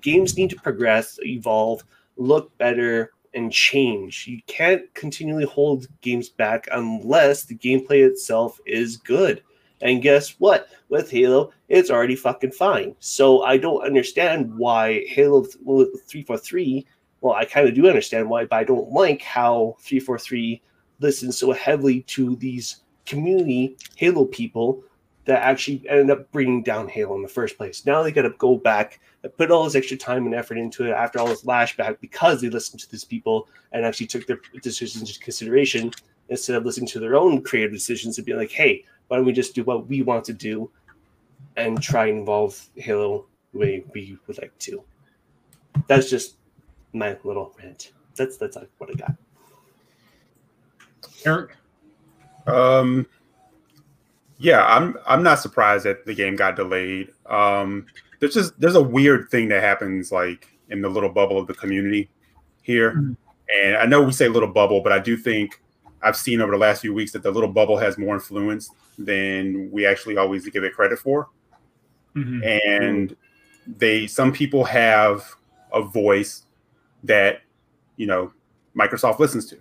Games 0.00 0.36
need 0.36 0.50
to 0.50 0.56
progress, 0.56 1.18
evolve, 1.22 1.82
look 2.16 2.56
better, 2.58 3.12
and 3.34 3.52
change. 3.52 4.26
You 4.26 4.40
can't 4.46 4.92
continually 4.94 5.44
hold 5.44 5.86
games 6.00 6.28
back 6.28 6.68
unless 6.72 7.44
the 7.44 7.56
gameplay 7.56 8.06
itself 8.06 8.58
is 8.66 8.96
good. 8.96 9.42
And 9.82 10.02
guess 10.02 10.38
what? 10.38 10.68
With 10.88 11.10
Halo, 11.10 11.52
it's 11.68 11.90
already 11.90 12.16
fucking 12.16 12.52
fine. 12.52 12.94
So 13.00 13.42
I 13.42 13.56
don't 13.56 13.84
understand 13.84 14.56
why 14.58 15.04
Halo 15.08 15.42
343. 15.44 16.86
Well, 17.20 17.34
I 17.34 17.44
kind 17.44 17.68
of 17.68 17.74
do 17.74 17.86
understand 17.86 18.28
why, 18.28 18.44
but 18.44 18.56
I 18.56 18.64
don't 18.64 18.90
like 18.90 19.22
how 19.22 19.76
343 19.80 20.62
listens 21.00 21.38
so 21.38 21.52
heavily 21.52 22.02
to 22.02 22.36
these 22.36 22.82
community 23.06 23.76
Halo 23.96 24.26
people 24.26 24.82
that 25.26 25.42
actually 25.42 25.82
ended 25.88 26.10
up 26.10 26.30
bringing 26.32 26.62
down 26.62 26.88
Halo 26.88 27.14
in 27.16 27.22
the 27.22 27.28
first 27.28 27.56
place. 27.56 27.84
Now 27.84 28.02
they 28.02 28.12
got 28.12 28.22
to 28.22 28.30
go 28.38 28.56
back 28.56 29.00
and 29.22 29.36
put 29.36 29.50
all 29.50 29.64
this 29.64 29.74
extra 29.74 29.96
time 29.96 30.26
and 30.26 30.34
effort 30.34 30.58
into 30.58 30.84
it 30.86 30.90
after 30.90 31.18
all 31.18 31.26
this 31.26 31.44
lashback 31.44 32.00
because 32.00 32.40
they 32.40 32.48
listened 32.48 32.80
to 32.80 32.90
these 32.90 33.04
people 33.04 33.48
and 33.72 33.84
actually 33.84 34.06
took 34.06 34.26
their 34.26 34.40
decisions 34.62 35.02
into 35.02 35.20
consideration 35.20 35.92
instead 36.30 36.56
of 36.56 36.64
listening 36.64 36.88
to 36.88 37.00
their 37.00 37.16
own 37.16 37.42
creative 37.42 37.72
decisions 37.72 38.16
and 38.18 38.26
be 38.26 38.34
like, 38.34 38.50
hey, 38.50 38.84
why 39.08 39.16
don't 39.16 39.26
we 39.26 39.32
just 39.32 39.54
do 39.54 39.64
what 39.64 39.88
we 39.88 40.02
want 40.02 40.24
to 40.24 40.32
do 40.32 40.70
and 41.56 41.82
try 41.82 42.06
and 42.06 42.20
involve 42.20 42.68
Halo 42.76 43.26
the 43.52 43.58
way 43.58 43.84
we 43.92 44.16
would 44.26 44.38
like 44.38 44.56
to? 44.60 44.82
That's 45.86 46.08
just 46.08 46.36
my 46.92 47.16
little 47.24 47.54
rant. 47.62 47.92
That's 48.16 48.36
that's 48.36 48.56
what 48.78 48.90
I 48.90 48.94
got. 48.94 49.14
Eric. 51.24 51.56
Um, 52.46 53.06
yeah, 54.40 54.64
I'm 54.64 54.96
I'm 55.06 55.22
not 55.22 55.38
surprised 55.38 55.84
that 55.84 56.06
the 56.06 56.14
game 56.14 56.34
got 56.34 56.56
delayed. 56.56 57.12
Um, 57.26 57.86
there's 58.18 58.34
just 58.34 58.58
there's 58.58 58.74
a 58.74 58.82
weird 58.82 59.28
thing 59.30 59.48
that 59.48 59.62
happens 59.62 60.10
like 60.10 60.48
in 60.70 60.80
the 60.80 60.88
little 60.88 61.10
bubble 61.10 61.38
of 61.38 61.46
the 61.46 61.52
community 61.52 62.08
here, 62.62 62.92
mm-hmm. 62.92 63.12
and 63.62 63.76
I 63.76 63.84
know 63.84 64.00
we 64.02 64.12
say 64.12 64.28
little 64.28 64.48
bubble, 64.48 64.80
but 64.80 64.92
I 64.92 64.98
do 64.98 65.16
think 65.18 65.60
I've 66.02 66.16
seen 66.16 66.40
over 66.40 66.52
the 66.52 66.58
last 66.58 66.80
few 66.80 66.94
weeks 66.94 67.12
that 67.12 67.22
the 67.22 67.30
little 67.30 67.52
bubble 67.52 67.76
has 67.76 67.98
more 67.98 68.14
influence 68.14 68.70
than 68.98 69.70
we 69.70 69.84
actually 69.84 70.16
always 70.16 70.48
give 70.48 70.64
it 70.64 70.72
credit 70.74 70.98
for, 70.98 71.28
mm-hmm. 72.16 72.42
and 72.42 73.14
they 73.66 74.06
some 74.06 74.32
people 74.32 74.64
have 74.64 75.34
a 75.74 75.82
voice 75.82 76.46
that 77.04 77.42
you 77.98 78.06
know 78.06 78.32
Microsoft 78.74 79.18
listens 79.18 79.44
to, 79.50 79.58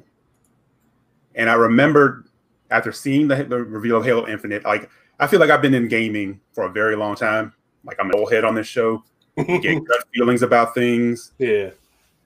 and 1.35 1.49
I 1.49 1.55
remember 1.55 2.23
after 2.71 2.91
seeing 2.91 3.27
the, 3.27 3.43
the 3.43 3.57
reveal 3.57 3.97
of 3.97 4.05
Halo 4.05 4.27
Infinite, 4.27 4.63
like 4.63 4.89
I 5.19 5.27
feel 5.27 5.39
like 5.39 5.49
I've 5.49 5.61
been 5.61 5.73
in 5.73 5.87
gaming 5.87 6.39
for 6.53 6.65
a 6.65 6.69
very 6.69 6.95
long 6.95 7.15
time. 7.15 7.53
Like 7.83 7.97
I'm 7.99 8.09
an 8.09 8.15
old 8.15 8.31
head 8.31 8.43
on 8.43 8.55
this 8.55 8.67
show. 8.67 9.03
You 9.37 9.61
get 9.61 9.85
gut 9.85 10.03
feelings 10.13 10.41
about 10.41 10.73
things. 10.73 11.31
Yeah. 11.37 11.69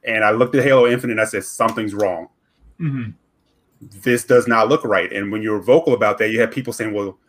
And 0.03 0.23
I 0.23 0.31
looked 0.31 0.55
at 0.55 0.63
Halo 0.63 0.87
Infinite 0.87 1.13
and 1.13 1.21
I 1.21 1.25
said, 1.25 1.43
something's 1.43 1.93
wrong. 1.93 2.27
Mm-hmm. 2.79 3.11
This 4.01 4.25
does 4.25 4.47
not 4.47 4.67
look 4.67 4.83
right. 4.83 5.11
And 5.13 5.31
when 5.31 5.43
you're 5.43 5.61
vocal 5.61 5.93
about 5.93 6.17
that, 6.17 6.31
you 6.31 6.41
have 6.41 6.49
people 6.49 6.73
saying, 6.73 6.91
well, 6.91 7.19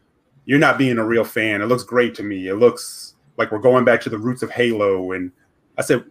you're 0.47 0.59
not 0.59 0.79
being 0.79 0.97
a 0.97 1.05
real 1.05 1.25
fan. 1.25 1.61
It 1.61 1.67
looks 1.67 1.83
great 1.83 2.15
to 2.17 2.23
me. 2.23 2.49
It 2.49 2.55
looks 2.55 3.15
like 3.37 3.53
we're 3.53 3.59
going 3.59 3.85
back 3.85 4.01
to 4.03 4.11
the 4.11 4.19
roots 4.19 4.43
of 4.43 4.51
Halo. 4.51 5.13
And 5.13 5.31
I 5.77 5.83
said, 5.83 6.05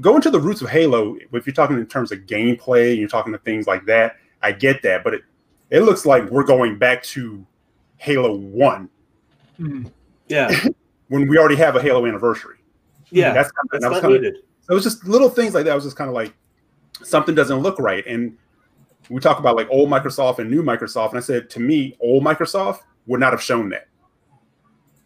going 0.00 0.22
to 0.22 0.30
the 0.30 0.40
roots 0.40 0.62
of 0.62 0.70
Halo. 0.70 1.16
If 1.32 1.46
you're 1.46 1.54
talking 1.54 1.78
in 1.78 1.86
terms 1.86 2.12
of 2.12 2.20
gameplay, 2.20 2.96
you're 2.96 3.08
talking 3.08 3.32
to 3.32 3.38
things 3.38 3.66
like 3.66 3.86
that. 3.86 4.16
I 4.42 4.52
get 4.52 4.82
that, 4.82 5.02
but 5.02 5.14
it, 5.14 5.22
it 5.70 5.80
looks 5.80 6.06
like 6.06 6.28
we're 6.30 6.44
going 6.44 6.78
back 6.78 7.02
to 7.04 7.44
Halo 7.96 8.36
One. 8.36 8.88
Mm-hmm. 9.58 9.88
Yeah, 10.28 10.54
when 11.08 11.28
we 11.28 11.38
already 11.38 11.56
have 11.56 11.76
a 11.76 11.82
Halo 11.82 12.06
anniversary. 12.06 12.58
Yeah, 13.10 13.32
that's 13.32 13.50
kind 13.52 13.68
of, 13.72 13.80
that's 13.80 14.02
not 14.02 14.10
needed. 14.10 14.36
Of, 14.36 14.42
so 14.62 14.72
it 14.72 14.74
was 14.74 14.84
just 14.84 15.04
little 15.06 15.30
things 15.30 15.54
like 15.54 15.64
that. 15.64 15.72
I 15.72 15.74
was 15.74 15.84
just 15.84 15.96
kind 15.96 16.08
of 16.08 16.14
like, 16.14 16.34
something 17.02 17.34
doesn't 17.34 17.58
look 17.58 17.78
right. 17.78 18.04
And 18.06 18.36
we 19.08 19.20
talk 19.20 19.38
about 19.38 19.56
like 19.56 19.68
old 19.70 19.88
Microsoft 19.88 20.38
and 20.38 20.50
new 20.50 20.62
Microsoft, 20.62 21.10
and 21.10 21.18
I 21.18 21.20
said 21.20 21.48
to 21.50 21.60
me, 21.60 21.96
old 22.00 22.24
Microsoft 22.24 22.80
would 23.06 23.20
not 23.20 23.32
have 23.32 23.42
shown 23.42 23.68
that. 23.70 23.88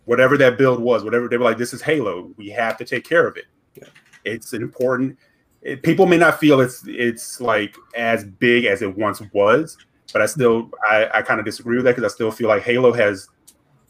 Whatever 0.06 0.36
that 0.38 0.58
build 0.58 0.80
was, 0.80 1.04
whatever 1.04 1.28
they 1.28 1.36
were 1.36 1.44
like, 1.44 1.58
this 1.58 1.74
is 1.74 1.82
Halo. 1.82 2.32
We 2.36 2.48
have 2.50 2.76
to 2.78 2.84
take 2.84 3.04
care 3.04 3.26
of 3.26 3.36
it. 3.36 3.44
Yeah. 3.76 3.88
It's 4.24 4.54
important. 4.54 5.18
It, 5.62 5.82
people 5.82 6.06
may 6.06 6.16
not 6.16 6.40
feel 6.40 6.60
it's 6.60 6.82
it's 6.86 7.40
like 7.40 7.76
as 7.94 8.24
big 8.24 8.64
as 8.64 8.80
it 8.80 8.96
once 8.96 9.20
was, 9.34 9.76
but 10.12 10.22
I 10.22 10.26
still 10.26 10.70
I, 10.88 11.08
I 11.14 11.22
kind 11.22 11.40
of 11.40 11.46
disagree 11.46 11.76
with 11.76 11.84
that 11.84 11.96
because 11.96 12.10
I 12.10 12.14
still 12.14 12.30
feel 12.30 12.48
like 12.48 12.62
Halo 12.62 12.92
has 12.92 13.28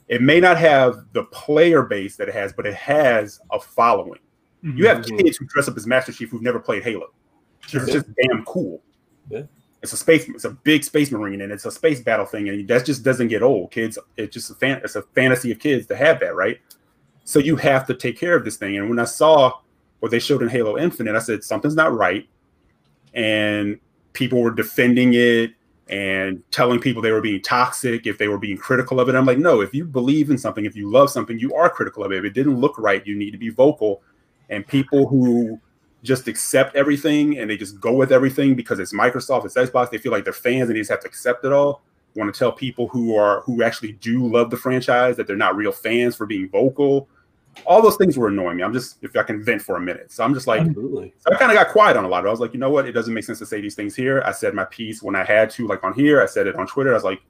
it 0.09 0.21
may 0.21 0.41
not 0.41 0.59
have 0.59 1.05
the 1.13 1.25
player 1.25 1.83
base 1.83 2.17
that 2.17 2.29
it 2.29 2.35
has, 2.35 2.53
but 2.53 2.67
it 2.67 2.75
has 2.75 3.41
a 3.53 3.61
following. 3.61 4.21
Mm-hmm. 4.65 4.77
You 4.77 4.89
have 4.89 5.05
kids 5.05 5.37
who 5.37 5.47
dress 5.47 5.69
up 5.69 5.77
as 5.77 5.87
Master 5.87 6.13
Chief 6.13 6.31
who've 6.31 6.43
never 6.43 6.59
played 6.59 6.83
Halo. 6.83 7.07
Sure. 7.67 7.83
It's 7.83 7.93
just 7.93 8.07
damn 8.21 8.45
cool. 8.45 8.83
Yeah. 9.31 9.43
It's 9.83 9.93
a 9.93 9.97
space. 9.97 10.29
It's 10.29 10.45
a 10.45 10.51
big 10.51 10.85
space 10.85 11.11
marine, 11.11 11.41
and 11.41 11.53
it's 11.53 11.65
a 11.65 11.71
space 11.71 12.01
battle 12.01 12.27
thing, 12.27 12.49
and 12.49 12.69
that 12.69 12.85
just 12.85 13.03
doesn't 13.03 13.29
get 13.29 13.43
old. 13.43 13.71
Kids, 13.71 13.99
it's 14.17 14.35
just 14.35 14.51
a 14.51 14.55
fan. 14.55 14.81
It's 14.85 14.97
a 14.97 15.03
fantasy 15.03 15.53
of 15.53 15.59
kids 15.59 15.87
to 15.87 15.97
have 15.97 16.21
that, 16.21 16.35
right? 16.35 16.59
So 17.25 17.39
you 17.39 17.57
have 17.57 17.87
to 17.87 17.95
take 17.95 18.19
care 18.19 18.37
of 18.37 18.45
this 18.45 18.57
thing. 18.57 18.77
And 18.77 18.91
when 18.91 18.99
I 18.99 19.05
saw 19.05 19.53
what 20.01 20.11
they 20.11 20.19
showed 20.19 20.43
in 20.43 20.49
Halo 20.49 20.77
Infinite, 20.77 21.15
I 21.15 21.21
said 21.21 21.45
something's 21.45 21.77
not 21.77 21.97
right, 21.97 22.29
and 23.15 23.79
people 24.13 24.43
were 24.43 24.51
defending 24.51 25.15
it 25.15 25.53
and 25.91 26.41
telling 26.53 26.79
people 26.79 27.03
they 27.03 27.11
were 27.11 27.21
being 27.21 27.43
toxic 27.43 28.07
if 28.07 28.17
they 28.17 28.29
were 28.29 28.39
being 28.39 28.57
critical 28.57 29.01
of 29.01 29.09
it. 29.09 29.17
I'm 29.17 29.27
like, 29.27 29.39
no, 29.39 29.61
if 29.61 29.75
you 29.75 29.85
believe 29.85 30.31
in 30.31 30.39
something, 30.39 30.65
if 30.65 30.77
you 30.77 30.89
love 30.89 31.11
something, 31.11 31.37
you 31.37 31.53
are 31.55 31.69
critical 31.69 32.05
of 32.05 32.13
it. 32.13 32.19
If 32.19 32.25
it 32.27 32.33
didn't 32.33 32.61
look 32.61 32.79
right, 32.79 33.05
you 33.05 33.17
need 33.17 33.33
to 33.33 33.39
be 33.39 33.49
vocal. 33.49 34.01
And 34.49 34.65
people 34.65 35.09
who 35.09 35.61
just 36.05 36.29
accept 36.29 36.77
everything 36.77 37.39
and 37.39 37.51
they 37.51 37.57
just 37.57 37.81
go 37.81 37.93
with 37.93 38.13
everything 38.13 38.55
because 38.55 38.79
it's 38.79 38.95
Microsoft, 38.95 39.45
it's 39.45 39.57
Xbox, 39.57 39.91
they 39.91 39.99
feel 39.99 40.13
like 40.13 40.23
they're 40.23 40.33
fans 40.33 40.69
and 40.69 40.77
they 40.77 40.81
just 40.81 40.91
have 40.91 41.01
to 41.01 41.09
accept 41.09 41.45
it 41.45 41.53
all. 41.53 41.83
Want 42.15 42.33
to 42.33 42.39
tell 42.39 42.53
people 42.53 42.89
who 42.89 43.17
are 43.17 43.41
who 43.43 43.63
actually 43.63 43.93
do 43.93 44.27
love 44.27 44.51
the 44.51 44.57
franchise 44.57 45.17
that 45.17 45.27
they're 45.27 45.37
not 45.37 45.55
real 45.57 45.71
fans 45.73 46.17
for 46.17 46.27
being 46.27 46.49
vocal 46.49 47.09
all 47.67 47.83
those 47.83 47.97
things 47.97 48.17
were 48.17 48.29
annoying 48.29 48.57
me. 48.57 48.63
I'm 48.63 48.73
just 48.73 48.99
if 49.03 49.17
I 49.17 49.23
can 49.23 49.43
vent 49.43 49.63
for 49.63 49.77
a 49.77 49.81
minute. 49.81 50.13
So 50.13 50.25
I'm 50.25 50.35
just 50.35 50.47
like 50.47 50.63
Absolutely. 50.63 51.15
so 51.19 51.35
I 51.35 51.39
kind 51.39 51.51
of 51.51 51.57
got 51.57 51.69
quiet 51.69 51.97
on 51.97 52.05
a 52.05 52.09
lot 52.09 52.21
of 52.21 52.27
it. 52.27 52.29
I 52.29 52.31
was 52.31 52.41
like, 52.41 52.53
you 52.53 52.59
know 52.61 52.71
what? 52.71 52.87
It 52.87 52.93
doesn't 52.93 53.13
make 53.13 53.25
sense 53.25 53.39
to 53.41 53.47
say 53.47 53.61
these 53.61 53.75
things 53.75 53.95
here. 53.95 54.23
I 54.25 54.33
said 54.33 54.55
my 54.55 54.65
piece 54.65 55.03
when 55.03 55.17
I 55.17 55.25
had 55.25 55.51
to, 55.51 55.67
like 55.67 55.85
on 55.85 55.95
here. 55.95 56.23
I 56.23 56.27
said 56.27 56.47
it 56.47 56.57
on 56.57 56.67
Twitter. 56.67 56.91
I 56.91 56.95
was 56.95 57.05
like, 57.05 57.21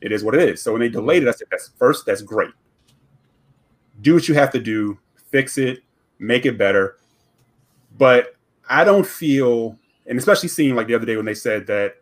it 0.00 0.12
is 0.12 0.24
what 0.24 0.34
it 0.34 0.48
is. 0.48 0.60
So 0.62 0.72
when 0.72 0.80
they 0.80 0.88
delayed 0.88 1.22
it, 1.22 1.28
I 1.28 1.32
said, 1.32 1.48
that's 1.50 1.70
first, 1.78 2.06
that's 2.06 2.22
great. 2.22 2.50
Do 4.00 4.14
what 4.14 4.28
you 4.28 4.34
have 4.34 4.50
to 4.50 4.60
do, 4.60 4.98
fix 5.30 5.58
it, 5.58 5.80
make 6.18 6.44
it 6.44 6.58
better. 6.58 6.96
But 7.96 8.36
I 8.68 8.84
don't 8.84 9.06
feel, 9.06 9.78
and 10.06 10.18
especially 10.18 10.48
seeing 10.48 10.74
like 10.74 10.88
the 10.88 10.94
other 10.94 11.06
day 11.06 11.16
when 11.16 11.24
they 11.24 11.34
said 11.34 11.66
that 11.68 11.96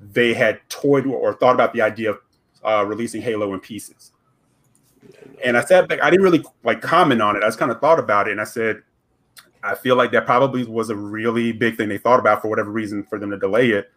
they 0.00 0.32
had 0.34 0.60
toyed 0.68 1.06
or 1.06 1.34
thought 1.34 1.54
about 1.54 1.72
the 1.72 1.82
idea 1.82 2.10
of 2.10 2.18
uh, 2.64 2.84
releasing 2.86 3.20
Halo 3.20 3.52
in 3.54 3.60
pieces. 3.60 4.11
And 5.44 5.56
I 5.56 5.64
said, 5.64 5.88
back 5.88 6.00
I 6.02 6.10
didn't 6.10 6.24
really 6.24 6.44
like 6.64 6.80
comment 6.80 7.20
on 7.20 7.36
it. 7.36 7.42
I 7.42 7.46
just 7.46 7.58
kind 7.58 7.70
of 7.70 7.80
thought 7.80 7.98
about 7.98 8.28
it, 8.28 8.32
and 8.32 8.40
I 8.40 8.44
said, 8.44 8.82
I 9.62 9.74
feel 9.74 9.96
like 9.96 10.12
that 10.12 10.26
probably 10.26 10.64
was 10.64 10.90
a 10.90 10.96
really 10.96 11.52
big 11.52 11.76
thing 11.76 11.88
they 11.88 11.98
thought 11.98 12.18
about 12.18 12.42
for 12.42 12.48
whatever 12.48 12.70
reason 12.70 13.04
for 13.04 13.18
them 13.18 13.30
to 13.30 13.38
delay 13.38 13.70
it. 13.70 13.90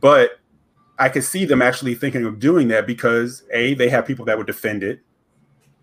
But 0.00 0.40
I 0.98 1.08
could 1.08 1.24
see 1.24 1.44
them 1.44 1.62
actually 1.62 1.94
thinking 1.94 2.24
of 2.24 2.38
doing 2.38 2.68
that 2.68 2.86
because 2.86 3.44
a 3.52 3.74
they 3.74 3.88
have 3.88 4.06
people 4.06 4.24
that 4.26 4.38
would 4.38 4.46
defend 4.46 4.82
it, 4.82 5.00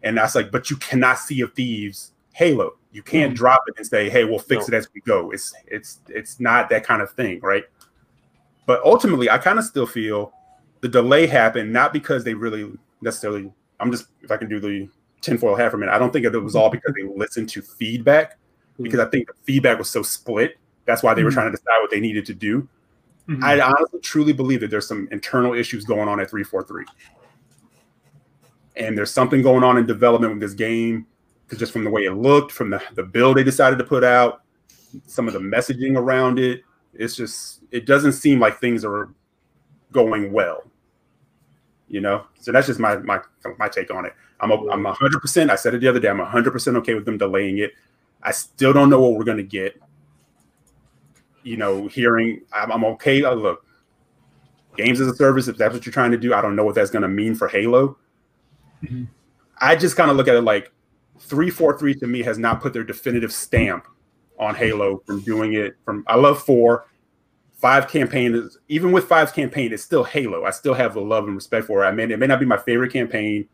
and 0.04 0.18
that's 0.18 0.36
like, 0.36 0.52
but 0.52 0.70
you 0.70 0.78
cannot 0.78 1.20
Sea 1.20 1.42
of 1.42 1.54
Thieves 1.54 2.12
Halo. 2.34 2.78
You 2.92 3.04
can't 3.04 3.34
mm. 3.34 3.38
drop 3.38 3.64
it 3.68 3.76
and 3.78 3.86
say, 3.86 4.10
"Hey, 4.10 4.26
we'll 4.26 4.40
fix 4.40 4.68
no. 4.68 4.76
it 4.76 4.78
as 4.78 4.88
we 4.94 5.02
go." 5.02 5.32
It's 5.32 5.54
it's 5.68 6.00
it's 6.08 6.40
not 6.40 6.70
that 6.70 6.84
kind 6.84 7.02
of 7.02 7.12
thing, 7.12 7.40
right? 7.42 7.66
But 8.66 8.82
ultimately, 8.84 9.30
I 9.30 9.38
kind 9.38 9.60
of 9.60 9.66
still 9.66 9.86
feel 9.86 10.32
the 10.82 10.88
delay 10.88 11.28
happened 11.28 11.74
not 11.74 11.94
because 11.94 12.24
they 12.24 12.34
really 12.34 12.72
necessarily 13.02 13.52
I'm 13.80 13.92
just 13.92 14.08
if 14.22 14.32
I 14.32 14.38
can 14.38 14.50
do 14.50 14.60
the 14.60 14.90
tinfoil 15.22 15.56
hat 15.56 15.72
for 15.72 15.78
a 15.78 15.80
minute. 15.80 15.94
I 15.94 16.00
don't 16.00 16.12
think 16.12 16.26
it 16.26 16.38
was 16.38 16.56
all 16.56 16.70
because 16.70 16.94
they 16.96 17.04
listened 17.04 17.50
to 17.50 17.62
feedback, 17.62 18.38
because 18.82 19.00
I 19.00 19.06
think 19.06 19.28
the 19.28 19.34
feedback 19.44 19.78
was 19.78 19.90
so 19.90 20.02
split. 20.02 20.58
That's 20.86 21.04
why 21.04 21.14
they 21.14 21.24
were 21.24 21.30
mm-hmm. 21.30 21.36
trying 21.36 21.52
to 21.52 21.58
decide 21.58 21.80
what 21.82 21.92
they 21.92 22.00
needed 22.00 22.26
to 22.28 22.34
do. 22.34 22.68
Mm-hmm. 23.28 23.44
I 23.44 23.62
honestly 23.62 24.00
truly 24.00 24.34
believe 24.34 24.62
that 24.62 24.72
there's 24.72 24.88
some 24.88 25.08
internal 25.12 25.54
issues 25.54 25.86
going 25.86 26.08
on 26.08 26.20
at 26.20 26.30
343. 26.30 26.86
And 28.78 28.98
there's 28.98 29.12
something 29.12 29.42
going 29.42 29.64
on 29.64 29.78
in 29.78 29.86
development 29.86 30.34
with 30.34 30.42
this 30.42 30.54
game, 30.54 31.06
because 31.46 31.60
just 31.60 31.74
from 31.74 31.84
the 31.84 31.90
way 31.90 32.06
it 32.06 32.14
looked, 32.14 32.52
from 32.52 32.70
the, 32.70 32.82
the 32.96 33.04
build 33.04 33.38
they 33.38 33.44
decided 33.44 33.78
to 33.78 33.84
put 33.84 34.04
out, 34.04 34.42
some 35.06 35.28
of 35.28 35.34
the 35.34 35.40
messaging 35.40 35.96
around 35.96 36.40
it, 36.40 36.64
it's 36.94 37.16
just 37.16 37.62
it 37.72 37.86
doesn't 37.86 38.14
seem 38.14 38.40
like 38.40 38.60
things 38.60 38.84
are 38.84 39.10
going 39.92 40.32
well 40.32 40.69
you 41.90 42.00
know. 42.00 42.26
So 42.40 42.52
that's 42.52 42.68
just 42.68 42.80
my 42.80 42.98
my 42.98 43.20
my 43.58 43.68
take 43.68 43.92
on 43.94 44.06
it. 44.06 44.14
I'm 44.40 44.52
a, 44.52 44.56
I'm 44.70 44.84
100. 44.84 45.20
percent 45.20 45.52
I 45.52 45.56
said 45.56 45.74
it 45.74 45.82
the 45.82 45.88
other 45.88 46.00
day. 46.00 46.08
I'm 46.08 46.20
100 46.20 46.52
percent 46.52 46.78
okay 46.78 46.94
with 46.94 47.06
them 47.06 47.18
delaying 47.18 47.58
it. 47.58 47.74
I 48.24 48.32
still 48.32 48.74
don't 48.74 48.90
know 48.90 49.02
what 49.02 49.14
we're 49.14 49.26
gonna 49.26 49.44
get. 49.44 49.80
You 51.44 51.58
know, 51.58 51.88
hearing 51.88 52.42
I'm, 52.54 52.72
I'm 52.72 52.86
okay. 52.86 53.24
Uh, 53.24 53.34
look, 53.34 53.66
games 54.78 55.02
as 55.02 55.08
a 55.08 55.16
service. 55.16 55.48
If 55.48 55.58
that's 55.58 55.74
what 55.74 55.86
you're 55.86 55.94
trying 55.94 56.12
to 56.12 56.18
do, 56.18 56.34
I 56.34 56.42
don't 56.42 56.56
know 56.56 56.64
what 56.64 56.76
that's 56.76 56.92
gonna 56.92 57.08
mean 57.08 57.36
for 57.36 57.48
Halo. 57.48 57.98
Mm-hmm. 58.84 59.06
I 59.58 59.76
just 59.76 59.98
kind 59.98 60.10
of 60.10 60.16
look 60.16 60.28
at 60.28 60.36
it 60.36 60.42
like 60.42 60.72
343 61.20 61.96
to 61.96 62.08
me 62.08 62.22
has 62.24 62.38
not 62.38 62.62
put 62.62 62.72
their 62.72 62.84
definitive 62.84 63.34
stamp 63.34 63.88
on 64.40 64.56
Halo 64.56 65.02
from 65.06 65.22
doing 65.22 65.54
it. 65.54 65.76
From 65.84 66.04
I 66.08 66.16
love 66.16 66.42
four 66.42 66.86
five 67.60 67.90
campaign 67.90 68.36
is 68.36 68.58
even 68.70 68.92
with 68.92 69.06
five's 69.06 69.32
campaign, 69.32 69.74
it's 69.74 69.84
still 69.84 70.04
Halo. 70.04 70.46
I 70.46 70.52
still 70.52 70.74
have 70.74 70.96
a 70.96 71.02
love 71.02 71.26
and 71.26 71.36
respect 71.36 71.68
for 71.68 71.84
it. 71.84 71.88
I 71.88 71.92
mean, 71.92 72.10
it 72.10 72.18
may 72.18 72.28
not 72.28 72.40
be 72.40 72.46
my 72.46 72.58
favorite 72.58 72.94
campaign. 72.94 73.48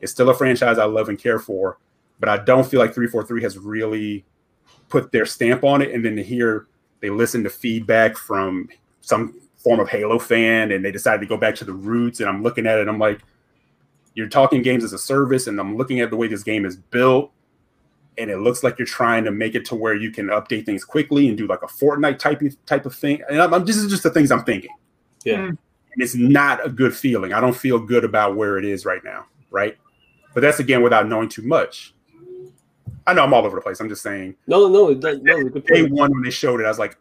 It's 0.00 0.12
still 0.12 0.28
a 0.28 0.34
franchise 0.34 0.78
I 0.78 0.84
love 0.84 1.08
and 1.08 1.18
care 1.18 1.38
for, 1.38 1.78
but 2.18 2.28
I 2.28 2.38
don't 2.38 2.66
feel 2.66 2.80
like 2.80 2.94
343 2.94 3.42
has 3.42 3.58
really 3.58 4.24
put 4.88 5.10
their 5.10 5.26
stamp 5.26 5.64
on 5.64 5.82
it. 5.82 5.92
And 5.92 6.04
then 6.04 6.16
to 6.16 6.22
hear 6.22 6.66
they 7.00 7.10
listen 7.10 7.42
to 7.44 7.50
feedback 7.50 8.16
from 8.16 8.68
some 9.00 9.40
form 9.56 9.80
of 9.80 9.88
Halo 9.88 10.18
fan 10.18 10.72
and 10.72 10.84
they 10.84 10.92
decided 10.92 11.20
to 11.20 11.26
go 11.26 11.36
back 11.36 11.54
to 11.56 11.64
the 11.64 11.72
roots. 11.72 12.20
And 12.20 12.28
I'm 12.28 12.42
looking 12.42 12.66
at 12.66 12.78
it, 12.78 12.88
I'm 12.88 12.98
like, 12.98 13.20
you're 14.14 14.28
talking 14.28 14.60
games 14.60 14.82
as 14.82 14.92
a 14.92 14.98
service, 14.98 15.46
and 15.46 15.60
I'm 15.60 15.76
looking 15.76 16.00
at 16.00 16.10
the 16.10 16.16
way 16.16 16.26
this 16.26 16.42
game 16.42 16.64
is 16.64 16.76
built 16.76 17.30
and 18.20 18.30
it 18.30 18.38
looks 18.38 18.62
like 18.62 18.78
you're 18.78 18.86
trying 18.86 19.24
to 19.24 19.30
make 19.30 19.54
it 19.54 19.64
to 19.64 19.74
where 19.74 19.94
you 19.94 20.10
can 20.10 20.26
update 20.26 20.66
things 20.66 20.84
quickly 20.84 21.28
and 21.28 21.38
do 21.38 21.46
like 21.46 21.62
a 21.62 21.66
Fortnite 21.66 22.18
type 22.18 22.42
of, 22.42 22.66
type 22.66 22.84
of 22.84 22.94
thing. 22.94 23.22
And 23.30 23.40
I'm, 23.40 23.54
I'm, 23.54 23.64
this 23.64 23.76
is 23.76 23.90
just 23.90 24.02
the 24.02 24.10
things 24.10 24.30
I'm 24.30 24.44
thinking. 24.44 24.70
Yeah. 25.24 25.38
Mm. 25.38 25.48
And 25.48 26.02
it's 26.02 26.14
not 26.14 26.64
a 26.64 26.68
good 26.68 26.94
feeling. 26.94 27.32
I 27.32 27.40
don't 27.40 27.56
feel 27.56 27.78
good 27.78 28.04
about 28.04 28.36
where 28.36 28.58
it 28.58 28.64
is 28.66 28.84
right 28.84 29.02
now. 29.02 29.24
Right. 29.50 29.76
But 30.34 30.42
that's 30.42 30.60
again 30.60 30.82
without 30.82 31.08
knowing 31.08 31.30
too 31.30 31.42
much. 31.42 31.94
I 33.06 33.14
know 33.14 33.24
I'm 33.24 33.32
all 33.32 33.44
over 33.44 33.56
the 33.56 33.62
place. 33.62 33.80
I'm 33.80 33.88
just 33.88 34.02
saying. 34.02 34.36
No, 34.46 34.68
no, 34.68 34.92
that, 34.92 35.22
no. 35.22 35.48
Day 35.48 35.86
one 35.86 36.12
when 36.12 36.22
they 36.22 36.30
showed 36.30 36.60
it, 36.60 36.64
I 36.64 36.68
was 36.68 36.78
like, 36.78 36.96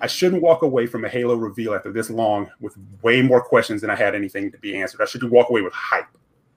I 0.00 0.06
shouldn't 0.06 0.40
walk 0.40 0.62
away 0.62 0.86
from 0.86 1.04
a 1.04 1.08
Halo 1.08 1.34
reveal 1.34 1.74
after 1.74 1.92
this 1.92 2.08
long 2.08 2.48
with 2.60 2.76
way 3.02 3.20
more 3.20 3.42
questions 3.42 3.80
than 3.80 3.90
I 3.90 3.96
had 3.96 4.14
anything 4.14 4.52
to 4.52 4.58
be 4.58 4.80
answered. 4.80 5.02
I 5.02 5.04
should 5.04 5.28
walk 5.28 5.50
away 5.50 5.62
with 5.62 5.74
hype. 5.74 6.06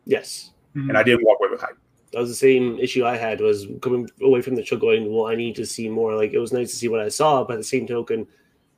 Yes. 0.05 0.51
Mm-hmm. 0.75 0.89
And 0.89 0.97
I 0.97 1.03
didn't 1.03 1.25
walk 1.25 1.39
away 1.41 1.49
with 1.49 1.59
hype 1.59 1.77
that 2.13 2.19
was 2.19 2.29
the 2.29 2.35
same 2.35 2.79
issue 2.79 3.05
I 3.05 3.17
had 3.17 3.41
was 3.41 3.65
coming 3.81 4.07
away 4.21 4.41
from 4.41 4.55
the 4.55 4.63
show 4.63 4.77
going, 4.77 5.11
well, 5.11 5.25
I 5.25 5.35
need 5.35 5.55
to 5.55 5.65
see 5.65 5.89
more. 5.89 6.15
Like 6.15 6.31
it 6.31 6.39
was 6.39 6.53
nice 6.53 6.69
to 6.69 6.75
see 6.75 6.87
what 6.87 6.99
I 6.99 7.09
saw, 7.09 7.43
but 7.43 7.53
at 7.53 7.59
the 7.59 7.63
same 7.63 7.87
token, 7.87 8.27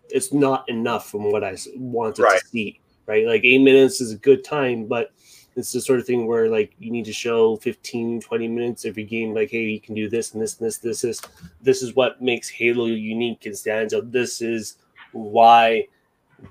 it's 0.09 0.33
not 0.33 0.67
enough 0.69 1.09
from 1.09 1.31
what 1.31 1.43
I 1.43 1.57
wanted 1.75 2.23
right. 2.23 2.39
to 2.39 2.47
see. 2.47 2.79
Right. 3.05 3.27
Like 3.27 3.43
eight 3.43 3.61
minutes 3.61 3.99
is 3.99 4.13
a 4.13 4.17
good 4.17 4.43
time, 4.45 4.85
but 4.85 5.11
it's 5.57 5.73
the 5.73 5.81
sort 5.81 5.99
of 5.99 6.07
thing 6.07 6.27
where 6.27 6.49
like 6.49 6.73
you 6.79 6.91
need 6.91 7.05
to 7.05 7.13
show 7.13 7.57
15, 7.57 8.21
20 8.21 8.47
minutes 8.47 8.85
every 8.85 9.03
game, 9.03 9.33
like, 9.33 9.51
hey, 9.51 9.63
you 9.63 9.81
can 9.81 9.95
do 9.95 10.09
this 10.09 10.33
and 10.33 10.41
this 10.41 10.57
and 10.57 10.67
this, 10.67 10.77
this, 10.77 11.01
this. 11.01 11.21
This 11.61 11.83
is 11.83 11.93
what 11.93 12.21
makes 12.21 12.49
Halo 12.49 12.85
unique 12.85 13.45
and 13.45 13.57
stands 13.57 13.93
out. 13.93 14.11
This 14.11 14.41
is 14.41 14.77
why 15.11 15.87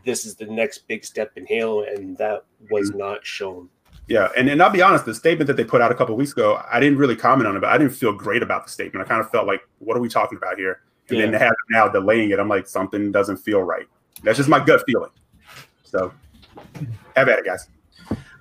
this 0.04 0.26
is 0.26 0.34
the 0.34 0.46
next 0.46 0.86
big 0.86 1.04
step 1.04 1.32
in 1.36 1.46
Halo, 1.46 1.82
and 1.82 2.16
that 2.18 2.44
was 2.70 2.90
mm-hmm. 2.90 2.98
not 2.98 3.26
shown. 3.26 3.68
Yeah, 4.06 4.28
and, 4.36 4.50
and 4.50 4.62
I'll 4.62 4.70
be 4.70 4.82
honest, 4.82 5.06
the 5.06 5.14
statement 5.14 5.46
that 5.46 5.56
they 5.56 5.64
put 5.64 5.80
out 5.80 5.90
a 5.90 5.94
couple 5.94 6.14
weeks 6.14 6.32
ago, 6.32 6.62
I 6.70 6.78
didn't 6.78 6.98
really 6.98 7.16
comment 7.16 7.48
on 7.48 7.56
it, 7.56 7.60
but 7.60 7.70
I 7.70 7.78
didn't 7.78 7.94
feel 7.94 8.12
great 8.12 8.42
about 8.42 8.64
the 8.64 8.70
statement. 8.70 9.04
I 9.04 9.08
kind 9.08 9.20
of 9.20 9.30
felt 9.30 9.46
like, 9.46 9.66
what 9.78 9.96
are 9.96 10.00
we 10.00 10.08
talking 10.08 10.36
about 10.36 10.58
here? 10.58 10.82
And 11.08 11.18
yeah. 11.18 11.24
then 11.24 11.32
to 11.32 11.38
have 11.38 11.52
now 11.70 11.88
delaying 11.88 12.30
it, 12.30 12.38
I'm 12.38 12.48
like, 12.48 12.66
something 12.66 13.12
doesn't 13.12 13.38
feel 13.38 13.62
right. 13.62 13.86
That's 14.22 14.36
just 14.36 14.48
my 14.48 14.62
gut 14.62 14.82
feeling. 14.86 15.10
So 15.84 16.12
have 17.16 17.28
at 17.28 17.38
it, 17.38 17.44
guys. 17.44 17.68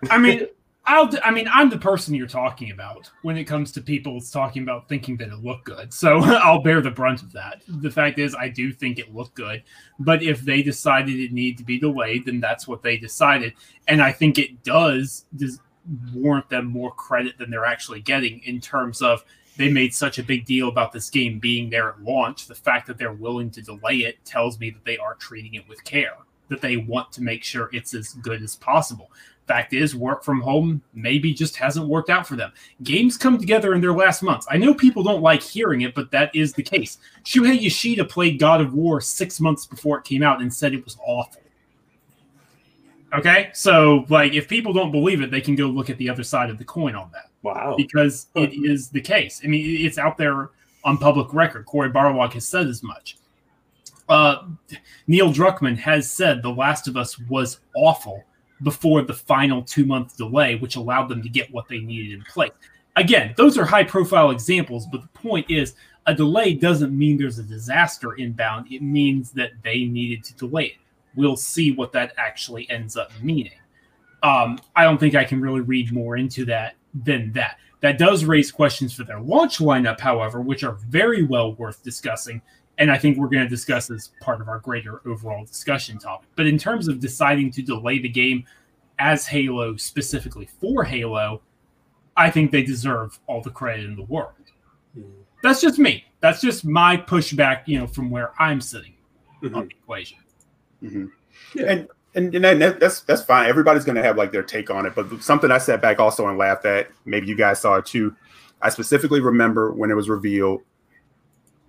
I 0.10 0.18
mean, 0.18 0.48
I'll. 0.86 1.10
I 1.24 1.32
mean, 1.32 1.48
I'm 1.52 1.70
the 1.70 1.78
person 1.78 2.14
you're 2.14 2.28
talking 2.28 2.72
about 2.72 3.10
when 3.22 3.38
it 3.38 3.46
comes 3.46 3.72
to 3.74 3.82
people 3.82 4.20
talking 4.20 4.64
about 4.64 4.90
thinking 4.90 5.16
that 5.18 5.30
it 5.30 5.44
looked 5.44 5.66
good. 5.66 5.94
So 5.94 6.20
I'll 6.24 6.62
bear 6.62 6.82
the 6.82 6.92
brunt 6.92 7.22
of 7.22 7.32
that. 7.34 7.62
The 7.68 7.92
fact 7.92 8.20
is, 8.20 8.36
I 8.36 8.50
do 8.50 8.74
think 8.74 9.00
it 9.00 9.14
looked 9.14 9.36
good, 9.36 9.64
but 10.00 10.22
if 10.22 10.42
they 10.42 10.62
decided 10.62 11.20
it 11.20 11.32
needed 11.32 11.58
to 11.60 11.64
be 11.64 11.80
delayed, 11.80 12.26
then 12.26 12.40
that's 12.42 12.68
what 12.68 12.84
they 12.84 12.98
decided, 12.98 13.54
and 13.88 14.02
I 14.02 14.12
think 14.12 14.38
it 14.38 14.64
does, 14.64 15.26
does 15.36 15.60
warrant 16.14 16.50
them 16.50 16.66
more 16.66 16.92
credit 16.92 17.38
than 17.38 17.50
they're 17.50 17.66
actually 17.66 18.02
getting 18.02 18.40
in 18.44 18.60
terms 18.60 19.02
of 19.02 19.24
they 19.58 19.70
made 19.70 19.94
such 19.94 20.18
a 20.18 20.24
big 20.24 20.46
deal 20.46 20.68
about 20.68 20.92
this 20.92 21.10
game 21.10 21.40
being 21.40 21.70
there 21.70 21.90
at 21.90 22.02
launch. 22.02 22.48
The 22.48 22.56
fact 22.56 22.88
that 22.88 22.98
they're 22.98 23.14
willing 23.14 23.52
to 23.52 23.62
delay 23.62 23.98
it 23.98 24.24
tells 24.26 24.60
me 24.60 24.72
that 24.72 24.84
they 24.84 24.98
are 24.98 25.16
treating 25.16 25.54
it 25.54 25.68
with 25.70 25.84
care, 25.84 26.18
that 26.50 26.62
they 26.62 26.78
want 26.78 27.12
to 27.14 27.22
make 27.22 27.44
sure 27.44 27.70
it's 27.72 27.94
as 27.94 28.14
good 28.14 28.42
as 28.42 28.56
possible. 28.56 29.12
Fact 29.48 29.74
is, 29.74 29.94
work 29.96 30.24
from 30.24 30.40
home 30.40 30.82
maybe 30.94 31.34
just 31.34 31.58
hasn't 31.58 31.88
worked 31.88 32.10
out 32.10 32.26
for 32.26 32.36
them. 32.38 32.52
Games 32.82 33.18
come 33.18 33.38
together 33.38 33.74
in 33.74 33.82
their 33.82 33.94
last 33.94 34.24
months. 34.24 34.48
I 34.50 34.58
know 34.58 34.74
people 34.74 35.04
don't 35.04 35.22
like 35.22 35.42
hearing 35.42 35.82
it, 35.82 35.94
but 35.94 36.12
that 36.12 36.34
is 36.34 36.54
the 36.54 36.64
case. 36.64 36.98
Shuhei 37.26 37.60
Yoshida 37.60 38.06
played 38.06 38.40
God 38.40 38.62
of 38.62 38.74
War 38.74 39.02
six 39.02 39.42
months 39.42 39.66
before 39.66 39.98
it 39.98 40.06
came 40.06 40.24
out 40.24 40.42
and 40.42 40.54
said 40.54 40.74
it 40.74 40.86
was 40.86 40.98
awful. 41.06 41.42
Okay, 43.14 43.52
so 43.54 44.06
like 44.10 44.34
if 44.34 44.48
people 44.48 44.72
don't 44.72 44.92
believe 44.92 45.22
it, 45.22 45.30
they 45.30 45.42
can 45.42 45.56
go 45.56 45.68
look 45.68 45.90
at 45.90 45.98
the 45.98 46.10
other 46.10 46.24
side 46.24 46.50
of 46.50 46.58
the 46.58 46.64
coin 46.64 46.96
on 46.96 47.12
that. 47.12 47.30
Wow. 47.44 47.76
Because 47.78 48.28
it 48.36 48.54
is 48.54 48.90
the 48.90 49.02
case. 49.02 49.42
I 49.44 49.48
mean, 49.48 49.86
it's 49.86 49.98
out 49.98 50.18
there 50.18 50.52
on 50.86 50.98
public 50.98 51.34
record. 51.34 51.66
Cory 51.66 51.92
Barlog 51.92 52.34
has 52.34 52.48
said 52.48 52.68
as 52.68 52.82
much. 52.82 53.18
Uh, 54.08 54.48
Neil 55.08 55.32
Druckmann 55.32 55.78
has 55.78 56.10
said 56.10 56.42
The 56.42 56.50
Last 56.50 56.88
of 56.88 56.98
Us 56.98 57.20
was 57.20 57.60
awful 57.76 58.24
before 58.64 59.02
the 59.02 59.14
final 59.14 59.62
two 59.62 59.86
month 59.86 60.18
delay, 60.18 60.56
which 60.56 60.76
allowed 60.76 61.10
them 61.10 61.22
to 61.22 61.30
get 61.30 61.52
what 61.52 61.68
they 61.68 61.80
needed 61.80 62.14
in 62.14 62.24
place. 62.24 62.52
Again, 62.96 63.34
those 63.38 63.58
are 63.58 63.66
high 63.66 63.84
profile 63.84 64.32
examples, 64.32 64.86
but 64.92 65.02
the 65.02 65.08
point 65.10 65.50
is 65.50 65.76
a 66.06 66.14
delay 66.14 66.54
doesn't 66.54 66.98
mean 66.98 67.18
there's 67.18 67.40
a 67.40 67.44
disaster 67.44 68.14
inbound. 68.14 68.72
It 68.72 68.82
means 68.82 69.32
that 69.32 69.52
they 69.64 69.86
needed 69.86 70.24
to 70.26 70.34
delay 70.36 70.66
it. 70.66 70.78
We'll 71.16 71.38
see 71.38 71.72
what 71.72 71.92
that 71.94 72.14
actually 72.18 72.70
ends 72.70 72.98
up 72.98 73.12
meaning. 73.22 73.54
Um, 74.22 74.60
I 74.76 74.84
don't 74.84 74.98
think 74.98 75.16
I 75.16 75.24
can 75.24 75.42
really 75.42 75.62
read 75.62 75.92
more 75.92 76.18
into 76.18 76.46
that 76.46 76.76
than 76.94 77.32
that. 77.34 77.58
That 77.82 77.98
does 77.98 78.24
raise 78.24 78.52
questions 78.52 78.94
for 78.94 79.04
their 79.04 79.20
launch 79.20 79.58
lineup, 79.58 80.00
however, 80.00 80.40
which 80.40 80.64
are 80.64 80.78
very 80.88 81.24
well 81.24 81.54
worth 81.56 81.84
discussing. 81.84 82.42
And 82.78 82.92
I 82.92 82.98
think 82.98 83.18
we're 83.18 83.28
going 83.28 83.44
to 83.44 83.50
discuss 83.50 83.92
as 83.92 84.12
part 84.20 84.42
of 84.42 84.50
our 84.50 84.60
greater 84.60 85.02
overall 85.08 85.46
discussion 85.46 86.00
topic. 86.00 86.28
But 86.36 86.48
in 86.48 86.58
terms 86.58 86.88
of 86.88 87.00
deciding 87.00 87.52
to 87.52 87.62
delay 87.62 88.00
the 88.00 88.10
game 88.10 88.46
as 89.00 89.28
Halo, 89.28 89.76
specifically 89.76 90.50
for 90.60 90.84
Halo, 90.84 91.42
I 92.18 92.30
think 92.30 92.52
they 92.52 92.64
deserve 92.64 93.20
all 93.28 93.42
the 93.42 93.52
credit 93.52 93.86
in 93.86 93.96
the 93.96 94.04
world. 94.04 94.34
Mm-hmm. 94.98 95.10
That's 95.44 95.62
just 95.62 95.78
me. 95.78 96.06
That's 96.20 96.42
just 96.42 96.66
my 96.66 96.98
pushback, 96.98 97.64
you 97.68 97.80
know, 97.80 97.88
from 97.88 98.10
where 98.10 98.32
I'm 98.40 98.62
sitting 98.62 98.94
mm-hmm. 99.44 99.56
on 99.56 99.68
the 99.68 99.76
equation. 99.76 100.18
Mm-hmm. 100.82 101.06
Yeah. 101.56 101.66
And 101.66 101.88
and, 102.16 102.34
and 102.36 102.62
that, 102.62 102.80
that's 102.80 103.02
that's 103.02 103.24
fine. 103.24 103.48
Everybody's 103.48 103.84
going 103.84 103.96
to 103.96 104.04
have 104.04 104.18
like 104.18 104.32
their 104.32 104.44
take 104.44 104.70
on 104.70 104.86
it. 104.86 104.94
But 104.96 105.24
something 105.24 105.52
I 105.52 105.58
sat 105.58 105.82
back 105.82 106.00
also 106.00 106.28
and 106.28 106.38
laughed 106.38 106.66
at. 106.66 106.90
Maybe 107.06 107.28
you 107.28 107.36
guys 107.36 107.60
saw 107.60 107.76
it 107.76 107.86
too. 107.86 108.16
I 108.62 108.70
specifically 108.70 109.20
remember 109.20 109.74
when 109.74 109.90
it 109.92 109.96
was 109.96 110.10
revealed. 110.10 110.62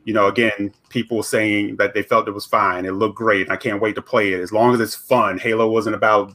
You 0.05 0.13
know, 0.13 0.27
again, 0.27 0.73
people 0.91 1.23
saying 1.23 1.77
that 1.77 1.95
they 1.95 2.03
felt 2.03 2.29
it 2.29 2.33
was 2.33 2.45
fine. 2.45 2.85
It 2.85 2.93
looked 2.93 3.17
great. 3.17 3.51
I 3.51 3.57
can't 3.57 3.81
wait 3.81 3.95
to 3.95 4.03
play 4.03 4.33
it. 4.35 4.41
As 4.41 4.53
long 4.53 4.75
as 4.75 4.81
it's 4.81 4.95
fun. 4.95 5.39
Halo 5.39 5.71
wasn't 5.71 5.97
about, 5.97 6.35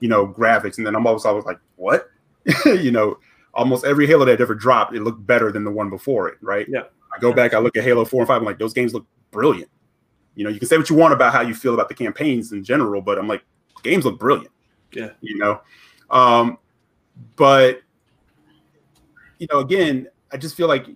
you 0.00 0.08
know, 0.08 0.26
graphics. 0.26 0.78
And 0.78 0.86
then 0.86 0.96
I'm 0.96 1.06
always 1.06 1.24
always 1.24 1.44
like, 1.44 1.60
what? 1.76 2.08
you 2.64 2.90
know, 2.90 3.18
almost 3.54 3.84
every 3.84 4.06
Halo 4.06 4.24
that 4.24 4.40
ever 4.40 4.54
dropped, 4.54 4.94
it 4.94 5.02
looked 5.02 5.26
better 5.26 5.50
than 5.52 5.64
the 5.64 5.70
one 5.70 5.88
before 5.88 6.28
it, 6.28 6.38
right? 6.40 6.66
Yeah. 6.68 6.82
I 7.14 7.18
go 7.20 7.32
back, 7.32 7.54
I 7.54 7.58
look 7.58 7.76
at 7.76 7.84
Halo 7.84 8.04
4 8.04 8.20
and 8.20 8.28
5, 8.28 8.36
I'm 8.38 8.44
like, 8.44 8.58
those 8.58 8.74
games 8.74 8.92
look 8.92 9.06
brilliant. 9.30 9.70
You 10.34 10.44
know, 10.44 10.50
you 10.50 10.58
can 10.58 10.68
say 10.68 10.76
what 10.76 10.90
you 10.90 10.96
want 10.96 11.14
about 11.14 11.32
how 11.32 11.40
you 11.40 11.54
feel 11.54 11.72
about 11.72 11.88
the 11.88 11.94
campaigns 11.94 12.52
in 12.52 12.62
general, 12.62 13.00
but 13.00 13.18
I'm 13.18 13.26
like, 13.26 13.42
games 13.82 14.04
look 14.04 14.18
brilliant. 14.18 14.52
Yeah. 14.92 15.10
You 15.20 15.38
know, 15.38 15.60
um, 16.10 16.58
but 17.36 17.80
you 19.38 19.46
know, 19.50 19.60
again, 19.60 20.08
I 20.32 20.36
just 20.36 20.56
feel 20.56 20.68
like 20.68 20.88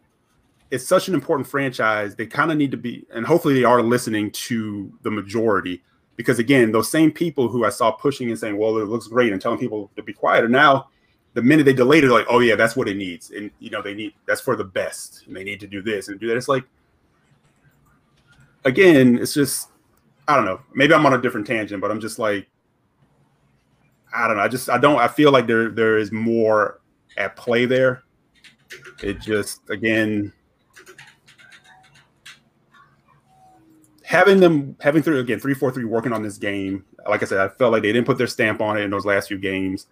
it's 0.71 0.87
such 0.87 1.09
an 1.09 1.15
important 1.15 1.49
franchise. 1.49 2.15
They 2.15 2.27
kind 2.27 2.51
of 2.51 2.57
need 2.57 2.71
to 2.71 2.77
be, 2.77 3.07
and 3.13 3.27
hopefully 3.27 3.55
they 3.55 3.65
are 3.65 3.83
listening 3.83 4.31
to 4.33 4.93
the 5.03 5.11
majority. 5.11 5.83
Because 6.17 6.39
again, 6.39 6.71
those 6.71 6.91
same 6.91 7.11
people 7.11 7.49
who 7.49 7.65
I 7.65 7.71
saw 7.71 7.91
pushing 7.91 8.29
and 8.29 8.39
saying, 8.39 8.57
"Well, 8.57 8.79
it 8.79 8.85
looks 8.85 9.09
great," 9.09 9.33
and 9.33 9.41
telling 9.41 9.59
people 9.59 9.91
to 9.97 10.03
be 10.03 10.13
quiet, 10.13 10.45
are 10.45 10.49
now 10.49 10.89
the 11.35 11.43
minute 11.43 11.65
they 11.65 11.73
delayed 11.73 12.05
it, 12.05 12.11
like, 12.11 12.27
"Oh 12.29 12.41
yeah, 12.41 12.57
that's 12.57 12.77
what 12.77 12.89
it 12.89 12.97
needs," 12.97 13.31
and 13.31 13.51
you 13.59 13.71
know, 13.71 13.83
they 13.83 13.95
need 13.95 14.15
that's 14.27 14.41
for 14.41 14.55
the 14.55 14.65
best, 14.65 15.27
and 15.27 15.35
they 15.35 15.45
need 15.45 15.61
to 15.61 15.67
do 15.67 15.83
this 15.83 16.09
and 16.09 16.21
do 16.21 16.29
that. 16.29 16.37
It's 16.37 16.49
like, 16.49 16.65
again, 18.65 19.19
it's 19.19 19.35
just 19.35 19.71
I 20.29 20.37
don't 20.37 20.45
know. 20.45 20.61
Maybe 20.75 20.95
I'm 20.95 21.07
on 21.07 21.15
a 21.15 21.21
different 21.21 21.47
tangent, 21.47 21.81
but 21.81 21.91
I'm 21.91 22.01
just 22.01 22.19
like 22.19 22.47
I 24.13 24.29
don't 24.29 24.37
know. 24.37 24.43
I 24.43 24.49
just 24.49 24.69
I 24.69 24.79
don't 24.79 24.99
I 24.99 25.09
feel 25.09 25.33
like 25.33 25.47
there 25.47 25.71
there 25.71 25.99
is 25.99 26.13
more 26.13 26.81
at 27.17 27.35
play 27.35 27.65
there. 27.65 28.03
It 29.03 29.21
just 29.21 29.69
again 29.71 30.33
having 34.11 34.41
them 34.41 34.74
having 34.81 35.05
three 35.05 35.20
again 35.20 35.39
three 35.39 35.55
four 35.55 35.70
three 35.70 35.85
working 35.85 36.12
on 36.12 36.20
this 36.20 36.37
game. 36.37 36.85
Like 37.09 37.23
I 37.23 37.27
said, 37.27 37.39
I 37.39 37.49
felt 37.49 37.70
like 37.70 37.82
they 37.82 37.93
didn't 37.93 38.07
put 38.07 38.19
their 38.19 38.27
stamp 38.27 38.61
on 38.61 38.77
it 38.77 38.81
in 38.81 38.91
those 38.91 39.07
last 39.07 39.28
few 39.28 39.39
games. 39.39 39.87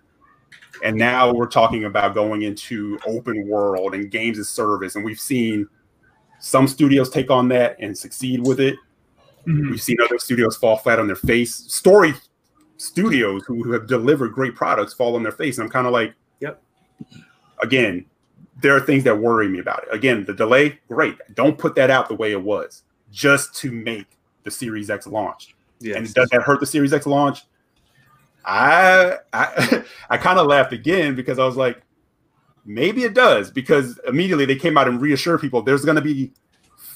And 0.85 0.97
now 0.97 1.33
we're 1.33 1.47
talking 1.47 1.85
about 1.85 2.15
going 2.15 2.43
into 2.43 2.99
open 3.07 3.47
world 3.47 3.95
and 3.95 4.11
games 4.11 4.41
as 4.41 4.49
service, 4.49 4.97
and 4.97 5.05
we've 5.05 5.21
seen 5.21 5.69
some 6.41 6.67
studios 6.67 7.11
take 7.11 7.31
on 7.31 7.47
that 7.49 7.77
and 7.79 7.97
succeed 7.97 8.45
with 8.45 8.59
it. 8.59 8.75
Mm-hmm. 9.47 9.71
We've 9.71 9.83
seen 9.83 9.99
other 10.05 10.19
studios 10.19 10.57
fall 10.57 10.79
flat 10.79 10.99
on 10.99 11.07
their 11.07 11.17
face. 11.17 11.55
Story 11.55 12.13
studios 12.77 13.45
who, 13.47 13.63
who 13.63 13.71
have 13.71 13.87
delivered 13.87 14.33
great 14.33 14.57
products 14.57 14.95
fall 14.95 15.15
on 15.15 15.23
their 15.23 15.33
face. 15.33 15.59
And 15.59 15.65
I'm 15.65 15.71
kind 15.71 15.87
of 15.87 15.93
like, 15.93 16.15
yep. 16.41 16.61
Again, 17.63 18.05
there 18.63 18.75
are 18.75 18.81
things 18.81 19.05
that 19.05 19.17
worry 19.17 19.49
me 19.49 19.61
about 19.61 19.85
it. 19.85 19.89
Again, 19.93 20.25
the 20.25 20.35
delay, 20.35 20.79
great. 20.89 21.17
Don't 21.35 21.57
put 21.57 21.77
that 21.77 21.91
out 21.91 22.09
the 22.09 22.15
way 22.15 22.33
it 22.33 22.43
was 22.43 22.83
just 23.11 23.55
to 23.57 23.71
make 23.71 24.07
the 24.45 24.51
Series 24.51 24.91
X 24.91 25.07
launch. 25.07 25.55
Yes. 25.81 25.97
And 25.97 26.15
does 26.15 26.29
that 26.31 26.43
hurt 26.43 26.61
the 26.61 26.67
Series 26.67 26.93
X 26.93 27.07
launch? 27.07 27.45
I 28.45 29.17
I 29.33 29.85
I 30.11 30.17
kind 30.17 30.39
of 30.39 30.47
laughed 30.47 30.73
again 30.73 31.15
because 31.15 31.39
I 31.39 31.45
was 31.45 31.57
like, 31.57 31.83
maybe 32.65 33.05
it 33.05 33.15
does 33.15 33.51
because 33.51 33.99
immediately 34.07 34.45
they 34.45 34.57
came 34.57 34.77
out 34.77 34.89
and 34.89 35.01
reassured 35.01 35.41
people 35.41 35.63
there's 35.63 35.85
going 35.85 35.97
to 35.97 36.03
be 36.03 36.33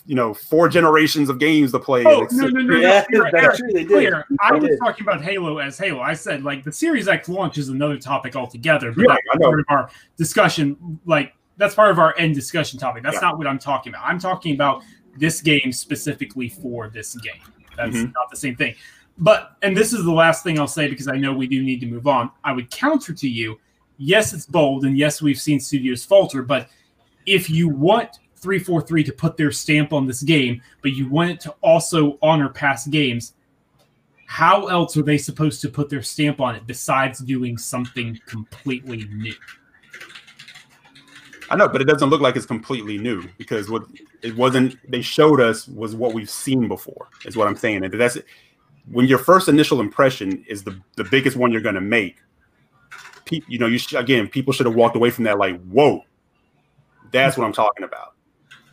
you 0.06 0.14
know 0.14 0.34
four 0.34 0.68
generations 0.68 1.28
of 1.28 1.38
games 1.38 1.72
to 1.72 1.78
play. 1.78 2.04
Oh 2.04 2.26
no, 2.32 2.46
no, 2.48 2.60
no, 2.60 2.76
yeah, 2.76 3.04
no. 3.10 3.24
That's 3.30 3.58
true. 3.58 3.70
They 3.72 3.84
did. 3.84 4.12
I 4.40 4.52
was 4.52 4.78
talking 4.78 5.06
about 5.06 5.22
Halo 5.22 5.58
as 5.58 5.78
Halo. 5.78 6.00
I 6.00 6.14
said 6.14 6.42
like 6.42 6.64
the 6.64 6.72
Series 6.72 7.08
X 7.08 7.28
launch 7.28 7.58
is 7.58 7.68
another 7.68 7.98
topic 7.98 8.34
altogether, 8.34 8.92
but 8.92 9.02
yeah, 9.02 9.16
that's 9.32 9.44
part 9.44 9.60
of 9.60 9.66
our 9.68 9.90
discussion. 10.16 11.00
Like 11.06 11.34
that's 11.56 11.74
part 11.74 11.90
of 11.90 11.98
our 11.98 12.14
end 12.18 12.34
discussion 12.34 12.78
topic. 12.78 13.02
That's 13.02 13.16
yeah. 13.16 13.20
not 13.28 13.38
what 13.38 13.46
I'm 13.46 13.58
talking 13.58 13.92
about. 13.92 14.04
I'm 14.04 14.18
talking 14.18 14.54
about 14.54 14.82
this 15.16 15.40
game 15.40 15.72
specifically 15.72 16.48
for 16.48 16.88
this 16.88 17.14
game. 17.16 17.40
That's 17.76 17.96
mm-hmm. 17.96 18.12
not 18.12 18.30
the 18.30 18.36
same 18.36 18.56
thing. 18.56 18.74
But 19.18 19.56
and 19.62 19.76
this 19.76 19.92
is 19.92 20.04
the 20.04 20.12
last 20.12 20.42
thing 20.42 20.58
I'll 20.58 20.66
say 20.66 20.88
because 20.88 21.08
I 21.08 21.16
know 21.16 21.32
we 21.32 21.46
do 21.46 21.62
need 21.62 21.80
to 21.80 21.86
move 21.86 22.06
on. 22.06 22.30
I 22.44 22.52
would 22.52 22.70
counter 22.70 23.12
to 23.12 23.28
you. 23.28 23.58
Yes, 23.98 24.32
it's 24.32 24.46
bold, 24.46 24.84
and 24.84 24.96
yes, 24.96 25.22
we've 25.22 25.40
seen 25.40 25.60
studios 25.60 26.04
falter, 26.04 26.42
but 26.42 26.68
if 27.26 27.48
you 27.48 27.68
want 27.68 28.18
343 28.42 29.04
to 29.04 29.12
put 29.12 29.36
their 29.36 29.52
stamp 29.52 29.92
on 29.92 30.06
this 30.06 30.22
game, 30.22 30.60
but 30.82 30.92
you 30.92 31.08
want 31.08 31.30
it 31.30 31.40
to 31.40 31.54
also 31.60 32.18
honor 32.20 32.48
past 32.48 32.90
games. 32.90 33.34
How 34.26 34.66
else 34.66 34.96
are 34.96 35.02
they 35.02 35.18
supposed 35.18 35.60
to 35.62 35.68
put 35.68 35.88
their 35.88 36.02
stamp 36.02 36.40
on 36.40 36.56
it 36.56 36.66
besides 36.66 37.20
doing 37.20 37.56
something 37.56 38.18
completely 38.26 39.04
new? 39.12 39.34
I 41.50 41.56
know, 41.56 41.68
but 41.68 41.80
it 41.82 41.84
doesn't 41.84 42.08
look 42.08 42.20
like 42.20 42.34
it's 42.34 42.46
completely 42.46 42.98
new 42.98 43.28
because 43.38 43.70
what 43.70 43.84
it 44.22 44.36
wasn't 44.36 44.76
they 44.90 45.02
showed 45.02 45.40
us 45.40 45.68
was 45.68 45.94
what 45.94 46.14
we've 46.14 46.30
seen 46.30 46.68
before, 46.68 47.08
is 47.24 47.36
what 47.36 47.48
I'm 47.48 47.56
saying. 47.56 47.84
And 47.84 47.92
that's 47.92 48.18
when 48.90 49.06
your 49.06 49.18
first 49.18 49.48
initial 49.48 49.80
impression 49.80 50.44
is 50.48 50.64
the, 50.64 50.78
the 50.96 51.04
biggest 51.04 51.36
one 51.36 51.52
you're 51.52 51.60
gonna 51.60 51.80
make. 51.80 52.16
Pe- 53.24 53.42
you 53.46 53.58
know, 53.58 53.66
you 53.66 53.78
sh- 53.78 53.94
again, 53.94 54.28
people 54.28 54.52
should 54.52 54.66
have 54.66 54.74
walked 54.74 54.96
away 54.96 55.10
from 55.10 55.24
that 55.24 55.38
like, 55.38 55.60
whoa, 55.66 56.04
that's 57.10 57.36
what 57.36 57.44
I'm 57.44 57.52
talking 57.52 57.84
about 57.84 58.12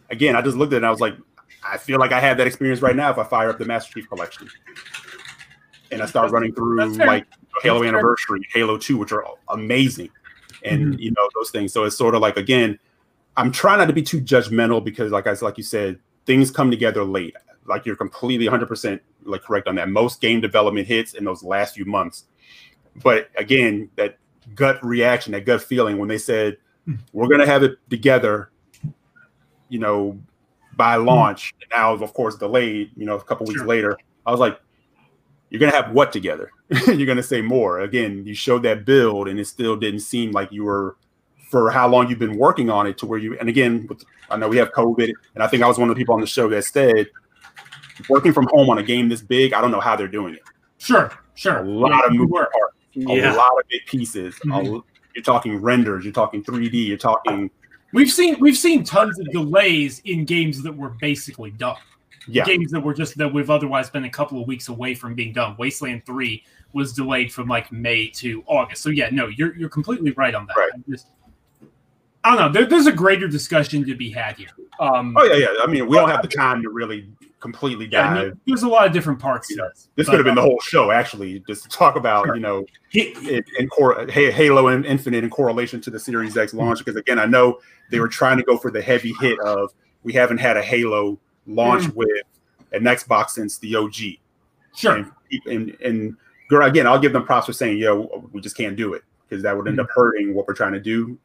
again, 0.10 0.36
I 0.36 0.42
just 0.42 0.58
looked 0.58 0.74
at 0.74 0.78
it 0.78 0.78
and 0.78 0.86
I 0.86 0.92
was 0.92 1.00
like, 1.00 1.16
I 1.64 1.78
feel 1.78 2.00
like 2.00 2.12
I 2.12 2.20
have 2.20 2.38
that 2.38 2.48
experience 2.48 2.82
right 2.82 2.96
now 2.96 3.12
if 3.12 3.18
I 3.18 3.24
fire 3.24 3.50
up 3.50 3.58
the 3.58 3.66
Master 3.66 3.94
Chief 3.94 4.10
Collection 4.10 4.50
and 5.92 6.02
I 6.02 6.06
start 6.06 6.32
running 6.32 6.54
through 6.54 6.80
like 6.96 7.26
Halo 7.62 7.84
Anniversary, 7.84 8.48
Halo 8.54 8.78
2, 8.78 8.98
which 8.98 9.12
are 9.12 9.26
amazing. 9.50 10.10
And 10.64 10.94
mm-hmm. 10.94 11.00
you 11.00 11.12
know, 11.12 11.30
those 11.36 11.52
things. 11.52 11.74
So 11.74 11.84
it's 11.86 11.98
sort 11.98 12.16
of 12.16 12.22
like 12.22 12.38
again, 12.38 12.80
I'm 13.40 13.52
trying 13.52 13.78
not 13.80 13.86
to 13.86 13.94
be 13.94 14.02
too 14.02 14.20
judgmental 14.22 14.84
because 14.84 15.12
like 15.12 15.28
I 15.28 15.34
like 15.42 15.58
you 15.58 15.64
said, 15.64 15.98
things 16.26 16.52
come 16.52 16.70
together 16.70 17.04
late. 17.04 17.36
Like 17.66 17.86
you're 17.86 17.96
completely 17.96 18.48
100% 18.48 19.00
like 19.24 19.44
correct 19.44 19.68
on 19.68 19.76
that. 19.76 19.90
Most 19.90 20.22
game 20.22 20.42
development 20.42 20.88
hits 20.88 21.14
in 21.14 21.24
those 21.24 21.42
last 21.44 21.76
few 21.76 21.86
months. 21.86 22.26
But 23.04 23.30
again, 23.38 23.90
that 23.96 24.18
gut 24.56 24.84
reaction, 24.84 25.32
that 25.34 25.46
gut 25.46 25.62
feeling 25.62 25.98
when 25.98 26.10
they 26.10 26.18
said 26.18 26.58
Hmm. 26.86 26.96
we're 27.14 27.28
going 27.28 27.40
to 27.42 27.46
have 27.46 27.62
it 27.64 27.78
together, 27.90 28.52
you 29.70 29.80
know, 29.80 30.20
by 30.76 30.98
Hmm. 30.98 31.06
launch. 31.06 31.54
And 31.62 31.70
now, 31.72 31.94
of 31.94 32.14
course, 32.14 32.36
delayed. 32.38 32.92
You 32.96 33.06
know, 33.06 33.16
a 33.16 33.24
couple 33.24 33.46
weeks 33.46 33.60
Sure. 33.60 33.68
later, 33.68 33.98
I 34.26 34.32
was 34.32 34.40
like, 34.40 34.60
"You're 35.50 35.60
going 35.60 35.72
to 35.72 35.78
have 35.82 35.92
what 35.92 36.12
together? 36.12 36.52
You're 36.88 37.06
going 37.06 37.18
to 37.18 37.24
say 37.24 37.42
more." 37.42 37.80
Again, 37.80 38.26
you 38.26 38.34
showed 38.34 38.64
that 38.64 38.86
build, 38.86 39.28
and 39.28 39.40
it 39.40 39.46
still 39.46 39.76
didn't 39.76 40.00
seem 40.02 40.32
like 40.32 40.52
you 40.52 40.64
were 40.64 40.96
for 41.50 41.70
how 41.72 41.88
long 41.88 42.10
you've 42.10 42.20
been 42.20 42.38
working 42.38 42.70
on 42.70 42.86
it 42.88 42.98
to 43.00 43.06
where 43.06 43.20
you. 43.20 43.38
And 43.40 43.50
again, 43.50 43.86
with, 43.90 44.04
I 44.30 44.38
know 44.38 44.48
we 44.48 44.58
have 44.58 44.72
COVID, 44.72 45.12
and 45.34 45.44
I 45.44 45.48
think 45.48 45.64
I 45.64 45.68
was 45.68 45.78
one 45.80 45.90
of 45.90 45.96
the 45.96 46.00
people 46.00 46.14
on 46.14 46.22
the 46.22 46.28
show 46.28 46.48
that 46.50 46.64
said 46.64 47.08
working 48.08 48.32
from 48.34 48.48
home 48.52 48.70
on 48.70 48.78
a 48.78 48.84
game 48.84 49.10
this 49.10 49.22
big, 49.22 49.54
I 49.54 49.62
don't 49.62 49.72
know 49.72 49.80
how 49.80 49.96
they're 49.96 50.08
doing 50.08 50.36
it. 50.36 50.42
Sure, 50.78 51.12
sure. 51.36 51.58
A 51.58 51.64
lot 51.68 51.90
Yeah, 51.90 52.06
of 52.08 52.14
you 52.14 52.20
moving 52.20 52.34
were. 52.34 52.50
parts, 52.52 52.76
Yeah. 52.94 53.34
a 53.34 53.36
lot 53.36 53.52
of 53.60 53.68
big 53.70 53.86
pieces. 53.88 54.36
a 54.44 54.48
Mhm. 54.48 54.66
l- 54.68 54.86
you're 55.16 55.24
talking 55.24 55.58
renders, 55.58 56.06
you're 56.06 56.14
talking 56.14 56.44
3D, 56.44 56.78
you're 56.88 56.98
talking 56.98 57.50
We've 57.92 58.12
seen 58.12 58.38
we've 58.40 58.56
seen 58.58 58.84
tons 58.84 59.20
of 59.20 59.26
delays 59.32 60.00
in 60.06 60.24
games 60.24 60.62
that 60.62 60.72
were 60.78 60.90
basically 61.02 61.50
done. 61.50 61.76
yeah, 62.28 62.46
Games 62.46 62.70
that 62.72 62.80
were 62.82 62.94
just 62.94 63.18
that 63.18 63.34
we've 63.34 63.50
otherwise 63.50 63.90
been 63.90 64.04
a 64.06 64.10
couple 64.10 64.40
of 64.40 64.48
weeks 64.48 64.68
away 64.70 64.94
from 64.94 65.16
being 65.16 65.34
done. 65.34 65.56
Wasteland 65.58 66.06
Three 66.06 66.44
was 66.74 66.94
delayed 66.94 67.34
from 67.34 67.48
like 67.48 67.72
May 67.72 68.08
to 68.10 68.44
August. 68.46 68.84
So 68.84 68.92
yeah, 68.92 69.10
no, 69.12 69.26
you're 69.28 69.56
you're 69.58 69.70
completely 69.70 70.12
right 70.12 70.36
on 70.36 70.46
that. 70.46 70.56
Right. 70.56 70.70
I, 70.76 70.78
just, 70.88 71.08
I 72.24 72.36
don't 72.36 72.40
know. 72.40 72.52
There, 72.52 72.66
there's 72.70 72.88
a 72.88 72.92
greater 72.92 73.28
discussion 73.28 73.86
to 73.86 73.96
be 73.96 74.10
had 74.12 74.36
here. 74.38 74.50
Um, 74.80 75.16
Oh 75.18 75.24
yeah, 75.24 75.36
yeah. 75.36 75.48
I 75.64 75.68
mean, 75.68 75.88
we 75.88 75.96
don't 75.98 76.10
have 76.10 76.22
the 76.22 76.28
time 76.28 76.62
to 76.64 76.70
really 76.70 77.10
completely 77.40 77.88
yeah, 77.90 78.12
I 78.12 78.14
dive. 78.14 78.28
mean, 78.28 78.40
there's 78.48 78.64
a 78.64 78.68
lot 78.68 78.86
of 78.86 78.92
different 78.92 79.20
parts 79.20 79.50
You 79.50 79.56
know, 79.58 79.70
this. 79.96 80.08
could 80.10 80.16
have 80.16 80.26
been 80.26 80.38
uh, 80.38 80.42
the 80.42 80.48
whole 80.48 80.60
show, 80.60 80.92
actually, 80.92 81.40
just 81.48 81.64
to 81.64 81.70
talk 81.70 81.96
about 81.96 82.28
you 82.36 82.42
know 82.42 82.66
He, 82.90 83.14
in, 83.30 83.44
in 83.58 83.70
cor- 83.70 84.06
Halo 84.08 84.68
and 84.68 84.86
Infinite 84.86 85.24
in 85.24 85.30
correlation 85.30 85.80
to 85.82 85.90
the 85.90 86.00
Series 86.00 86.36
X 86.38 86.54
launch. 86.54 86.80
Because 86.80 86.96
again, 86.98 87.20
I 87.20 87.26
know 87.26 87.60
they 87.92 88.00
were 88.00 88.10
trying 88.10 88.38
to 88.38 88.44
go 88.44 88.58
for 88.58 88.70
the 88.72 88.82
heavy 88.82 89.14
hit 89.20 89.40
of 89.40 89.74
we 90.04 90.12
haven't 90.14 90.40
had 90.40 90.58
a 90.58 90.62
Halo 90.62 91.18
launch 91.48 91.88
with 91.96 92.10
an 92.74 92.84
Xbox 92.84 93.30
since 93.32 93.58
the 93.60 93.76
OG. 93.76 93.96
Sure. 94.76 94.96
And, 94.98 95.12
and 95.46 95.78
and 95.84 96.18
girl, 96.50 96.68
again, 96.68 96.86
I'll 96.88 97.00
give 97.00 97.14
them 97.14 97.26
props 97.26 97.46
for 97.48 97.54
saying, 97.54 97.78
"Yo, 97.78 98.28
we 98.34 98.42
just 98.42 98.58
can't 98.58 98.76
do 98.76 98.94
it," 98.94 99.04
because 99.28 99.42
that 99.44 99.56
would 99.56 99.68
end 99.68 99.80
up 99.80 99.88
hurting 99.90 100.34
what 100.34 100.48
we're 100.48 100.54
trying 100.54 100.74
to 100.74 100.80
do. 100.82 101.18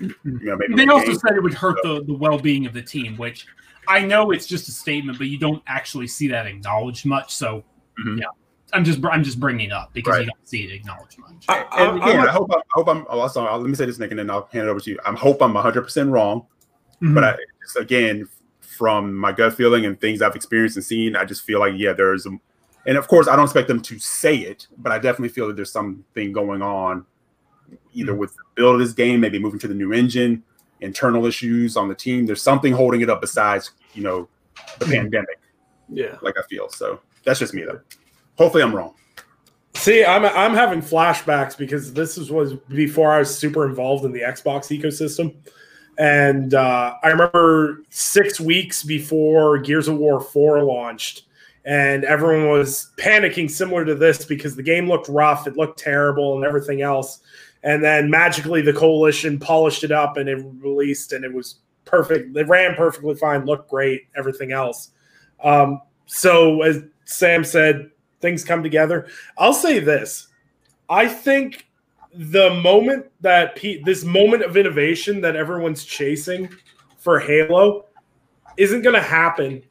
You 0.00 0.14
know, 0.24 0.56
maybe 0.56 0.74
They 0.74 0.84
the 0.86 0.92
also 0.92 1.06
game. 1.06 1.18
said 1.18 1.36
it 1.36 1.42
would 1.42 1.54
hurt 1.54 1.78
the, 1.82 2.02
the 2.04 2.14
well 2.14 2.38
being 2.38 2.66
of 2.66 2.72
the 2.72 2.82
team, 2.82 3.16
which 3.16 3.46
I 3.88 4.00
know 4.00 4.30
it's 4.30 4.46
just 4.46 4.68
a 4.68 4.72
statement, 4.72 5.18
but 5.18 5.26
you 5.28 5.38
don't 5.38 5.62
actually 5.66 6.06
see 6.06 6.28
that 6.28 6.46
acknowledged 6.46 7.06
much. 7.06 7.34
So, 7.34 7.64
Mhm. 7.98 8.18
yeah, 8.18 8.26
I'm 8.72 8.84
just 8.84 9.04
I'm 9.04 9.24
just 9.24 9.40
bringing 9.40 9.66
it 9.66 9.72
up 9.72 9.92
because 9.92 10.12
Right. 10.12 10.20
you 10.20 10.26
don't 10.26 10.48
see 10.48 10.64
it 10.64 10.72
acknowledged 10.72 11.18
much. 11.18 11.44
I, 11.48 11.66
I, 11.72 11.84
and 11.84 12.02
again, 12.02 12.20
I'm 12.20 12.28
I 12.28 12.32
hope 12.32 12.50
I'm, 12.52 12.60
I 12.60 12.62
hope 12.72 12.88
I'm. 12.88 13.06
Oh, 13.08 13.20
also, 13.20 13.42
let 13.42 13.68
me 13.68 13.74
say 13.74 13.86
this, 13.86 13.98
Nick, 13.98 14.10
and 14.10 14.18
then 14.18 14.30
I'll 14.30 14.48
hand 14.52 14.66
it 14.66 14.70
over 14.70 14.80
to 14.80 14.90
you. 14.90 14.98
I 15.04 15.12
hope 15.12 15.42
I'm 15.42 15.54
100 15.54 15.82
percent 15.82 16.10
wrong, 16.10 16.46
Mhm. 17.02 17.14
but 17.14 17.24
I, 17.24 17.36
it's, 17.62 17.76
again, 17.76 18.28
from 18.60 19.14
my 19.14 19.32
gut 19.32 19.54
feeling 19.54 19.84
and 19.86 20.00
things 20.00 20.22
I've 20.22 20.36
experienced 20.36 20.76
and 20.76 20.84
seen, 20.84 21.16
I 21.16 21.24
just 21.24 21.42
feel 21.42 21.58
like 21.58 21.74
yeah, 21.76 21.92
there's, 21.92 22.26
a, 22.26 22.30
and 22.86 22.96
of 22.96 23.08
course, 23.08 23.28
I 23.28 23.36
don't 23.36 23.44
expect 23.44 23.68
them 23.68 23.82
to 23.82 23.98
say 23.98 24.36
it, 24.36 24.68
but 24.78 24.92
I 24.92 24.98
definitely 24.98 25.28
feel 25.30 25.48
that 25.48 25.56
there's 25.56 25.72
something 25.72 26.32
going 26.32 26.62
on, 26.62 27.04
either 27.94 28.14
with 28.14 28.34
the 28.36 28.42
build 28.54 28.74
of 28.74 28.80
this 28.80 28.92
game, 28.92 29.20
maybe 29.20 29.38
moving 29.38 29.60
to 29.60 29.68
the 29.68 29.74
new 29.74 29.92
engine, 29.92 30.42
internal 30.80 31.26
issues 31.26 31.76
on 31.76 31.88
the 31.88 31.94
team. 31.94 32.26
There's 32.26 32.42
something 32.42 32.72
holding 32.72 33.00
it 33.00 33.10
up 33.10 33.20
besides 33.20 33.72
you 33.94 34.02
know 34.02 34.28
the 34.78 34.84
Mhm. 34.86 34.90
pandemic. 34.92 35.38
Yeah. 35.88 36.16
Like 36.22 36.36
I 36.38 36.42
feel 36.48 36.68
so. 36.68 37.00
That's 37.24 37.38
just 37.38 37.52
me 37.54 37.64
though. 37.64 37.80
Hopefully, 38.38 38.62
I'm 38.62 38.74
wrong. 38.74 38.94
See, 39.74 40.04
I'm 40.04 40.24
I'm 40.24 40.54
having 40.54 40.80
flashbacks 40.82 41.56
because 41.56 41.92
this 41.92 42.18
is, 42.18 42.30
was 42.30 42.54
before 42.54 43.12
I 43.12 43.18
was 43.20 43.34
super 43.36 43.66
involved 43.66 44.04
in 44.04 44.12
the 44.12 44.20
Xbox 44.20 44.76
ecosystem, 44.76 45.34
and 45.98 46.54
uh, 46.54 46.94
I 47.02 47.08
remember 47.08 47.82
six 47.90 48.40
weeks 48.40 48.82
before 48.82 49.58
Gears 49.58 49.86
of 49.88 49.96
War 49.96 50.20
Four 50.20 50.62
launched, 50.64 51.22
and 51.64 52.04
everyone 52.04 52.48
was 52.50 52.90
panicking 52.96 53.50
similar 53.50 53.84
to 53.84 53.94
this 53.94 54.24
because 54.24 54.56
the 54.56 54.62
game 54.62 54.88
looked 54.88 55.08
rough, 55.08 55.46
it 55.46 55.56
looked 55.56 55.78
terrible, 55.78 56.36
and 56.36 56.44
everything 56.44 56.82
else. 56.82 57.20
And 57.62 57.84
then 57.84 58.08
magically, 58.08 58.62
the 58.62 58.72
coalition 58.72 59.38
polished 59.38 59.84
it 59.84 59.92
up 59.92 60.16
and 60.16 60.28
it 60.28 60.42
released, 60.60 61.12
and 61.12 61.24
it 61.24 61.32
was 61.32 61.56
perfect. 61.84 62.36
It 62.36 62.48
ran 62.48 62.74
perfectly 62.74 63.14
fine, 63.14 63.44
looked 63.44 63.68
great, 63.68 64.02
everything 64.16 64.52
else. 64.52 64.92
Um, 65.42 65.80
so, 66.06 66.62
as 66.62 66.82
Sam 67.04 67.44
said, 67.44 67.90
things 68.20 68.44
come 68.44 68.62
together. 68.62 69.08
I'll 69.36 69.52
say 69.52 69.78
this: 69.78 70.28
I 70.88 71.06
think 71.06 71.66
the 72.14 72.54
moment 72.54 73.06
that 73.20 73.56
P- 73.56 73.82
this 73.84 74.04
moment 74.04 74.42
of 74.42 74.56
innovation 74.56 75.20
that 75.20 75.36
everyone's 75.36 75.84
chasing 75.84 76.48
for 76.98 77.20
Halo 77.20 77.86
isn't 78.56 78.82
going 78.82 78.96
to 78.96 79.02
happen. 79.02 79.62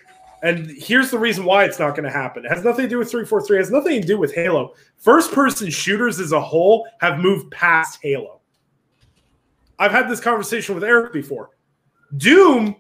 And 0.42 0.72
here's 0.72 1.12
the 1.12 1.20
reason 1.20 1.44
why 1.44 1.66
it's 1.66 1.80
not 1.80 1.96
going 1.96 2.06
to 2.06 2.12
happen. 2.12 2.46
It 2.46 2.50
has 2.50 2.64
nothing 2.64 2.86
to 2.86 2.90
do 2.90 2.98
with 2.98 3.12
343. 3.12 3.58
It 3.58 3.60
has 3.60 3.72
nothing 3.72 4.02
to 4.02 4.08
do 4.08 4.18
with 4.18 4.34
Halo. 4.34 4.74
First 4.98 5.32
person 5.32 5.70
shooters 5.70 6.20
as 6.20 6.32
a 6.32 6.42
whole 6.42 6.88
have 7.02 7.20
moved 7.20 7.52
past 7.52 8.00
Halo. 8.02 8.40
I've 9.78 9.92
had 9.92 10.10
this 10.10 10.20
conversation 10.20 10.76
with 10.76 10.84
Eric 10.84 11.14
before. 11.14 11.52
Doom 12.18 12.76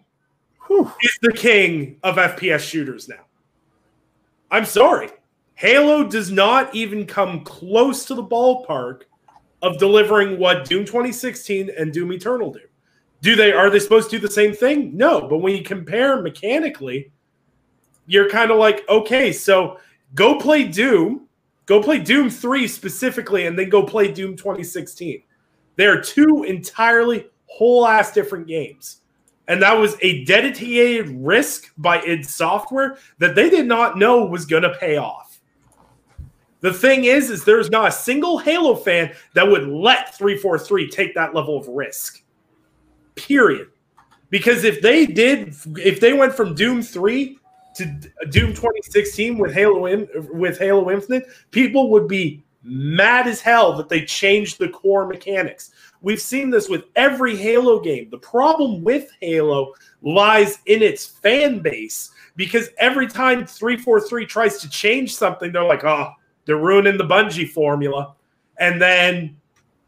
Whew. 0.67 0.91
is 1.01 1.17
the 1.21 1.33
king 1.33 1.97
of 2.03 2.15
FPS 2.15 2.59
shooters 2.59 3.07
now. 3.07 3.25
I'm 4.51 4.65
sorry. 4.65 5.09
Halo 5.55 6.07
does 6.07 6.31
not 6.31 6.73
even 6.73 7.05
come 7.05 7.43
close 7.43 8.05
to 8.05 8.15
the 8.15 8.23
ballpark 8.23 9.03
of 9.61 9.77
delivering 9.77 10.39
what 10.39 10.65
Doom 10.65 10.85
2016 10.85 11.69
and 11.77 11.91
Doom 11.91 12.13
Eternal 12.13 12.51
do. 12.51 12.61
Do 13.21 13.35
they 13.35 13.51
are 13.51 13.69
they 13.69 13.79
supposed 13.79 14.09
to 14.09 14.17
do 14.17 14.25
the 14.25 14.31
same 14.31 14.53
thing? 14.53 14.95
No, 14.95 15.27
but 15.27 15.39
when 15.39 15.55
you 15.55 15.63
compare 15.63 16.21
mechanically, 16.21 17.11
you're 18.09 18.27
kind 18.27 18.49
of 18.49 18.57
like, 18.57 18.83
okay, 18.89 19.31
so 19.31 19.77
go 20.15 20.39
play 20.39 20.67
Doom, 20.67 21.27
go 21.67 21.81
play 21.81 21.99
Doom 21.99 22.27
3 22.27 22.67
specifically, 22.67 23.45
and 23.45 23.57
then 23.57 23.69
go 23.69 23.83
play 23.83 24.11
Doom 24.11 24.35
2016. 24.35 25.21
They 25.75 25.85
are 25.85 26.01
two 26.01 26.43
entirely 26.43 27.27
whole 27.45 27.85
ass 27.85 28.11
different 28.11 28.47
games. 28.47 29.01
And 29.47 29.61
that 29.61 29.77
was 29.77 29.95
a 30.01 30.25
dedicated 30.25 31.09
risk 31.09 31.71
by 31.77 32.01
id 32.01 32.25
Software 32.25 32.97
that 33.19 33.35
they 33.35 33.49
did 33.49 33.67
not 33.67 33.97
know 33.97 34.25
was 34.25 34.45
going 34.45 34.63
to 34.63 34.75
pay 34.79 34.97
off. 34.97 35.39
The 36.61 36.73
thing 36.73 37.05
is, 37.05 37.29
is 37.29 37.45
there's 37.45 37.69
not 37.69 37.87
a 37.87 37.91
single 37.91 38.39
Halo 38.39 38.75
fan 38.75 39.13
that 39.35 39.47
would 39.47 39.67
let 39.67 40.17
343 40.17 40.89
take 40.89 41.13
that 41.13 41.35
level 41.35 41.57
of 41.57 41.67
risk. 41.67 42.23
Period. 43.13 43.67
Because 44.31 44.63
if 44.63 44.81
they 44.81 45.05
did, 45.05 45.55
if 45.77 45.99
they 45.99 46.13
went 46.13 46.33
from 46.33 46.55
Doom 46.55 46.81
3 46.81 47.38
to 47.79 47.85
Doom 48.29 48.49
2016 48.49 49.37
with 49.37 49.53
Halo 49.53 50.05
with 50.31 50.59
Halo 50.59 50.91
Infinite, 50.91 51.27
people 51.51 51.89
would 51.89 52.07
be 52.07 52.43
mad 52.63 53.27
as 53.27 53.41
hell 53.41 53.75
that 53.77 53.89
they 53.89 54.05
changed 54.05 54.59
the 54.59 54.69
core 54.69 55.07
mechanics. 55.07 55.71
We've 56.01 56.21
seen 56.21 56.49
this 56.49 56.69
with 56.69 56.83
every 56.95 57.35
Halo 57.35 57.79
game. 57.79 58.09
The 58.09 58.17
problem 58.17 58.83
with 58.83 59.09
Halo 59.21 59.73
lies 60.01 60.59
in 60.65 60.81
its 60.81 61.05
fan 61.05 61.59
base 61.59 62.11
because 62.35 62.69
every 62.77 63.07
time 63.07 63.45
343 63.45 64.25
tries 64.25 64.59
to 64.59 64.69
change 64.69 65.15
something, 65.15 65.51
they're 65.51 65.63
like, 65.63 65.83
oh, 65.83 66.11
they're 66.45 66.57
ruining 66.57 66.97
the 66.97 67.03
Bungie 67.05 67.49
formula. 67.49 68.15
And 68.59 68.81
then 68.81 69.37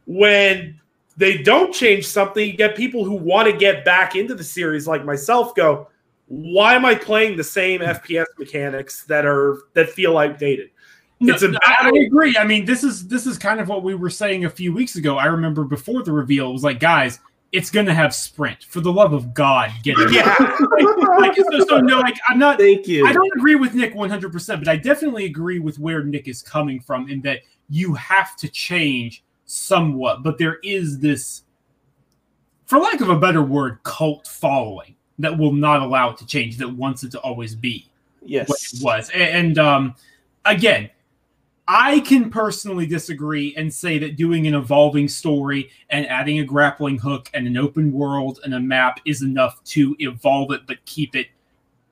when 0.05 0.79
they 1.17 1.37
don't 1.37 1.73
change 1.73 2.07
something, 2.07 2.45
you 2.45 2.53
get 2.53 2.75
people 2.75 3.03
who 3.03 3.13
want 3.13 3.49
to 3.49 3.55
get 3.55 3.85
back 3.85 4.15
into 4.15 4.35
the 4.35 4.43
series, 4.43 4.87
like 4.87 5.05
myself, 5.05 5.55
go, 5.55 5.87
why 6.31 6.75
am 6.75 6.85
I 6.85 6.95
playing 6.95 7.35
the 7.35 7.43
same 7.43 7.81
FPS 7.81 8.25
mechanics 8.39 9.03
that 9.03 9.25
are 9.25 9.63
that 9.73 9.89
feel 9.89 10.17
outdated? 10.17 10.69
No, 11.19 11.33
It's 11.33 11.43
a 11.43 11.49
no, 11.49 11.59
I, 11.61 11.91
I 11.93 11.99
agree. 12.05 12.37
I 12.37 12.45
mean, 12.45 12.63
this 12.63 12.85
is 12.85 13.05
this 13.09 13.27
is 13.27 13.37
kind 13.37 13.59
of 13.59 13.67
what 13.67 13.83
we 13.83 13.95
were 13.95 14.09
saying 14.09 14.45
a 14.45 14.49
few 14.49 14.73
weeks 14.73 14.95
ago. 14.95 15.17
I 15.17 15.25
remember 15.25 15.65
before 15.65 16.03
the 16.03 16.13
reveal, 16.13 16.49
it 16.49 16.53
was 16.53 16.63
like, 16.63 16.79
guys, 16.79 17.19
it's 17.51 17.69
gonna 17.69 17.93
have 17.93 18.15
sprint. 18.15 18.63
For 18.63 18.79
the 18.79 18.93
love 18.93 19.11
of 19.11 19.33
God, 19.33 19.73
get 19.83 19.97
it. 19.99 20.09
Yeah. 20.13 20.23
like, 21.19 21.35
so, 21.35 21.65
so 21.65 21.81
no, 21.81 21.99
like 21.99 22.17
I'm 22.29 22.39
not. 22.39 22.57
Thank 22.57 22.87
you. 22.87 23.05
I 23.05 23.11
don't 23.11 23.29
agree 23.35 23.55
with 23.55 23.73
Nick 23.73 23.93
100, 23.93 24.31
percent 24.31 24.61
but 24.61 24.69
I 24.69 24.77
definitely 24.77 25.25
agree 25.25 25.59
with 25.59 25.79
where 25.79 26.01
Nick 26.01 26.29
is 26.29 26.41
coming 26.41 26.79
from 26.79 27.09
in 27.09 27.19
that 27.23 27.39
you 27.67 27.93
have 27.95 28.37
to 28.37 28.47
change 28.47 29.25
somewhat. 29.43 30.23
But 30.23 30.37
there 30.37 30.59
is 30.63 30.97
this, 30.99 31.43
for 32.67 32.79
lack 32.79 33.01
of 33.01 33.09
a 33.09 33.19
better 33.19 33.43
word, 33.43 33.79
cult 33.83 34.27
following 34.27 34.95
that 35.19 35.37
will 35.37 35.53
not 35.53 35.81
allow 35.81 36.09
it 36.11 36.17
to 36.17 36.25
change. 36.25 36.57
That 36.57 36.69
wants 36.69 37.03
it 37.03 37.11
to 37.11 37.19
always 37.19 37.55
be 37.55 37.87
yes. 38.21 38.47
what 38.47 38.59
it 38.61 38.83
was. 38.83 39.09
A- 39.11 39.15
And 39.15 39.57
um, 39.57 39.95
again, 40.45 40.89
I 41.67 42.01
can 42.01 42.29
personally 42.29 42.85
disagree 42.85 43.55
and 43.55 43.73
say 43.73 43.97
that 43.99 44.17
doing 44.17 44.47
an 44.47 44.55
evolving 44.55 45.07
story 45.07 45.69
and 45.89 46.05
adding 46.07 46.39
a 46.39 46.43
grappling 46.43 46.97
hook 46.97 47.29
and 47.33 47.47
an 47.47 47.55
open 47.55 47.93
world 47.93 48.39
and 48.43 48.53
a 48.53 48.59
map 48.59 48.99
is 49.05 49.21
enough 49.21 49.63
to 49.65 49.95
evolve 49.99 50.51
it 50.51 50.61
but 50.67 50.83
keep 50.85 51.15
it 51.15 51.27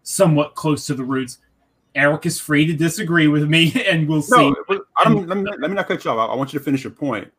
somewhat 0.03 0.55
close 0.55 0.85
to 0.87 0.95
the 0.95 1.03
roots. 1.03 1.37
Eric 1.95 2.25
is 2.25 2.39
free 2.39 2.65
to 2.65 2.73
disagree 2.73 3.27
with 3.27 3.47
me, 3.49 3.73
and 3.87 4.07
we'll 4.07 4.21
see. 4.21 4.35
No, 4.35 4.55
but 4.67 4.85
I 4.97 5.05
don't, 5.05 5.27
let, 5.27 5.37
me, 5.37 5.43
let 5.43 5.69
me 5.69 5.75
not 5.75 5.87
cut 5.87 6.03
you 6.03 6.11
off. 6.11 6.29
I, 6.29 6.33
I 6.33 6.35
want 6.35 6.53
you 6.53 6.59
to 6.59 6.65
finish 6.65 6.83
your 6.83 6.91
point. 6.91 7.31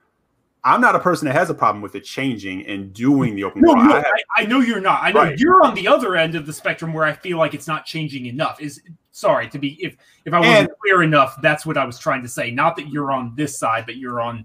I'm 0.65 0.81
not 0.81 0.95
a 0.95 0.99
person 0.99 1.27
that 1.27 1.35
has 1.35 1.49
a 1.51 1.55
problem 1.55 1.81
with 1.83 1.95
it 1.95 2.05
changing 2.05 2.67
and 2.67 2.93
doing 2.93 3.35
the 3.35 3.45
open 3.45 3.63
No, 3.63 3.73
world. 3.73 3.85
no, 3.87 3.93
I 3.93 3.97
have- 3.97 4.05
I, 4.37 4.43
I 4.43 4.45
know 4.47 4.61
you're 4.61 4.81
not. 4.81 5.03
I 5.03 5.11
know 5.13 5.21
Right. 5.21 5.39
you're 5.39 5.65
on 5.65 5.75
the 5.75 5.89
other 5.89 6.17
end 6.17 6.35
of 6.35 6.45
the 6.47 6.53
spectrum 6.53 6.93
where 6.93 7.05
I 7.05 7.13
feel 7.13 7.39
like 7.39 7.55
it's 7.55 7.67
not 7.67 7.87
changing 7.87 8.27
enough. 8.27 8.61
Is 8.61 8.81
sorry 9.13 9.49
to 9.49 9.59
be 9.59 9.83
if 9.83 9.97
if 10.25 10.33
I 10.35 10.39
wasn't 10.41 10.57
And- 10.59 10.69
clear 10.83 11.03
enough, 11.03 11.41
that's 11.43 11.65
what 11.65 11.77
I 11.79 11.85
was 11.85 11.99
trying 11.99 12.23
to 12.23 12.29
say. 12.29 12.51
Not 12.51 12.77
that 12.77 12.89
you're 12.89 13.11
on 13.13 13.33
this 13.37 13.59
side, 13.59 13.87
but 13.87 13.97
you're 13.97 14.21
on 14.21 14.45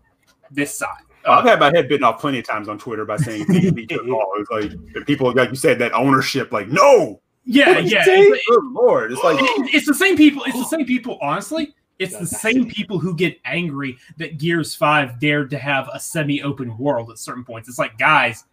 this 0.51 0.73
side. 0.73 0.89
I've 1.27 1.43
uh, 1.43 1.49
had 1.49 1.59
my 1.59 1.71
head 1.75 1.89
bitten 1.89 2.03
off 2.03 2.21
plenty 2.21 2.37
of 2.39 2.45
times 2.45 2.69
on 2.69 2.77
Twitter 2.77 3.03
by 3.03 3.17
saying 3.17 3.45
PvP 3.47 3.89
took 3.89 4.07
all. 4.07 4.31
It's 4.37 4.49
like 4.51 4.93
the 4.93 5.01
people, 5.01 5.33
like 5.33 5.49
you 5.49 5.55
said, 5.55 5.79
that 5.79 5.91
ownership, 5.93 6.51
like 6.51 6.67
no, 6.69 7.19
Yeah, 7.45 7.79
yeah. 7.79 8.03
It's, 8.05 8.45
good 8.47 8.63
lord, 8.71 9.11
it's 9.11 9.23
like 9.23 9.37
it's 9.73 9.87
the 9.87 9.93
same 9.95 10.15
people. 10.17 10.43
It's 10.45 10.57
the 10.57 10.65
same 10.77 10.85
people. 10.85 11.17
Honestly, 11.21 11.73
it's 11.99 12.17
the 12.17 12.26
same 12.27 12.67
people 12.69 12.99
who 12.99 13.15
get 13.15 13.39
angry 13.45 13.97
that 14.17 14.38
Gears 14.38 14.76
Five 14.76 15.19
dared 15.19 15.49
to 15.51 15.57
have 15.57 15.89
a 15.93 15.99
semi-open 15.99 16.77
world 16.77 17.09
at 17.09 17.19
certain 17.19 17.43
points. 17.45 17.69
It's 17.69 17.80
like, 17.80 17.97
guys, 17.97 18.43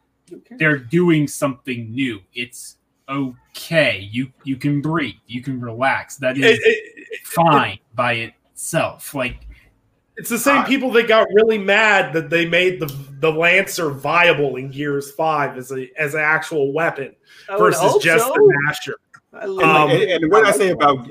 they're 0.52 0.78
doing 0.78 1.26
something 1.26 1.90
new. 1.92 2.20
It's 2.34 2.76
okay. 3.08 4.08
You 4.10 4.32
you 4.44 4.56
can 4.56 4.80
breathe. 4.80 5.16
You 5.26 5.42
can 5.42 5.60
relax. 5.60 6.16
That 6.16 6.38
is 6.38 6.58
It- 6.58 6.60
it- 6.64 7.26
fine 7.26 7.78
by 7.94 8.12
itself. 8.14 9.14
Like 9.14 9.46
it's 10.16 10.30
the 10.30 10.38
same 10.38 10.64
people 10.64 10.90
that 10.92 11.08
got 11.08 11.26
really 11.32 11.58
mad 11.58 12.12
that 12.12 12.30
they 12.30 12.46
made 12.48 12.80
the 12.80 12.86
the 13.20 13.30
Lancer 13.30 13.90
viable 13.90 14.56
in 14.56 14.70
Gears 14.70 15.10
Five 15.12 15.56
as 15.56 15.72
a 15.72 15.90
as 16.00 16.14
an 16.14 16.20
actual 16.20 16.72
weapon 16.72 17.14
versus 17.58 18.02
just 18.02 18.24
so. 18.26 18.32
the 18.32 18.58
Gnasher. 18.68 18.94
I 19.32 19.44
And, 19.44 19.52
love 19.54 19.90
Um, 19.90 19.90
and, 19.90 20.02
and 20.02 20.30
what 20.30 20.44
I 20.44 20.52
say 20.52 20.70
about 20.70 21.08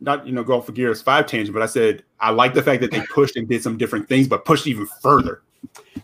not 0.00 0.26
you 0.26 0.32
know 0.32 0.44
go 0.44 0.56
off 0.56 0.66
the 0.66 0.72
Gears 0.72 1.02
Five 1.02 1.26
tangent, 1.26 1.52
but 1.52 1.62
I 1.62 1.66
said 1.66 2.04
I 2.20 2.30
like 2.30 2.54
the 2.54 2.62
fact 2.62 2.80
that 2.82 2.90
they 2.90 3.00
pushed 3.12 3.36
and 3.36 3.48
did 3.48 3.62
some 3.62 3.76
different 3.76 4.08
things, 4.08 4.28
but 4.28 4.44
pushed 4.44 4.66
even 4.66 4.86
further. 5.02 5.42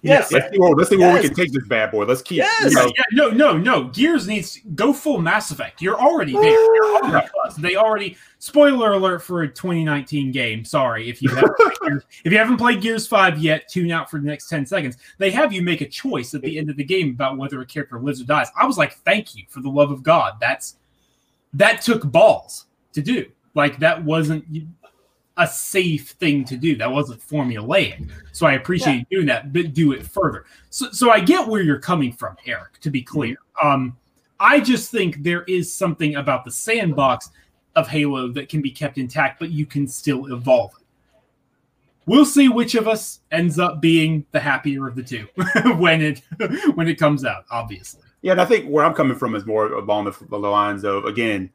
yes. 0.03 0.33
Let's 0.33 0.51
see 0.53 0.59
where, 0.59 0.75
let's 0.75 0.91
see 0.91 0.97
where 0.97 1.15
we 1.15 1.21
can 1.21 1.35
take 1.35 1.53
this 1.53 1.67
bad 1.69 1.93
boy. 1.93 2.05
Let's 2.05 2.23
keep. 2.23 2.39
Yes. 2.39 2.73
You 2.73 2.79
yeah, 2.79 2.85
know, 2.85 2.93
yeah, 2.97 3.05
no, 3.13 3.31
no, 3.31 3.59
no. 3.59 3.85
Gears 3.91 4.27
needs 4.27 4.59
go 4.75 4.93
full 4.93 5.21
Mass 5.21 5.53
Effect. 5.53 5.81
You're 5.81 6.01
already 6.01 6.33
there. 6.33 6.43
You're 6.45 6.97
already 6.97 7.29
plus. 7.33 7.57
They 7.57 7.77
already 7.77 8.17
spoiler 8.39 8.95
alert 8.95 9.23
for 9.23 9.43
a 9.43 9.49
2019 9.49 10.33
game. 10.33 10.65
Sorry 10.65 11.09
if 11.09 11.23
you 11.23 11.29
haven't 11.31 11.55
if 12.25 12.33
you 12.33 12.39
haven't 12.39 12.57
played 12.57 12.81
Gears 12.81 13.07
Five 13.07 13.39
yet. 13.39 13.69
Tune 13.69 13.93
out 13.93 14.11
for 14.11 14.19
the 14.19 14.27
next 14.27 14.49
10 14.49 14.67
seconds. 14.67 14.97
They 15.19 15.31
have 15.31 15.53
you 15.53 15.63
make 15.63 15.81
a 15.81 15.89
choice 15.89 16.35
at 16.35 16.43
the 16.43 16.59
end 16.59 16.71
of 16.71 16.77
the 16.77 16.85
game 16.85 17.11
about 17.11 17.39
whether 17.39 17.61
a 17.61 17.67
character 17.67 18.01
lives 18.01 18.21
or 18.21 18.25
dies. 18.25 18.49
I 18.61 18.67
was 18.67 18.79
like, 18.79 18.95
thank 19.05 19.37
you 19.37 19.45
for 19.49 19.61
the 19.61 19.71
love 19.71 19.93
of 19.93 20.03
God. 20.03 20.35
That's 20.41 20.77
that 21.55 21.83
took 21.83 22.11
balls 22.11 22.67
to 22.93 23.03
do. 23.03 23.31
Like 23.55 23.79
that 23.81 24.03
wasn't 24.05 24.45
a 25.37 25.47
safe 25.47 26.11
thing 26.11 26.45
to 26.45 26.57
do. 26.57 26.77
That 26.77 26.91
wasn't 26.91 27.21
formulaic. 27.21 28.11
So 28.33 28.47
I 28.47 28.55
appreciate 28.55 29.07
you 29.11 29.19
doing 29.19 29.27
that, 29.27 29.53
but 29.53 29.75
do 29.75 29.93
it 29.93 30.07
further. 30.07 30.45
So, 30.71 30.91
so 30.91 31.11
I 31.11 31.21
get 31.21 31.47
where 31.47 31.63
you're 31.63 31.79
coming 31.79 32.13
from, 32.13 32.37
Eric. 32.47 32.81
To 32.81 32.91
be 32.91 33.03
clear, 33.03 33.37
um, 33.63 33.97
I 34.41 34.61
just 34.61 34.91
think 34.91 35.23
there 35.23 35.45
is 35.45 35.73
something 35.73 36.17
about 36.17 36.45
the 36.45 36.51
sandbox 36.51 37.31
of 37.77 37.89
Halo 37.89 38.29
that 38.29 38.49
can 38.49 38.61
be 38.61 38.71
kept 38.71 38.99
intact, 38.99 39.39
but 39.39 39.51
you 39.51 39.67
can 39.67 39.87
still 39.87 40.33
evolve 40.33 40.73
it. 40.79 40.87
We'll 42.05 42.25
see 42.25 42.49
which 42.49 42.75
of 42.75 42.89
us 42.89 43.21
ends 43.31 43.59
up 43.59 43.81
being 43.81 44.27
the 44.33 44.41
happier 44.41 44.89
of 44.89 44.97
the 44.97 45.03
two 45.03 45.29
when 45.77 46.03
it 46.03 46.23
when 46.75 46.89
it 46.89 46.97
comes 46.97 47.25
out. 47.25 47.45
Obviously, 47.51 48.03
Yeah, 48.23 48.33
and 48.33 48.41
I 48.41 48.45
think 48.45 48.69
where 48.69 48.85
I'm 48.85 48.95
coming 48.95 49.17
from 49.17 49.35
is 49.35 49.45
more 49.45 49.73
along 49.73 50.05
the, 50.05 50.17
the 50.31 50.39
lines 50.39 50.85
of 50.85 51.05
again, 51.05 51.51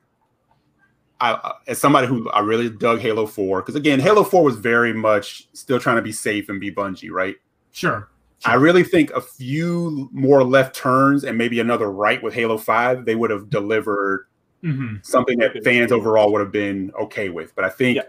I 1.19 1.53
as 1.67 1.79
somebody 1.79 2.07
who 2.07 2.29
I 2.29 2.41
really 2.41 2.69
dug 2.69 2.99
Halo 2.99 3.25
Four 3.25 3.61
because 3.61 3.75
again, 3.75 3.99
Halo 3.99 4.23
Four 4.23 4.43
was 4.43 4.57
very 4.57 4.93
much 4.93 5.47
still 5.53 5.79
trying 5.79 5.95
to 5.95 6.01
be 6.01 6.11
safe 6.11 6.49
and 6.49 6.59
be 6.59 6.71
Bungie, 6.71 7.11
right? 7.11 7.35
sure. 7.71 8.09
I 8.45 8.53
really 8.53 8.83
think 8.83 9.09
a 9.11 9.21
few 9.21 10.09
more 10.11 10.43
left 10.43 10.75
turns 10.75 11.23
and 11.23 11.37
maybe 11.37 11.59
another 11.59 11.91
right 11.91 12.21
with 12.21 12.33
Halo 12.33 12.57
Five, 12.57 13.05
they 13.05 13.15
would 13.15 13.29
have 13.29 13.49
delivered 13.49 14.27
hmm 14.61 14.95
something 15.03 15.37
that 15.37 15.63
fans 15.63 15.91
overall 15.91 16.31
would 16.31 16.41
have 16.41 16.51
been 16.51 16.91
okay 16.99 17.29
with. 17.29 17.55
But 17.55 17.63
I 17.65 17.69
think 17.69 17.99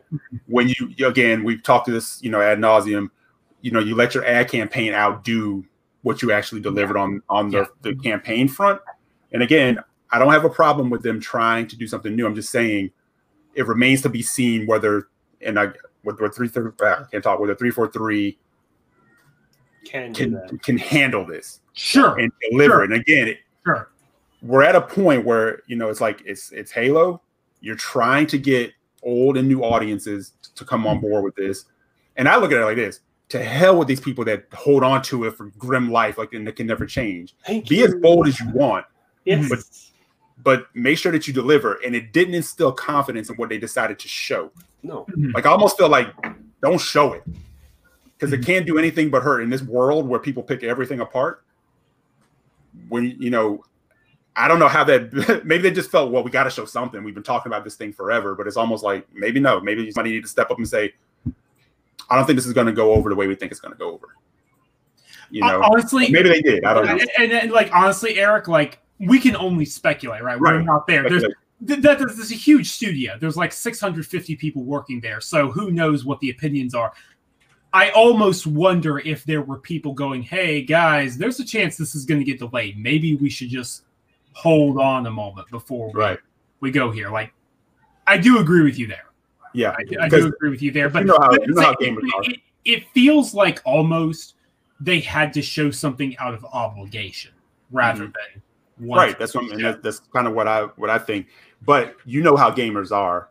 when 0.47 0.69
you 0.69 1.07
again, 1.07 1.45
we've 1.45 1.63
talked 1.63 1.87
to 1.87 1.93
this, 1.93 2.23
you 2.23 2.31
know, 2.31 2.41
ad 2.41 2.59
nauseum. 2.59 3.09
You 3.61 3.71
know, 3.71 3.81
you 3.81 3.95
let 3.95 4.15
your 4.15 4.25
ad 4.25 4.51
campaign 4.51 4.95
outdo 4.95 5.65
what 6.09 6.23
you 6.23 6.33
actually 6.33 6.63
delivered 6.63 6.97
on 6.97 7.23
on 7.29 7.51
the, 7.51 7.59
Yeah. 7.59 7.65
the 7.83 7.95
campaign 7.97 8.49
front. 8.49 8.81
And 9.33 9.43
again, 9.43 9.79
I 10.11 10.19
don't 10.19 10.33
have 10.33 10.47
a 10.47 10.49
problem 10.49 10.89
with 10.89 11.03
them 11.03 11.21
trying 11.21 11.67
to 11.67 11.77
do 11.77 11.87
something 11.87 12.17
new. 12.17 12.27
I'm 12.27 12.35
just 12.35 12.51
saying 12.51 12.91
it 13.55 13.67
remains 13.67 14.01
to 14.03 14.09
be 14.09 14.23
seen 14.23 14.67
whether 14.67 15.09
and 15.43 15.61
I 15.61 15.69
whether 16.05 16.27
three 16.31 16.49
three 16.49 16.71
I 16.81 16.87
ah, 16.87 17.05
can't 17.11 17.23
talk 17.23 17.39
whether 17.41 17.55
three 17.55 17.71
four 17.71 17.93
three 17.93 18.39
Can 19.85 20.13
do 20.13 20.31
that. 20.31 20.49
can 20.49 20.59
can 20.61 20.79
handle 20.79 21.27
this 21.27 21.61
Sure. 21.75 22.19
and 22.19 22.33
deliver. 22.51 22.77
Sure. 22.77 22.83
And 22.85 22.95
again, 22.95 23.29
it, 23.29 23.39
Sure. 23.67 23.91
we're 24.41 24.63
at 24.63 24.77
a 24.77 24.81
point 24.81 25.27
where 25.27 25.61
you 25.67 25.77
know 25.77 25.91
it's 25.91 26.01
like 26.01 26.23
it's 26.25 26.51
it's 26.53 26.73
Halo. 26.73 27.21
You're 27.61 27.77
trying 27.77 28.27
to 28.29 28.39
get 28.39 28.73
old 29.03 29.37
and 29.37 29.47
new 29.47 29.63
audiences 29.63 30.33
to 30.55 30.65
come 30.65 30.87
on 30.87 30.97
mm-hmm. 30.97 31.07
board 31.07 31.25
with 31.25 31.35
this, 31.35 31.67
and 32.17 32.27
I 32.27 32.39
look 32.39 32.51
at 32.51 32.57
it 32.59 32.65
like 32.65 32.77
this: 32.77 33.01
to 33.29 33.43
hell 33.43 33.79
with 33.79 33.89
these 33.89 34.01
people 34.01 34.25
that 34.25 34.47
hold 34.55 34.83
on 34.83 35.03
to 35.03 35.25
it 35.25 35.37
for 35.37 35.47
grim 35.59 35.91
life, 35.91 36.19
like 36.19 36.33
and 36.33 36.47
that 36.47 36.57
can 36.57 36.67
never 36.67 36.87
change. 36.87 37.35
Thank 37.47 37.69
Be 37.69 37.77
you. 37.77 37.85
as 37.85 37.95
bold 37.97 38.27
as 38.27 38.41
you 38.41 38.49
want, 38.51 38.87
Yes. 39.25 39.49
but- 39.49 39.65
but 40.43 40.67
make 40.75 40.99
sure 40.99 41.13
that 41.13 41.27
you 41.27 41.35
deliver. 41.35 41.75
And 41.85 41.95
it 41.95 42.13
didn't 42.13 42.35
instill 42.35 42.73
confidence 42.73 43.29
in 43.29 43.37
what 43.37 43.49
they 43.49 43.59
decided 43.59 43.99
to 43.99 44.09
show. 44.09 44.51
no. 44.83 45.05
Mm-hmm. 45.11 45.33
Like 45.33 45.47
I 45.47 45.51
almost 45.51 45.77
feel 45.77 45.89
like 45.89 46.09
don't 46.63 46.81
show 46.81 47.13
it 47.13 47.25
because 48.17 48.33
it 48.33 48.41
mm-hmm. 48.41 48.47
can't 48.47 48.67
do 48.67 48.79
anything 48.79 49.11
but 49.11 49.23
hurt 49.23 49.43
in 49.43 49.51
this 49.51 49.63
world 49.63 50.09
where 50.09 50.21
people 50.21 50.43
pick 50.43 50.63
everything 50.63 51.01
apart. 51.01 51.45
When 52.89 53.17
you 53.19 53.31
know, 53.31 53.65
I 54.37 54.47
don't 54.47 54.61
know 54.61 54.69
how 54.69 54.85
that. 54.85 55.43
Maybe 55.45 55.63
they 55.63 55.73
just 55.73 55.91
felt 55.91 56.13
well, 56.13 56.23
we 56.23 56.31
got 56.31 56.45
to 56.45 56.51
show 56.51 56.65
something. 56.65 57.03
We've 57.03 57.15
been 57.15 57.25
talking 57.25 57.51
about 57.51 57.65
this 57.65 57.75
thing 57.75 57.93
forever, 57.93 58.35
but 58.37 58.47
it's 58.47 58.57
almost 58.57 58.85
like 58.85 59.07
maybe 59.13 59.41
no, 59.41 59.61
maybe 59.61 59.91
somebody 59.91 60.15
need 60.15 60.23
to 60.23 60.29
step 60.29 60.51
up 60.51 60.59
and 60.59 60.69
say, 60.69 60.95
I 62.11 62.17
don't 62.17 62.27
think 62.27 62.37
this 62.37 62.47
is 62.47 62.53
going 62.53 62.67
to 62.67 62.73
go 62.73 62.93
over 62.93 63.09
the 63.11 63.15
way 63.17 63.27
we 63.27 63.35
think 63.35 63.53
it's 63.53 63.61
going 63.61 63.73
to 63.73 63.79
go 63.79 63.93
over. 63.93 64.09
You 65.31 65.43
know, 65.43 65.63
honestly, 65.63 66.11
maybe 66.11 66.31
they 66.31 66.41
did. 66.41 66.65
I 66.65 66.73
don't 66.75 66.87
know. 66.87 66.99
and, 67.19 67.33
and, 67.33 67.53
like 67.53 67.71
honestly, 67.75 68.19
Eric, 68.19 68.49
like 68.49 68.79
we 68.99 69.19
can 69.19 69.37
only 69.37 69.67
speculate, 69.67 70.23
right? 70.23 70.41
We're 70.41 70.57
Right. 70.57 70.65
not 70.65 70.87
there. 70.87 71.09
There's 71.09 71.23
th- 71.23 71.81
that 71.81 71.99
there's, 71.99 72.17
there's 72.17 72.33
a 72.33 72.35
huge 72.37 72.71
studio. 72.71 73.19
There's 73.21 73.37
like 73.37 73.53
650 73.53 74.37
people 74.37 74.63
working 74.65 75.01
there, 75.01 75.21
so 75.21 75.51
who 75.51 75.71
knows 75.71 76.05
what 76.07 76.19
the 76.21 76.31
opinions 76.31 76.75
are. 76.75 76.93
I 77.75 77.91
almost 77.91 78.47
wonder 78.47 79.01
if 79.01 79.25
there 79.25 79.43
were 79.43 79.59
people 79.59 79.93
going, 79.93 80.23
"Hey 80.23 80.63
guys, 80.63 81.19
there's 81.19 81.39
a 81.41 81.45
chance 81.45 81.77
this 81.77 81.95
is 81.95 82.07
going 82.07 82.21
to 82.21 82.25
get 82.25 82.39
delayed. 82.39 82.79
Maybe 82.79 83.17
we 83.17 83.29
should 83.29 83.51
just 83.51 83.83
hold 84.33 84.79
on 84.81 85.07
a 85.07 85.11
moment 85.11 85.51
before 85.51 85.93
we, 85.93 86.01
Right. 86.01 86.19
we 86.61 86.71
go 86.71 86.91
here." 86.91 87.11
Like, 87.11 87.35
I 88.07 88.17
do 88.17 88.39
agree 88.39 88.63
with 88.63 88.79
you 88.79 88.87
there. 88.87 89.05
Yeah, 89.55 89.71
I, 89.79 90.05
I 90.05 90.09
do 90.09 90.27
agree 90.27 90.51
with 90.51 90.63
you 90.63 90.71
there, 90.71 90.89
but 90.89 91.01
you 91.01 91.07
know 91.07 91.19
how 91.21 91.33
you 91.33 91.55
know 91.55 91.63
how 91.63 91.73
it, 91.73 91.79
gamers 91.81 92.09
are. 92.15 92.23
it, 92.31 92.41
it 92.65 92.85
feels 92.95 93.35
like 93.35 93.61
almost 93.65 94.35
they 94.81 95.01
had 95.01 95.33
to 95.35 95.43
show 95.43 95.71
something 95.71 96.17
out 96.19 96.35
of 96.35 96.45
obligation 96.47 97.33
rather 97.71 98.01
than 98.05 98.13
Mm-hmm. 98.81 98.93
right 98.93 99.19
that's 99.19 99.35
what 99.35 99.45
Yeah. 99.59 99.73
that's, 99.73 99.83
that's 99.83 99.99
kind 100.15 100.29
of 100.29 100.35
what 100.35 100.47
i 100.47 100.63
what 100.77 100.89
i 100.89 100.99
think 100.99 101.27
but 101.67 101.97
you 102.05 102.23
know 102.23 102.37
how 102.37 102.49
gamers 102.49 102.93
are 102.93 103.31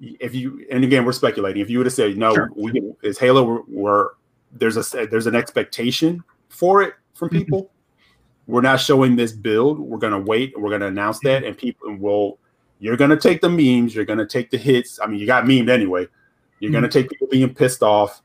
if 0.00 0.32
you 0.32 0.64
and 0.70 0.84
again 0.84 1.04
we're 1.04 1.10
speculating 1.10 1.60
if 1.60 1.68
you 1.68 1.78
would 1.78 1.86
have 1.86 1.92
said 1.92 2.16
no 2.16 2.32
Sure. 2.32 2.50
we 2.54 2.80
is 3.02 3.18
halo 3.18 3.42
we're, 3.42 3.62
we're 3.66 4.08
there's 4.52 4.76
a 4.76 5.06
there's 5.08 5.26
an 5.26 5.34
expectation 5.34 6.22
for 6.50 6.82
it 6.82 6.94
from 7.14 7.30
Mhm. 7.30 7.38
people 7.38 7.70
we're 8.46 8.60
not 8.60 8.78
showing 8.80 9.16
this 9.16 9.32
build 9.32 9.80
we're 9.80 9.98
going 9.98 10.12
to 10.12 10.20
wait 10.20 10.52
we're 10.56 10.68
going 10.70 10.82
to 10.82 10.86
announce 10.86 11.18
that 11.24 11.42
and 11.42 11.58
people 11.58 11.92
will 11.96 12.38
you're 12.80 12.96
going 12.96 13.10
to 13.10 13.16
take 13.16 13.40
the 13.40 13.48
memes 13.48 13.94
you're 13.94 14.04
going 14.04 14.18
to 14.18 14.26
take 14.26 14.50
the 14.50 14.58
hits 14.58 14.98
i 15.02 15.06
mean 15.06 15.20
you 15.20 15.26
got 15.26 15.44
memed 15.44 15.68
anyway 15.68 16.06
you're 16.58 16.72
going 16.72 16.82
to 16.82 16.88
hmm. 16.88 16.92
take 16.92 17.08
people 17.10 17.28
being 17.28 17.54
pissed 17.54 17.82
off 17.82 18.22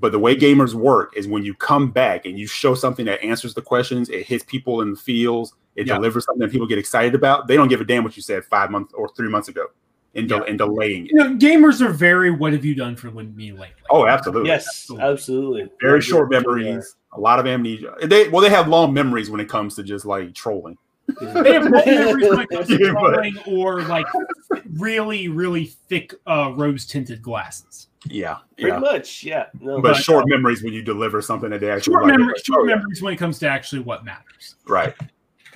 but 0.00 0.12
the 0.12 0.18
way 0.18 0.36
gamers 0.36 0.74
work 0.74 1.16
is 1.16 1.26
when 1.26 1.44
you 1.44 1.54
come 1.54 1.90
back 1.90 2.26
and 2.26 2.38
you 2.38 2.46
show 2.46 2.74
something 2.74 3.06
that 3.06 3.22
answers 3.22 3.54
the 3.54 3.62
questions, 3.62 4.08
it 4.10 4.26
hits 4.26 4.44
people 4.44 4.80
in 4.80 4.92
the 4.92 4.96
feels, 4.96 5.54
it 5.76 5.86
Yeah. 5.86 5.94
delivers 5.94 6.24
something 6.24 6.40
that 6.40 6.52
people 6.52 6.66
get 6.66 6.78
excited 6.78 7.14
about. 7.14 7.48
They 7.48 7.56
don't 7.56 7.68
give 7.68 7.80
a 7.80 7.84
damn 7.84 8.04
what 8.04 8.16
you 8.16 8.22
said 8.22 8.44
five 8.44 8.70
months 8.70 8.92
or 8.94 9.08
three 9.08 9.28
months 9.28 9.48
ago 9.48 9.66
in, 10.14 10.26
de- 10.26 10.36
Yeah. 10.36 10.44
in 10.44 10.56
delaying 10.56 11.06
it. 11.06 11.12
you 11.12 11.18
know 11.18 11.34
gamers 11.36 11.80
are 11.80 11.90
very 11.90 12.30
what 12.30 12.52
have 12.52 12.64
you 12.64 12.74
done 12.74 12.96
for 12.96 13.10
me 13.10 13.52
lately 13.52 13.68
Oh, 13.90 14.06
absolutely. 14.06 14.48
Yes, 14.48 14.66
Absolutely. 14.66 15.12
absolutely. 15.12 15.70
Very 15.80 16.00
short 16.00 16.30
memories, 16.30 16.96
a 17.12 17.20
lot 17.20 17.38
of 17.38 17.46
amnesia. 17.46 17.94
They 18.04 18.28
well, 18.28 18.40
they 18.42 18.50
have 18.50 18.68
long 18.68 18.92
memories 18.92 19.30
when 19.30 19.40
it 19.40 19.48
comes 19.48 19.74
to 19.76 19.82
just 19.82 20.04
like 20.06 20.34
trolling. 20.34 20.78
They 21.20 21.52
have 21.54 21.64
long 21.64 21.82
memories 21.86 22.28
when 22.28 22.40
it 22.40 22.48
comes 22.50 22.66
to 22.68 22.78
Yeah, 22.78 23.42
or 23.52 23.82
like 23.82 24.06
really 24.76 25.28
really 25.28 25.64
thick 25.88 26.14
uh, 26.26 26.52
rose 26.56 26.86
tinted 26.86 27.22
glasses 27.22 27.88
Yeah, 28.06 28.38
Pretty 28.56 28.70
yeah. 28.72 28.78
much, 28.78 29.24
yeah. 29.24 29.46
No, 29.60 29.80
But 29.80 29.94
But- 29.94 30.02
short 30.02 30.24
memories 30.28 30.62
when 30.62 30.72
you 30.72 30.82
deliver 30.82 31.20
something 31.22 31.50
that 31.50 31.60
they 31.60 31.70
actually 31.70 31.92
short, 31.94 32.04
like. 32.04 32.12
memory, 32.12 32.32
Like, 32.34 32.44
short 32.44 32.60
oh, 32.60 32.64
yeah. 32.68 32.74
memories 32.76 33.02
when 33.02 33.14
it 33.14 33.16
comes 33.16 33.38
to 33.40 33.48
actually 33.48 33.82
what 33.82 34.04
matters 34.04 34.56
Right. 34.66 34.94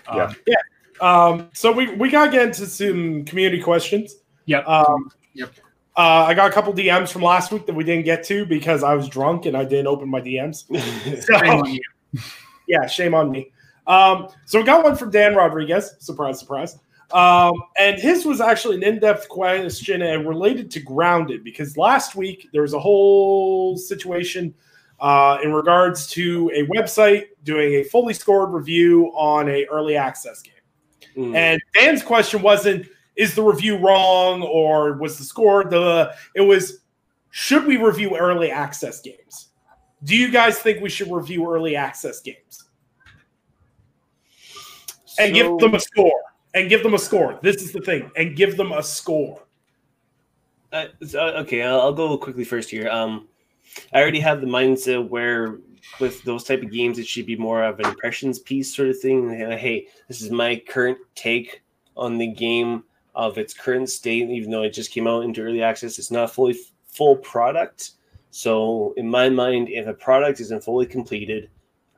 Um, 0.09 0.35
Yeah. 0.47 0.57
Um, 1.01 1.49
so 1.53 1.73
we 1.73 1.95
we 1.97 2.11
gotta 2.11 2.31
get 2.31 2.43
into 2.47 2.67
some 2.67 3.25
community 3.25 3.61
questions. 3.63 4.17
Yep. 4.47 4.67
Um, 4.69 5.11
Yep. 5.35 5.51
Uh, 5.97 6.25
I 6.29 6.33
got 6.35 6.51
a 6.51 6.53
couple 6.55 6.73
DMs 6.73 7.11
from 7.13 7.23
last 7.23 7.53
week 7.53 7.67
that 7.67 7.75
we 7.75 7.85
didn't 7.85 8.05
get 8.07 8.25
to 8.25 8.47
because 8.47 8.83
I 8.83 8.95
was 8.95 9.09
drunk 9.09 9.45
and 9.47 9.55
I 9.57 9.65
didn't 9.65 9.87
open 9.89 10.09
my 10.09 10.21
DMs. 10.21 10.65
So, 11.23 11.39
Shame 11.39 11.51
on 11.61 11.71
you. 11.75 11.81
yeah, 12.69 12.87
shame 12.87 13.15
on 13.15 13.31
me. 13.31 13.53
Um, 13.87 14.29
so 14.47 14.59
we 14.59 14.65
got 14.65 14.85
one 14.85 14.97
from 14.97 15.11
Dan 15.11 15.35
Rodriguez. 15.35 15.95
Surprise, 15.99 16.39
surprise. 16.39 16.79
Um, 17.13 17.53
and 17.79 18.01
his 18.01 18.25
was 18.25 18.41
actually 18.41 18.77
an 18.77 18.83
in-depth 18.83 19.29
question 19.29 20.03
and 20.03 20.27
related 20.27 20.71
to 20.73 20.81
grounded 20.81 21.45
because 21.45 21.77
last 21.77 22.15
week 22.15 22.49
there 22.53 22.63
was 22.63 22.73
a 22.73 22.79
whole 22.79 23.77
situation 23.77 24.55
uh, 25.01 25.39
in 25.43 25.53
regards 25.53 26.07
to 26.07 26.51
a 26.55 26.67
website 26.69 27.27
doing 27.43 27.75
a 27.75 27.85
fully 27.85 28.15
scored 28.15 28.53
review 28.53 29.09
on 29.15 29.49
a 29.49 29.67
early 29.67 29.97
access 29.97 30.41
game. 30.41 30.55
Mm. 31.17 31.37
And 31.37 31.61
Dan's 31.75 32.03
question 32.03 32.41
wasn't 32.41 32.87
is 33.17 33.35
the 33.35 33.43
review 33.43 33.77
wrong 33.77 34.43
or 34.43 34.95
was 34.95 35.19
the 35.19 35.25
score 35.25 35.65
the 35.65 36.15
it 36.35 36.41
was 36.41 36.79
should 37.31 37.67
we 37.67 37.77
review 37.77 38.17
early 38.17 38.51
access 38.51 39.01
games? 39.01 39.49
Do 40.05 40.17
you 40.17 40.31
guys 40.31 40.59
think 40.59 40.81
we 40.81 40.89
should 40.89 41.11
review 41.13 41.51
early 41.51 41.77
access 41.77 42.21
games? 42.21 42.65
And 45.27 45.35
give 45.35 45.59
them 45.59 45.75
a 45.75 45.81
score. 45.81 46.21
And 46.55 46.69
give 46.69 46.83
them 46.83 46.95
a 46.95 46.99
score. 46.99 47.39
This 47.43 47.57
is 47.63 47.73
the 47.73 47.81
thing. 47.81 48.11
And 48.17 48.37
give 48.37 48.57
them 48.57 48.73
a 48.73 48.83
score. 48.83 49.43
Uh, 50.73 50.87
okay, 51.15 51.63
I'll, 51.63 51.81
I'll 51.81 51.93
go 51.93 52.17
quickly 52.17 52.45
first 52.45 52.71
here. 52.71 52.89
Um, 52.89 53.29
I 53.93 54.01
already 54.01 54.21
have 54.21 54.41
the 54.41 54.47
mindset 54.47 55.09
where 55.09 55.59
with 56.01 56.23
those 56.25 56.45
type 56.45 56.63
of 56.63 56.71
games, 56.71 56.99
it 56.99 57.07
should 57.07 57.27
be 57.27 57.37
more 57.37 57.63
of 57.63 57.79
an 57.81 57.87
impressions 57.87 58.39
piece 58.39 58.75
sort 58.75 58.89
of 58.89 58.99
thing. 58.99 59.43
Uh, 59.43 59.57
Hey, 59.57 59.89
this 60.09 60.23
is 60.23 60.31
my 60.31 60.63
current 60.69 60.99
take 61.15 61.63
on 61.97 62.19
the 62.19 62.29
game 62.29 62.85
of 63.15 63.37
its 63.37 63.53
current 63.53 63.91
state, 63.91 64.31
even 64.31 64.51
though 64.51 64.63
it 64.63 64.71
just 64.71 64.91
came 64.91 65.07
out 65.07 65.25
into 65.25 65.43
early 65.43 65.63
access. 65.63 65.99
It's 65.99 66.11
not 66.11 66.25
a 66.25 66.29
fully 66.29 66.57
full 66.87 67.17
product. 67.17 67.93
So 68.31 68.95
in 68.97 69.09
my 69.09 69.29
mind, 69.29 69.69
if 69.69 69.87
a 69.87 69.93
product 69.93 70.41
isn't 70.41 70.65
fully 70.65 70.87
completed, 70.87 71.51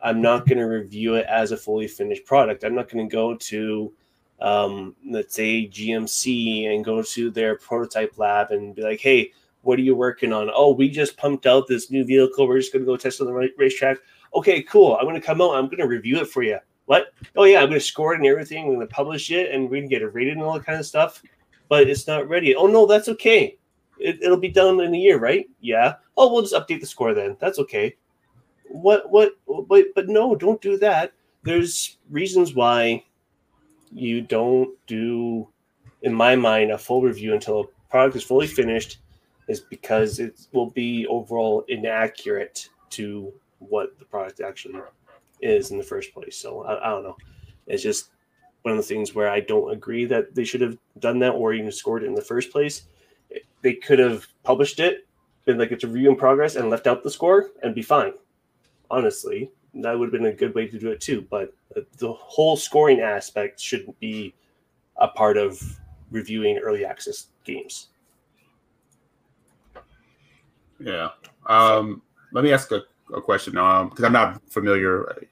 I'm 0.05 0.22
not 0.22 0.47
going 0.47 0.59
to 0.59 0.64
review 0.64 1.16
it 1.16 1.26
as 1.26 1.51
a 1.51 1.56
fully 1.56 1.89
finished 1.89 2.24
product. 2.24 2.62
I'm 2.62 2.74
not 2.74 2.89
going 2.89 3.09
to 3.09 3.12
go 3.12 3.35
to 3.35 3.93
um, 4.40 4.94
let's 5.09 5.35
say 5.35 5.66
GMC 5.66 6.68
and 6.72 6.85
go 6.85 7.02
to 7.02 7.31
their 7.31 7.56
prototype 7.56 8.18
lab 8.18 8.51
and 8.51 8.74
be 8.74 8.82
like, 8.82 9.01
hey, 9.01 9.32
what 9.62 9.78
are 9.78 9.82
you 9.82 9.94
working 9.94 10.32
on? 10.32 10.51
Oh, 10.55 10.74
we 10.74 10.90
just 10.90 11.16
pumped 11.16 11.47
out 11.47 11.66
this 11.66 11.90
new 11.90 12.05
vehicle. 12.05 12.47
We're 12.47 12.60
just 12.60 12.72
going 12.72 12.85
to 12.85 12.86
go 12.86 12.97
test 12.97 13.20
on 13.20 13.26
the 13.26 13.51
racetrack. 13.56 13.98
Okay, 14.35 14.62
cool. 14.62 14.97
I'm 14.97 15.06
going 15.06 15.18
to 15.18 15.26
come 15.26 15.40
out. 15.40 15.55
I'm 15.55 15.66
going 15.66 15.78
to 15.78 15.86
review 15.86 16.18
it 16.18 16.28
for 16.28 16.43
you. 16.43 16.59
What? 16.85 17.14
Oh, 17.36 17.44
yeah, 17.44 17.60
I'm 17.60 17.68
going 17.68 17.81
to 17.81 17.86
score 17.86 18.12
it 18.12 18.18
and 18.18 18.26
everything. 18.26 18.64
I'm 18.64 18.74
going 18.74 18.86
to 18.86 18.94
publish 18.94 19.31
it 19.31 19.51
and 19.51 19.70
we 19.70 19.81
can 19.81 19.89
get 19.89 20.02
it 20.02 20.12
rated 20.12 20.35
and 20.35 20.43
all 20.43 20.52
that 20.55 20.66
kind 20.66 20.78
of 20.78 20.85
stuff. 20.85 21.22
But 21.68 21.89
it's 21.89 22.06
not 22.06 22.28
ready. 22.28 22.55
Oh, 22.55 22.66
no, 22.66 22.85
that's 22.85 23.09
okay. 23.09 23.56
It, 23.98 24.22
it'll 24.22 24.36
be 24.36 24.51
done 24.51 24.81
in 24.81 24.94
a 24.94 24.98
year, 24.98 25.18
right? 25.18 25.48
Yeah. 25.60 25.94
Oh, 26.18 26.31
we'll 26.31 26.43
just 26.43 26.55
update 26.55 26.81
the 26.81 26.86
score 26.86 27.14
then. 27.14 27.39
That's 27.40 27.59
okay. 27.60 27.97
What, 28.74 29.09
what, 29.09 29.36
but, 29.68 29.84
but 29.94 30.09
no, 30.09 30.34
don't 30.34 30.60
do 30.60 30.76
that. 30.78 31.12
There's 31.44 31.98
reasons 32.10 32.55
why 32.55 33.05
you 33.92 34.20
don't 34.20 34.70
do, 34.88 35.46
in 36.02 36.12
my 36.12 36.34
mind, 36.34 36.72
a 36.72 36.78
full 36.78 37.01
review 37.01 37.34
until 37.34 37.60
a 37.60 37.90
product 37.90 38.16
is 38.16 38.24
fully 38.24 38.48
finished, 38.48 38.98
is 39.46 39.60
because 39.60 40.18
it 40.18 40.48
will 40.52 40.70
be 40.70 41.06
overall 41.06 41.64
inaccurate 41.68 42.68
to 42.90 43.32
what 43.60 43.96
the 44.01 44.05
product 44.05 44.40
actually 44.40 44.80
is 45.40 45.70
in 45.70 45.78
the 45.78 45.84
first 45.84 46.12
place. 46.12 46.36
So 46.36 46.64
I, 46.64 46.84
I 46.84 46.90
don't 46.90 47.05
know. 47.05 47.16
It's 47.68 47.82
just 47.82 48.10
one 48.62 48.72
of 48.72 48.78
the 48.78 48.82
things 48.82 49.14
where 49.14 49.30
I 49.30 49.38
don't 49.38 49.70
agree 49.70 50.05
that 50.06 50.34
they 50.34 50.44
should 50.44 50.62
have 50.62 50.76
done 50.98 51.20
that 51.20 51.30
or 51.30 51.52
even 51.52 51.70
scored 51.70 52.02
it 52.02 52.06
in 52.06 52.14
the 52.16 52.22
first 52.22 52.51
place. 52.51 52.88
They 53.62 53.74
could 53.74 54.01
have 54.01 54.26
published 54.42 54.80
it, 54.80 55.06
been 55.44 55.59
like 55.59 55.70
it's 55.70 55.84
a 55.84 55.86
review 55.86 56.10
in 56.10 56.16
progress, 56.16 56.56
and 56.56 56.70
left 56.70 56.88
out 56.88 57.05
the 57.05 57.10
score 57.10 57.51
and 57.62 57.72
be 57.72 57.82
fine. 57.82 58.14
Honestly, 58.94 59.50
that 59.74 59.98
would 59.98 60.06
have 60.06 60.12
been 60.12 60.30
a 60.30 60.32
good 60.32 60.54
way 60.54 60.68
to 60.68 60.78
do 60.78 60.90
it 60.90 61.00
too. 61.00 61.26
But 61.28 61.52
the 61.98 62.12
whole 62.12 62.56
scoring 62.56 63.00
aspect 63.00 63.58
shouldn't 63.58 63.98
be 63.98 64.34
a 64.98 65.08
part 65.08 65.36
of 65.36 65.60
reviewing 66.12 66.58
early 66.58 66.84
access 66.84 67.26
games. 67.44 67.88
Yeah. 70.78 71.08
Um, 71.46 72.02
let 72.32 72.44
me 72.44 72.52
ask 72.52 72.70
a, 72.70 72.82
a 73.12 73.20
question 73.20 73.58
um, 73.58 73.88
because 73.88 74.04
I'm 74.04 74.12
not 74.12 74.40
familiar. 74.48 75.26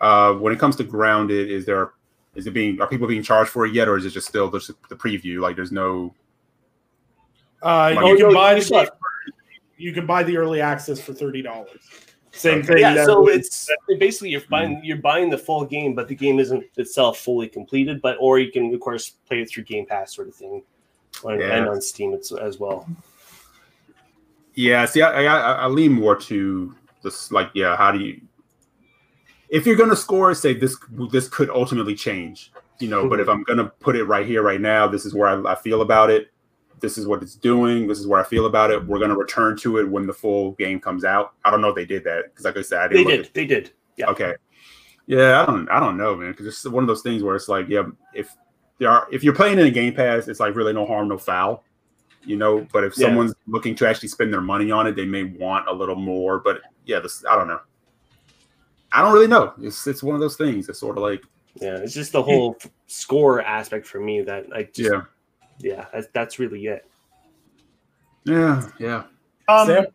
Uh, 0.00 0.34
when 0.34 0.52
it 0.52 0.58
comes 0.58 0.74
to 0.76 0.84
grounded, 0.84 1.48
is 1.48 1.64
there 1.64 1.92
is 2.34 2.48
it 2.48 2.50
being 2.50 2.80
are 2.80 2.88
people 2.88 3.06
being 3.06 3.22
charged 3.22 3.50
for 3.50 3.64
it 3.64 3.74
yet, 3.74 3.86
or 3.86 3.96
is 3.96 4.04
it 4.04 4.10
just 4.10 4.26
still 4.26 4.50
the, 4.50 4.74
the 4.88 4.96
preview? 4.96 5.40
Like, 5.40 5.54
there's 5.54 5.70
no. 5.70 6.12
Uh, 7.62 7.94
Oh, 7.96 8.06
you, 8.08 8.16
can 8.16 8.34
buy 8.34 8.54
the 8.54 8.92
you 9.76 9.92
can 9.92 10.04
buy 10.04 10.24
the 10.24 10.36
early 10.36 10.60
access 10.60 11.00
for 11.00 11.12
thirty 11.12 11.42
dollars. 11.42 11.88
Same 12.32 12.62
thing. 12.62 12.78
yeah, 12.78 13.04
so 13.04 13.28
it's 13.28 13.68
basically 13.98 14.30
you're 14.30 14.42
buying 14.48 14.76
mm. 14.76 14.80
you're 14.82 14.96
buying 14.96 15.28
the 15.28 15.38
full 15.38 15.64
game, 15.64 15.94
but 15.94 16.08
the 16.08 16.14
game 16.14 16.38
isn't 16.38 16.64
itself 16.76 17.18
fully 17.18 17.46
completed. 17.46 18.00
But 18.00 18.16
or 18.20 18.38
you 18.38 18.50
can 18.50 18.72
of 18.72 18.80
course 18.80 19.10
play 19.28 19.42
it 19.42 19.50
through 19.50 19.64
Game 19.64 19.84
Pass 19.84 20.14
sort 20.14 20.28
of 20.28 20.34
thing, 20.34 20.62
or, 21.22 21.38
Yeah. 21.38 21.56
and 21.56 21.68
on 21.68 21.80
Steam 21.82 22.14
it's, 22.14 22.32
as 22.32 22.58
well. 22.58 22.88
Yeah. 24.54 24.86
See, 24.86 25.02
I, 25.02 25.24
I 25.24 25.52
I 25.52 25.66
lean 25.66 25.92
more 25.92 26.16
to 26.16 26.74
this. 27.02 27.30
Like, 27.30 27.50
yeah, 27.54 27.76
how 27.76 27.92
do 27.92 27.98
you? 27.98 28.20
If 29.50 29.66
you're 29.66 29.76
gonna 29.76 29.94
score, 29.94 30.34
say 30.34 30.54
this 30.54 30.76
this 31.10 31.28
could 31.28 31.50
ultimately 31.50 31.94
change, 31.94 32.50
you 32.80 32.88
know. 32.88 33.10
But 33.10 33.16
mm-hmm. 33.16 33.22
if 33.22 33.28
I'm 33.28 33.42
gonna 33.42 33.66
put 33.66 33.94
it 33.94 34.04
right 34.04 34.26
here, 34.26 34.42
right 34.42 34.60
now, 34.60 34.88
this 34.88 35.04
is 35.04 35.14
where 35.14 35.28
I, 35.28 35.52
I 35.52 35.54
feel 35.54 35.82
about 35.82 36.08
it. 36.08 36.31
This 36.82 36.98
is 36.98 37.06
what 37.06 37.22
it's 37.22 37.36
doing. 37.36 37.86
This 37.86 37.98
is 38.00 38.06
where 38.06 38.20
I 38.20 38.24
feel 38.24 38.44
about 38.46 38.70
it. 38.70 38.84
We're 38.84 38.98
gonna 38.98 39.16
return 39.16 39.56
to 39.58 39.78
it 39.78 39.88
when 39.88 40.06
the 40.06 40.12
full 40.12 40.52
game 40.52 40.78
comes 40.80 41.04
out. 41.04 41.32
I 41.44 41.50
don't 41.50 41.62
know 41.62 41.68
if 41.70 41.76
they 41.76 41.86
did 41.86 42.04
that 42.04 42.24
because, 42.26 42.44
like 42.44 42.58
I 42.58 42.62
said, 42.62 42.78
I 42.80 42.88
They 42.88 42.94
didn't. 42.96 43.06
look 43.06 43.16
did, 43.18 43.26
at- 43.26 43.34
they 43.34 43.46
did. 43.46 43.70
Yeah. 43.96 44.06
Okay. 44.10 44.34
Yeah, 45.06 45.40
I 45.42 45.46
don't 45.46 45.68
I 45.70 45.80
don't 45.80 45.96
know, 45.96 46.14
man, 46.16 46.32
because 46.32 46.46
it's 46.46 46.64
one 46.66 46.84
of 46.84 46.88
those 46.88 47.02
things 47.02 47.22
where 47.22 47.34
it's 47.36 47.48
like, 47.48 47.68
yeah, 47.68 47.84
if 48.14 48.34
there 48.78 48.90
are 48.90 49.06
if 49.10 49.24
you're 49.24 49.34
playing 49.34 49.58
in 49.58 49.66
a 49.66 49.70
game 49.70 49.94
pass, 49.94 50.28
it's 50.28 50.40
like 50.40 50.54
really 50.54 50.72
no 50.72 50.84
harm, 50.84 51.08
no 51.08 51.16
foul. 51.18 51.64
You 52.24 52.36
know, 52.36 52.66
but 52.72 52.84
if 52.84 52.96
Yeah. 52.98 53.06
someone's 53.06 53.34
looking 53.46 53.74
to 53.76 53.88
actually 53.88 54.08
spend 54.10 54.32
their 54.32 54.40
money 54.40 54.70
on 54.70 54.86
it, 54.86 54.94
they 54.96 55.06
may 55.06 55.24
want 55.24 55.68
a 55.68 55.72
little 55.72 55.96
more. 55.96 56.38
But 56.40 56.60
yeah, 56.84 57.00
this 57.00 57.24
I 57.24 57.36
don't 57.36 57.48
know. 57.48 57.60
I 58.92 59.02
don't 59.02 59.12
really 59.12 59.26
know. 59.28 59.52
It's 59.60 59.86
it's 59.86 60.02
one 60.02 60.14
of 60.14 60.20
those 60.20 60.36
things. 60.36 60.68
It's 60.68 60.78
sort 60.78 60.96
of 60.96 61.02
like 61.02 61.22
Yeah, 61.60 61.76
it's 61.78 61.94
just 61.94 62.12
the 62.12 62.22
whole 62.22 62.56
score 62.86 63.40
aspect 63.42 63.86
for 63.86 63.98
me 64.00 64.22
that 64.22 64.46
I 64.54 64.64
just, 64.64 64.90
yeah, 64.90 65.02
yeah, 65.62 65.86
that's, 65.92 66.08
that's 66.12 66.38
really 66.38 66.66
it. 66.66 66.86
yeah, 68.24 68.68
yeah. 68.78 69.04
Um, 69.48 69.66
Sam? 69.66 69.86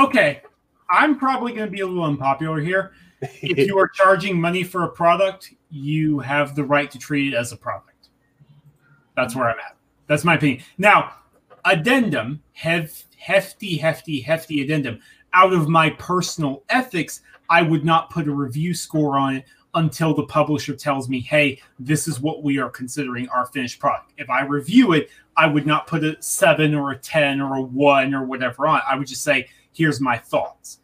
okay, 0.00 0.42
I'm 0.90 1.18
probably 1.18 1.52
going 1.52 1.66
to 1.66 1.70
be 1.70 1.80
a 1.80 1.86
little 1.86 2.04
unpopular 2.04 2.60
here. 2.60 2.92
If 3.20 3.58
you 3.58 3.78
are 3.78 3.88
charging 3.94 4.40
money 4.40 4.62
for 4.62 4.84
a 4.84 4.88
product, 4.88 5.54
you 5.70 6.18
have 6.20 6.54
the 6.54 6.64
right 6.64 6.90
to 6.90 6.98
treat 6.98 7.32
it 7.32 7.36
as 7.36 7.52
a 7.52 7.56
product. 7.56 8.08
That's 9.16 9.36
where 9.36 9.50
I'm 9.50 9.58
at. 9.58 9.76
That's 10.06 10.24
my 10.24 10.34
opinion. 10.34 10.62
Now, 10.78 11.14
addendum, 11.64 12.42
hef, 12.52 13.04
hefty, 13.16 13.76
hefty, 13.76 14.20
hefty 14.20 14.62
addendum. 14.62 15.00
Out 15.32 15.52
of 15.52 15.68
my 15.68 15.90
personal 15.90 16.64
ethics, 16.68 17.20
I 17.48 17.62
would 17.62 17.84
not 17.84 18.10
put 18.10 18.26
a 18.26 18.32
review 18.32 18.74
score 18.74 19.18
on 19.18 19.36
it 19.36 19.44
until 19.74 20.14
the 20.14 20.24
publisher 20.24 20.74
tells 20.74 21.08
me, 21.08 21.20
hey, 21.20 21.60
this 21.78 22.08
is 22.08 22.20
what 22.20 22.42
we 22.42 22.58
are 22.58 22.70
considering 22.70 23.28
our 23.28 23.46
finished 23.46 23.78
product. 23.78 24.12
If 24.18 24.28
I 24.28 24.42
review 24.42 24.92
it, 24.92 25.10
I 25.36 25.46
would 25.46 25.66
not 25.66 25.86
put 25.86 26.04
a 26.04 26.20
seven 26.20 26.74
or 26.74 26.90
a 26.90 26.98
10 26.98 27.40
or 27.40 27.56
a 27.56 27.62
one 27.62 28.14
or 28.14 28.24
whatever 28.24 28.66
on. 28.66 28.82
I 28.88 28.96
would 28.96 29.06
just 29.06 29.22
say, 29.22 29.48
here's 29.72 30.00
my 30.00 30.18
thoughts. 30.18 30.80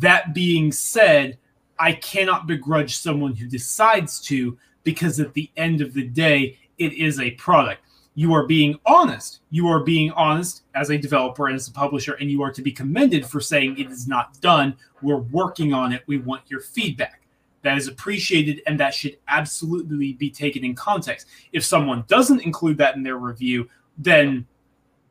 That 0.00 0.34
being 0.34 0.72
said, 0.72 1.38
I 1.78 1.92
cannot 1.92 2.46
begrudge 2.46 2.98
someone 2.98 3.34
who 3.34 3.46
decides 3.46 4.20
to 4.22 4.58
because 4.84 5.20
at 5.20 5.32
the 5.32 5.50
end 5.56 5.80
of 5.80 5.94
the 5.94 6.04
day, 6.04 6.58
it 6.78 6.92
is 6.92 7.20
a 7.20 7.32
product. 7.32 7.82
You 8.14 8.34
are 8.34 8.46
being 8.46 8.78
honest. 8.84 9.40
You 9.50 9.68
are 9.68 9.80
being 9.80 10.10
honest 10.12 10.62
as 10.74 10.90
a 10.90 10.98
developer 10.98 11.46
and 11.46 11.54
as 11.54 11.68
a 11.68 11.72
publisher, 11.72 12.14
and 12.14 12.30
you 12.30 12.42
are 12.42 12.52
to 12.52 12.62
be 12.62 12.72
commended 12.72 13.24
for 13.24 13.40
saying 13.40 13.78
it 13.78 13.90
is 13.90 14.08
not 14.08 14.40
done. 14.40 14.76
We're 15.02 15.18
working 15.18 15.72
on 15.72 15.92
it. 15.92 16.02
We 16.06 16.18
want 16.18 16.42
your 16.48 16.60
feedback. 16.60 17.22
That 17.68 17.76
is 17.76 17.86
appreciated, 17.86 18.62
and 18.66 18.80
that 18.80 18.94
should 18.94 19.18
absolutely 19.28 20.14
be 20.14 20.30
taken 20.30 20.64
in 20.64 20.74
context. 20.74 21.26
If 21.52 21.66
someone 21.66 22.02
doesn't 22.08 22.40
include 22.40 22.78
that 22.78 22.96
in 22.96 23.02
their 23.02 23.18
review, 23.18 23.68
then 23.98 24.46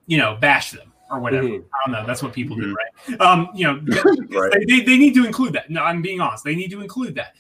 you 0.08 0.18
know, 0.18 0.36
bash 0.42 0.72
them 0.72 0.92
or 1.12 1.20
whatever. 1.20 1.48
Mhm. 1.48 1.64
I 1.72 1.78
don't 1.86 1.92
know. 2.02 2.08
That's 2.08 2.24
what 2.24 2.34
people 2.34 2.56
do, 2.56 2.74
right? 2.74 3.22
Um, 3.22 3.50
you 3.54 3.66
know, 3.68 3.80
Right. 4.30 4.52
they, 4.54 4.66
they, 4.66 4.84
they 4.86 4.98
need 4.98 5.14
to 5.14 5.26
include 5.26 5.54
that. 5.54 5.70
No, 5.70 5.84
I'm 5.84 6.02
being 6.02 6.20
honest. 6.20 6.44
They 6.44 6.56
need 6.56 6.72
to 6.72 6.82
include 6.82 7.14
that. 7.14 7.36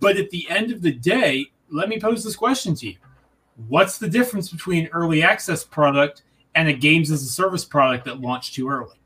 But 0.00 0.16
at 0.16 0.28
the 0.30 0.44
end 0.50 0.72
of 0.72 0.82
the 0.82 0.90
day, 0.90 1.46
let 1.70 1.88
me 1.88 2.00
pose 2.00 2.24
this 2.24 2.34
question 2.34 2.74
to 2.76 2.88
you. 2.88 2.96
What's 3.68 3.98
the 3.98 4.08
difference 4.08 4.50
between 4.50 4.86
an 4.86 4.90
early 4.92 5.22
access 5.22 5.62
product 5.62 6.22
and 6.56 6.66
a 6.68 6.72
games 6.72 7.12
as 7.12 7.22
a 7.22 7.26
service 7.28 7.64
product 7.64 8.06
that 8.06 8.20
launched 8.20 8.54
too 8.54 8.68
early? 8.68 8.96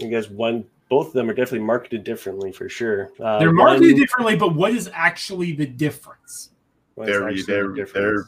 I 0.00 0.04
guess 0.06 0.30
one, 0.30 0.64
both 0.90 1.06
of 1.06 1.12
them 1.14 1.30
are 1.30 1.32
definitely 1.32 1.60
marketed 1.60 2.04
differently 2.04 2.52
for 2.52 2.68
sure. 2.68 3.10
Uh, 3.18 3.38
They're 3.38 3.52
marketed 3.52 3.92
one- 3.92 4.00
differently, 4.00 4.36
but 4.36 4.54
what 4.54 4.72
is 4.74 4.90
actually 4.92 5.52
the 5.52 5.64
difference? 5.66 6.50
what 6.96 7.08
is 7.08 7.16
They're 7.16 7.28
actually 7.28 7.42
they're 7.44 7.68
the 7.68 7.90
they're? 7.94 8.24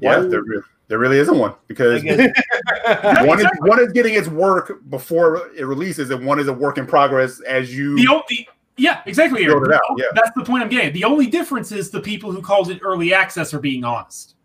Yeah, 0.00 0.18
One- 0.18 0.30
there, 0.30 0.42
there 0.88 0.98
really 0.98 1.18
isn't 1.18 1.36
one 1.36 1.54
because 1.66 2.02
one 2.04 3.40
is 3.40 3.46
one 3.60 3.80
is 3.80 3.92
getting 3.92 4.14
its 4.14 4.28
work 4.28 4.88
before 4.88 5.48
it 5.56 5.64
releases, 5.64 6.10
and 6.10 6.24
one 6.24 6.38
is 6.38 6.46
a 6.48 6.52
work 6.52 6.78
in 6.78 6.86
progress 6.86 7.40
as 7.40 7.76
you. 7.76 7.96
The 7.96 8.08
only, 8.08 8.48
yeah, 8.76 9.02
exactly. 9.04 9.44
Build 9.44 9.64
it 9.66 9.72
out, 9.72 9.80
yeah. 9.96 10.06
That's 10.14 10.30
the 10.36 10.44
point 10.44 10.62
I'm 10.62 10.68
getting. 10.68 10.92
The 10.92 11.04
only 11.04 11.26
difference 11.26 11.72
is 11.72 11.90
the 11.90 12.00
people 12.00 12.30
who 12.30 12.40
called 12.40 12.70
it 12.70 12.78
early 12.82 13.12
access 13.12 13.52
are 13.52 13.58
being 13.58 13.82
honest. 13.84 14.35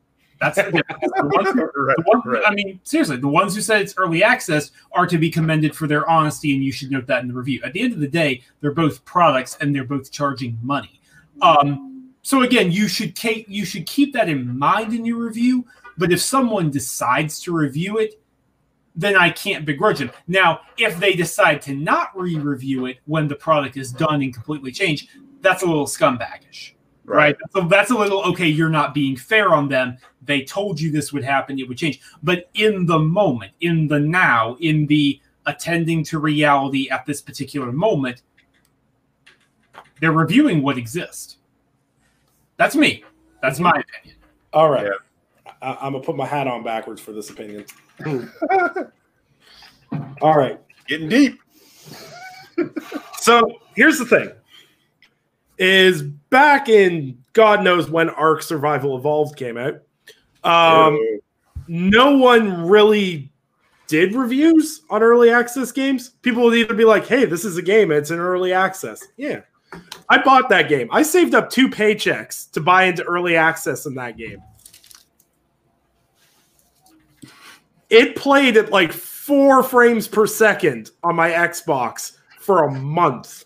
That's 0.41 0.55
the 0.57 0.63
difference. 0.71 1.13
The 1.15 1.27
ones 1.27 1.49
who- 1.49 1.83
right, 1.83 1.95
the 1.95 2.03
ones- 2.07 2.23
right. 2.25 2.43
I 2.45 2.53
mean, 2.53 2.79
seriously, 2.83 3.17
the 3.17 3.27
ones 3.27 3.55
who 3.55 3.61
said 3.61 3.81
it's 3.81 3.93
early 3.97 4.23
access 4.23 4.71
are 4.91 5.05
to 5.07 5.17
be 5.17 5.29
commended 5.29 5.75
for 5.75 5.87
their 5.87 6.09
honesty, 6.09 6.53
and 6.53 6.63
you 6.63 6.71
should 6.71 6.91
note 6.91 7.07
that 7.07 7.21
in 7.21 7.27
the 7.27 7.33
review. 7.33 7.61
At 7.63 7.73
the 7.73 7.81
end 7.81 7.93
of 7.93 7.99
the 7.99 8.07
day, 8.07 8.41
they're 8.59 8.73
both 8.73 9.05
products, 9.05 9.55
and 9.61 9.73
they're 9.73 9.83
both 9.85 10.11
charging 10.11 10.57
money. 10.61 10.99
Um, 11.41 12.09
so 12.23 12.41
again, 12.41 12.71
you 12.71 12.87
should 12.87 13.15
keep 13.15 13.47
you 13.47 13.65
should 13.65 13.85
keep 13.85 14.13
that 14.13 14.27
in 14.29 14.57
mind 14.57 14.93
in 14.93 15.05
your 15.05 15.23
review. 15.23 15.65
But 15.97 16.11
if 16.11 16.21
someone 16.21 16.71
decides 16.71 17.39
to 17.41 17.53
review 17.55 17.97
it, 17.99 18.19
then 18.95 19.15
I 19.15 19.29
can't 19.29 19.65
begrudge 19.65 19.99
them. 19.99 20.11
Now, 20.27 20.61
if 20.77 20.99
they 20.99 21.13
decide 21.13 21.61
to 21.63 21.73
not 21.75 22.09
re-review 22.15 22.87
it 22.87 22.97
when 23.05 23.27
the 23.27 23.35
product 23.35 23.77
is 23.77 23.91
done 23.91 24.21
and 24.21 24.33
completely 24.33 24.71
changed, 24.71 25.09
that's 25.41 25.63
a 25.63 25.65
little 25.65 25.85
scumbagish 25.85 26.73
right? 27.05 27.35
So 27.51 27.61
that's 27.61 27.91
a 27.91 27.95
little 27.95 28.23
okay. 28.23 28.47
You're 28.47 28.69
not 28.69 28.93
being 28.93 29.15
fair 29.15 29.53
on 29.53 29.67
them. 29.67 29.97
They 30.21 30.43
told 30.43 30.79
you 30.79 30.91
this 30.91 31.11
would 31.13 31.23
happen, 31.23 31.59
it 31.59 31.67
would 31.67 31.77
change. 31.77 32.01
But 32.21 32.49
in 32.53 32.85
the 32.85 32.99
moment, 32.99 33.53
in 33.61 33.87
the 33.87 33.99
now, 33.99 34.55
in 34.59 34.85
the 34.87 35.19
attending 35.45 36.03
to 36.05 36.19
reality 36.19 36.89
at 36.89 37.05
this 37.05 37.21
particular 37.21 37.71
moment, 37.71 38.21
they're 39.99 40.11
reviewing 40.11 40.61
what 40.61 40.77
exists. 40.77 41.37
That's 42.57 42.75
me. 42.75 43.03
That's 43.41 43.59
my 43.59 43.71
opinion. 43.71 44.17
All 44.53 44.69
right. 44.69 44.85
Yeah. 44.85 45.51
I, 45.61 45.77
I'm 45.81 45.93
gonna 45.93 46.03
put 46.03 46.15
my 46.15 46.25
hat 46.25 46.47
on 46.47 46.63
backwards 46.63 47.01
for 47.01 47.11
this 47.11 47.29
opinion. 47.29 47.65
All 50.21 50.35
right. 50.35 50.59
Getting 50.87 51.09
deep. 51.09 51.39
So 53.17 53.59
here's 53.75 53.99
the 53.99 54.05
thing: 54.05 54.31
is 55.61 56.01
back 56.01 56.67
in 56.67 57.23
God 57.33 57.63
knows 57.63 57.89
when 57.89 58.09
Ark 58.09 58.41
Survival 58.41 58.97
Evolved 58.97 59.37
came 59.37 59.57
out. 59.57 59.75
Um, 60.43 60.99
no 61.67 62.17
one 62.17 62.67
really 62.67 63.31
did 63.87 64.15
reviews 64.15 64.81
on 64.89 65.03
early 65.03 65.29
access 65.29 65.71
games. 65.71 66.09
People 66.23 66.43
would 66.43 66.57
either 66.57 66.73
be 66.73 66.83
like, 66.83 67.07
"Hey, 67.07 67.25
this 67.25 67.45
is 67.45 67.57
a 67.57 67.61
game; 67.61 67.91
it's 67.91 68.09
an 68.09 68.19
early 68.19 68.51
access." 68.51 69.05
Yeah, 69.17 69.41
I 70.09 70.21
bought 70.23 70.49
that 70.49 70.67
game. 70.67 70.89
I 70.91 71.03
saved 71.03 71.35
up 71.35 71.49
two 71.49 71.69
paychecks 71.69 72.49
to 72.51 72.59
buy 72.59 72.85
into 72.85 73.03
early 73.03 73.35
access 73.35 73.85
in 73.85 73.93
that 73.95 74.17
game. 74.17 74.41
It 77.91 78.15
played 78.15 78.57
at 78.57 78.71
like 78.71 78.91
four 78.91 79.61
frames 79.61 80.07
per 80.07 80.25
second 80.25 80.89
on 81.03 81.15
my 81.15 81.29
Xbox 81.29 82.17
for 82.39 82.63
a 82.63 82.71
month. 82.71 83.45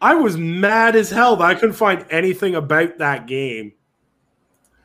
I 0.00 0.14
was 0.14 0.36
mad 0.36 0.96
as 0.96 1.10
hell 1.10 1.36
that 1.36 1.44
I 1.44 1.54
couldn't 1.54 1.76
find 1.76 2.04
anything 2.10 2.54
about 2.54 2.98
that 2.98 3.26
game. 3.26 3.72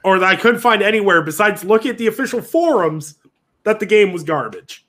Or 0.04 0.18
that 0.20 0.28
I 0.30 0.36
couldn't 0.36 0.62
find 0.62 0.82
anywhere 0.82 1.22
besides 1.22 1.64
looking 1.64 1.92
at 1.92 1.98
the 1.98 2.08
official 2.08 2.42
forums 2.42 3.16
that 3.64 3.80
the 3.80 3.86
game 3.86 4.14
was 4.14 4.24
garbage. 4.24 4.86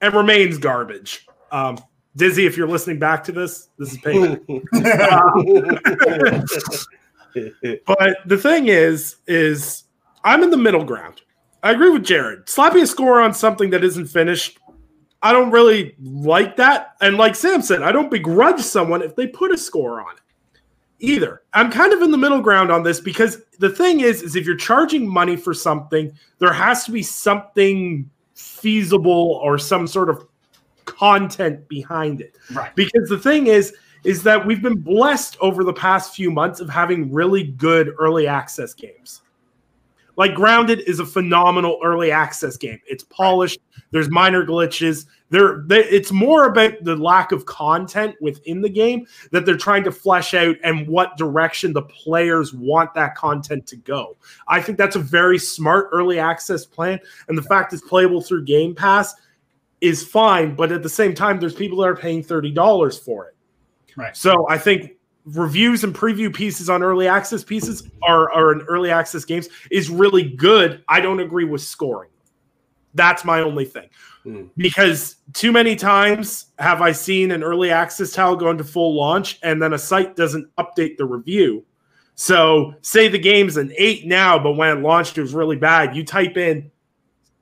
And 0.00 0.14
remains 0.14 0.58
garbage. 0.58 1.26
Um, 1.52 1.78
Dizzy, 2.16 2.46
if 2.46 2.56
you're 2.56 2.68
listening 2.68 2.98
back 2.98 3.24
to 3.24 3.32
this, 3.32 3.68
this 3.78 3.92
is 3.92 3.98
payback. 3.98 4.40
But 7.86 8.18
the 8.26 8.38
thing 8.38 8.68
is, 8.68 9.16
is 9.26 9.84
I'm 10.22 10.44
in 10.44 10.50
the 10.50 10.56
middle 10.56 10.84
ground. 10.84 11.22
I 11.64 11.72
agree 11.72 11.90
with 11.90 12.04
Jared. 12.04 12.48
Slapping 12.48 12.82
a 12.82 12.86
score 12.86 13.20
on 13.20 13.34
something 13.34 13.70
that 13.70 13.82
isn't 13.82 14.06
finished, 14.06 14.58
I 15.24 15.32
don't 15.32 15.50
really 15.50 15.96
like 16.02 16.54
that. 16.56 16.96
And 17.00 17.16
like 17.16 17.34
Sam 17.34 17.62
said, 17.62 17.82
I 17.82 17.92
don't 17.92 18.10
begrudge 18.10 18.60
someone 18.60 19.00
if 19.00 19.16
they 19.16 19.26
put 19.26 19.50
a 19.52 19.56
score 19.56 20.02
on 20.02 20.14
it 20.14 20.20
either. 21.00 21.42
I'm 21.54 21.70
kind 21.70 21.94
of 21.94 22.02
in 22.02 22.10
the 22.10 22.18
middle 22.18 22.42
ground 22.42 22.70
on 22.70 22.82
this 22.82 23.00
because 23.00 23.38
the 23.58 23.70
thing 23.70 24.00
is, 24.00 24.22
is 24.22 24.36
if 24.36 24.44
you're 24.44 24.54
charging 24.54 25.08
money 25.08 25.36
for 25.36 25.54
something, 25.54 26.12
there 26.38 26.52
has 26.52 26.84
to 26.84 26.92
be 26.92 27.02
something 27.02 28.08
feasible 28.34 29.40
or 29.42 29.56
some 29.56 29.86
sort 29.86 30.10
of 30.10 30.28
content 30.84 31.66
behind 31.68 32.20
it. 32.20 32.36
Right. 32.52 32.74
Because 32.76 33.08
the 33.08 33.18
thing 33.18 33.46
is, 33.46 33.74
is 34.04 34.22
that 34.24 34.44
we've 34.44 34.60
been 34.60 34.80
blessed 34.80 35.38
over 35.40 35.64
the 35.64 35.72
past 35.72 36.14
few 36.14 36.30
months 36.30 36.60
of 36.60 36.68
having 36.68 37.10
really 37.10 37.44
good 37.44 37.94
early 37.98 38.26
access 38.26 38.74
games. 38.74 39.22
Like 40.16 40.34
Grounded 40.34 40.80
is 40.80 41.00
a 41.00 41.06
phenomenal 41.06 41.78
early 41.84 42.10
access 42.10 42.56
game. 42.56 42.80
It's 42.86 43.04
polished. 43.04 43.58
There's 43.90 44.10
minor 44.10 44.44
glitches. 44.44 45.06
There, 45.30 45.64
they, 45.66 45.84
it's 45.84 46.12
more 46.12 46.46
about 46.46 46.72
the 46.82 46.96
lack 46.96 47.32
of 47.32 47.46
content 47.46 48.14
within 48.20 48.60
the 48.60 48.68
game 48.68 49.06
that 49.32 49.44
they're 49.44 49.56
trying 49.56 49.84
to 49.84 49.92
flesh 49.92 50.34
out 50.34 50.56
and 50.62 50.86
what 50.86 51.16
direction 51.16 51.72
the 51.72 51.82
players 51.82 52.54
want 52.54 52.94
that 52.94 53.16
content 53.16 53.66
to 53.68 53.76
go. 53.76 54.16
I 54.46 54.60
think 54.60 54.78
that's 54.78 54.96
a 54.96 55.00
very 55.00 55.38
smart 55.38 55.88
early 55.92 56.18
access 56.18 56.64
plan, 56.64 57.00
and 57.28 57.36
the 57.36 57.42
fact 57.42 57.72
it's 57.72 57.82
playable 57.82 58.20
through 58.20 58.44
Game 58.44 58.74
Pass 58.74 59.14
is 59.80 60.06
fine. 60.06 60.54
But 60.54 60.70
at 60.70 60.82
the 60.82 60.88
same 60.88 61.14
time, 61.14 61.40
there's 61.40 61.54
people 61.54 61.78
that 61.78 61.88
are 61.88 61.96
paying 61.96 62.22
thirty 62.22 62.52
dollars 62.52 62.98
for 62.98 63.26
it. 63.26 63.36
Right. 63.96 64.16
So 64.16 64.48
I 64.48 64.58
think 64.58 64.92
reviews 65.24 65.84
and 65.84 65.94
preview 65.94 66.34
pieces 66.34 66.68
on 66.68 66.82
early 66.82 67.08
access 67.08 67.42
pieces 67.44 67.88
are, 68.02 68.30
are 68.32 68.52
in 68.52 68.60
early 68.62 68.90
access 68.90 69.24
games 69.24 69.48
is 69.70 69.88
really 69.88 70.22
good. 70.22 70.82
I 70.88 71.00
don't 71.00 71.20
agree 71.20 71.44
with 71.44 71.62
scoring. 71.62 72.10
That's 72.94 73.24
my 73.24 73.40
only 73.40 73.64
thing. 73.64 73.88
Hmm. 74.22 74.44
Because 74.56 75.16
too 75.32 75.50
many 75.50 75.76
times 75.76 76.46
have 76.58 76.80
I 76.80 76.92
seen 76.92 77.30
an 77.30 77.42
early 77.42 77.70
access 77.70 78.12
tile 78.12 78.36
go 78.36 78.50
into 78.50 78.64
full 78.64 78.94
launch 78.94 79.38
and 79.42 79.60
then 79.60 79.72
a 79.72 79.78
site 79.78 80.16
doesn't 80.16 80.48
update 80.56 80.96
the 80.96 81.04
review. 81.04 81.64
So 82.14 82.74
say 82.82 83.08
the 83.08 83.18
game's 83.18 83.56
an 83.56 83.72
eight 83.76 84.06
now, 84.06 84.38
but 84.38 84.52
when 84.52 84.76
it 84.76 84.80
launched, 84.82 85.18
it 85.18 85.22
was 85.22 85.34
really 85.34 85.56
bad. 85.56 85.96
You 85.96 86.04
type 86.04 86.36
in 86.36 86.70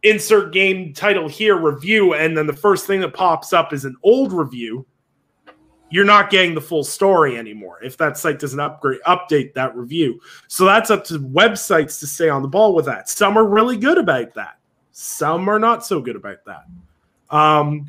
insert 0.02 0.52
game 0.52 0.94
title 0.94 1.28
here, 1.28 1.56
review, 1.56 2.14
and 2.14 2.36
then 2.36 2.46
the 2.46 2.52
first 2.52 2.86
thing 2.86 3.00
that 3.00 3.12
pops 3.12 3.52
up 3.52 3.72
is 3.72 3.84
an 3.84 3.96
old 4.02 4.32
review 4.32 4.86
you're 5.92 6.04
not 6.04 6.30
getting 6.30 6.54
the 6.54 6.60
full 6.60 6.82
story 6.82 7.36
anymore 7.36 7.78
if 7.82 7.96
that 7.98 8.16
site 8.16 8.38
doesn't 8.38 8.58
upgrade 8.58 9.00
update 9.06 9.52
that 9.54 9.76
review. 9.76 10.20
So 10.48 10.64
that's 10.64 10.90
up 10.90 11.04
to 11.04 11.18
websites 11.18 12.00
to 12.00 12.06
stay 12.06 12.28
on 12.28 12.42
the 12.42 12.48
ball 12.48 12.74
with 12.74 12.86
that. 12.86 13.08
Some 13.08 13.36
are 13.36 13.46
really 13.46 13.76
good 13.76 13.98
about 13.98 14.34
that. 14.34 14.58
Some 14.90 15.48
are 15.48 15.58
not 15.58 15.84
so 15.84 16.00
good 16.00 16.16
about 16.16 16.38
that. 16.46 16.64
Um, 17.34 17.86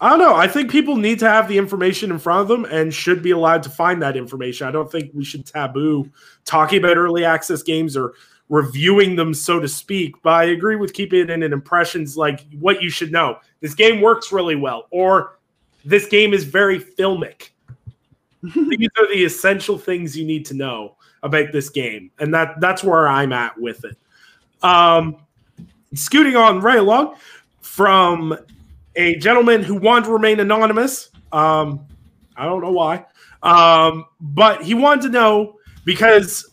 I 0.00 0.10
don't 0.10 0.18
know. 0.18 0.34
I 0.34 0.48
think 0.48 0.70
people 0.70 0.96
need 0.96 1.18
to 1.20 1.28
have 1.28 1.48
the 1.48 1.56
information 1.56 2.10
in 2.10 2.18
front 2.18 2.42
of 2.42 2.48
them 2.48 2.66
and 2.66 2.92
should 2.92 3.22
be 3.22 3.30
allowed 3.30 3.62
to 3.62 3.70
find 3.70 4.02
that 4.02 4.16
information. 4.16 4.66
I 4.66 4.70
don't 4.70 4.90
think 4.90 5.10
we 5.14 5.24
should 5.24 5.46
taboo 5.46 6.10
talking 6.44 6.78
about 6.78 6.96
early 6.96 7.24
access 7.24 7.62
games 7.62 7.96
or 7.96 8.14
reviewing 8.50 9.16
them, 9.16 9.32
so 9.32 9.60
to 9.60 9.68
speak. 9.68 10.14
But 10.22 10.34
I 10.34 10.44
agree 10.44 10.76
with 10.76 10.92
keeping 10.92 11.20
it 11.20 11.30
in 11.30 11.42
an 11.42 11.52
impressions 11.52 12.16
like 12.16 12.46
what 12.58 12.82
you 12.82 12.90
should 12.90 13.12
know. 13.12 13.38
This 13.60 13.74
game 13.74 14.02
works 14.02 14.32
really 14.32 14.56
well, 14.56 14.88
or 14.90 15.38
this 15.84 16.06
game 16.06 16.32
is 16.32 16.44
very 16.44 16.78
filmic. 16.78 17.50
These 18.42 18.88
are 18.98 19.08
the 19.08 19.24
essential 19.24 19.78
things 19.78 20.16
you 20.16 20.24
need 20.24 20.44
to 20.46 20.54
know 20.54 20.96
about 21.22 21.52
this 21.52 21.70
game, 21.70 22.10
and 22.18 22.32
that 22.34 22.60
that's 22.60 22.84
where 22.84 23.08
I'm 23.08 23.32
at 23.32 23.58
with 23.58 23.84
it. 23.84 23.96
Um, 24.62 25.16
scooting 25.94 26.36
on 26.36 26.60
right 26.60 26.78
along 26.78 27.16
from 27.60 28.36
a 28.96 29.16
gentleman 29.16 29.62
who 29.62 29.74
wanted 29.74 30.06
to 30.06 30.12
remain 30.12 30.40
anonymous. 30.40 31.10
Um, 31.32 31.86
I 32.36 32.44
don't 32.44 32.62
know 32.62 32.72
why, 32.72 33.06
um, 33.42 34.04
but 34.20 34.62
he 34.62 34.74
wanted 34.74 35.02
to 35.02 35.08
know 35.08 35.58
because 35.84 36.50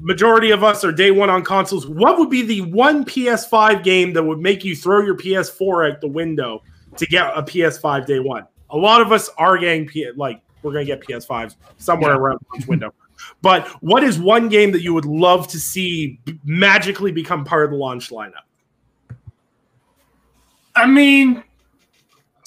majority 0.00 0.50
of 0.50 0.64
us 0.64 0.84
are 0.84 0.92
day 0.92 1.10
one 1.10 1.30
on 1.30 1.44
consoles. 1.44 1.86
What 1.86 2.18
would 2.18 2.30
be 2.30 2.42
the 2.42 2.62
one 2.62 3.04
PS5 3.04 3.82
game 3.82 4.12
that 4.14 4.22
would 4.22 4.40
make 4.40 4.64
you 4.64 4.74
throw 4.76 5.02
your 5.02 5.16
PS4 5.16 5.92
out 5.92 6.00
the 6.00 6.08
window 6.08 6.62
to 6.96 7.06
get 7.06 7.36
a 7.36 7.42
PS5 7.42 8.06
day 8.06 8.20
one? 8.20 8.46
A 8.70 8.76
lot 8.76 9.00
of 9.00 9.12
us 9.12 9.28
are 9.38 9.58
getting 9.58 9.86
P- 9.86 10.10
like 10.16 10.40
we're 10.62 10.72
gonna 10.72 10.84
get 10.84 11.00
PS5s 11.02 11.56
somewhere 11.78 12.12
Yeah. 12.12 12.18
around 12.18 12.38
the 12.40 12.46
launch 12.54 12.66
window. 12.68 12.94
But 13.42 13.68
what 13.82 14.02
is 14.02 14.18
one 14.18 14.48
game 14.48 14.72
that 14.72 14.80
you 14.80 14.94
would 14.94 15.04
love 15.04 15.46
to 15.48 15.60
see 15.60 16.18
magically 16.42 17.12
become 17.12 17.44
part 17.44 17.66
of 17.66 17.70
the 17.70 17.76
launch 17.76 18.08
lineup? 18.08 18.46
I 20.74 20.86
mean, 20.86 21.44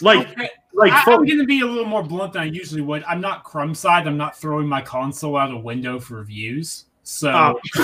Like, 0.01 0.27
okay, 0.31 0.49
like 0.73 0.91
I, 0.91 1.11
am 1.11 1.25
going 1.25 1.37
to 1.37 1.45
be 1.45 1.61
a 1.61 1.65
little 1.67 1.85
more 1.85 2.01
blunt 2.01 2.33
than 2.33 2.41
I 2.41 2.45
usually 2.45 2.81
would. 2.81 3.03
I'm 3.03 3.21
not 3.21 3.43
crumb 3.43 3.75
side. 3.75 4.07
I'm 4.07 4.17
not 4.17 4.35
throwing 4.35 4.67
my 4.67 4.81
console 4.81 5.37
out 5.37 5.51
a 5.51 5.57
window 5.57 5.99
for 5.99 6.23
views. 6.23 6.85
So, 7.03 7.29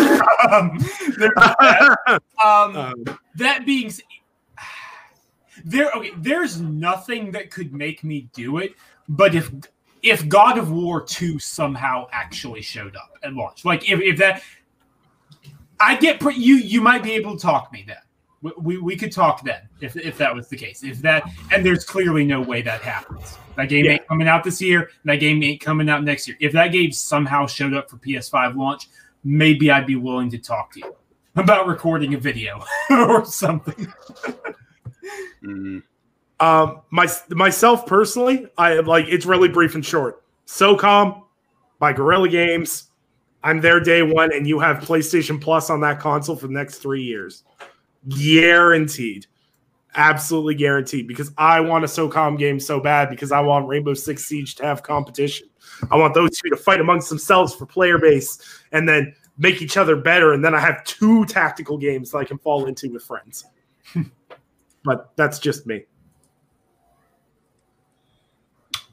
um, 0.52 0.80
there's 1.18 1.32
that. 1.36 1.96
Um, 2.44 2.76
um, 2.76 3.20
that 3.36 3.66
being 3.68 3.92
there 5.66 5.92
okay 5.92 6.12
there's 6.18 6.60
nothing 6.62 7.32
that 7.32 7.52
could 7.52 7.74
make 7.74 8.04
me 8.04 8.30
do 8.34 8.58
it 8.58 8.74
but 9.08 9.36
if 9.36 9.52
if 10.04 10.28
god 10.30 10.58
of 10.58 10.72
war 10.72 11.02
2 11.02 11.40
somehow 11.40 12.08
actually 12.12 12.62
showed 12.62 12.96
up 12.96 13.12
and 13.24 13.36
launched, 13.36 13.66
like 13.66 13.90
if, 13.90 14.00
if 14.00 14.18
that 14.18 14.42
I 15.80 15.96
get 15.96 16.20
pre- 16.20 16.36
you. 16.36 16.56
You 16.56 16.82
might 16.82 17.04
be 17.04 17.14
able 17.14 17.36
to 17.36 17.42
talk 17.42 17.72
me 17.72 17.84
then. 17.88 17.98
We, 18.42 18.52
we, 18.58 18.78
we 18.78 18.96
could 18.98 19.12
talk 19.12 19.44
then 19.44 19.62
if, 19.82 19.96
if 19.96 20.18
that 20.18 20.34
was 20.34 20.48
the 20.48 20.58
case. 20.58 20.84
If 20.84 21.02
that 21.02 21.24
and 21.52 21.66
there's 21.66 21.84
clearly 21.86 22.26
no 22.26 22.42
way 22.42 22.62
that 22.62 22.82
happens. 22.82 23.38
That 23.56 23.70
game 23.70 23.86
Yeah. 23.86 23.92
ain't 23.94 24.08
coming 24.08 24.28
out 24.28 24.44
this 24.44 24.62
year. 24.62 24.90
That 25.06 25.18
game 25.18 25.42
ain't 25.44 25.62
coming 25.62 25.90
out 25.90 26.04
next 26.04 26.28
year. 26.28 26.38
If 26.40 26.54
that 26.54 26.70
game 26.72 26.92
somehow 26.92 27.48
showed 27.48 27.74
up 27.74 27.90
for 27.90 27.98
PS5 27.98 28.56
launch, 28.56 28.90
maybe 29.24 29.72
I'd 29.72 29.86
be 29.88 29.96
willing 29.96 30.30
to 30.32 30.38
talk 30.38 30.72
to 30.74 30.80
you 30.80 30.96
about 31.36 31.68
recording 31.68 32.14
a 32.14 32.18
video 32.18 32.62
or 32.90 33.26
something. 33.26 33.92
Mm, 35.44 35.84
Um, 36.40 36.82
my 36.90 37.08
myself 37.30 37.86
personally, 37.86 38.48
I 38.58 38.76
like 38.80 39.06
it's 39.08 39.26
really 39.26 39.50
brief 39.50 39.76
and 39.76 39.86
short. 39.86 40.24
SOCOM 40.48 41.24
by 41.80 41.94
Guerrilla 41.94 42.30
Games. 42.30 42.86
I'm 43.44 43.62
there 43.62 43.80
day 43.80 44.02
one, 44.04 44.34
and 44.34 44.46
you 44.48 44.60
have 44.60 44.78
PlayStation 44.78 45.40
Plus 45.40 45.70
on 45.70 45.80
that 45.82 46.00
console 46.00 46.36
for 46.36 46.48
the 46.48 46.54
next 46.54 46.80
three 46.80 47.04
years, 47.04 47.44
guaranteed, 48.10 49.28
absolutely 49.96 50.56
guaranteed. 50.56 51.08
Because 51.08 51.32
I 51.38 51.62
want 51.62 51.86
a 51.86 51.88
SOCOM 51.88 52.38
game 52.38 52.60
so 52.60 52.80
bad 52.82 53.10
because 53.10 53.32
I 53.32 53.40
want 53.40 53.68
Rainbow 53.68 53.94
Six 53.94 54.26
Siege 54.26 54.56
to 54.56 54.64
have 54.66 54.84
competition. 54.84 55.48
I 55.90 55.96
want 55.96 56.14
those 56.14 56.38
two 56.38 56.50
to 56.50 56.58
fight 56.58 56.82
amongst 56.82 57.10
themselves 57.10 57.56
for 57.56 57.66
player 57.66 57.98
base, 57.98 58.40
and 58.74 58.88
then 58.88 59.14
make 59.38 59.62
each 59.62 59.78
other 59.78 59.96
better. 59.96 60.34
And 60.34 60.44
then 60.44 60.54
I 60.54 60.60
have 60.60 60.84
two 60.84 61.26
tactical 61.26 61.78
games 61.78 62.12
that 62.12 62.18
I 62.18 62.26
can 62.26 62.38
fall 62.38 62.66
into 62.66 62.92
with 62.92 63.04
friends. 63.04 63.46
but 64.84 65.12
that's 65.16 65.40
just 65.40 65.66
me. 65.68 65.86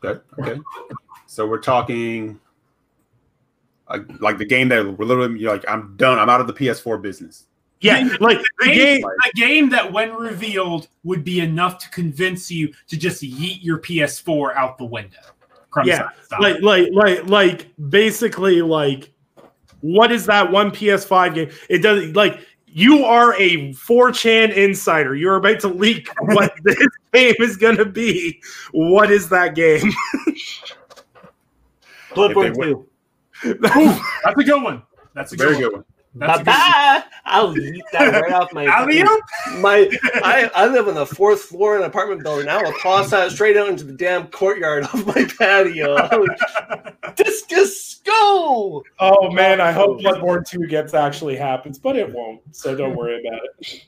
okay. 0.04 0.20
Okay. 0.38 0.60
So 1.26 1.46
we're 1.46 1.60
talking 1.60 2.40
like, 3.88 4.20
like 4.20 4.38
the 4.38 4.44
game 4.44 4.68
that 4.68 4.98
we're 4.98 5.04
literally 5.04 5.38
you're 5.38 5.52
like 5.52 5.64
I'm 5.68 5.94
done. 5.96 6.18
I'm 6.18 6.28
out 6.28 6.40
of 6.40 6.46
the 6.46 6.52
PS4 6.52 7.00
business. 7.00 7.46
Yeah, 7.80 8.16
like 8.20 8.38
the 8.58 8.66
game. 8.66 9.04
a 9.04 9.36
game 9.36 9.68
that, 9.70 9.92
when 9.92 10.14
revealed, 10.14 10.88
would 11.04 11.24
be 11.24 11.40
enough 11.40 11.78
to 11.78 11.90
convince 11.90 12.50
you 12.50 12.72
to 12.88 12.96
just 12.96 13.22
yeet 13.22 13.58
your 13.62 13.78
PS4 13.78 14.56
out 14.56 14.78
the 14.78 14.86
window. 14.86 15.18
Crumb 15.70 15.86
Yeah, 15.86 16.08
style. 16.22 16.40
like 16.40 16.62
like 16.62 16.88
like 16.92 17.26
like 17.28 17.66
basically 17.90 18.62
like 18.62 19.12
what 19.82 20.10
is 20.10 20.26
that 20.26 20.50
one 20.50 20.70
PS5 20.70 21.34
game? 21.34 21.50
It 21.68 21.82
doesn't 21.82 22.16
like 22.16 22.40
you 22.77 23.07
are 23.07 23.32
a 23.40 23.73
4chan 23.73 24.55
insider. 24.55 25.15
You're 25.15 25.36
about 25.36 25.61
to 25.61 25.69
leak 25.69 26.11
what 26.20 26.53
this 26.62 26.77
game 27.15 27.35
is 27.39 27.57
going 27.57 27.78
to 27.78 27.86
be. 27.86 28.39
What 28.73 29.11
is 29.11 29.31
that 29.31 29.55
game? 29.55 29.90
Bloodborne 32.11 32.51
If 32.51 33.62
they 33.62 33.73
2. 33.73 33.98
That's 34.24 34.39
a 34.39 34.44
good 34.44 34.62
one. 34.62 34.82
That's 35.15 35.32
a 35.32 35.36
good 35.39 35.48
Very 35.48 35.55
one. 35.55 35.62
good 35.62 35.73
one. 35.73 35.85
That's 36.18 36.40
a 36.40 36.44
good 36.44 36.51
one. 36.51 36.56
Bye-bye. 36.56 37.02
I'll 37.26 37.59
eat 37.59 37.84
that 37.93 38.22
right 38.22 38.32
off 38.32 38.52
my 38.52 38.64
my 39.59 39.90
I, 40.22 40.51
I 40.55 40.66
live 40.66 40.88
on 40.88 40.94
the 40.94 41.06
fourth 41.06 41.43
floor 41.43 41.76
in 41.76 41.82
an 41.82 41.88
apartment 41.88 42.22
building. 42.22 42.48
I 42.48 42.62
will 42.62 42.72
toss 42.74 43.10
that 43.10 43.32
straight 43.32 43.56
out 43.56 43.68
into 43.68 43.84
the 43.84 43.93
damn 43.93 44.28
courtyard 44.28 44.84
of 44.93 45.06
my 45.06 45.28
patio. 45.38 46.24
Discus 47.16 47.97
go! 48.05 48.84
Oh 49.01 49.30
man, 49.32 49.60
I 49.60 49.72
hope 49.72 50.01
Bloodborne 50.01 50.47
2 50.47 50.66
gets 50.68 50.94
actually 50.94 51.36
happens, 51.36 51.78
but 51.78 51.97
it 51.97 52.12
won't. 52.12 52.40
So 52.52 52.76
don't 52.76 52.94
worry 52.97 53.20
about 53.26 53.40
it. 53.59 53.84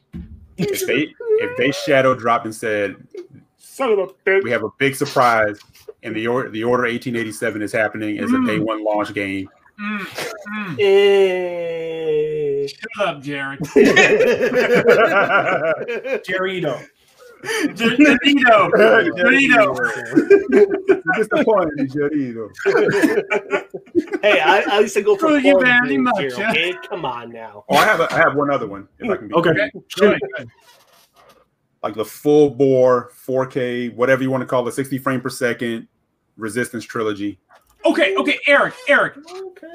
If 0.57 0.87
they 0.87 1.15
if 1.19 1.57
they 1.57 1.71
shadow 1.71 2.15
dropped 2.15 2.45
and 2.47 2.55
said 2.55 2.97
Son 3.59 3.93
of 3.93 3.99
a 4.01 4.07
bitch. 4.27 4.43
we 4.43 4.51
have 4.51 4.65
a 4.65 4.71
big 4.79 4.97
surprise 4.97 5.59
and 6.03 6.15
the 6.17 6.27
order 6.27 6.51
the 6.51 6.65
order 6.65 6.83
1887 6.83 7.63
is 7.63 7.73
happening 7.73 8.19
as 8.19 8.31
a 8.33 8.35
Mm. 8.35 8.47
day 8.47 8.59
one 8.59 8.83
launch 8.85 9.15
game. 9.15 9.49
Mm, 9.81 10.01
mm. 10.49 10.77
Eh. 10.81 12.67
Shut 12.67 13.07
up, 13.07 13.23
Jared. 13.23 13.61
Jerito. 16.25 16.85
Janito. 17.43 18.71
Janito. 19.15 19.77
Disappointed, 21.17 21.91
Jorito. 21.91 22.51
hey, 24.23 24.41
I, 24.41 24.65
I 24.69 24.81
used 24.81 24.95
to 24.95 25.03
go 25.03 25.17
for 25.17 25.39
you 25.39 25.61
very 25.61 25.97
much, 25.99 26.19
here, 26.19 26.33
yeah. 26.37 26.51
okay? 26.51 26.75
Come 26.89 27.05
on 27.05 27.31
now. 27.31 27.65
Oh, 27.69 27.77
I 27.77 27.85
have 27.85 28.01
a, 28.01 28.13
I 28.13 28.17
have 28.17 28.35
one 28.35 28.51
other 28.51 28.67
one 28.67 28.89
if 28.99 29.09
I 29.09 29.17
can 29.17 29.29
be 29.29 29.35
Okay. 29.35 29.51
Okay. 29.51 29.71
Sure. 29.87 30.11
Good, 30.11 30.21
good. 30.37 30.49
like 31.85 31.95
the 31.95 32.05
full 32.05 32.51
bore 32.51 33.13
4K, 33.27 33.95
whatever 33.95 34.23
you 34.23 34.31
want 34.31 34.41
to 34.43 34.47
call 34.47 34.67
it, 34.67 34.73
60 34.73 34.99
frame 34.99 35.21
per 35.21 35.31
second 35.31 35.87
Resistance 36.37 36.85
trilogy. 36.85 37.41
Okay, 37.89 38.15
okay, 38.17 38.39
Eric, 38.47 38.75
Eric, 38.87 39.17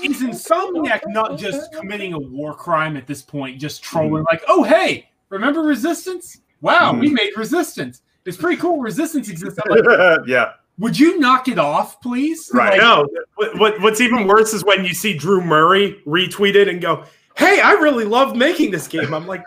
is 0.03 0.22
Insomniac 0.22 1.02
not 1.07 1.38
just 1.38 1.73
committing 1.73 2.14
a 2.14 2.19
war 2.19 2.53
crime 2.53 2.95
at 2.95 3.07
this 3.07 3.23
point, 3.23 3.60
just 3.60 3.84
hmm. 3.84 3.98
trolling 3.98 4.23
like, 4.26 4.44
oh 4.48 4.61
hey, 4.61 5.10
remember 5.30 5.61
Resistance? 5.61 6.41
Wow, 6.61 6.94
we 6.94 7.07
hmm. 7.07 7.15
made 7.15 7.31
Resistance. 7.35 8.03
It's 8.26 8.38
pretty 8.38 8.61
cool. 8.61 8.80
Resistance 8.80 9.30
exists. 9.30 9.60
Like, 9.68 9.81
yeah, 10.27 10.53
Would 10.77 10.98
you 10.99 11.19
knock 11.19 11.48
it 11.48 11.57
off, 11.57 11.99
please? 12.02 12.49
Right. 12.53 12.73
I 12.73 12.77
know. 12.77 13.07
What, 13.35 13.57
what, 13.60 13.81
what's 13.81 13.99
even 13.99 14.27
worse 14.27 14.53
is 14.53 14.64
when 14.64 14.85
you 14.85 14.94
see 14.94 15.18
Drew 15.18 15.41
Murray 15.44 16.02
retweet 16.06 16.56
it 16.56 16.68
and 16.68 16.80
go, 16.81 17.03
"Hey, 17.35 17.60
I 17.61 17.72
really 17.73 18.06
love 18.06 18.35
making 18.35 18.72
this 18.72 18.88
game." 18.88 19.14
I'm 19.14 19.27
like, 19.27 19.44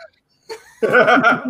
That- 0.83 1.47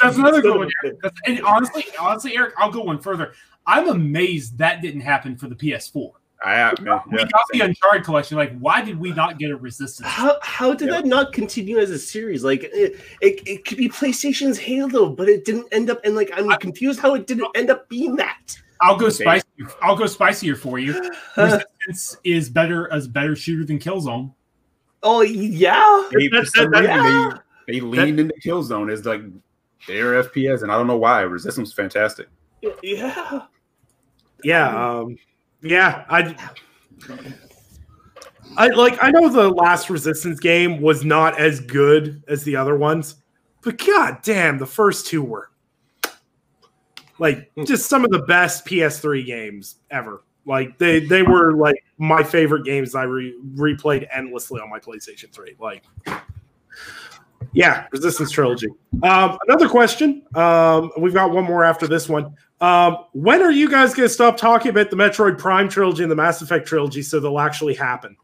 that's 0.00 0.16
another 0.16 0.40
good 0.40 0.56
one. 0.56 0.70
Eric. 0.84 1.02
That's- 1.02 1.20
and 1.26 1.42
honestly, 1.42 1.84
honestly, 2.00 2.36
Eric, 2.36 2.54
I'll 2.56 2.70
go 2.70 2.82
one 2.82 3.00
further. 3.00 3.32
I'm 3.68 3.88
amazed 3.88 4.58
that 4.58 4.82
didn't 4.82 5.02
happen 5.02 5.36
for 5.36 5.46
the 5.46 5.54
PS4. 5.54 6.10
I 6.44 6.54
have, 6.54 6.80
man. 6.80 7.00
We 7.10 7.18
Yeah, 7.18 7.24
got 7.24 7.40
the 7.52 7.60
Uncharted 7.60 8.04
collection. 8.04 8.36
Like, 8.38 8.56
why 8.60 8.80
did 8.80 8.98
we 8.98 9.12
not 9.12 9.38
get 9.38 9.50
a 9.50 9.56
Resistance? 9.56 10.08
How 10.08 10.38
how 10.42 10.72
did 10.72 10.88
that 10.90 11.04
not 11.04 11.32
continue 11.32 11.78
as 11.78 11.90
a 11.90 11.98
series? 11.98 12.42
Like 12.44 12.64
it, 12.64 12.96
it, 13.20 13.42
it 13.46 13.64
could 13.64 13.76
be 13.76 13.88
PlayStation's 13.88 14.58
Halo, 14.58 15.10
but 15.10 15.28
it 15.28 15.44
didn't 15.44 15.66
end 15.72 15.90
up. 15.90 16.00
And 16.04 16.14
like 16.16 16.30
I'm 16.34 16.48
confused 16.58 17.00
how 17.00 17.14
it 17.14 17.26
didn't 17.26 17.48
end 17.56 17.70
up 17.70 17.88
being 17.88 18.16
that. 18.16 18.56
I'll 18.80 18.96
go 18.96 19.06
Okay. 19.06 19.14
spicy. 19.24 19.46
I'll 19.82 19.96
go 19.96 20.06
spicier 20.06 20.54
for 20.54 20.78
you. 20.78 20.92
Resistance 21.36 22.16
is 22.24 22.48
better 22.48 22.90
as 22.92 23.06
better 23.08 23.34
shooter 23.36 23.64
than 23.64 23.78
Killzone. 23.80 24.32
Oh 25.02 25.22
yeah, 25.22 26.08
they, 26.12 26.28
for 26.28 26.36
That- 26.36 26.46
some 26.54 26.70
that- 26.70 26.84
yeah. 26.84 27.30
they, 27.66 27.74
they 27.74 27.80
leaned 27.80 28.20
into 28.20 28.34
Killzone 28.44 28.92
as 28.92 29.04
like 29.04 29.22
their 29.88 30.22
FPS, 30.22 30.62
and 30.62 30.70
I 30.70 30.76
don't 30.76 30.86
know 30.86 30.96
why. 30.96 31.22
Resistance 31.22 31.68
was 31.70 31.74
fantastic. 31.74 32.28
yeah. 32.82 33.42
"Yeah, 34.44 34.98
um, 34.98 35.18
yeah." 35.62 36.04
I, 36.08 36.34
I 38.56 38.68
like. 38.68 38.98
I 39.02 39.10
know 39.10 39.28
the 39.28 39.48
last 39.48 39.90
Resistance 39.90 40.40
game 40.40 40.80
was 40.80 41.04
not 41.04 41.38
as 41.38 41.60
good 41.60 42.22
as 42.28 42.44
the 42.44 42.56
other 42.56 42.76
ones, 42.76 43.16
but 43.62 43.78
god 43.84 44.18
damn, 44.22 44.58
the 44.58 44.66
first 44.66 45.06
two 45.06 45.22
were 45.22 45.50
like 47.18 47.50
just 47.64 47.88
some 47.88 48.04
of 48.04 48.10
the 48.10 48.20
best 48.20 48.64
PS3 48.66 49.26
games 49.26 49.76
ever. 49.90 50.22
Like 50.46 50.78
they 50.78 51.00
they 51.00 51.22
were 51.22 51.52
like 51.54 51.84
my 51.98 52.22
favorite 52.22 52.64
games 52.64 52.94
I 52.94 53.02
re- 53.02 53.38
replayed 53.54 54.06
endlessly 54.12 54.60
on 54.60 54.70
my 54.70 54.78
PlayStation 54.78 55.30
3. 55.30 55.56
Like 55.58 55.84
yeah, 57.52 57.86
Resistance 57.92 58.30
trilogy. 58.30 58.68
Um, 59.02 59.38
another 59.46 59.68
question. 59.68 60.22
Um, 60.34 60.90
we've 60.98 61.14
got 61.14 61.30
one 61.30 61.44
more 61.44 61.64
after 61.64 61.86
this 61.86 62.08
one. 62.08 62.34
Um, 62.60 63.04
when 63.12 63.40
are 63.42 63.52
you 63.52 63.70
guys 63.70 63.94
going 63.94 64.08
to 64.08 64.12
stop 64.12 64.36
talking 64.36 64.70
about 64.70 64.90
the 64.90 64.96
Metroid 64.96 65.38
Prime 65.38 65.68
trilogy 65.68 66.02
and 66.02 66.10
the 66.10 66.16
Mass 66.16 66.42
Effect 66.42 66.66
trilogy 66.66 67.02
so 67.02 67.20
they'll 67.20 67.38
actually 67.38 67.74
happen? 67.74 68.16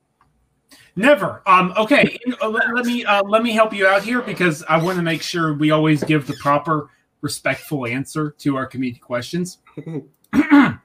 Never. 0.97 1.43
Um. 1.47 1.73
Okay. 1.77 2.19
Let, 2.41 2.75
let 2.75 2.87
me 2.87 3.05
uh, 3.05 3.23
let 3.25 3.43
me 3.43 3.51
help 3.53 3.73
you 3.73 3.87
out 3.87 4.03
here 4.05 4.23
because 4.23 4.63
I 4.69 4.81
want 4.83 4.97
to 4.97 5.03
make 5.03 5.23
sure 5.23 5.55
we 5.55 5.71
always 5.73 6.03
give 6.05 6.27
the 6.27 6.35
proper, 6.35 6.89
respectful 7.21 7.87
answer 7.87 8.31
to 8.39 8.57
our 8.57 8.67
community 8.67 9.01
questions. 9.01 9.59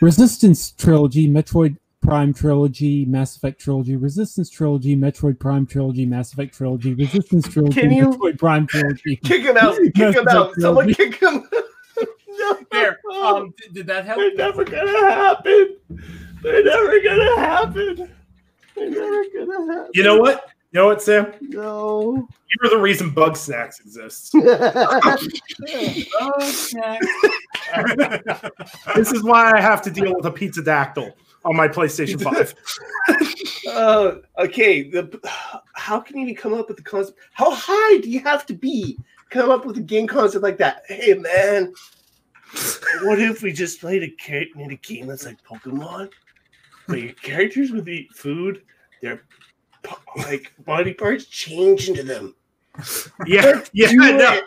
Resistance 0.00 0.70
trilogy, 0.72 1.28
Metroid 1.28 1.76
Prime 2.02 2.32
trilogy, 2.32 3.04
Mass 3.04 3.36
Effect 3.36 3.60
trilogy, 3.60 3.96
Resistance 3.96 4.48
trilogy, 4.48 4.96
Metroid 4.96 5.40
Prime 5.40 5.66
trilogy, 5.66 6.06
Mass 6.06 6.32
Effect 6.32 6.54
trilogy, 6.54 6.94
Resistance 6.94 7.48
trilogy, 7.48 7.80
Can 7.80 7.90
you- 7.92 8.10
Metroid 8.10 8.38
Prime 8.38 8.66
trilogy. 8.66 9.16
Kick 9.24 9.42
him 9.42 9.56
out! 9.56 9.76
Kick 9.96 10.14
him 10.16 10.28
out! 10.28 10.50
Effect 10.50 10.60
Someone 10.60 10.92
trilogy. 10.94 11.10
kick 11.18 11.20
him! 11.20 11.48
No, 12.38 12.58
There. 12.70 12.98
Um. 13.12 13.54
Did, 13.56 13.74
did 13.74 13.86
that 13.88 14.04
help? 14.04 14.18
they're 14.18 14.34
never 14.34 14.64
gonna 14.64 15.10
happen. 15.10 15.76
They're 16.42 16.64
never 16.64 17.02
gonna 17.02 17.36
happen. 17.40 18.10
They're 18.74 18.90
never 18.90 19.24
gonna 19.34 19.72
happen. 19.72 19.90
You 19.94 20.02
know 20.02 20.18
what? 20.18 20.50
You 20.70 20.80
know 20.80 20.86
what, 20.86 21.00
Sam? 21.00 21.32
No. 21.40 22.28
You're 22.62 22.70
the 22.70 22.78
reason 22.78 23.10
Bugsnax 23.10 23.80
exists. 23.80 24.32
Okay. 25.68 26.06
this 28.94 29.12
is 29.12 29.22
why 29.22 29.52
I 29.54 29.60
have 29.60 29.82
to 29.82 29.90
deal 29.90 30.14
with 30.14 30.24
a 30.24 30.30
pizza 30.30 30.62
dactyl 30.62 31.12
on 31.44 31.56
my 31.56 31.68
PlayStation 31.68 32.22
5. 32.22 32.54
uh, 33.74 34.14
okay. 34.38 34.88
The, 34.88 35.20
how 35.74 36.00
can 36.00 36.16
you 36.16 36.22
even 36.24 36.34
come 36.34 36.54
up 36.54 36.68
with 36.68 36.76
the 36.76 36.82
concept? 36.82 37.18
How 37.32 37.50
high 37.50 37.98
do 37.98 38.08
you 38.10 38.20
have 38.20 38.46
to 38.46 38.54
be 38.54 38.94
to 38.94 39.02
come 39.30 39.50
up 39.50 39.66
with 39.66 39.76
a 39.78 39.82
game 39.82 40.06
concept 40.06 40.42
like 40.42 40.58
that? 40.58 40.82
Hey 40.86 41.14
man, 41.14 41.74
what 43.02 43.18
if 43.20 43.42
we 43.42 43.52
just 43.52 43.80
played 43.80 44.02
a 44.02 44.10
ca- 44.20 44.50
made 44.54 44.72
a 44.72 44.76
game 44.76 45.06
that's 45.06 45.24
like 45.26 45.42
Pokemon, 45.44 46.10
but 46.86 47.00
your 47.00 47.12
characters 47.14 47.70
would 47.72 47.88
eat 47.88 48.12
food. 48.12 48.62
Their 49.02 49.22
like 50.16 50.52
body 50.64 50.92
parts 50.94 51.26
change 51.26 51.88
into 51.88 52.02
them. 52.02 52.34
Yeah, 53.26 53.62
yeah, 53.72 53.90
no. 53.90 54.40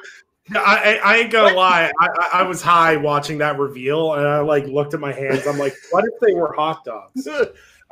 No, 0.49 0.59
I, 0.61 0.99
I- 1.03 1.17
ain't 1.17 1.31
gonna 1.31 1.55
lie. 1.55 1.91
I, 1.99 2.07
I, 2.07 2.29
I 2.39 2.43
was 2.43 2.61
high 2.61 2.95
watching 2.97 3.37
that 3.39 3.59
reveal, 3.59 4.13
and 4.13 4.25
I 4.25 4.39
like 4.39 4.65
looked 4.65 4.93
at 4.93 4.99
my 4.99 5.11
hands. 5.11 5.45
I'm 5.47 5.57
like, 5.57 5.73
what 5.91 6.03
if 6.05 6.19
they 6.21 6.33
were 6.33 6.53
hot 6.53 6.83
dogs? 6.85 7.27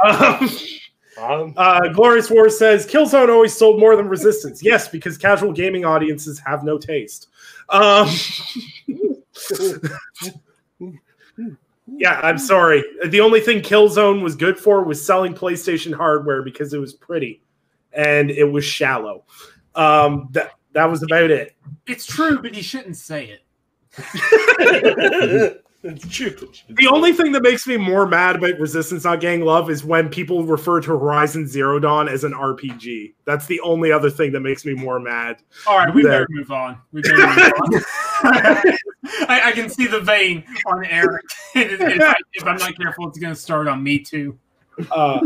Um, 0.02 0.50
Um, 1.22 1.54
uh, 1.58 1.90
Glorious 1.90 2.30
War 2.30 2.50
says 2.50 2.88
Killzone 2.88 3.28
always 3.28 3.54
sold 3.54 3.78
more 3.82 3.98
than 3.98 4.08
Resistance. 4.08 4.64
Yes, 4.64 4.88
because 4.88 5.18
casual 5.18 5.52
gaming 5.52 5.84
audiences 5.84 6.40
have 6.46 6.64
no 6.64 6.78
taste. 6.78 7.28
Um, 7.68 8.08
yeah, 11.88 12.20
I'm 12.22 12.38
sorry. 12.38 12.84
The 13.06 13.22
only 13.22 13.40
thing 13.42 13.62
Killzone 13.62 14.22
was 14.22 14.36
good 14.36 14.58
for 14.58 14.84
was 14.84 15.06
selling 15.06 15.34
PlayStation 15.34 15.94
hardware 15.94 16.42
because 16.44 16.74
it 16.74 16.80
was 16.80 16.94
pretty 16.94 17.42
and 17.94 18.30
it 18.30 18.46
was 18.46 18.66
shallow. 18.66 19.26
Um, 19.76 20.30
that 20.32 20.52
that 20.74 20.86
was 20.86 21.04
about 21.04 21.32
it. 21.32 21.56
It's 21.88 22.06
true, 22.06 22.42
but 22.42 22.56
he 22.56 22.62
shouldn't 22.62 22.98
say 22.98 23.40
it. 23.98 25.64
it's 25.84 26.08
true. 26.08 26.36
The 26.70 26.88
only 26.88 27.14
thing 27.14 27.32
that 27.32 27.42
makes 27.42 27.66
me 27.66 27.78
more 27.78 28.06
mad 28.06 28.36
about 28.36 28.60
Resistance 28.60 29.04
not 29.06 29.20
getting 29.22 29.42
love 29.46 29.70
is 29.70 29.84
when 29.84 30.10
people 30.10 30.44
refer 30.44 30.82
to 30.82 30.90
Horizon 30.90 31.48
Zero 31.48 31.80
Dawn 31.80 32.08
as 32.10 32.24
an 32.24 32.34
RPG. 32.34 33.14
That's 33.26 33.46
the 33.46 33.60
only 33.62 33.92
other 33.92 34.10
thing 34.10 34.32
that 34.34 34.42
makes 34.42 34.66
me 34.66 34.74
more 34.74 35.00
mad. 35.00 35.38
All 35.68 35.78
right, 35.78 35.94
we 35.94 36.04
There. 36.04 36.12
better 36.12 36.28
move 36.30 36.52
on. 36.52 36.78
We 36.92 37.02
better 37.02 37.18
move 37.18 37.54
on. 37.74 37.82
I, 39.30 39.42
I 39.46 39.52
can 39.54 39.70
see 39.70 39.88
the 39.88 40.02
vein 40.02 40.44
on 40.66 40.86
Eric. 40.86 41.24
if, 41.56 42.02
I, 42.02 42.16
if 42.34 42.46
I'm 42.46 42.58
not 42.58 42.76
careful, 42.78 43.08
it's 43.08 43.18
going 43.18 43.34
to 43.34 43.40
start 43.40 43.68
on 43.68 43.82
me 43.82 44.00
too. 44.00 44.38
Uh, 44.92 45.22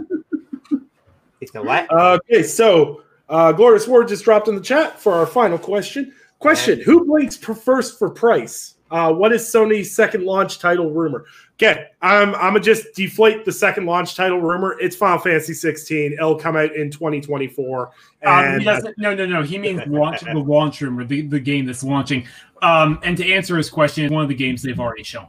It's 1.41 1.53
a 1.55 1.61
what? 1.61 1.91
okay, 1.91 2.43
so 2.43 3.01
uh, 3.27 3.51
Glorious 3.51 3.87
Ward 3.87 4.07
just 4.07 4.23
dropped 4.23 4.47
in 4.47 4.55
the 4.55 4.61
chat 4.61 4.99
for 4.99 5.13
our 5.13 5.25
final 5.25 5.57
question. 5.57 6.13
Question: 6.39 6.79
Who 6.81 7.05
blinks 7.05 7.35
first 7.37 7.97
for 7.99 8.09
price? 8.09 8.72
Uh, 8.93 9.11
what 9.11 9.33
is 9.33 9.41
Sony's 9.41 9.91
second 9.93 10.23
launch 10.23 10.59
title 10.59 10.91
rumor? 10.91 11.25
Okay, 11.53 11.87
I'm 12.03 12.35
I'm 12.35 12.51
gonna 12.53 12.59
just 12.59 12.93
deflate 12.93 13.43
the 13.43 13.51
second 13.51 13.87
launch 13.87 14.15
title 14.15 14.39
rumor. 14.39 14.77
It's 14.79 14.95
Final 14.95 15.17
Fantasy 15.17 15.55
16. 15.55 16.13
It'll 16.13 16.35
come 16.35 16.55
out 16.55 16.75
in 16.75 16.91
2024. 16.91 17.87
Um, 17.87 17.91
And 18.23 18.63
doesn't, 18.63 18.95
no, 18.99 19.15
no, 19.15 19.25
no. 19.25 19.41
He 19.41 19.57
means 19.57 19.81
launch 19.87 20.21
the 20.21 20.35
launch 20.37 20.79
room 20.79 20.99
or 20.99 21.05
the, 21.05 21.21
the 21.21 21.39
game 21.39 21.65
that's 21.65 21.83
launching. 21.83 22.27
Um, 22.61 22.99
and 23.01 23.17
to 23.17 23.33
answer 23.33 23.57
his 23.57 23.67
question, 23.67 24.13
one 24.13 24.21
of 24.21 24.29
the 24.29 24.35
games 24.35 24.61
they've 24.61 24.79
already 24.79 25.03
shown. 25.03 25.27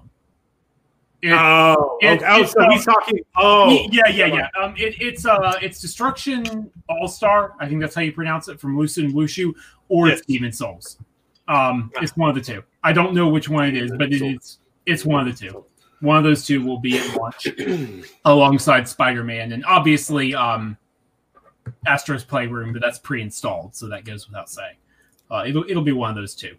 It- 1.23 1.33
oh, 1.33 1.97
it- 2.03 2.23
okay. 2.23 2.27
oh, 2.29 2.45
so 2.45 2.61
uh, 2.61 2.71
he's 2.71 2.85
talking. 2.85 3.19
Oh, 3.35 3.89
yeah, 3.91 4.09
yeah, 4.09 4.27
yeah. 4.27 4.49
Um, 4.63 4.75
it, 4.77 4.95
it's 5.01 5.25
uh, 5.25 5.55
it's 5.63 5.81
Destruction 5.81 6.71
All 6.91 7.09
Star. 7.09 7.55
I 7.61 7.67
think 7.67 7.81
that's 7.81 7.95
how 7.95 8.03
you 8.03 8.13
pronounce 8.13 8.49
it 8.49 8.61
from 8.61 8.77
Lucid 8.79 9.07
Wushu, 9.15 9.55
or 9.89 10.09
it's 10.09 10.21
Demon's 10.27 10.59
Souls. 10.59 10.99
Um, 11.49 11.91
it's 12.03 12.15
one 12.15 12.29
of 12.29 12.35
the 12.35 12.43
two. 12.43 12.63
I 12.85 12.93
don't 12.93 13.15
know 13.15 13.29
which 13.29 13.49
one 13.49 13.67
it 13.67 13.77
is, 13.77 13.91
but 13.91 14.13
it, 14.13 14.23
it's 14.23 14.59
it's 14.87 15.05
one 15.05 15.27
of 15.27 15.37
the 15.37 15.49
two. 15.49 15.65
One 16.01 16.19
of 16.19 16.25
those 16.25 16.47
two 16.47 16.63
will 16.65 16.79
be 16.79 16.99
at 16.99 17.17
launch 17.17 17.49
alongside 18.25 18.87
Spider 18.87 19.25
Man, 19.25 19.53
and 19.53 19.65
obviously 19.65 20.35
um, 20.35 20.77
Astro's 21.87 22.25
Playroom, 22.25 22.73
but 22.73 22.83
that's 22.83 22.99
pre-installed, 22.99 23.75
so 23.75 23.89
that 23.89 24.05
goes 24.05 24.29
without 24.29 24.51
saying. 24.51 24.77
Uh, 25.31 25.45
it'll 25.47 25.65
it'll 25.69 25.83
be 25.83 25.93
one 25.93 26.11
of 26.11 26.17
those 26.17 26.35
two. 26.35 26.57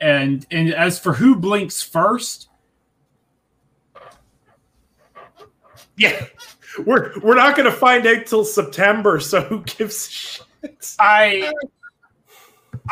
And 0.00 0.44
and 0.50 0.74
as 0.74 0.98
for 0.98 1.12
who 1.12 1.36
blinks 1.36 1.82
first, 1.82 2.48
yeah. 5.96 6.26
We're 6.84 7.18
we're 7.20 7.34
not 7.34 7.56
gonna 7.56 7.72
find 7.72 8.06
out 8.06 8.26
till 8.26 8.44
September. 8.44 9.20
So 9.20 9.42
who 9.42 9.62
gives 9.62 10.08
a 10.08 10.10
shit? 10.10 10.46
I, 10.98 11.52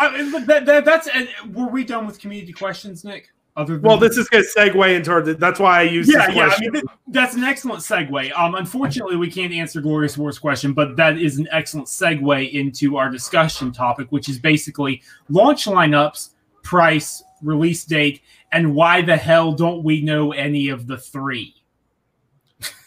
I 0.00 0.42
that, 0.46 0.66
that, 0.66 0.84
that's 0.84 1.08
were 1.52 1.68
we 1.68 1.84
done 1.84 2.06
with 2.06 2.18
community 2.18 2.52
questions, 2.52 3.04
Nick? 3.04 3.30
Other 3.56 3.74
than 3.74 3.82
Well, 3.82 3.96
this 3.96 4.16
is 4.16 4.28
gonna 4.28 4.44
segue 4.44 4.94
into 4.94 5.10
our. 5.10 5.20
That's 5.20 5.58
why 5.58 5.80
I 5.80 5.82
use 5.82 6.08
yeah, 6.08 6.30
yeah. 6.30 6.54
I 6.56 6.60
mean, 6.60 6.72
th- 6.74 6.84
that's 7.08 7.34
an 7.34 7.42
excellent 7.42 7.80
segue. 7.80 8.32
Um, 8.38 8.54
unfortunately, 8.54 9.16
we 9.16 9.28
can't 9.28 9.52
answer 9.52 9.80
Glorious 9.80 10.16
Wars 10.16 10.38
question, 10.38 10.72
but 10.72 10.94
that 10.94 11.18
is 11.18 11.38
an 11.38 11.48
excellent 11.50 11.88
segue 11.88 12.52
into 12.52 12.96
our 12.96 13.10
discussion 13.10 13.72
topic, 13.72 14.06
which 14.10 14.28
is 14.28 14.38
basically 14.38 15.02
launch 15.28 15.64
lineups, 15.64 16.30
price, 16.62 17.24
release 17.42 17.84
date, 17.84 18.22
and 18.52 18.76
why 18.76 19.02
the 19.02 19.16
hell 19.16 19.52
don't 19.52 19.82
we 19.82 20.02
know 20.02 20.30
any 20.32 20.68
of 20.68 20.86
the 20.86 20.96
three? 20.96 21.54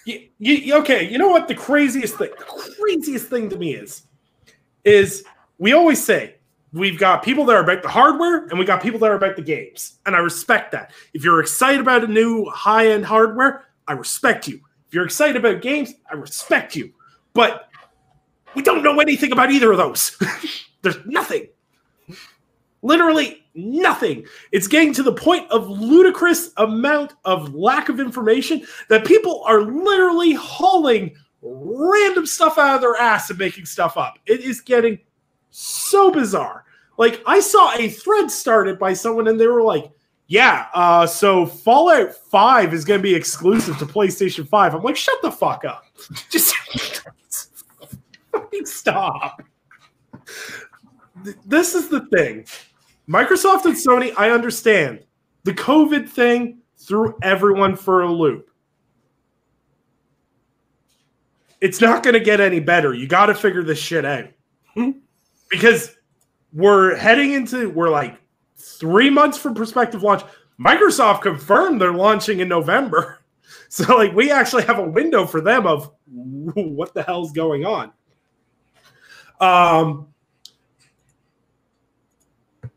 You, 0.05 0.29
you, 0.39 0.75
okay, 0.77 1.07
you 1.07 1.17
know 1.17 1.29
what 1.29 1.47
the 1.47 1.55
craziest 1.55 2.15
thing, 2.15 2.31
the 2.37 2.75
craziest 2.79 3.27
thing 3.27 3.49
to 3.49 3.57
me 3.57 3.75
is, 3.75 4.03
is 4.83 5.23
we 5.59 5.73
always 5.73 6.03
say 6.03 6.35
we've 6.73 6.97
got 6.97 7.23
people 7.23 7.45
that 7.45 7.55
are 7.55 7.63
about 7.63 7.81
the 7.81 7.89
hardware 7.89 8.45
and 8.47 8.57
we 8.57 8.65
got 8.65 8.81
people 8.81 8.99
that 8.99 9.11
are 9.11 9.15
about 9.15 9.35
the 9.35 9.41
games, 9.41 9.99
and 10.05 10.15
I 10.15 10.19
respect 10.19 10.71
that. 10.71 10.91
If 11.13 11.23
you're 11.23 11.39
excited 11.39 11.81
about 11.81 12.03
a 12.03 12.07
new 12.07 12.49
high 12.49 12.89
end 12.89 13.05
hardware, 13.05 13.65
I 13.87 13.93
respect 13.93 14.47
you. 14.47 14.61
If 14.87 14.93
you're 14.93 15.05
excited 15.05 15.37
about 15.37 15.61
games, 15.61 15.93
I 16.09 16.15
respect 16.15 16.75
you. 16.75 16.93
But 17.33 17.69
we 18.55 18.61
don't 18.61 18.83
know 18.83 18.99
anything 18.99 19.31
about 19.31 19.51
either 19.51 19.71
of 19.71 19.77
those. 19.77 20.17
There's 20.81 20.97
nothing. 21.05 21.47
Literally 22.81 23.43
nothing. 23.53 24.25
It's 24.51 24.67
getting 24.67 24.93
to 24.93 25.03
the 25.03 25.13
point 25.13 25.49
of 25.51 25.69
ludicrous 25.69 26.51
amount 26.57 27.13
of 27.25 27.53
lack 27.53 27.89
of 27.89 27.99
information 27.99 28.65
that 28.89 29.05
people 29.05 29.43
are 29.45 29.61
literally 29.61 30.33
hauling 30.33 31.15
random 31.41 32.25
stuff 32.25 32.57
out 32.57 32.75
of 32.75 32.81
their 32.81 32.95
ass 32.95 33.29
and 33.29 33.39
making 33.39 33.65
stuff 33.65 33.97
up. 33.97 34.17
It 34.25 34.41
is 34.41 34.61
getting 34.61 34.99
so 35.51 36.11
bizarre. 36.11 36.65
Like 36.97 37.21
I 37.25 37.39
saw 37.39 37.73
a 37.73 37.89
thread 37.89 38.31
started 38.31 38.79
by 38.79 38.93
someone 38.93 39.27
and 39.27 39.39
they 39.39 39.47
were 39.47 39.63
like, 39.63 39.91
"Yeah, 40.27 40.67
uh, 40.73 41.05
so 41.05 41.45
Fallout 41.45 42.15
Five 42.15 42.73
is 42.73 42.85
going 42.85 42.99
to 42.99 43.03
be 43.03 43.15
exclusive 43.15 43.77
to 43.77 43.85
PlayStation 43.85 44.47
Five." 44.47 44.73
I'm 44.73 44.81
like, 44.81 44.95
"Shut 44.95 45.21
the 45.21 45.31
fuck 45.31 45.65
up! 45.65 45.85
Just 46.29 46.55
stop." 48.65 49.41
This 51.45 51.75
is 51.75 51.89
the 51.89 52.05
thing. 52.07 52.45
Microsoft 53.07 53.65
and 53.65 53.75
Sony, 53.75 54.13
I 54.17 54.29
understand. 54.31 55.05
The 55.43 55.53
COVID 55.53 56.09
thing 56.09 56.59
threw 56.77 57.17
everyone 57.21 57.75
for 57.75 58.01
a 58.01 58.11
loop. 58.11 58.49
It's 61.59 61.79
not 61.79 62.03
going 62.03 62.15
to 62.15 62.19
get 62.19 62.39
any 62.39 62.59
better. 62.59 62.93
You 62.93 63.07
got 63.07 63.27
to 63.27 63.35
figure 63.35 63.63
this 63.63 63.79
shit 63.79 64.05
out. 64.05 64.29
Because 65.51 65.95
we're 66.53 66.95
heading 66.95 67.33
into, 67.33 67.69
we're 67.69 67.89
like 67.89 68.17
three 68.55 69.09
months 69.09 69.37
from 69.37 69.53
prospective 69.53 70.01
launch. 70.01 70.23
Microsoft 70.59 71.21
confirmed 71.21 71.79
they're 71.79 71.93
launching 71.93 72.39
in 72.39 72.47
November. 72.47 73.19
So, 73.67 73.95
like, 73.95 74.13
we 74.13 74.31
actually 74.31 74.63
have 74.63 74.79
a 74.79 74.83
window 74.83 75.25
for 75.25 75.39
them 75.39 75.65
of 75.65 75.91
what 76.05 76.93
the 76.93 77.03
hell's 77.03 77.31
going 77.31 77.65
on. 77.65 77.93
Um, 79.39 80.11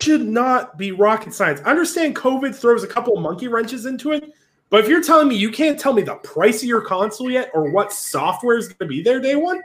should 0.01 0.27
not 0.27 0.79
be 0.79 0.93
rocket 0.93 1.35
science. 1.35 1.61
I 1.65 1.71
understand 1.71 2.15
COVID 2.15 2.55
throws 2.55 2.85
a 2.85 2.87
couple 2.87 3.19
monkey 3.19 3.49
wrenches 3.49 3.87
into 3.87 4.13
it, 4.13 4.33
but 4.71 4.85
if 4.85 4.89
you're 4.89 5.03
telling 5.03 5.29
me 5.29 5.37
you 5.37 5.51
can't 5.51 5.81
tell 5.81 5.93
me 5.93 6.03
the 6.03 6.15
price 6.17 6.63
of 6.63 6.69
your 6.69 6.81
console 6.81 7.31
yet 7.31 7.51
or 7.55 7.71
what 7.71 7.93
software 7.93 8.57
is 8.57 8.69
going 8.69 8.79
to 8.79 8.87
be 8.87 9.03
there 9.03 9.19
day 9.19 9.35
one, 9.35 9.61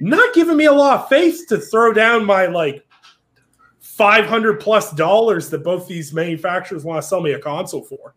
not 0.00 0.34
giving 0.34 0.56
me 0.56 0.64
a 0.64 0.72
lot 0.72 1.00
of 1.00 1.08
faith 1.08 1.46
to 1.48 1.58
throw 1.58 1.92
down 1.92 2.24
my 2.24 2.46
like 2.46 2.84
500 3.80 4.60
plus 4.60 4.92
dollars 4.92 5.50
that 5.50 5.62
both 5.62 5.86
these 5.86 6.12
manufacturers 6.12 6.84
want 6.84 7.02
to 7.02 7.06
sell 7.06 7.20
me 7.20 7.32
a 7.32 7.38
console 7.38 7.82
for. 7.84 8.14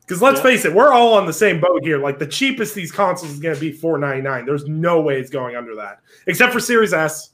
Because 0.00 0.22
let's 0.22 0.38
Yeah. 0.38 0.42
face 0.44 0.64
it, 0.64 0.72
we're 0.72 0.92
all 0.92 1.14
on 1.14 1.26
the 1.26 1.32
same 1.32 1.60
boat 1.60 1.84
here. 1.84 1.98
Like 1.98 2.18
the 2.18 2.26
cheapest 2.26 2.74
these 2.74 2.92
consoles 2.92 3.32
is 3.32 3.40
going 3.40 3.54
to 3.54 3.60
be 3.60 3.72
499. 3.72 4.44
There's 4.44 4.66
no 4.66 5.00
way 5.00 5.18
it's 5.20 5.30
going 5.30 5.56
under 5.56 5.74
that, 5.76 6.00
except 6.26 6.52
for 6.52 6.60
Series 6.60 6.92
S. 6.92 7.30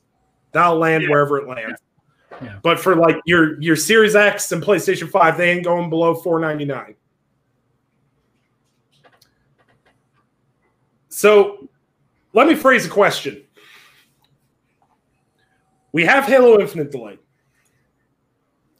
That'll 0.53 0.79
land 0.79 1.05
Yeah. 1.05 1.11
wherever 1.11 1.39
it 1.39 1.49
lands. 1.49 1.81
Yeah. 2.43 2.59
But 2.63 2.81
for 2.81 2.97
like 2.97 3.17
your 3.27 3.61
your 3.61 3.77
Series 3.77 4.15
X 4.17 4.53
and 4.53 4.63
PlayStation 4.63 5.09
5, 5.09 5.37
they 5.37 5.51
ain't 5.51 5.65
going 5.65 5.91
below 5.91 6.15
499. 6.15 6.95
So 11.09 11.69
let 12.33 12.47
me 12.47 12.55
phrase 12.55 12.87
a 12.87 12.91
question. 12.91 13.43
We 15.93 16.05
have 16.05 16.25
Halo 16.25 16.59
Infinite 16.61 16.91
delay. 16.91 17.19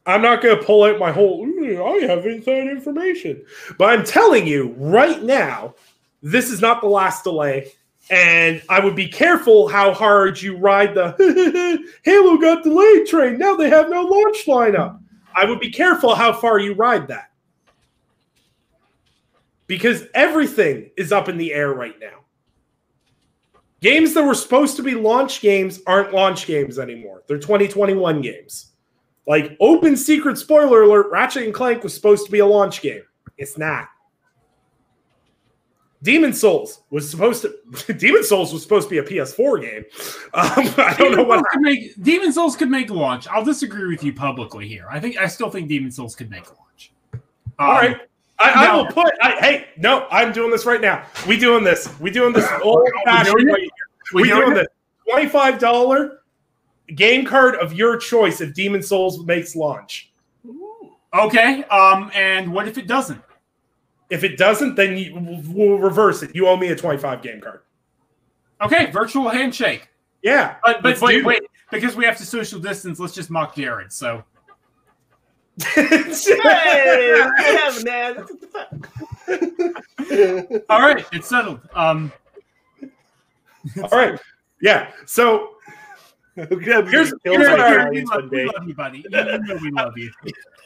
I'm 0.05 0.23
not 0.23 0.43
going 0.43 0.59
to 0.59 0.65
pull 0.65 0.85
out 0.85 0.99
my 0.99 1.13
whole, 1.13 1.47
mm, 1.47 2.05
I 2.05 2.07
have 2.07 2.27
inside 2.27 2.67
information. 2.69 3.45
But 3.79 3.91
I'm 3.91 4.05
telling 4.05 4.47
you 4.47 4.75
right 4.79 5.23
now, 5.23 5.75
this 6.23 6.51
is 6.51 6.61
not 6.61 6.81
the 6.81 6.89
last 6.89 7.25
delay. 7.25 7.71
And 8.11 8.61
I 8.69 8.81
would 8.81 8.97
be 8.97 9.07
careful 9.07 9.69
how 9.69 9.95
hard 9.95 10.41
you 10.41 10.57
ride 10.57 10.95
the 10.95 11.87
Halo 12.03 12.37
got 12.37 12.65
delayed 12.65 13.07
train. 13.07 13.39
Now 13.39 13.55
they 13.55 13.71
have 13.71 13.89
no 13.89 14.03
launch 14.03 14.47
lineup. 14.47 14.99
I 15.37 15.45
would 15.45 15.61
be 15.61 15.71
careful 15.71 16.15
how 16.15 16.33
far 16.33 16.59
you 16.59 16.75
ride 16.75 17.07
that. 17.09 17.31
Because 19.69 20.05
everything 20.15 20.91
is 20.97 21.13
up 21.13 21.29
in 21.29 21.39
the 21.39 21.55
air 21.55 21.73
right 21.73 21.99
now. 22.01 22.22
Games 23.83 24.15
that 24.15 24.25
were 24.25 24.35
supposed 24.35 24.77
to 24.77 24.83
be 24.83 24.93
launch 24.93 25.41
games 25.41 25.81
aren't 25.89 26.15
launch 26.15 26.47
games 26.47 26.79
anymore. 26.79 27.25
They're 27.27 27.39
2021 27.39 28.23
games. 28.23 28.71
Like 29.27 29.57
open 29.61 29.97
secret 29.97 30.39
spoiler 30.39 30.83
alert, 30.83 31.11
Ratchet 31.11 31.43
and 31.43 31.53
Clank 31.53 31.83
was 31.83 31.93
supposed 31.93 32.25
to 32.27 32.33
be 32.33 32.39
a 32.39 32.47
launch 32.47 32.81
game. 32.81 33.03
It's 33.39 33.59
not. 33.59 33.89
Demon's 36.03 36.41
Souls 36.41 36.83
was 36.91 37.09
supposed 37.09 37.43
to 37.43 37.93
Demon's 37.95 38.29
Souls 38.29 38.53
was 38.53 38.63
supposed 38.63 38.89
to 38.89 38.91
be 38.91 38.99
a 38.99 39.03
PS4 39.05 39.61
game. 39.61 39.85
Um, 40.35 40.75
I 40.79 40.95
don't 40.97 41.15
know 41.15 41.23
what 41.25 41.39
Souls 41.41 41.47
could 41.53 41.61
make 41.61 42.03
Demon's 42.03 42.35
Souls 42.37 42.57
could 42.57 42.71
make 42.71 42.89
launch. 42.91 43.27
I'll 43.29 43.45
disagree 43.45 43.87
with 43.89 44.03
you 44.03 44.13
publicly 44.15 44.67
here. 44.67 44.87
I 44.91 44.99
think 44.99 45.17
I 45.19 45.27
still 45.27 45.51
think 45.51 45.69
Demon's 45.69 45.97
Souls 45.97 46.17
could 46.17 46.31
make 46.31 46.47
launch. 46.49 46.93
All 47.59 47.71
Um, 47.71 47.77
right. 47.77 47.97
I, 48.43 48.67
I 48.69 48.77
will 48.77 48.87
put. 48.87 49.13
I, 49.21 49.33
hey, 49.41 49.69
no, 49.77 50.07
I'm 50.11 50.33
doing 50.33 50.51
this 50.51 50.67
right 50.67 50.81
now. 50.81 51.07
We 51.27 51.39
doing 51.39 51.65
this. 51.65 51.89
We 52.01 52.11
doing 52.11 52.33
this 52.33 52.49
old 52.63 52.89
fashioned 53.05 53.37
doing 53.37 53.49
it? 53.49 53.71
We 54.13 54.23
We 54.23 54.29
doing 54.29 54.41
doing 54.41 54.55
this. 54.55 54.67
Twenty 55.09 55.29
five 55.29 55.59
dollar 55.59 56.21
game 56.95 57.25
card 57.25 57.55
of 57.57 57.73
your 57.73 57.97
choice 57.97 58.41
if 58.41 58.55
Demon's 58.55 58.89
Souls 58.89 59.25
makes 59.25 59.57
launch. 59.57 60.13
Okay. 61.15 61.65
Um, 61.65 62.11
and 62.15 62.53
what 62.53 62.69
if 62.69 62.79
it 62.79 62.87
doesn't? 62.87 63.21
If 64.11 64.25
it 64.25 64.37
doesn't, 64.37 64.75
then 64.75 64.97
you, 64.97 65.15
we'll, 65.15 65.43
we'll 65.69 65.79
reverse 65.79 66.23
it. 66.23 66.35
You 66.35 66.49
owe 66.49 66.57
me 66.57 66.69
a 66.69 66.77
twenty 66.77 66.99
five 66.99 67.23
game 67.23 67.41
card. 67.41 67.61
Okay, 68.61 68.91
virtual 68.91 69.29
handshake. 69.29 69.89
Yeah, 70.23 70.57
But 70.65 70.83
but 70.83 71.01
wait, 71.01 71.25
wait, 71.25 71.43
because 71.73 71.97
we 71.97 72.05
have 72.05 72.17
to 72.19 72.25
social 72.25 72.61
distance. 72.61 73.01
Let's 73.01 73.13
just 73.13 73.29
mock 73.29 73.57
Jared. 73.57 73.93
So 73.93 74.23
hey, 75.61 77.19
yeah, 77.19 77.79
man. 77.85 78.25
all 80.69 80.81
right, 80.81 81.05
it's 81.13 81.29
settled. 81.29 81.61
Um, 81.75 82.13
All 83.83 83.89
right. 83.99 84.19
Yeah. 84.61 84.91
So 85.07 85.51
Here's 86.35 86.49
Here's- 86.91 87.13
kill 87.25 87.35
our- 87.61 87.91
we 87.91 88.03
love, 88.05 88.31
we 88.31 88.45
love 88.45 88.67
you, 88.67 88.75
buddy. 88.75 88.99
You, 88.99 89.05
you 89.19 89.39
know 89.39 89.57
we 89.61 89.71
love 89.71 89.97
you. 89.99 90.11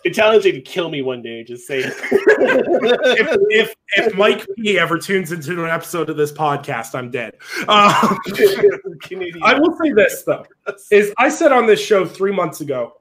Italians 0.05 0.47
are 0.47 0.51
gonna 0.51 0.63
kill 0.63 0.89
me 0.89 1.03
one 1.03 1.21
day. 1.23 1.43
Just 1.43 1.67
say. 1.67 1.81
if, 1.81 3.37
if 3.51 3.75
if 3.97 4.15
Mike 4.15 4.47
P 4.57 4.79
ever 4.79 4.99
tunes 4.99 5.33
into 5.33 5.65
an 5.65 5.71
episode 5.71 6.09
of 6.09 6.17
this 6.17 6.31
podcast, 6.31 6.95
I'm 6.95 7.11
dead. 7.11 7.37
Um, 7.69 8.17
Canadian. 9.03 9.43
I 9.43 9.59
will 9.59 9.77
say 9.83 9.91
this 9.93 10.23
though: 10.23 10.47
is 10.93 11.13
I 11.19 11.29
said 11.29 11.51
on 11.51 11.67
this 11.67 11.85
show 11.85 12.07
three 12.07 12.33
months 12.33 12.61
ago, 12.61 12.93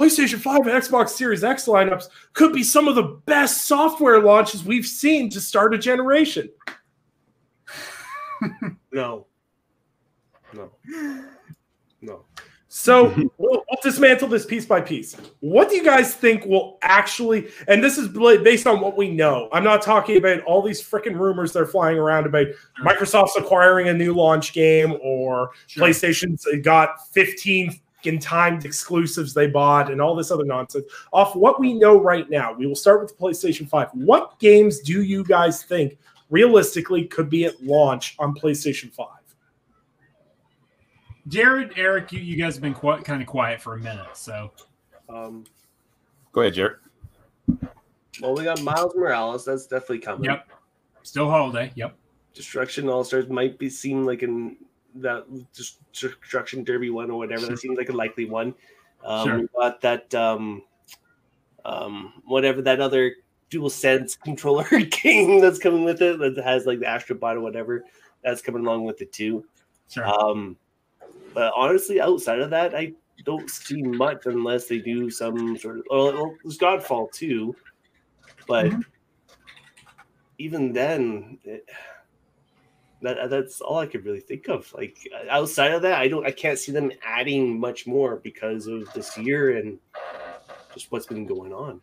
PlayStation 0.00 0.38
5 0.38 0.66
and 0.66 0.82
Xbox 0.82 1.10
Series 1.10 1.44
X 1.44 1.66
lineups 1.66 2.08
could 2.32 2.54
be 2.54 2.62
some 2.62 2.88
of 2.88 2.94
the 2.94 3.20
best 3.26 3.66
software 3.66 4.18
launches 4.22 4.64
we've 4.64 4.86
seen 4.86 5.28
to 5.28 5.42
start 5.42 5.74
a 5.74 5.78
generation. 5.78 6.48
no. 8.92 9.26
No. 10.54 10.70
No. 12.00 12.24
So 12.68 13.08
we'll, 13.36 13.62
we'll 13.68 13.78
dismantle 13.82 14.28
this 14.28 14.46
piece 14.46 14.64
by 14.64 14.80
piece. 14.80 15.18
What 15.40 15.68
do 15.68 15.76
you 15.76 15.84
guys 15.84 16.14
think 16.14 16.46
will 16.46 16.78
actually? 16.80 17.50
And 17.68 17.84
this 17.84 17.98
is 17.98 18.08
based 18.08 18.66
on 18.66 18.80
what 18.80 18.96
we 18.96 19.10
know. 19.10 19.50
I'm 19.52 19.64
not 19.64 19.82
talking 19.82 20.16
about 20.16 20.40
all 20.44 20.62
these 20.62 20.82
freaking 20.82 21.18
rumors 21.18 21.52
that 21.52 21.60
are 21.60 21.66
flying 21.66 21.98
around 21.98 22.24
about 22.24 22.46
Microsoft's 22.82 23.36
acquiring 23.36 23.88
a 23.88 23.92
new 23.92 24.14
launch 24.14 24.54
game 24.54 24.96
or 25.02 25.50
Sure. 25.66 25.86
PlayStation's 25.86 26.46
got 26.62 27.06
15 27.12 27.78
in 28.06 28.18
timed 28.18 28.64
exclusives 28.64 29.32
they 29.34 29.46
bought 29.46 29.90
and 29.90 30.00
all 30.00 30.14
this 30.14 30.30
other 30.30 30.44
nonsense. 30.44 30.84
Off 31.12 31.34
what 31.36 31.58
we 31.60 31.74
know 31.74 32.00
right 32.00 32.28
now, 32.30 32.52
we 32.52 32.66
will 32.66 32.74
start 32.74 33.00
with 33.00 33.10
the 33.16 33.22
PlayStation 33.22 33.68
5. 33.68 33.90
What 33.94 34.38
games 34.38 34.80
do 34.80 35.02
you 35.02 35.24
guys 35.24 35.62
think 35.62 35.98
realistically 36.30 37.04
could 37.06 37.28
be 37.30 37.44
at 37.44 37.62
launch 37.62 38.16
on 38.18 38.34
PlayStation 38.34 38.92
5? 38.92 39.06
Jared, 41.28 41.72
Eric, 41.76 42.12
you, 42.12 42.20
you 42.20 42.36
guys 42.36 42.54
have 42.54 42.62
been 42.62 42.74
quite, 42.74 43.04
kind 43.04 43.20
of 43.22 43.28
quiet 43.28 43.60
for 43.60 43.74
a 43.74 43.78
minute, 43.78 44.16
so 44.16 44.50
Um, 45.08 45.44
Go 46.32 46.40
ahead, 46.42 46.54
Jared. 46.54 46.76
well, 48.20 48.34
we 48.34 48.44
got 48.44 48.62
Miles 48.62 48.94
Morales. 48.96 49.44
That's 49.44 49.66
definitely 49.66 49.98
coming. 49.98 50.24
yep. 50.24 50.48
Still 51.02 51.28
holiday. 51.28 51.72
Yep. 51.74 51.96
Destruction 52.34 52.88
All 52.88 53.02
Stars 53.04 53.28
might 53.28 53.58
be 53.58 53.68
seem 53.68 54.04
like 54.06 54.22
an 54.22 54.56
that 54.96 55.24
Destruction 55.92 56.64
Derby 56.64 56.90
one 56.90 57.10
or 57.10 57.18
whatever. 57.18 57.46
That 57.46 57.58
seems 57.58 57.78
like 57.78 57.88
a 57.88 57.92
likely 57.92 58.24
one. 58.24 58.54
Um, 59.04 59.26
Sure. 59.26 59.38
We 59.38 59.48
got 59.56 59.80
that 59.80 60.14
um, 60.14 60.62
um, 61.64 62.14
whatever 62.24 62.62
that 62.62 62.80
other 62.80 63.14
DualSense 63.50 64.20
controller 64.20 64.68
game 65.02 65.40
that's 65.40 65.58
coming 65.58 65.84
with 65.84 66.00
it 66.02 66.18
that 66.18 66.36
has 66.42 66.66
like 66.66 66.80
the 66.80 66.86
Astrobot 66.86 67.36
or 67.36 67.40
whatever 67.40 67.84
that's 68.22 68.42
coming 68.42 68.64
along 68.64 68.84
with 68.84 69.00
it 69.00 69.12
too. 69.12 69.44
Sure. 69.88 70.06
Um, 70.06 70.56
but 71.34 71.52
honestly, 71.56 72.00
outside 72.00 72.40
of 72.40 72.50
that, 72.50 72.74
I 72.74 72.92
don't 73.24 73.50
see 73.50 73.82
much 73.82 74.26
unless 74.26 74.66
they 74.66 74.78
do 74.78 75.10
some 75.10 75.56
sort 75.56 75.78
of. 75.78 75.84
Well, 75.90 76.12
well 76.12 76.34
there's 76.42 76.58
Godfall 76.58 77.12
too, 77.12 77.54
but 78.46 78.66
Mhm. 78.66 78.84
even 80.38 80.72
then, 80.72 81.38
it, 81.44 81.68
that 83.02 83.30
that's 83.30 83.60
all 83.60 83.78
I 83.78 83.86
could 83.86 84.04
really 84.04 84.20
think 84.20 84.48
of. 84.48 84.72
Like 84.74 84.98
outside 85.28 85.72
of 85.72 85.82
that, 85.82 85.94
I 86.00 86.08
don't. 86.08 86.26
I 86.26 86.30
can't 86.30 86.58
see 86.58 86.72
them 86.72 86.92
adding 87.04 87.58
much 87.58 87.86
more 87.86 88.16
because 88.16 88.66
of 88.66 88.92
this 88.92 89.16
year 89.18 89.58
and 89.58 89.78
just 90.74 90.92
what's 90.92 91.06
been 91.06 91.26
going 91.26 91.52
on. 91.52 91.80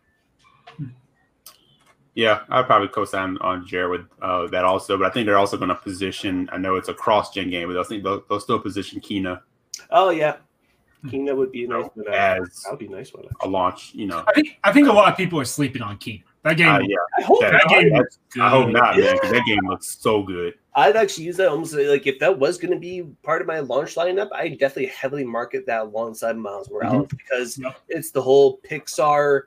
Yeah, 2.14 2.42
I'd 2.50 2.66
probably 2.66 2.88
co-sign 2.88 3.38
on 3.42 3.68
Jared 3.68 3.92
with 3.92 4.08
uh, 4.24 4.48
that 4.48 4.66
also, 4.66 4.98
but 4.98 5.06
I 5.06 5.12
think 5.12 5.28
they're 5.28 5.38
also 5.38 5.56
going 5.56 5.70
to 5.70 5.76
position. 5.76 6.50
I 6.52 6.58
know 6.58 6.76
it's 6.76 6.90
a 6.90 6.94
cross-gen 6.94 7.52
game, 7.52 7.68
but 7.68 7.78
I 7.78 7.84
think 7.84 8.04
they'll, 8.04 8.24
they'll 8.28 8.40
still 8.40 8.60
position 8.60 9.00
Kena 9.00 9.42
Oh 9.92 10.10
yeah. 10.10 10.38
Kena 11.06 11.36
would 11.36 11.52
be 11.52 11.68
nice 11.68 11.86
as 12.10 12.64
That 12.64 12.72
would 12.72 12.80
be 12.80 12.88
nice 12.88 13.14
one. 13.14 13.26
a 13.42 13.48
launch. 13.48 13.94
You 13.94 14.08
know, 14.08 14.24
I 14.28 14.34
think 14.34 14.60
I 14.64 14.74
think 14.74 14.88
a 14.88 14.92
lot 14.92 15.12
of 15.12 15.18
people 15.18 15.40
are 15.40 15.46
sleeping 15.46 15.82
on 15.82 15.98
Keenan. 15.98 16.24
That 16.44 16.58
game. 16.58 16.68
uh, 16.70 16.80
yeah. 16.80 16.96
I 17.18 17.22
hope 17.24 17.42
That- 17.42 17.52
that 17.54 17.68
game 17.70 17.94
I- 17.94 17.98
looks 17.98 18.20
good. 18.32 18.42
I 18.44 18.50
hope 18.50 18.70
not, 18.70 18.98
man, 18.98 19.18
that 19.22 19.44
game 19.48 19.68
looks 19.68 19.98
so 20.00 20.24
good. 20.24 20.54
I'd 20.76 20.96
actually 20.96 21.26
use 21.26 21.38
that 21.38 21.48
almost 21.50 21.74
like 21.74 22.06
if 22.06 22.20
that 22.20 22.38
was 22.38 22.58
going 22.60 22.72
to 22.74 22.80
be 22.80 23.02
part 23.24 23.42
of 23.42 23.48
my 23.48 23.60
launch 23.60 23.96
lineup, 23.96 24.30
I 24.32 24.50
definitely 24.50 24.86
heavily 24.88 25.24
market 25.24 25.66
that 25.66 25.82
alongside 25.82 26.38
Miles 26.38 26.70
Morales 26.70 27.08
because 27.10 27.58
Yep. 27.58 27.76
it's 27.90 28.12
the 28.12 28.22
whole 28.22 28.60
Pixar 28.60 29.44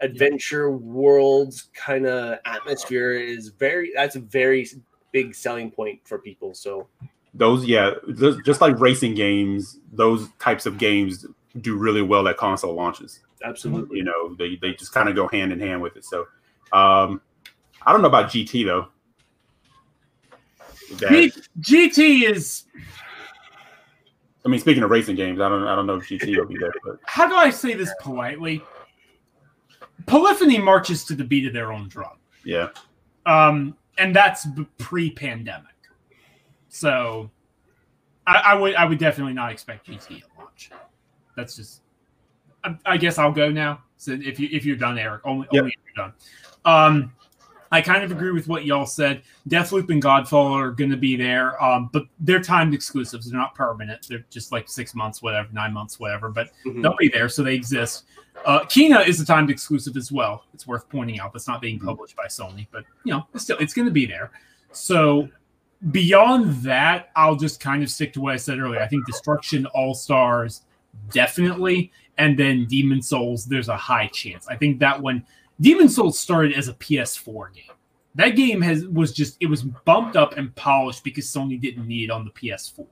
adventure 0.00 0.72
worlds 0.72 1.70
kind 1.74 2.06
of 2.06 2.38
atmosphere 2.44 3.12
is 3.12 3.48
very 3.50 3.92
that's 3.94 4.16
a 4.16 4.20
very 4.20 4.66
big 5.12 5.34
selling 5.34 5.70
point 5.70 6.00
for 6.04 6.18
people. 6.18 6.54
So 6.54 6.88
Those, 7.34 7.64
yeah, 7.64 7.92
those, 8.08 8.42
just 8.44 8.60
like 8.60 8.78
racing 8.80 9.14
games, 9.14 9.78
those 9.92 10.28
types 10.40 10.66
of 10.66 10.76
games 10.78 11.24
do 11.60 11.76
really 11.76 12.02
well 12.02 12.26
at 12.28 12.36
console 12.36 12.74
launches. 12.74 13.20
Absolutely. 13.44 13.98
You 13.98 14.04
know, 14.04 14.34
they, 14.34 14.56
they 14.56 14.72
just 14.72 14.92
kind 14.92 15.08
of 15.08 15.14
go 15.14 15.28
hand 15.28 15.52
in 15.52 15.60
hand 15.60 15.80
with 15.82 15.96
it. 15.96 16.04
So, 16.04 16.26
um, 16.72 17.20
I 17.84 17.92
don't 17.92 18.02
know 18.02 18.08
about 18.08 18.30
GT 18.30 18.64
though. 18.64 18.88
That- 20.98 21.32
G- 21.60 21.90
GT 21.90 22.30
is 22.30 22.64
I 24.44 24.48
mean, 24.48 24.60
speaking 24.60 24.82
of 24.82 24.90
racing 24.90 25.16
games, 25.16 25.40
I 25.40 25.48
don't 25.48 25.66
I 25.66 25.74
don't 25.76 25.86
know 25.86 25.96
if 25.96 26.08
GT 26.08 26.36
will 26.36 26.46
be 26.46 26.56
there, 26.58 26.72
but 26.84 26.98
how 27.04 27.26
do 27.28 27.34
I 27.34 27.50
say 27.50 27.74
this 27.74 27.92
politely? 28.00 28.62
Polyphony 30.06 30.58
marches 30.58 31.04
to 31.04 31.14
the 31.14 31.22
beat 31.24 31.46
of 31.46 31.52
their 31.52 31.72
own 31.72 31.88
drum. 31.88 32.18
yeah, 32.44 32.70
um, 33.24 33.76
and 33.98 34.14
that's 34.14 34.46
b- 34.46 34.66
pre-pandemic. 34.78 35.66
So, 36.68 37.30
I, 38.26 38.34
I 38.46 38.54
would 38.54 38.74
I 38.74 38.84
would 38.84 38.98
definitely 38.98 39.34
not 39.34 39.52
expect 39.52 39.86
GT 39.86 40.22
at 40.22 40.28
launch. 40.38 40.70
That's 41.36 41.54
just. 41.54 41.81
I, 42.64 42.76
I 42.86 42.96
guess 42.96 43.18
I'll 43.18 43.32
go 43.32 43.50
now. 43.50 43.82
So 43.96 44.12
if 44.12 44.38
you 44.40 44.48
if 44.52 44.64
you're 44.64 44.76
done, 44.76 44.98
Eric, 44.98 45.22
only 45.24 45.46
Yep. 45.52 45.60
only 45.62 45.72
if 45.76 45.80
you're 45.96 46.06
done. 46.06 46.14
Um, 46.64 47.12
I 47.70 47.80
kind 47.80 48.04
of 48.04 48.12
agree 48.12 48.32
with 48.32 48.48
what 48.48 48.66
y'all 48.66 48.84
said. 48.84 49.22
Deathloop 49.48 49.88
and 49.88 50.02
Godfall 50.02 50.50
are 50.52 50.70
going 50.72 50.90
to 50.90 50.96
be 50.96 51.16
there, 51.16 51.60
um, 51.62 51.88
but 51.90 52.04
they're 52.20 52.42
timed 52.42 52.74
exclusives. 52.74 53.30
They're 53.30 53.40
not 53.40 53.54
permanent. 53.54 54.06
They're 54.08 54.26
just 54.28 54.52
like 54.52 54.68
six 54.68 54.94
months, 54.94 55.22
whatever, 55.22 55.48
nine 55.52 55.72
months, 55.72 55.98
whatever. 55.98 56.28
But 56.28 56.50
Mhm. 56.66 56.82
they'll 56.82 56.96
be 56.98 57.08
there, 57.08 57.30
so 57.30 57.42
they 57.42 57.54
exist. 57.54 58.04
Uh, 58.44 58.60
Kena 58.64 59.06
is 59.06 59.20
a 59.20 59.24
timed 59.26 59.48
exclusive 59.50 59.96
as 59.96 60.12
well. 60.12 60.44
It's 60.52 60.66
worth 60.66 60.86
pointing 60.90 61.18
out 61.18 61.32
that's 61.32 61.48
not 61.48 61.62
being 61.62 61.78
published 61.80 62.14
by 62.14 62.26
Sony, 62.26 62.66
but 62.70 62.84
you 63.04 63.12
know, 63.14 63.26
it's 63.32 63.44
still 63.44 63.56
it's 63.58 63.72
going 63.72 63.86
to 63.86 63.92
be 63.92 64.04
there. 64.04 64.32
So 64.72 65.30
beyond 65.90 66.62
that, 66.62 67.10
I'll 67.16 67.36
just 67.36 67.58
kind 67.60 67.82
of 67.82 67.90
stick 67.90 68.12
to 68.14 68.20
what 68.20 68.34
I 68.34 68.36
said 68.36 68.58
earlier. 68.58 68.80
I 68.80 68.86
think 68.86 69.06
Destruction 69.06 69.64
All 69.66 69.94
Stars 69.94 70.62
definitely, 71.10 71.90
and 72.18 72.38
then 72.38 72.66
Demon's 72.66 73.08
Souls. 73.08 73.44
There's 73.46 73.68
a 73.68 73.76
high 73.76 74.06
chance. 74.08 74.46
I 74.48 74.56
think 74.56 74.78
that 74.80 75.00
one 75.00 75.24
Demon's 75.60 75.94
Souls 75.96 76.18
started 76.18 76.52
as 76.54 76.68
a 76.68 76.74
PS4 76.74 77.54
game. 77.54 77.64
That 78.14 78.30
game 78.36 78.60
has 78.60 78.86
was 78.86 79.12
just 79.12 79.36
it 79.40 79.46
was 79.46 79.62
bumped 79.62 80.16
up 80.16 80.36
and 80.36 80.54
polished 80.54 81.02
because 81.04 81.26
Sony 81.26 81.60
didn't 81.60 81.86
need 81.88 82.04
it 82.04 82.10
on 82.10 82.24
the 82.24 82.30
PS4. 82.32 82.86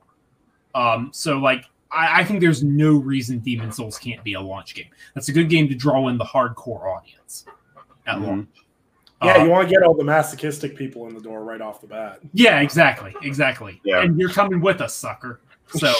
Um, 0.73 1.09
so 1.13 1.37
like 1.37 1.65
I, 1.91 2.21
I 2.21 2.23
think 2.23 2.39
there's 2.39 2.63
no 2.63 2.93
reason 2.97 3.39
Demon's 3.39 3.75
Souls 3.75 3.97
can't 3.97 4.23
be 4.23 4.33
a 4.33 4.41
launch 4.41 4.73
game. 4.73 4.87
That's 5.13 5.29
a 5.29 5.33
good 5.33 5.49
game 5.49 5.67
to 5.69 5.75
draw 5.75 6.07
in 6.07 6.17
the 6.17 6.23
hardcore 6.25 6.95
audience 6.97 7.45
at 8.07 8.17
Mhm. 8.17 8.25
launch. 8.27 8.47
Yeah, 9.23 9.33
Uh, 9.37 9.43
you 9.43 9.49
want 9.51 9.67
to 9.69 9.75
get 9.75 9.83
all 9.83 9.93
the 9.93 10.03
masochistic 10.03 10.75
people 10.75 11.07
in 11.07 11.13
the 11.13 11.21
door 11.21 11.43
right 11.43 11.61
off 11.61 11.79
the 11.81 11.85
bat. 11.87 12.19
yeah, 12.33 12.59
exactly, 12.61 13.13
exactly. 13.21 13.79
Yeah. 13.83 14.01
And 14.01 14.17
you're 14.17 14.29
coming 14.31 14.61
with 14.61 14.81
us, 14.81 14.95
sucker. 14.95 15.41
So 15.71 15.93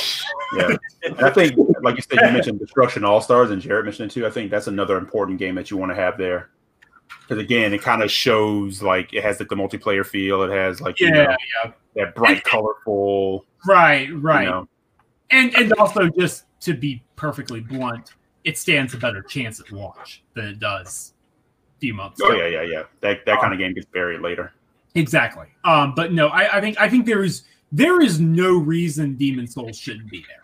Yeah, 0.54 0.76
I 1.20 1.30
think, 1.30 1.56
like 1.82 1.96
you 1.96 2.02
said, 2.02 2.20
you 2.26 2.34
mentioned 2.34 2.60
Destruction 2.60 3.06
All 3.06 3.22
Stars, 3.22 3.52
and 3.52 3.62
Jared 3.62 3.86
mentioned 3.86 4.12
it 4.12 4.14
too. 4.14 4.26
I 4.26 4.30
think 4.30 4.52
that's 4.52 4.68
another 4.68 4.98
important 4.98 5.40
game 5.40 5.56
that 5.56 5.72
you 5.72 5.78
want 5.78 5.92
to 5.92 5.96
have 5.96 6.18
there, 6.18 6.50
because 7.22 7.38
again, 7.38 7.74
it 7.74 7.82
kind 7.82 8.04
of 8.04 8.12
shows 8.12 8.82
like 8.82 9.14
it 9.14 9.24
has 9.24 9.40
like 9.40 9.50
the 9.50 9.56
multiplayer 9.56 10.06
feel. 10.06 10.44
It 10.44 10.52
has 10.52 10.82
like 10.82 11.00
you 11.00 11.08
yeah, 11.08 11.14
know, 11.24 11.36
yeah. 11.66 11.72
that 11.96 12.16
bright, 12.16 12.44
colorful. 12.44 13.46
Right, 13.66 14.10
right. 14.14 14.44
You 14.44 14.50
know, 14.50 14.68
And 15.30 15.56
and 15.56 15.74
also 15.74 16.10
just 16.10 16.46
to 16.62 16.74
be 16.74 17.04
perfectly 17.16 17.62
blunt, 17.62 18.14
it 18.44 18.58
stands 18.58 18.94
a 18.94 18.98
better 18.98 19.22
chance 19.22 19.60
at 19.60 19.72
launch 19.72 20.24
than 20.34 20.46
it 20.46 20.60
does 20.60 21.14
a 21.78 21.80
few 21.80 21.94
months. 21.94 22.20
oh 22.22 22.30
ago. 22.30 22.46
yeah, 22.46 22.62
yeah, 22.62 22.64
yeah. 22.64 22.84
That 23.00 23.26
that 23.26 23.40
kind 23.40 23.54
of 23.54 23.60
game 23.60 23.74
gets 23.74 23.88
buried 23.88 24.22
later. 24.22 24.54
Exactly. 24.96 25.48
Um, 25.64 25.94
but 25.96 26.12
no, 26.12 26.28
I, 26.28 26.58
I 26.58 26.62
think 26.62 26.80
I 26.80 26.90
think 26.90 27.06
there 27.06 27.24
is 27.24 27.44
there 27.72 28.02
is 28.02 28.20
no 28.20 28.58
reason 28.58 29.16
Demon's 29.16 29.54
Souls 29.54 29.78
shouldn't 29.78 30.10
be 30.10 30.24
there. 30.28 30.38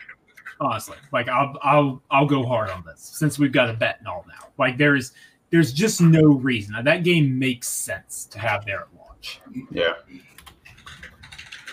Honestly, 0.60 0.96
like 1.12 1.28
I'll 1.28 1.56
I'll 1.62 2.02
I'll 2.10 2.26
go 2.26 2.44
hard 2.44 2.70
on 2.70 2.84
this 2.84 3.00
since 3.00 3.38
we've 3.38 3.52
got 3.52 3.70
a 3.70 3.74
bet 3.74 3.98
and 4.00 4.08
all 4.08 4.24
now. 4.28 4.48
Like 4.58 4.76
there 4.76 4.96
is 4.96 5.12
there's 5.50 5.72
just 5.72 6.00
no 6.00 6.22
reason 6.22 6.74
that 6.82 7.04
game 7.04 7.38
makes 7.38 7.68
sense 7.68 8.26
to 8.26 8.38
have 8.38 8.64
there 8.66 8.80
at 8.80 8.88
launch. 8.98 9.40
Yeah. 9.70 9.94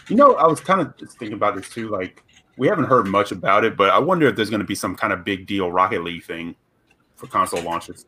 You 0.08 0.16
know, 0.16 0.36
I 0.36 0.46
was 0.48 0.60
kind 0.60 0.82
of 0.82 0.96
just 0.98 1.18
thinking 1.18 1.36
about 1.36 1.56
this 1.56 1.68
too. 1.70 1.90
Like, 1.90 2.24
we 2.58 2.68
haven't 2.68 2.86
heard 2.86 3.08
much 3.08 3.32
about 3.32 3.66
it, 3.66 3.76
but 3.76 3.90
I 3.90 3.98
wonder 3.98 4.28
if 4.28 4.36
there's 4.36 4.52
going 4.52 4.60
to 4.60 4.66
be 4.66 4.76
some 4.76 4.96
kind 4.96 5.12
of 5.12 5.24
big 5.24 5.48
deal 5.48 5.72
Rocket 5.72 6.04
League 6.04 6.24
thing 6.24 6.56
for 7.16 7.28
console 7.28 7.62
launches, 7.64 8.06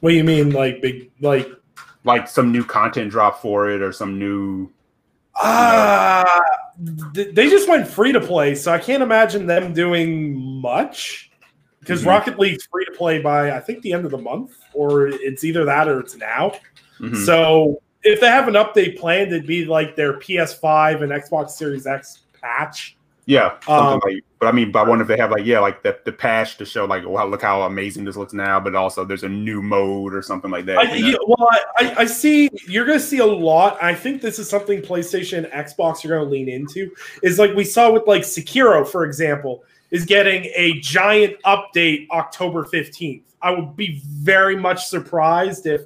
What 0.00 0.10
do 0.10 0.16
you 0.16 0.24
mean, 0.24 0.50
like 0.50 0.80
big, 0.80 1.10
like? 1.20 1.48
like 2.04 2.26
some 2.26 2.50
new 2.50 2.64
content 2.64 3.10
drop 3.10 3.42
for 3.42 3.68
it 3.68 3.82
or 3.82 3.92
some 3.92 4.18
new. 4.18 4.70
Uh, 5.42 6.40
they 7.12 7.48
just 7.48 7.68
went 7.68 7.88
free 7.88 8.12
to 8.12 8.20
play, 8.20 8.54
so 8.54 8.72
I 8.72 8.78
can't 8.78 9.02
imagine 9.02 9.46
them 9.46 9.72
doing 9.72 10.36
much. 10.36 11.30
Because 11.80 12.02
Mhm. 12.02 12.08
Rocket 12.08 12.38
League's 12.38 12.66
free 12.70 12.84
to 12.84 12.90
play 12.90 13.20
by 13.20 13.52
I 13.52 13.60
think 13.60 13.82
the 13.82 13.92
end 13.92 14.04
of 14.04 14.10
the 14.10 14.18
month, 14.18 14.52
or 14.74 15.08
it's 15.08 15.44
either 15.44 15.64
that 15.64 15.88
or 15.88 16.00
it's 16.00 16.16
now. 16.16 16.52
Mhm. 17.00 17.24
So 17.24 17.80
if 18.02 18.20
they 18.20 18.26
have 18.26 18.48
an 18.48 18.54
update 18.54 18.98
planned, 18.98 19.28
it'd 19.32 19.46
be 19.46 19.64
like 19.64 19.96
their 19.96 20.18
PS5 20.18 21.02
and 21.02 21.12
Xbox 21.12 21.50
Series 21.50 21.86
X 21.86 22.20
patch. 22.40 22.97
Yeah, 23.28 23.60
something 23.60 23.94
Um, 23.94 24.00
like. 24.04 24.24
But 24.40 24.46
I 24.46 24.52
mean, 24.52 24.72
but 24.72 24.86
I 24.86 24.88
wonder 24.88 25.02
if 25.02 25.08
they 25.08 25.18
have 25.18 25.30
like 25.30 25.44
yeah, 25.44 25.58
like 25.58 25.82
the 25.82 25.98
the 26.06 26.12
patch 26.12 26.56
to 26.58 26.64
show 26.64 26.86
like 26.86 27.04
wow, 27.04 27.26
look 27.26 27.42
how 27.42 27.62
amazing 27.62 28.04
this 28.04 28.16
looks 28.16 28.32
now, 28.32 28.58
but 28.58 28.74
also 28.74 29.04
there's 29.04 29.22
a 29.24 29.28
new 29.28 29.60
mode 29.60 30.14
or 30.14 30.22
something 30.22 30.50
like 30.50 30.64
that. 30.64 30.78
I, 30.78 30.94
you 30.94 31.02
know? 31.02 31.08
you- 31.08 31.18
well, 31.26 31.48
I, 31.76 31.94
I, 31.98 32.04
see 32.06 32.48
you're 32.66 32.86
going 32.86 32.98
to 32.98 33.04
see 33.04 33.18
a 33.18 33.26
lot. 33.26 33.76
I 33.82 33.94
think 33.94 34.22
this 34.22 34.38
is 34.38 34.48
something 34.48 34.80
PlayStation, 34.80 35.38
and 35.38 35.46
Xbox 35.66 36.04
are 36.04 36.08
going 36.08 36.24
to 36.24 36.30
lean 36.30 36.48
into. 36.48 36.90
Is 37.22 37.38
like 37.38 37.52
we 37.54 37.64
saw 37.64 37.90
with 37.92 38.06
like 38.06 38.22
Sekiro, 38.22 38.88
for 38.88 39.04
example, 39.04 39.62
is 39.90 40.06
getting 40.06 40.44
a 40.54 40.80
giant 40.80 41.36
update 41.42 42.08
October 42.10 42.64
fifteenth. 42.64 43.24
I 43.42 43.50
would 43.50 43.76
be 43.76 44.00
very 44.06 44.56
much 44.56 44.86
surprised 44.86 45.66
if 45.66 45.82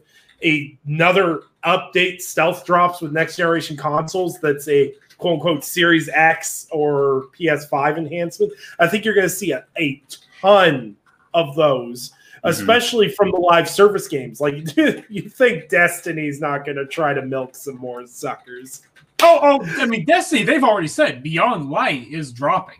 another 0.86 1.42
update 1.64 2.20
stealth 2.20 2.64
drops 2.64 3.00
with 3.00 3.12
next 3.12 3.36
generation 3.36 3.76
consoles. 3.76 4.38
That's 4.40 4.68
a 4.68 4.92
quote 5.22 5.34
unquote 5.34 5.64
Series 5.64 6.08
X 6.10 6.66
or 6.70 7.28
PS5 7.38 7.96
enhancement. 7.96 8.52
I 8.78 8.86
think 8.88 9.04
you're 9.04 9.14
going 9.14 9.26
to 9.28 9.34
see 9.34 9.52
a, 9.52 9.64
a 9.78 10.02
ton 10.40 10.96
of 11.32 11.54
those 11.56 12.12
Mhm. 12.44 12.50
especially 12.50 13.08
from 13.08 13.30
the 13.30 13.38
live 13.38 13.70
service 13.70 14.08
games. 14.08 14.40
Like, 14.40 14.54
you 15.08 15.22
think 15.28 15.68
Destiny's 15.68 16.40
not 16.40 16.64
going 16.64 16.76
to 16.76 16.86
try 16.86 17.14
to 17.14 17.22
milk 17.22 17.54
some 17.54 17.76
more 17.76 18.04
suckers? 18.06 18.82
Oh, 19.22 19.38
oh, 19.40 19.80
I 19.80 19.86
mean, 19.86 20.04
Destiny. 20.04 20.42
They've 20.42 20.64
already 20.64 20.88
said 20.88 21.22
Beyond 21.22 21.70
Light 21.70 22.08
is 22.08 22.32
dropping. 22.32 22.78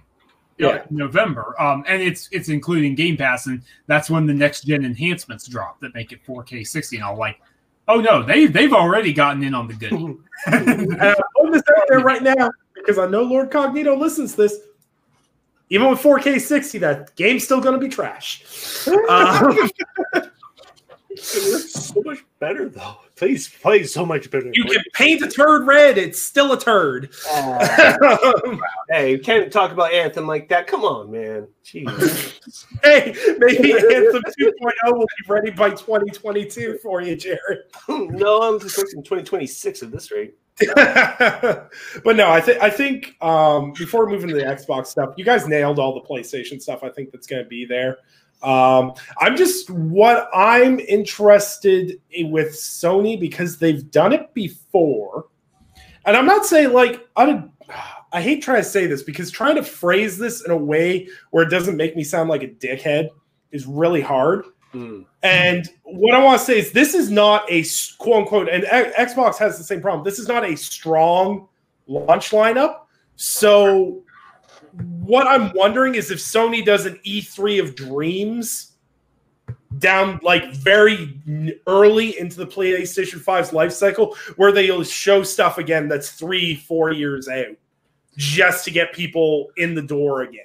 Yeah. 0.59 0.83
November. 0.91 1.55
Um, 1.61 1.85
and 1.89 2.03
it's 2.03 2.29
it's 2.33 2.49
including 2.49 2.95
Game 2.95 3.17
Pass, 3.17 3.47
and 3.47 3.63
that's 3.87 4.11
when 4.11 4.27
the 4.27 4.35
next 4.35 4.63
gen 4.65 4.85
enhancements 4.85 5.47
drop 5.47 5.81
that 5.81 5.95
make 5.95 6.13
it 6.13 6.25
4K 6.27 6.67
60. 6.67 6.97
And 6.97 7.05
I'm 7.05 7.17
like, 7.17 7.41
oh 7.89 8.01
no, 8.01 8.23
they 8.23 8.47
they've 8.47 8.73
already 8.73 9.13
gotten 9.13 9.43
in 9.43 9.55
on 9.55 9.69
the 9.69 9.75
good. 9.75 9.93
And 9.93 10.19
I'm 11.03 11.15
putting 11.37 11.53
this 11.53 11.63
out 11.77 11.85
there 11.89 12.01
right 12.01 12.23
now 12.23 12.51
because 12.75 12.99
I 12.99 13.07
know 13.07 13.23
Lord 13.23 13.51
Cognito 13.51 13.99
listens 13.99 14.33
to 14.33 14.43
this. 14.43 14.59
Even 15.71 15.89
with 15.89 16.01
4K 16.01 16.39
60, 16.39 16.79
that 16.79 17.17
game's 17.17 17.45
still 17.45 17.59
going 17.59 17.73
to 17.73 17.81
be 17.81 17.89
trash. 17.89 18.45
Um, 19.09 19.57
It 21.13 21.53
looks 21.53 21.73
so 21.73 22.03
much 22.05 22.25
better 22.39 22.69
though. 22.69 22.97
Please 23.23 23.49
play 23.49 23.85
so 23.85 24.05
much 24.05 24.29
better. 24.33 24.51
you 24.53 24.65
can 24.65 24.83
paint 24.95 25.23
a 25.23 25.29
turd 25.29 25.65
red; 25.65 25.97
it's 25.97 26.21
still 26.21 26.51
a 26.55 26.59
turd. 26.59 27.11
Oh, 27.29 28.61
hey, 28.91 29.13
you 29.13 29.21
can't 29.21 29.53
talk 29.53 29.71
about 29.71 29.93
Anthem 29.93 30.27
like 30.27 30.49
that. 30.49 30.67
Come 30.67 30.83
on, 30.83 31.13
man. 31.13 31.47
Jeez. 31.65 32.35
hey, 32.83 33.15
maybe 33.39 33.75
Anthem 33.75 34.25
2.0 34.41 34.73
will 34.87 35.07
be 35.07 35.33
ready 35.33 35.53
by 35.53 35.71
2022 35.71 36.81
for 36.83 37.01
you, 37.01 37.15
Jared. 37.15 37.61
no, 37.89 38.43
I'm 38.43 38.57
expecting 38.57 39.05
2026 39.05 39.85
at 39.85 39.93
this 39.93 40.11
rate. 40.11 40.35
but 40.75 42.17
no, 42.17 42.29
I 42.29 42.41
think 42.41 42.61
I 42.61 42.71
think 42.71 43.15
um, 43.23 43.73
before 43.75 44.09
moving 44.09 44.31
to 44.31 44.35
the 44.35 44.43
Xbox 44.43 44.89
stuff, 44.89 45.15
you 45.17 45.25
guys 45.25 45.47
nailed 45.47 45.79
all 45.79 45.95
the 45.95 46.01
PlayStation 46.01 46.61
stuff. 46.61 46.83
I 46.83 46.89
think 46.89 47.13
that's 47.13 47.29
going 47.29 47.45
to 47.45 47.49
be 47.49 47.67
there. 47.67 47.99
Um, 48.43 48.95
I'm 49.19 49.37
just 49.37 49.71
what 49.71 50.29
I'm 50.35 50.81
interested 50.81 52.01
in 52.11 52.31
with 52.31 52.53
Sony 52.53 53.19
because 53.19 53.59
they've 53.59 53.89
done 53.91 54.13
it 54.13 54.33
before, 54.35 55.27
and 56.05 56.17
I'm 56.17 56.27
not 56.27 56.47
saying 56.47 56.73
like 56.73 57.07
I. 57.17 57.45
I 58.15 58.21
hate 58.21 58.43
trying 58.43 58.63
to 58.63 58.69
say 58.69 58.85
this 58.87 59.03
because 59.03 59.31
trying 59.31 59.57
to 59.57 59.63
phrase 59.63 60.19
this 60.19 60.45
in 60.45 60.51
a 60.51 60.57
way 60.57 61.09
where 61.31 61.45
it 61.45 61.49
doesn't 61.49 61.79
make 61.79 61.97
me 61.97 62.05
sound 62.05 62.29
like 62.29 62.43
a 62.43 62.49
dickhead 62.49 63.09
is 63.53 63.65
really 63.65 64.03
hard. 64.03 64.45
Hmm. 64.73 65.03
And 65.23 65.69
what 65.85 66.15
I 66.15 66.23
want 66.23 66.39
to 66.41 66.45
say 66.45 66.59
is, 66.59 66.73
this 66.73 66.95
is 66.95 67.11
not 67.11 67.45
a 67.51 67.65
quote 67.99 68.23
unquote, 68.23 68.49
and 68.49 68.65
Xbox 68.65 69.37
has 69.39 69.57
the 69.57 69.65
same 69.65 69.81
problem. 69.81 70.05
This 70.05 70.19
is 70.19 70.29
not 70.29 70.45
a 70.45 70.57
strong 70.57 71.49
launch 71.87 72.31
lineup. 72.31 72.81
So, 73.17 74.03
what 74.73 75.27
I'm 75.27 75.53
wondering 75.55 75.95
is 75.95 76.11
if 76.11 76.19
Sony 76.19 76.65
does 76.65 76.87
an 76.87 76.99
E3 77.05 77.61
of 77.63 77.75
dreams 77.75 78.73
down 79.79 80.21
like 80.23 80.53
very 80.55 81.19
early 81.67 82.19
into 82.19 82.37
the 82.37 82.47
PlayStation 82.47 83.19
5's 83.23 83.53
life 83.53 83.73
cycle, 83.73 84.17
where 84.37 84.53
they'll 84.53 84.85
show 84.85 85.23
stuff 85.23 85.59
again 85.59 85.89
that's 85.89 86.11
three, 86.13 86.55
four 86.57 86.93
years 86.93 87.29
out, 87.29 87.57
just 88.17 88.65
to 88.65 88.71
get 88.71 88.93
people 88.93 89.49
in 89.57 89.75
the 89.75 89.83
door 89.83 90.23
again. 90.23 90.45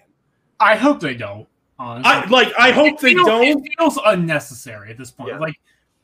I 0.60 0.76
hope 0.76 1.00
they 1.00 1.14
don't. 1.14 1.48
honestly. 1.78 2.12
I 2.12 2.26
like. 2.30 2.54
I 2.58 2.72
hope 2.72 2.96
It 2.96 3.00
they 3.00 3.14
feels- 3.14 3.28
don't. 3.28 3.44
It 3.44 3.74
feels 3.78 4.00
unnecessary 4.06 4.90
at 4.90 4.98
this 4.98 5.12
point. 5.12 5.30
Yeah. 5.30 5.40
Like, 5.40 5.60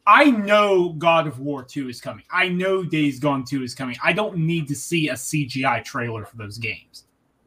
I 0.05 0.25
know 0.29 0.89
God 0.89 1.27
of 1.27 1.39
War 1.39 1.63
2 1.63 1.87
is 1.89 2.01
coming. 2.01 2.25
I 2.29 2.49
know 2.49 2.83
Days 2.83 3.19
Gone 3.19 3.45
2 3.45 3.63
is 3.63 3.73
coming. 3.73 3.95
I 4.03 4.11
don't 4.13 4.37
need 4.37 4.67
to 4.67 4.75
see 4.75 5.07
a 5.09 5.13
CGI 5.13 5.83
trailer 5.83 6.25
for 6.25 6.35
those 6.35 6.57
games. 6.57 7.05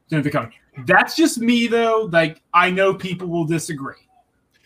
They're 0.09 0.23
coming. 0.23 0.53
That's 0.85 1.17
just 1.17 1.39
me, 1.39 1.67
though. 1.67 2.09
Like, 2.13 2.43
I 2.53 2.71
know 2.71 2.95
people 2.95 3.29
will 3.29 3.47
disagree. 3.47 3.95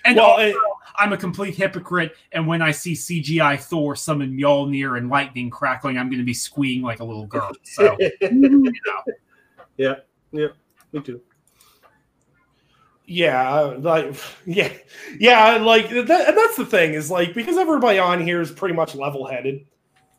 And 0.05 0.17
Well, 0.17 0.27
also, 0.27 0.43
it- 0.43 0.57
I'm 0.97 1.13
a 1.13 1.17
complete 1.17 1.55
hypocrite. 1.55 2.17
And 2.33 2.47
when 2.47 2.61
I 2.63 2.73
see 2.73 2.95
CGI 2.95 3.57
Thor 3.57 3.95
summon 3.97 4.37
Mjolnir 4.37 4.99
and 4.99 5.09
lightning 5.09 5.51
crackling, 5.51 5.97
I'm 5.99 6.09
going 6.09 6.19
to 6.19 6.25
be 6.25 6.35
squeeing 6.35 6.83
like 6.83 7.01
a 7.01 7.05
little 7.05 7.27
girl. 7.27 7.53
So, 7.63 7.97
you 8.21 8.31
know. 8.31 9.05
yeah, 9.77 9.95
yeah, 10.33 10.49
me 10.93 11.01
too. 11.01 11.21
Yeah, 13.07 13.53
uh, 13.53 13.79
like 13.81 14.15
yeah, 14.47 14.73
yeah, 15.19 15.57
like 15.57 15.89
that, 15.91 16.29
and 16.29 16.37
that's 16.37 16.57
the 16.57 16.67
thing 16.67 16.95
is 16.95 17.11
like 17.11 17.35
because 17.35 17.57
everybody 17.57 17.99
on 17.99 18.21
here 18.21 18.41
is 18.41 18.51
pretty 18.53 18.75
much 18.75 18.95
level-headed. 18.95 19.67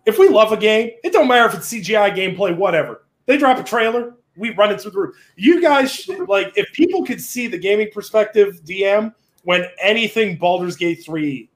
If 0.05 0.18
we 0.19 0.27
love 0.30 0.51
a 0.51 0.57
game, 0.57 0.91
it 1.03 1.13
don't 1.13 1.27
matter 1.27 1.45
if 1.47 1.53
it's 1.53 1.72
CGI 1.72 2.13
gameplay, 2.15 2.55
whatever. 2.55 3.05
They 3.27 3.38
drop 3.38 3.59
a 3.59 3.63
trailer, 3.63 4.15
we 4.37 4.51
run 4.51 4.71
it 4.71 4.81
through 4.81 4.91
the 4.91 4.99
roof. 4.99 5.15
You 5.35 5.61
guys 5.61 5.91
should, 5.91 6.27
like 6.27 6.53
if 6.55 6.71
people 6.73 7.03
could 7.05 7.21
see 7.21 7.47
the 7.47 7.57
gaming 7.57 7.89
perspective 7.93 8.61
DM 8.65 9.13
when 9.43 9.65
anything 9.81 10.37
Baldur's 10.37 10.75
Gate 10.75 11.03
3 11.03 11.49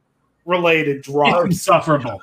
related 0.45 0.97
It's 0.97 1.07
drops. 1.07 1.45
insufferable. 1.45 2.21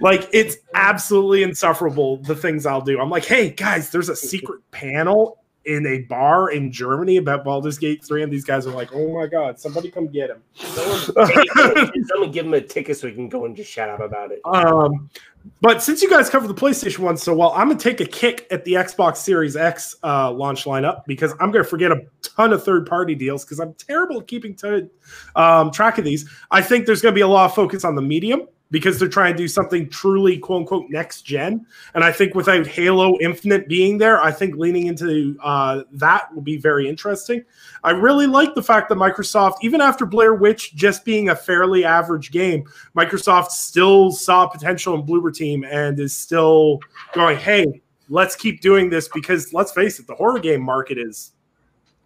Like 0.00 0.28
it's 0.32 0.56
absolutely 0.74 1.42
insufferable 1.42 2.18
the 2.18 2.34
things 2.34 2.64
I'll 2.66 2.80
do. 2.80 2.98
I'm 2.98 3.10
like, 3.10 3.24
hey 3.24 3.50
guys, 3.50 3.90
there's 3.90 4.08
a 4.08 4.16
secret 4.16 4.62
panel 4.70 5.38
in 5.66 5.86
a 5.86 5.98
bar 6.02 6.50
in 6.50 6.72
Germany 6.72 7.18
about 7.18 7.44
Baldur's 7.44 7.76
Gate 7.76 8.02
3, 8.02 8.22
and 8.22 8.32
these 8.32 8.44
guys 8.44 8.66
are 8.66 8.74
like, 8.74 8.94
oh 8.94 9.12
my 9.12 9.26
god, 9.26 9.60
somebody 9.60 9.90
come 9.90 10.06
get 10.06 10.30
him. 10.30 10.42
Someone 10.54 12.30
give 12.32 12.46
him 12.46 12.54
a 12.54 12.62
ticket 12.62 12.96
so 12.96 13.08
he 13.08 13.14
can 13.14 13.28
go 13.28 13.44
and 13.44 13.54
just 13.54 13.70
shout 13.70 13.90
out 13.90 14.02
about 14.02 14.32
it. 14.32 14.40
Um, 14.44 15.10
but 15.60 15.82
since 15.82 16.02
you 16.02 16.10
guys 16.10 16.30
covered 16.30 16.48
the 16.48 16.54
PlayStation 16.54 17.00
one 17.00 17.16
so 17.16 17.34
well, 17.34 17.52
I'm 17.52 17.68
gonna 17.68 17.78
take 17.78 18.00
a 18.00 18.06
kick 18.06 18.46
at 18.50 18.64
the 18.64 18.74
Xbox 18.74 19.18
Series 19.18 19.56
X 19.56 19.96
uh, 20.02 20.30
launch 20.32 20.64
lineup 20.64 21.04
because 21.06 21.32
I'm 21.40 21.50
gonna 21.50 21.64
forget 21.64 21.92
a 21.92 22.02
ton 22.22 22.52
of 22.52 22.64
third 22.64 22.86
party 22.86 23.14
deals 23.14 23.44
because 23.44 23.60
I'm 23.60 23.74
terrible 23.74 24.20
at 24.20 24.26
keeping 24.26 24.54
t- 24.54 24.88
um, 25.36 25.70
track 25.70 25.98
of 25.98 26.04
these. 26.04 26.28
I 26.50 26.62
think 26.62 26.86
there's 26.86 27.02
gonna 27.02 27.14
be 27.14 27.20
a 27.20 27.28
lot 27.28 27.46
of 27.46 27.54
focus 27.54 27.84
on 27.84 27.94
the 27.94 28.02
medium 28.02 28.48
because 28.70 28.98
they're 28.98 29.08
trying 29.08 29.34
to 29.34 29.38
do 29.38 29.48
something 29.48 29.88
truly 29.88 30.38
quote 30.38 30.60
unquote 30.60 30.90
next 30.90 31.22
gen. 31.22 31.66
And 31.94 32.04
I 32.04 32.12
think 32.12 32.34
without 32.34 32.66
Halo 32.66 33.18
Infinite 33.20 33.68
being 33.68 33.98
there, 33.98 34.20
I 34.20 34.30
think 34.30 34.56
leaning 34.56 34.86
into 34.86 35.36
uh, 35.42 35.82
that 35.92 36.32
will 36.34 36.42
be 36.42 36.56
very 36.56 36.88
interesting. 36.88 37.44
I 37.82 37.90
really 37.90 38.26
like 38.26 38.54
the 38.54 38.62
fact 38.62 38.88
that 38.88 38.96
Microsoft, 38.96 39.54
even 39.62 39.80
after 39.80 40.06
Blair 40.06 40.34
Witch 40.34 40.74
just 40.74 41.04
being 41.04 41.30
a 41.30 41.36
fairly 41.36 41.84
average 41.84 42.30
game, 42.30 42.64
Microsoft 42.96 43.48
still 43.48 44.12
saw 44.12 44.46
potential 44.46 44.94
in 44.94 45.02
Bloober 45.02 45.34
Team 45.34 45.64
and 45.64 45.98
is 45.98 46.16
still 46.16 46.80
going, 47.12 47.38
hey, 47.38 47.82
let's 48.08 48.36
keep 48.36 48.60
doing 48.60 48.90
this 48.90 49.08
because 49.08 49.52
let's 49.52 49.72
face 49.72 49.98
it, 49.98 50.06
the 50.06 50.14
horror 50.14 50.38
game 50.38 50.60
market 50.60 50.98
is 50.98 51.32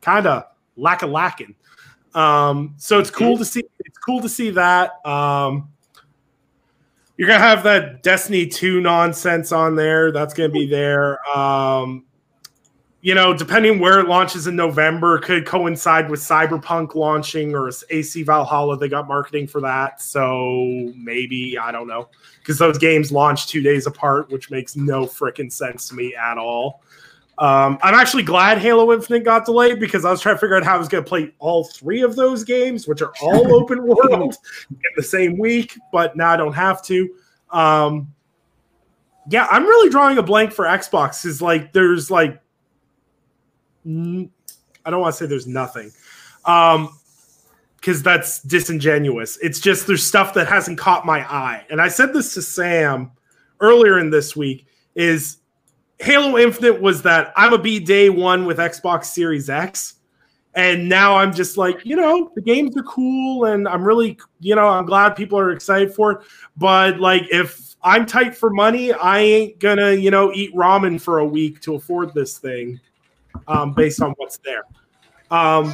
kind 0.01 0.27
of 0.27 0.45
lack 0.77 1.03
a 1.03 1.07
lacking. 1.07 1.55
Um, 2.15 2.75
so 2.77 3.01
it's 3.01 3.11
cool 3.11 3.37
to 3.39 3.45
see. 3.45 3.65
It's 3.81 3.99
cool 3.99 4.21
to 4.21 4.29
see 4.29 4.51
that. 4.51 5.05
Um, 5.05 5.69
you're 7.17 7.29
gonna 7.29 7.41
have 7.41 7.63
that 7.65 8.03
Destiny 8.03 8.47
2 8.47 8.81
nonsense 8.81 9.53
on 9.53 9.77
there. 9.77 10.11
That's 10.11 10.35
gonna 10.35 10.49
be 10.49 10.67
there. 10.67 11.19
Um, 11.37 12.05
you 13.05 13.15
know, 13.15 13.35
depending 13.35 13.81
where 13.81 14.01
it 14.01 14.09
launches 14.09 14.47
in 14.47 14.57
November, 14.57 15.19
could 15.19 15.45
coincide 15.45 16.11
with 16.11 16.21
Cyberpunk 16.21 16.95
launching 16.95 17.55
or 17.55 17.71
AC 17.91 18.23
Valhalla. 18.23 18.79
They 18.79 18.89
got 18.89 19.07
marketing 19.07 19.47
for 19.47 19.61
that, 19.61 20.01
so 20.01 20.91
maybe 20.97 21.59
I 21.59 21.71
don't 21.71 21.87
know 21.87 22.09
because 22.39 22.59
those 22.59 22.79
games 22.79 23.13
launch 23.13 23.47
two 23.47 23.61
days 23.61 23.87
apart, 23.87 24.31
which 24.31 24.51
makes 24.51 24.75
no 24.75 25.05
freaking 25.05 25.53
sense 25.53 25.87
to 25.89 25.95
me 25.95 26.15
at 26.15 26.39
all. 26.39 26.83
Um, 27.39 27.79
I'm 27.83 27.95
actually 27.95 28.23
glad 28.23 28.59
Halo 28.59 28.93
Infinite 28.93 29.25
got 29.25 29.45
delayed 29.45 29.81
because 29.81 30.05
I 30.05 30.11
was 30.11 30.21
trying 30.21 30.37
to 30.37 30.39
figure 30.39 30.57
out 30.57 30.63
how 30.63 30.77
I 30.77 30.79
was 30.79 30.89
going 30.89 31.03
to 31.03 31.09
play 31.09 31.35
all 31.41 31.65
three 31.65 32.03
of 32.03 32.15
those 32.15 32.45
games, 32.45 32.87
which 32.87 33.03
are 33.03 33.13
all 33.21 33.55
open 33.61 33.85
world, 33.85 34.37
in 34.71 34.79
the 34.97 35.03
same 35.03 35.37
week. 35.39 35.77
But 35.91 36.17
now 36.17 36.31
I 36.31 36.37
don't 36.37 36.53
have 36.53 36.83
to. 36.85 37.11
Um, 37.51 38.13
yeah, 39.29 39.49
I'm 39.51 39.65
really 39.65 39.91
drawing 39.91 40.19
a 40.19 40.23
blank 40.23 40.53
for 40.53 40.65
Xbox. 40.65 41.23
Because 41.23 41.43
like 41.43 41.73
there's 41.73 42.11
like, 42.11 42.41
n- 43.85 44.31
I 44.85 44.91
don't 44.91 45.01
want 45.01 45.15
to 45.15 45.19
say 45.19 45.27
there's 45.27 45.47
nothing, 45.49 45.91
um, 46.45 46.97
because 47.77 48.01
that's 48.03 48.43
disingenuous. 48.43 49.39
It's 49.43 49.59
just 49.59 49.89
there's 49.89 50.07
stuff 50.07 50.35
that 50.35 50.47
hasn't 50.47 50.79
caught 50.79 51.05
my 51.05 51.21
eye, 51.21 51.65
and 51.69 51.81
I 51.81 51.89
said 51.89 52.13
this 52.13 52.35
to 52.35 52.43
Sam 52.43 53.11
earlier 53.61 53.99
in 53.99 54.11
this 54.11 54.37
week. 54.37 54.67
Is 54.95 55.39
Halo 56.01 56.39
Infinite 56.39 56.81
was 56.81 57.03
that 57.03 57.33
I'm 57.37 57.53
a 57.53 57.59
be 57.59 57.79
day 57.79 58.11
one 58.11 58.47
with 58.47 58.59
Xbox 58.59 59.07
Series 59.07 59.49
X. 59.49 59.95
And 60.57 60.89
now 60.89 61.17
I'm 61.17 61.35
just 61.35 61.57
like, 61.57 61.85
you 61.85 61.97
know, 61.97 62.31
the 62.37 62.41
games 62.41 62.77
are 62.77 62.83
cool 62.85 63.47
and 63.47 63.67
I'm 63.67 63.83
really, 63.83 64.19
you 64.39 64.55
know, 64.55 64.69
I'm 64.69 64.87
glad 64.87 65.17
people 65.17 65.39
are 65.39 65.51
excited 65.51 65.93
for 65.93 66.13
it. 66.13 66.19
But 66.57 67.01
like, 67.01 67.25
if 67.31 67.75
I'm 67.83 68.07
tight 68.07 68.37
for 68.37 68.51
money, 68.51 68.93
I 68.93 69.19
ain't 69.19 69.59
gonna, 69.59 69.93
you 69.93 70.11
know, 70.13 70.33
eat 70.33 70.55
ramen 70.55 71.01
for 71.01 71.19
a 71.19 71.27
week 71.27 71.61
to 71.63 71.75
afford 71.75 72.15
this 72.15 72.39
thing 72.39 72.81
um, 73.49 73.73
based 73.73 74.01
on 74.01 74.13
what's 74.13 74.39
there. 74.39 74.63
Um, 75.31 75.73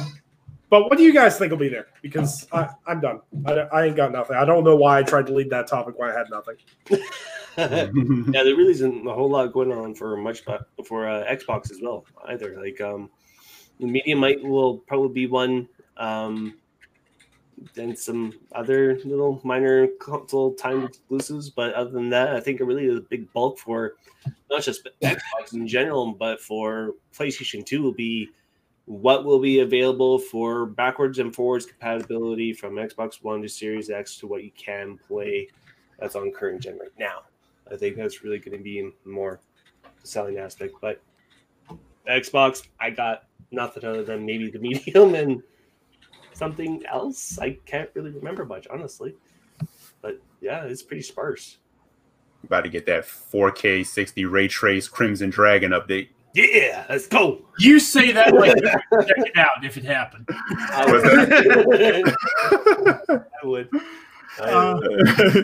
but 0.71 0.89
what 0.89 0.97
do 0.97 1.03
you 1.03 1.13
guys 1.13 1.37
think 1.37 1.51
will 1.51 1.59
be 1.59 1.69
there? 1.69 1.87
Because 2.01 2.47
I, 2.51 2.69
am 2.87 3.01
done. 3.01 3.19
I, 3.45 3.51
I 3.51 3.85
ain't 3.85 3.95
got 3.95 4.11
nothing. 4.11 4.37
I 4.37 4.45
don't 4.45 4.63
know 4.63 4.75
why 4.75 4.99
I 4.99 5.03
tried 5.03 5.27
to 5.27 5.33
lead 5.33 5.49
that 5.51 5.67
topic 5.67 5.99
when 5.99 6.09
I 6.09 6.17
had 6.17 6.29
nothing. 6.29 6.55
yeah, 7.57 7.89
there 8.43 8.55
really 8.55 8.71
isn't 8.71 9.07
a 9.07 9.13
whole 9.13 9.29
lot 9.29 9.51
going 9.51 9.71
on 9.71 9.93
for 9.93 10.15
much 10.17 10.43
for 10.85 11.09
uh, 11.09 11.23
Xbox 11.25 11.71
as 11.71 11.79
well 11.81 12.05
either. 12.27 12.57
Like, 12.59 12.79
um, 12.81 13.09
might 13.79 14.43
will 14.43 14.77
probably 14.79 15.13
be 15.13 15.27
one. 15.27 15.67
Um, 15.97 16.57
then 17.75 17.95
some 17.95 18.33
other 18.53 18.97
little 19.05 19.39
minor 19.43 19.87
console 19.99 20.53
time 20.55 20.85
exclusives, 20.85 21.49
but 21.49 21.73
other 21.73 21.91
than 21.91 22.09
that, 22.09 22.35
I 22.35 22.39
think 22.39 22.59
it 22.59 22.63
really 22.63 22.85
is 22.85 22.97
a 22.97 23.01
big 23.01 23.31
bulk 23.33 23.59
for 23.59 23.93
not 24.49 24.63
just 24.63 24.87
Xbox 25.03 25.53
in 25.53 25.67
general, 25.67 26.11
but 26.13 26.41
for 26.41 26.93
PlayStation 27.13 27.65
Two 27.65 27.83
will 27.83 27.93
be 27.93 28.29
what 28.85 29.25
will 29.25 29.39
be 29.39 29.59
available 29.59 30.17
for 30.17 30.65
backwards 30.65 31.19
and 31.19 31.35
forwards 31.35 31.65
compatibility 31.65 32.51
from 32.53 32.75
Xbox 32.75 33.23
One 33.23 33.41
to 33.41 33.49
Series 33.49 33.89
X 33.89 34.17
to 34.17 34.27
what 34.27 34.43
you 34.43 34.51
can 34.57 34.97
play 35.07 35.47
that's 35.99 36.15
on 36.15 36.31
current 36.31 36.61
gen 36.61 36.79
right 36.79 36.89
now. 36.97 37.21
I 37.71 37.77
think 37.77 37.95
that's 37.95 38.23
really 38.23 38.39
going 38.39 38.57
to 38.57 38.63
be 38.63 38.91
more 39.05 39.39
the 40.01 40.07
selling 40.07 40.37
aspect. 40.37 40.73
But 40.81 41.01
Xbox, 42.07 42.67
I 42.79 42.89
got 42.89 43.23
nothing 43.51 43.85
other 43.85 44.03
than 44.03 44.25
maybe 44.25 44.49
the 44.49 44.59
medium 44.67 45.15
and 45.15 45.43
something 46.33 46.83
else. 46.85 47.39
I 47.39 47.57
can't 47.65 47.89
really 47.93 48.11
remember 48.11 48.45
much, 48.45 48.67
honestly. 48.69 49.15
But 50.01 50.19
yeah, 50.41 50.63
it's 50.63 50.81
pretty 50.81 51.03
sparse. 51.03 51.57
About 52.43 52.63
to 52.63 52.69
get 52.69 52.87
that 52.87 53.03
4K 53.03 53.85
60 53.85 54.25
ray 54.25 54.47
trace 54.47 54.87
Crimson 54.87 55.29
Dragon 55.29 55.71
update. 55.71 56.09
Yeah, 56.33 56.85
let's 56.89 57.07
go. 57.07 57.41
You 57.59 57.79
say 57.79 58.11
that 58.13 58.33
like 58.33 58.55
check 58.55 59.17
it 59.17 59.37
out 59.37 59.63
if 59.63 59.77
it 59.77 59.83
happened. 59.83 60.27
I 60.71 60.85
would. 60.89 61.05
I 63.43 63.45
would. 63.45 63.69
Uh, 64.39 65.43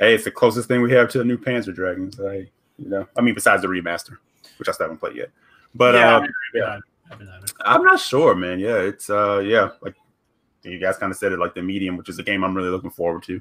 hey, 0.00 0.14
it's 0.14 0.24
the 0.24 0.30
closest 0.30 0.66
thing 0.66 0.80
we 0.82 0.90
have 0.92 1.08
to 1.10 1.20
a 1.20 1.24
new 1.24 1.38
Panzer 1.38 1.72
Dragoon. 1.72 2.10
So, 2.10 2.28
hey, 2.28 2.50
you 2.78 2.88
know, 2.88 3.06
I 3.16 3.20
mean, 3.20 3.34
besides 3.34 3.62
the 3.62 3.68
remaster, 3.68 4.16
which 4.56 4.68
I 4.68 4.72
still 4.72 4.84
haven't 4.84 4.98
played 4.98 5.16
yet. 5.16 5.30
But 5.74 5.94
yeah, 5.94 6.16
uh, 6.16 6.26
yeah. 6.54 6.78
I'm 7.64 7.84
not 7.84 8.00
sure, 8.00 8.34
man. 8.34 8.58
Yeah, 8.58 8.78
it's 8.78 9.08
uh, 9.10 9.38
yeah, 9.38 9.70
like 9.82 9.94
you 10.62 10.78
guys 10.78 10.96
kind 10.96 11.12
of 11.12 11.18
said 11.18 11.32
it, 11.32 11.38
like 11.38 11.54
the 11.54 11.62
medium, 11.62 11.96
which 11.96 12.08
is 12.08 12.18
a 12.18 12.22
game 12.22 12.42
I'm 12.42 12.56
really 12.56 12.70
looking 12.70 12.90
forward 12.90 13.22
to, 13.24 13.40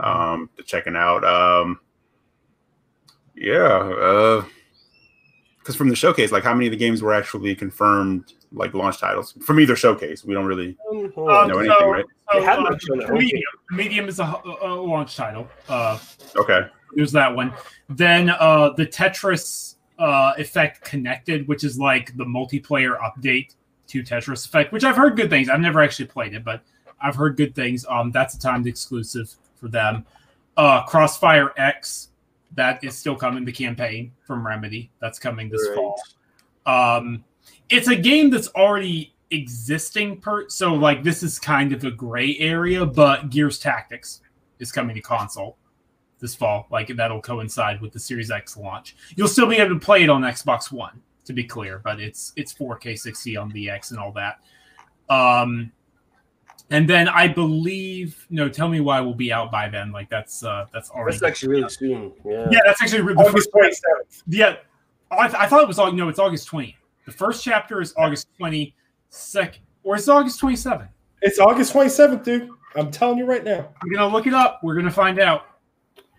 um, 0.00 0.50
to 0.56 0.62
checking 0.62 0.96
out. 0.96 1.24
Um, 1.24 1.80
yeah, 3.34 3.78
uh, 3.78 4.44
because 5.68 5.76
from 5.76 5.90
the 5.90 5.96
showcase, 5.96 6.32
like 6.32 6.44
how 6.44 6.54
many 6.54 6.66
of 6.66 6.70
the 6.70 6.78
games 6.78 7.02
were 7.02 7.12
actually 7.12 7.54
confirmed, 7.54 8.32
like 8.52 8.72
launch 8.72 8.98
titles 9.00 9.34
from 9.44 9.60
either 9.60 9.76
showcase? 9.76 10.24
We 10.24 10.32
don't 10.32 10.46
really 10.46 10.78
um, 10.90 11.12
know 11.14 11.58
anything, 11.58 11.88
right? 11.90 12.06
So, 12.32 12.42
uh, 12.42 13.12
medium, 13.12 13.42
medium 13.70 14.08
is 14.08 14.18
a, 14.18 14.40
a 14.62 14.72
launch 14.72 15.14
title. 15.14 15.46
Uh, 15.68 15.98
okay, 16.36 16.62
there's 16.94 17.12
that 17.12 17.36
one. 17.36 17.52
Then 17.90 18.30
uh, 18.30 18.70
the 18.78 18.86
Tetris 18.86 19.74
uh, 19.98 20.32
Effect 20.38 20.82
Connected, 20.84 21.46
which 21.48 21.64
is 21.64 21.78
like 21.78 22.16
the 22.16 22.24
multiplayer 22.24 22.98
update 23.00 23.54
to 23.88 24.02
Tetris 24.02 24.46
Effect, 24.46 24.72
which 24.72 24.84
I've 24.84 24.96
heard 24.96 25.18
good 25.18 25.28
things. 25.28 25.50
I've 25.50 25.60
never 25.60 25.82
actually 25.82 26.06
played 26.06 26.32
it, 26.32 26.44
but 26.46 26.62
I've 26.98 27.14
heard 27.14 27.36
good 27.36 27.54
things. 27.54 27.84
Um, 27.90 28.10
that's 28.10 28.34
a 28.34 28.38
timed 28.38 28.66
exclusive 28.66 29.36
for 29.56 29.68
them. 29.68 30.06
Uh, 30.56 30.86
Crossfire 30.86 31.52
X, 31.58 32.08
that 32.54 32.82
is 32.82 32.96
still 32.96 33.16
coming. 33.16 33.44
The 33.44 33.52
campaign 33.52 34.12
from 34.26 34.46
Remedy, 34.46 34.90
that's 35.00 35.18
coming 35.18 35.48
this 35.48 35.66
right. 35.68 35.76
fall. 35.76 36.00
Um, 36.66 37.24
it's 37.68 37.88
a 37.88 37.96
game 37.96 38.30
that's 38.30 38.48
already 38.48 39.14
existing 39.30 40.18
per 40.18 40.48
so 40.48 40.72
like 40.72 41.02
this 41.02 41.22
is 41.22 41.38
kind 41.38 41.72
of 41.72 41.84
a 41.84 41.90
gray 41.90 42.36
area, 42.38 42.84
but 42.84 43.30
Gears 43.30 43.58
Tactics 43.58 44.22
is 44.58 44.72
coming 44.72 44.94
to 44.94 45.02
console 45.02 45.56
this 46.18 46.34
fall. 46.34 46.66
Like 46.70 46.88
that'll 46.88 47.22
coincide 47.22 47.80
with 47.80 47.92
the 47.92 48.00
Series 48.00 48.30
X 48.30 48.56
launch. 48.56 48.96
You'll 49.16 49.28
still 49.28 49.46
be 49.46 49.56
able 49.56 49.74
to 49.74 49.84
play 49.84 50.02
it 50.02 50.10
on 50.10 50.22
Xbox 50.22 50.72
One, 50.72 51.00
to 51.28 51.32
be 51.32 51.44
clear, 51.44 51.80
but 51.84 52.00
it's 52.00 52.32
it's 52.36 52.52
4K 52.52 52.98
60 52.98 53.36
on 53.36 53.50
the 53.50 53.70
X 53.70 53.92
and 53.92 54.00
all 54.00 54.12
that. 54.12 54.40
Um, 55.08 55.72
and 56.70 56.88
then 56.88 57.08
I 57.08 57.28
believe 57.28 58.26
no, 58.30 58.48
tell 58.48 58.68
me 58.68 58.80
why 58.80 59.00
we'll 59.00 59.14
be 59.14 59.32
out 59.32 59.50
by 59.50 59.68
then. 59.68 59.92
Like 59.92 60.10
that's 60.10 60.42
uh 60.42 60.66
that's 60.72 60.90
already 60.90 61.16
that's 61.18 61.22
actually 61.22 61.56
really 61.56 61.68
soon. 61.70 62.12
Yeah, 62.24 62.48
yeah, 62.50 62.60
that's 62.64 62.82
actually 62.82 63.02
really 63.02 63.24
August 63.24 63.50
twenty 63.50 63.72
seventh. 63.72 64.22
Yeah, 64.26 64.56
I, 65.10 65.26
I, 65.26 65.46
thought 65.46 65.62
it 65.62 65.68
was 65.68 65.78
all 65.78 65.90
no, 65.92 66.08
it's 66.08 66.18
August 66.18 66.50
20th. 66.50 66.74
The 67.06 67.12
first 67.12 67.42
chapter 67.42 67.80
is 67.80 67.94
August 67.96 68.28
22nd, 68.38 69.58
or 69.82 69.96
is 69.96 70.08
August 70.08 70.40
27th? 70.40 70.88
It's 71.22 71.38
August 71.38 71.72
27th, 71.72 72.24
dude. 72.24 72.50
I'm 72.76 72.90
telling 72.90 73.18
you 73.18 73.24
right 73.24 73.42
now. 73.42 73.70
We're 73.82 73.96
gonna 73.96 74.12
look 74.12 74.26
it 74.26 74.34
up. 74.34 74.60
We're 74.62 74.74
gonna 74.74 74.90
find 74.90 75.18
out. 75.18 75.46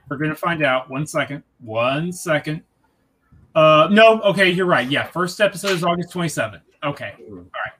We're 0.10 0.18
gonna 0.18 0.36
find 0.36 0.64
out. 0.64 0.90
One 0.90 1.06
second. 1.06 1.44
One 1.60 2.12
second. 2.12 2.64
Uh, 3.54 3.88
no. 3.92 4.20
Okay, 4.22 4.50
you're 4.50 4.66
right. 4.66 4.90
Yeah, 4.90 5.06
first 5.06 5.40
episode 5.40 5.72
is 5.72 5.84
August 5.84 6.12
27th. 6.12 6.62
Okay. 6.84 7.14
All 7.30 7.36
right. 7.36 7.79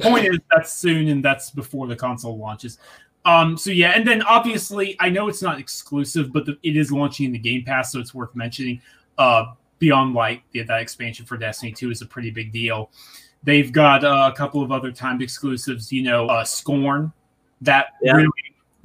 Point 0.00 0.26
is 0.26 0.38
that's 0.50 0.72
soon, 0.72 1.08
and 1.08 1.24
that's 1.24 1.50
before 1.50 1.86
the 1.86 1.96
console 1.96 2.36
launches. 2.38 2.78
Um, 3.24 3.56
so 3.56 3.70
yeah, 3.70 3.90
and 3.90 4.06
then 4.06 4.22
obviously 4.22 4.96
I 5.00 5.08
know 5.08 5.28
it's 5.28 5.42
not 5.42 5.58
exclusive, 5.58 6.32
but 6.32 6.46
the, 6.46 6.58
it 6.62 6.76
is 6.76 6.92
launching 6.92 7.26
in 7.26 7.32
the 7.32 7.38
Game 7.38 7.64
Pass, 7.64 7.92
so 7.92 8.00
it's 8.00 8.14
worth 8.14 8.34
mentioning. 8.34 8.80
Uh, 9.16 9.52
Beyond 9.78 10.14
Light, 10.14 10.42
yeah, 10.52 10.62
that 10.64 10.80
expansion 10.80 11.26
for 11.26 11.36
Destiny 11.36 11.72
2 11.72 11.90
is 11.90 12.00
a 12.00 12.06
pretty 12.06 12.30
big 12.30 12.52
deal. 12.52 12.90
They've 13.42 13.70
got 13.70 14.04
uh, 14.04 14.30
a 14.32 14.36
couple 14.36 14.62
of 14.62 14.72
other 14.72 14.90
timed 14.90 15.20
exclusives, 15.20 15.92
you 15.92 16.02
know, 16.02 16.26
uh, 16.28 16.44
Scorn, 16.44 17.12
that 17.60 17.88
Yeah. 18.00 18.12
really 18.12 18.30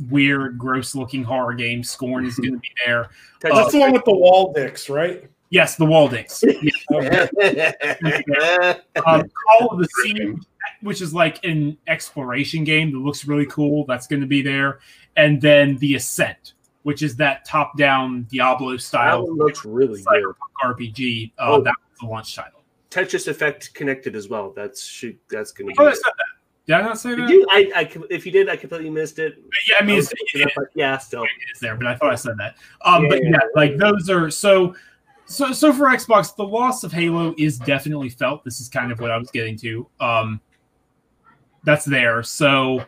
weird, 0.10 0.58
gross 0.58 0.96
looking 0.96 1.24
horror 1.24 1.54
game. 1.54 1.84
Scorn 1.84 2.26
is 2.26 2.36
going 2.36 2.54
to 2.54 2.60
be 2.60 2.72
there. 2.86 3.10
That's 3.42 3.72
the 3.72 3.80
one 3.80 3.94
with 3.94 4.04
the 4.06 4.16
wall 4.16 4.52
dicks, 4.52 4.90
right? 4.90 5.30
Yes, 5.52 5.76
the 5.76 5.86
Waldix. 5.86 6.44
Yeah. 6.92 8.74
um, 9.06 9.24
Call 9.48 9.68
of 9.70 9.80
the 9.80 9.88
Sea, 10.04 10.36
which 10.82 11.02
is 11.02 11.14
like 11.14 11.44
an 11.46 11.78
exploration 11.88 12.64
game 12.64 12.92
that 12.92 13.00
looks 13.00 13.26
really 13.26 13.46
cool. 13.48 13.86
That's 13.86 14.08
going 14.08 14.22
to 14.22 14.28
be 14.28 14.42
there. 14.42 14.80
And 15.18 15.42
then 15.42 15.78
The 15.78 15.96
Ascent, 15.96 16.54
which 16.84 17.02
is 17.04 17.16
that 17.18 17.46
top 17.46 17.78
down 17.78 18.28
Diablo 18.32 18.78
style. 18.78 19.28
one 19.28 19.38
looks 19.38 19.66
really 19.66 20.02
good. 20.04 20.24
RPG. 20.64 21.32
Uh, 21.38 21.44
Oh. 21.52 21.62
That 21.62 21.74
was 21.92 22.00
the 22.00 22.06
launch 22.08 22.36
title. 22.36 22.62
Tetris 22.92 23.28
Effect 23.28 23.74
connected 23.74 24.16
as 24.16 24.30
well. 24.30 24.52
That's 24.56 24.84
should 24.84 25.18
that's 25.30 25.52
gonna 25.52 25.72
Oh, 25.78 25.86
I 25.86 25.90
be. 25.92 25.96
said 25.96 26.04
that. 26.18 26.26
Did 26.66 26.76
I 26.76 26.82
not 26.82 27.00
say 27.00 27.16
that? 27.16 27.28
did- 27.28 27.46
I, 27.50 27.72
I, 27.76 27.92
if 28.10 28.26
you 28.26 28.32
did, 28.32 28.48
I 28.50 28.56
completely 28.56 28.90
missed 28.90 29.20
it. 29.20 29.42
Yeah, 29.68 29.76
I 29.80 29.84
mean, 29.84 29.96
I 29.96 30.00
it's, 30.00 30.10
was 30.12 30.20
looking 30.34 30.52
up, 30.64 30.70
yeah, 30.76 30.98
still. 30.98 31.24
is 31.54 31.60
there, 31.60 31.76
but 31.76 31.88
I 31.88 31.96
thought 31.96 32.12
I 32.12 32.16
said 32.16 32.38
that. 32.38 32.56
Um, 32.86 33.08
but 33.10 33.24
Yeah. 33.24 33.30
yeah, 33.32 33.40
like 33.56 33.78
those 33.78 34.10
are 34.10 34.30
so. 34.30 34.76
So, 35.26 35.52
so 35.54 35.72
for 35.72 35.86
Xbox, 35.86 36.36
the 36.36 36.44
loss 36.44 36.84
of 36.84 36.92
Halo 36.92 37.36
is 37.38 37.60
definitely 37.60 38.10
felt. 38.10 38.44
This 38.44 38.60
is 38.60 38.68
kind 38.68 38.92
of 38.92 39.00
what 39.00 39.12
I 39.12 39.18
was 39.18 39.30
getting 39.30 39.56
to. 39.58 39.88
Um, 40.00 40.42
that's 41.70 41.86
there. 41.86 42.24
So 42.24 42.84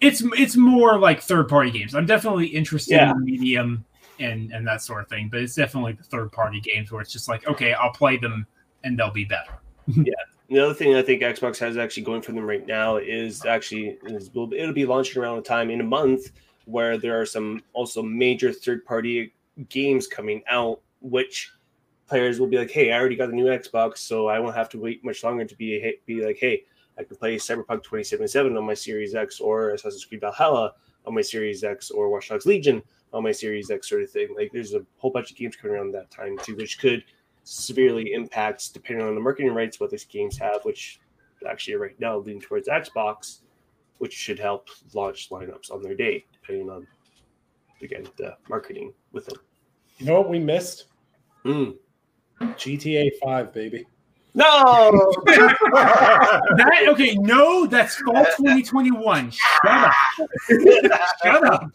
it's 0.00 0.22
it's 0.36 0.56
more 0.56 0.98
like 0.98 1.20
third 1.20 1.48
party 1.48 1.70
games. 1.70 1.94
I'm 1.94 2.06
definitely 2.06 2.46
interested 2.46 2.94
Yeah. 2.94 3.12
in 3.12 3.24
medium 3.24 3.84
and 4.18 4.50
and 4.52 4.66
that 4.66 4.82
sort 4.82 5.02
of 5.02 5.08
thing, 5.08 5.28
but 5.30 5.40
it's 5.40 5.54
definitely 5.54 5.92
the 5.92 6.02
third 6.04 6.32
party 6.32 6.60
games 6.60 6.90
where 6.90 7.00
it's 7.02 7.12
just 7.12 7.28
like, 7.28 7.46
okay, 7.46 7.72
I'll 7.74 7.92
play 7.92 8.16
them 8.16 8.46
and 8.84 8.98
they'll 8.98 9.10
be 9.10 9.24
better. 9.24 9.52
Yeah. 9.94 10.14
The 10.50 10.58
other 10.60 10.74
thing 10.74 10.94
I 10.94 11.00
think 11.02 11.22
Xbox 11.22 11.58
has 11.58 11.78
actually 11.78 12.02
going 12.04 12.20
for 12.22 12.32
them 12.32 12.44
right 12.44 12.66
now 12.66 12.96
is 12.96 13.44
actually 13.46 13.98
is 14.04 14.32
will- 14.34 14.52
it'll 14.52 14.74
be 14.74 14.84
launching 14.86 15.20
around 15.22 15.38
a 15.38 15.42
time 15.42 15.70
in 15.70 15.80
a 15.80 15.84
month 15.84 16.32
where 16.66 16.96
there 16.98 17.18
are 17.20 17.26
some 17.26 17.62
also 17.72 18.02
major 18.02 18.52
third 18.52 18.84
party 18.84 19.32
games 19.68 20.06
coming 20.06 20.42
out, 20.48 20.80
which 21.00 21.50
players 22.06 22.38
will 22.40 22.46
be 22.46 22.58
like, 22.58 22.70
"Hey, 22.70 22.92
I 22.92 22.98
already 22.98 23.16
got 23.16 23.28
the 23.30 23.34
new 23.36 23.46
Xbox, 23.46 23.98
so 23.98 24.28
I 24.28 24.38
won't 24.38 24.54
have 24.54 24.68
to 24.70 24.78
wait 24.78 25.02
much 25.04 25.24
longer 25.24 25.44
to 25.46 25.56
be 25.56 25.96
be 26.06 26.24
like, 26.24 26.36
hey, 26.38 26.64
I 26.98 27.04
can 27.04 27.16
play 27.16 27.36
Cyberpunk 27.36 27.82
2077 27.82 28.56
on 28.56 28.64
my 28.64 28.74
Series 28.74 29.14
X 29.14 29.40
or 29.40 29.70
Assassin's 29.70 30.04
Creed 30.04 30.20
Valhalla 30.20 30.72
on 31.06 31.14
my 31.14 31.20
Series 31.20 31.64
X 31.64 31.90
or 31.90 32.08
Watch 32.08 32.28
Dogs 32.28 32.46
Legion 32.46 32.82
on 33.12 33.22
my 33.22 33.32
Series 33.32 33.70
X 33.70 33.88
sort 33.88 34.02
of 34.02 34.10
thing. 34.10 34.34
Like, 34.36 34.50
there's 34.52 34.74
a 34.74 34.84
whole 34.98 35.10
bunch 35.10 35.30
of 35.30 35.36
games 35.36 35.56
coming 35.56 35.76
around 35.76 35.92
that 35.92 36.10
time 36.10 36.38
too, 36.38 36.56
which 36.56 36.78
could 36.78 37.04
severely 37.44 38.12
impact 38.12 38.72
depending 38.72 39.06
on 39.06 39.14
the 39.14 39.20
marketing 39.20 39.54
rights 39.54 39.78
what 39.78 39.90
these 39.90 40.04
games 40.04 40.38
have, 40.38 40.64
which 40.64 41.00
actually 41.48 41.74
right 41.74 41.98
now 42.00 42.18
lean 42.18 42.40
towards 42.40 42.68
Xbox, 42.68 43.40
which 43.98 44.14
should 44.14 44.38
help 44.38 44.68
launch 44.94 45.28
lineups 45.30 45.70
on 45.70 45.82
their 45.82 45.94
day, 45.94 46.24
depending 46.32 46.70
on 46.70 46.86
again 47.82 48.06
the 48.16 48.36
marketing 48.48 48.92
with 49.12 49.26
them. 49.26 49.38
You 49.98 50.06
know 50.06 50.20
what 50.20 50.30
we 50.30 50.38
missed? 50.38 50.86
Mm. 51.44 51.76
GTA 52.40 53.10
5, 53.22 53.52
baby. 53.52 53.86
No, 54.36 55.12
That 55.26 56.84
okay? 56.88 57.14
No, 57.16 57.66
that's 57.66 57.94
fall 57.96 58.14
2021. 58.36 59.30
Shut 59.30 59.64
up! 59.64 59.92
Shut 61.22 61.44
up! 61.46 61.70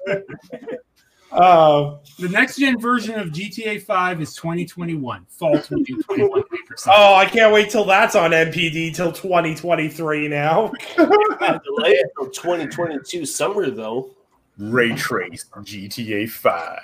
Uh, 1.31 1.98
The 2.19 2.27
next 2.30 2.57
gen 2.57 2.80
version 2.80 3.18
of 3.19 3.27
GTA 3.30 3.81
5 3.84 4.22
is 4.22 4.34
2021, 4.36 5.26
fall 5.30 5.53
2021. 5.53 6.30
to 6.41 6.48
be 6.52 6.57
precise. 6.65 6.91
oh, 6.95 7.15
I 7.15 7.26
can't 7.26 7.53
wait 7.53 7.69
till 7.69 7.86
that's 7.86 8.15
on 8.15 8.31
NPD 8.31 8.94
till 8.95 9.11
2023 9.11 10.27
now. 10.27 10.72
delay 10.98 12.02
until 12.18 12.30
2022 12.31 13.26
summer 13.26 13.69
though. 13.69 14.10
Ray 14.57 14.94
Trace 14.95 15.45
GTA 15.60 16.30
5. 16.30 16.80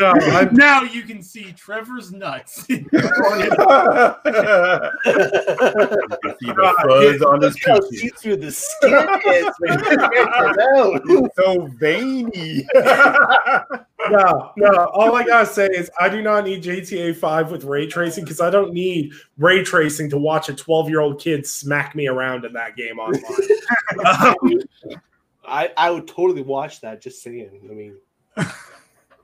No, 0.00 0.12
I'm- 0.12 0.48
now 0.54 0.82
you 0.82 1.02
can 1.02 1.22
see 1.22 1.52
Trevor's 1.52 2.10
nuts. 2.10 2.64
you 2.68 2.84
can 2.90 3.00
see 3.02 3.10
the 6.46 6.74
fuzz 6.82 7.22
on 7.22 7.42
his 7.42 7.54
Look 7.54 7.62
how 7.66 7.80
peaches. 7.90 8.00
see 8.00 8.08
through 8.16 8.36
the 8.36 8.50
skin 8.50 8.92
is 9.26 9.46
It's 11.04 11.36
so 11.36 11.66
veiny. 11.78 12.66
no, 14.10 14.52
no. 14.56 14.86
All 14.94 15.14
I 15.14 15.24
gotta 15.24 15.46
say 15.46 15.66
is 15.66 15.90
I 16.00 16.08
do 16.08 16.22
not 16.22 16.44
need 16.44 16.62
GTA 16.62 17.14
5 17.16 17.50
with 17.50 17.64
ray 17.64 17.86
tracing 17.86 18.24
because 18.24 18.40
I 18.40 18.48
don't 18.50 18.72
need 18.72 19.12
ray 19.38 19.62
tracing 19.62 20.08
to 20.10 20.18
watch 20.18 20.48
a 20.48 20.54
12 20.54 20.88
year 20.88 21.00
old 21.00 21.20
kid 21.20 21.46
smack 21.46 21.94
me 21.94 22.08
around 22.08 22.44
in 22.46 22.52
that 22.54 22.74
game 22.76 22.98
online. 22.98 23.22
Um, 24.04 24.34
I, 25.46 25.70
I 25.76 25.90
would 25.90 26.06
totally 26.06 26.42
watch 26.42 26.80
that. 26.82 27.02
Just 27.02 27.22
saying. 27.22 27.50
I 27.68 27.74
mean, 27.74 27.96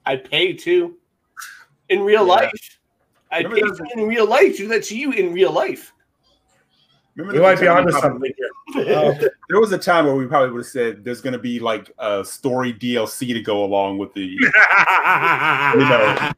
I'd 0.06 0.28
pay 0.28 0.52
too. 0.52 0.96
In 1.88 2.00
real 2.00 2.26
Yeah. 2.26 2.34
life, 2.34 2.78
I'd 3.30 3.44
Remember 3.44 3.56
pay 3.56 3.68
those- 3.68 3.78
to 3.78 4.00
in 4.00 4.08
real 4.08 4.26
life. 4.26 4.56
Do 4.56 4.68
that 4.68 4.84
to 4.84 4.96
you 4.96 5.12
in 5.12 5.32
real 5.32 5.52
life. 5.52 5.92
Remember 7.16 7.32
we 7.32 7.38
there 7.38 7.42
might 7.46 7.52
was 7.52 7.60
be 7.60 7.66
a 7.66 7.70
time 7.70 7.78
onto 7.78 7.94
we 7.94 8.00
something 8.00 8.32
here. 8.36 8.50
Um, 8.96 9.18
There 9.48 9.60
was 9.60 9.72
a 9.72 9.78
time 9.78 10.04
where 10.06 10.14
we 10.16 10.26
probably 10.26 10.50
would 10.50 10.58
have 10.64 10.66
said 10.66 11.04
there's 11.04 11.20
going 11.20 11.32
to 11.32 11.38
be 11.38 11.58
like 11.60 11.90
a 11.98 12.24
story 12.24 12.72
DLC 12.74 13.32
to 13.32 13.40
go 13.40 13.64
along 13.64 13.98
with 13.98 14.12
the 14.14 14.22
you 14.22 14.40
know 15.76 16.30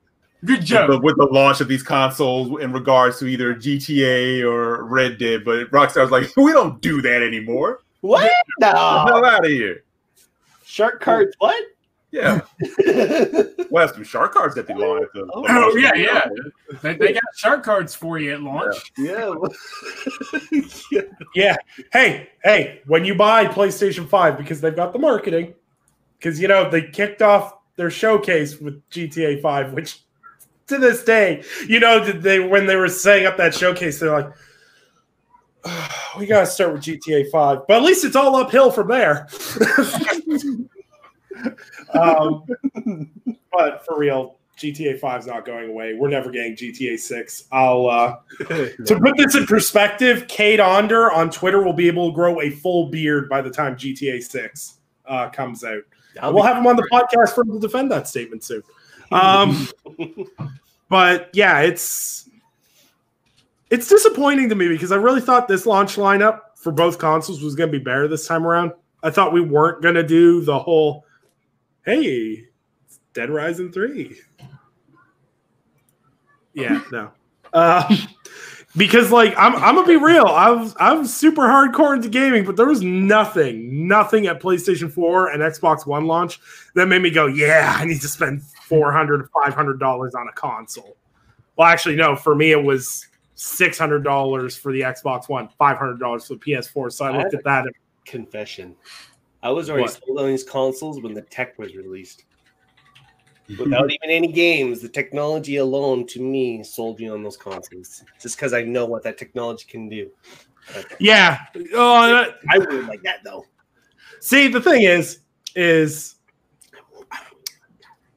Good 0.44 0.60
with 0.60 0.68
the, 0.68 1.00
with 1.02 1.16
the 1.16 1.26
launch 1.32 1.60
of 1.60 1.66
these 1.66 1.82
consoles 1.82 2.60
in 2.62 2.72
regards 2.72 3.18
to 3.18 3.26
either 3.26 3.54
GTA 3.56 4.44
or 4.44 4.84
Red 4.84 5.18
Dead. 5.18 5.44
But 5.44 5.68
Rockstar 5.72 6.02
was 6.02 6.12
like, 6.12 6.28
we 6.36 6.52
don't 6.52 6.80
do 6.80 7.02
that 7.02 7.22
anymore. 7.24 7.80
What? 8.02 8.22
Get 8.22 8.32
the 8.60 8.72
No. 8.72 9.04
hell 9.06 9.24
out 9.24 9.44
of 9.44 9.50
here. 9.50 9.82
Shark 10.64 11.00
cards. 11.00 11.34
What? 11.38 11.60
Yeah, 12.10 12.40
we'll 13.70 13.82
have 13.86 13.90
some 13.90 14.02
shark 14.04 14.32
cards 14.32 14.56
at 14.56 14.66
the 14.66 14.74
launch. 14.74 15.02
At 15.04 15.12
the, 15.12 15.30
Oh, 15.34 15.44
Oh, 15.46 15.76
yeah, 15.76 15.94
yeah. 15.94 16.26
They, 16.80 16.94
they 16.94 17.12
got 17.12 17.22
shark 17.36 17.62
cards 17.62 17.94
for 17.94 18.18
you 18.18 18.32
at 18.32 18.42
launch. 18.42 18.92
yeah. 18.96 19.34
yeah. 21.34 21.56
Hey, 21.92 22.30
hey, 22.42 22.80
when 22.86 23.04
you 23.04 23.14
buy 23.14 23.44
PlayStation 23.44 24.08
5, 24.08 24.38
because 24.38 24.62
they've 24.62 24.74
got 24.74 24.94
the 24.94 24.98
marketing, 24.98 25.52
because 26.18 26.40
you 26.40 26.48
know 26.48 26.70
they 26.70 26.82
kicked 26.82 27.20
off 27.20 27.58
their 27.76 27.90
showcase 27.90 28.58
with 28.58 28.82
GTA 28.88 29.42
5, 29.42 29.74
which 29.74 30.00
to 30.68 30.78
this 30.78 31.04
day, 31.04 31.42
you 31.66 31.78
know, 31.78 32.02
they 32.02 32.40
when 32.40 32.64
they 32.66 32.76
were 32.76 32.88
setting 32.88 33.26
up 33.26 33.36
that 33.36 33.54
showcase, 33.54 34.00
they're 34.00 34.12
like, 34.12 34.30
"Ah, 35.64 36.14
we 36.18 36.24
gotta 36.26 36.46
start 36.46 36.72
with 36.72 36.82
GTA 36.82 37.30
5. 37.30 37.66
But 37.66 37.76
at 37.76 37.82
least 37.82 38.04
it's 38.04 38.16
all 38.16 38.36
uphill 38.36 38.70
from 38.70 38.88
there. 38.88 39.28
um, 41.94 42.44
but 43.52 43.84
for 43.84 43.98
real, 43.98 44.36
GTA 44.56 44.98
5 44.98 45.20
is 45.20 45.26
not 45.26 45.44
going 45.44 45.70
away. 45.70 45.94
We're 45.94 46.08
never 46.08 46.30
getting 46.30 46.56
GTA 46.56 46.98
6. 46.98 47.44
I'll 47.52 47.86
uh 47.88 48.16
to 48.38 49.00
put 49.00 49.16
this 49.16 49.34
in 49.36 49.46
perspective, 49.46 50.26
Kate 50.28 50.60
Onder 50.60 51.12
on 51.12 51.30
Twitter 51.30 51.62
will 51.62 51.72
be 51.72 51.86
able 51.86 52.10
to 52.10 52.14
grow 52.14 52.40
a 52.40 52.50
full 52.50 52.90
beard 52.90 53.28
by 53.28 53.40
the 53.40 53.50
time 53.50 53.76
GTA 53.76 54.22
6 54.22 54.78
uh, 55.06 55.28
comes 55.30 55.64
out. 55.64 55.82
That'll 56.14 56.34
we'll 56.34 56.42
have 56.42 56.56
him 56.56 56.66
on 56.66 56.76
the 56.76 56.88
podcast 56.90 57.34
for 57.34 57.42
him 57.42 57.52
to 57.52 57.60
defend 57.60 57.90
that 57.92 58.08
statement 58.08 58.42
soon. 58.42 58.62
Um, 59.12 59.68
but 60.88 61.30
yeah, 61.32 61.60
it's 61.60 62.28
it's 63.70 63.88
disappointing 63.88 64.48
to 64.48 64.54
me 64.54 64.68
because 64.68 64.92
I 64.92 64.96
really 64.96 65.20
thought 65.20 65.48
this 65.48 65.66
launch 65.66 65.96
lineup 65.96 66.40
for 66.56 66.72
both 66.72 66.98
consoles 66.98 67.42
was 67.42 67.54
going 67.54 67.70
to 67.70 67.78
be 67.78 67.82
better 67.82 68.08
this 68.08 68.26
time 68.26 68.46
around. 68.46 68.72
I 69.02 69.10
thought 69.10 69.32
we 69.32 69.40
weren't 69.40 69.82
going 69.82 69.94
to 69.94 70.02
do 70.02 70.40
the 70.40 70.58
whole, 70.58 71.04
hey, 71.84 72.46
it's 72.86 73.00
Dead 73.12 73.30
Rising 73.30 73.72
three. 73.72 74.20
Yeah, 76.54 76.82
no. 76.92 77.10
Um, 77.52 77.98
because 78.76 79.10
like 79.10 79.34
I'm, 79.36 79.54
I'm 79.56 79.74
gonna 79.74 79.86
be 79.86 79.96
real. 79.96 80.26
I 80.26 80.50
was 80.50 80.74
I'm 80.78 81.06
super 81.06 81.42
hardcore 81.42 81.96
into 81.96 82.08
gaming, 82.08 82.44
but 82.44 82.56
there 82.56 82.66
was 82.66 82.82
nothing, 82.82 83.88
nothing 83.88 84.26
at 84.26 84.40
PlayStation 84.40 84.90
4 84.90 85.30
and 85.30 85.42
Xbox 85.42 85.86
One 85.86 86.06
launch 86.06 86.40
that 86.74 86.86
made 86.86 87.02
me 87.02 87.10
go, 87.10 87.26
yeah, 87.26 87.76
I 87.78 87.84
need 87.84 88.00
to 88.02 88.08
spend 88.08 88.42
400 88.42 89.28
500 89.44 89.80
dollars 89.80 90.14
on 90.14 90.28
a 90.28 90.32
console. 90.32 90.96
Well, 91.56 91.66
actually, 91.66 91.96
no. 91.96 92.14
For 92.14 92.34
me, 92.34 92.52
it 92.52 92.62
was 92.62 93.06
six 93.34 93.78
hundred 93.78 94.04
dollars 94.04 94.56
for 94.56 94.72
the 94.72 94.82
Xbox 94.82 95.28
One, 95.28 95.48
five 95.58 95.76
hundred 95.76 95.98
dollars 95.98 96.26
for 96.26 96.34
the 96.34 96.40
PS4. 96.40 96.92
So 96.92 97.04
I 97.04 97.16
looked 97.16 97.34
at 97.34 97.44
that. 97.44 97.66
And, 97.66 97.74
Confession. 98.04 98.74
I 99.42 99.50
was 99.50 99.70
already 99.70 99.84
What? 99.84 100.00
sold 100.04 100.18
on 100.18 100.26
these 100.26 100.44
consoles 100.44 101.00
when 101.00 101.14
the 101.14 101.22
tech 101.22 101.58
was 101.58 101.74
released. 101.76 102.24
Without 103.58 103.90
even 103.90 104.10
any 104.10 104.28
games, 104.28 104.80
the 104.80 104.88
technology 104.88 105.56
alone 105.56 106.06
to 106.08 106.20
me 106.20 106.62
sold 106.62 107.00
me 107.00 107.08
on 107.08 107.22
those 107.22 107.36
consoles. 107.36 108.04
Just 108.20 108.36
because 108.36 108.52
I 108.52 108.62
know 108.62 108.84
what 108.84 109.02
that 109.04 109.16
technology 109.16 109.64
can 109.68 109.88
do. 109.88 110.10
yeah. 111.00 111.38
Oh, 111.72 112.06
that- 112.12 112.34
I 112.50 112.58
would 112.58 112.86
like 112.86 113.02
that 113.04 113.20
though. 113.24 113.44
See, 114.20 114.48
the 114.48 114.60
thing 114.60 114.82
is, 114.82 115.20
is 115.54 116.16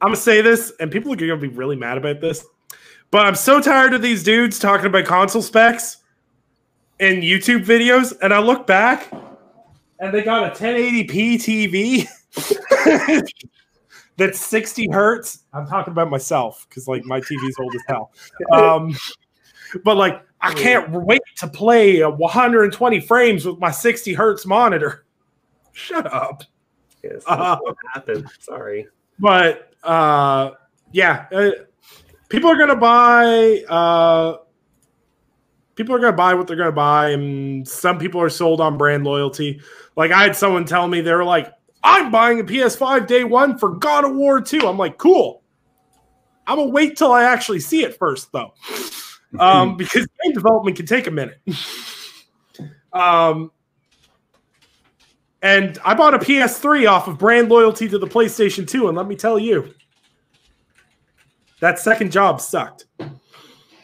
I'm 0.00 0.08
gonna 0.08 0.16
say 0.16 0.42
this, 0.42 0.72
and 0.80 0.90
people 0.90 1.12
are 1.12 1.16
gonna 1.16 1.36
be 1.36 1.48
really 1.48 1.76
mad 1.76 1.96
about 1.96 2.20
this. 2.20 2.44
But 3.12 3.26
I'm 3.26 3.36
so 3.36 3.60
tired 3.60 3.94
of 3.94 4.02
these 4.02 4.22
dudes 4.24 4.58
talking 4.58 4.86
about 4.86 5.04
console 5.04 5.42
specs 5.42 5.98
in 6.98 7.20
YouTube 7.20 7.64
videos, 7.64 8.12
and 8.20 8.34
I 8.34 8.40
look 8.40 8.66
back 8.66 9.08
and 10.02 10.12
they 10.12 10.22
got 10.22 10.44
a 10.44 10.64
1080p 10.64 11.34
TV 11.36 13.22
that's 14.16 14.40
60 14.40 14.88
hertz. 14.90 15.44
I'm 15.52 15.66
talking 15.66 15.92
about 15.92 16.10
myself 16.10 16.66
because 16.68 16.88
like 16.88 17.04
my 17.04 17.20
TV's 17.20 17.56
old 17.58 17.74
as 17.74 17.82
hell. 17.86 18.12
Um, 18.50 18.94
but 19.84 19.96
like 19.96 20.22
I 20.40 20.52
can't 20.54 20.90
wait 20.90 21.22
to 21.36 21.46
play 21.46 22.02
120 22.02 23.00
frames 23.00 23.46
with 23.46 23.58
my 23.60 23.70
60 23.70 24.12
hertz 24.12 24.44
monitor. 24.44 25.06
Shut 25.72 26.12
up. 26.12 26.42
Yes, 27.04 27.22
that's 27.24 27.26
Uh, 27.28 27.56
what 27.62 27.76
happened. 27.94 28.28
Sorry. 28.40 28.88
But 29.20 29.72
uh, 29.84 30.50
yeah, 30.90 31.26
uh, 31.32 31.50
people 32.28 32.50
are 32.50 32.56
gonna 32.56 32.76
buy. 32.76 33.62
Uh, 33.68 34.38
people 35.74 35.94
are 35.94 35.98
gonna 35.98 36.12
buy 36.12 36.34
what 36.34 36.46
they're 36.46 36.56
gonna 36.56 36.72
buy, 36.72 37.10
and 37.10 37.66
some 37.66 37.98
people 37.98 38.20
are 38.20 38.30
sold 38.30 38.60
on 38.60 38.76
brand 38.76 39.04
loyalty. 39.04 39.60
Like 39.96 40.10
I 40.10 40.22
had 40.22 40.36
someone 40.36 40.64
tell 40.64 40.88
me 40.88 41.00
they 41.00 41.12
were 41.12 41.24
like, 41.24 41.52
"I'm 41.82 42.10
buying 42.10 42.40
a 42.40 42.44
PS5 42.44 43.06
day 43.06 43.24
one 43.24 43.58
for 43.58 43.70
God 43.70 44.04
of 44.04 44.14
War 44.14 44.40
2. 44.40 44.66
I'm 44.66 44.78
like, 44.78 44.98
"Cool." 44.98 45.42
I'm 46.46 46.56
gonna 46.56 46.70
wait 46.70 46.96
till 46.96 47.12
I 47.12 47.24
actually 47.24 47.60
see 47.60 47.84
it 47.84 47.96
first, 47.98 48.32
though, 48.32 48.52
um, 49.38 49.76
because 49.76 50.06
game 50.22 50.32
development 50.32 50.76
can 50.76 50.86
take 50.86 51.06
a 51.06 51.10
minute. 51.10 51.40
um, 52.92 53.52
and 55.40 55.78
I 55.84 55.94
bought 55.94 56.14
a 56.14 56.18
PS3 56.18 56.88
off 56.88 57.08
of 57.08 57.18
brand 57.18 57.48
loyalty 57.48 57.88
to 57.88 57.98
the 57.98 58.06
PlayStation 58.06 58.66
2, 58.66 58.88
and 58.88 58.96
let 58.96 59.06
me 59.06 59.16
tell 59.16 59.38
you, 59.38 59.74
that 61.60 61.78
second 61.78 62.12
job 62.12 62.40
sucked. 62.40 62.86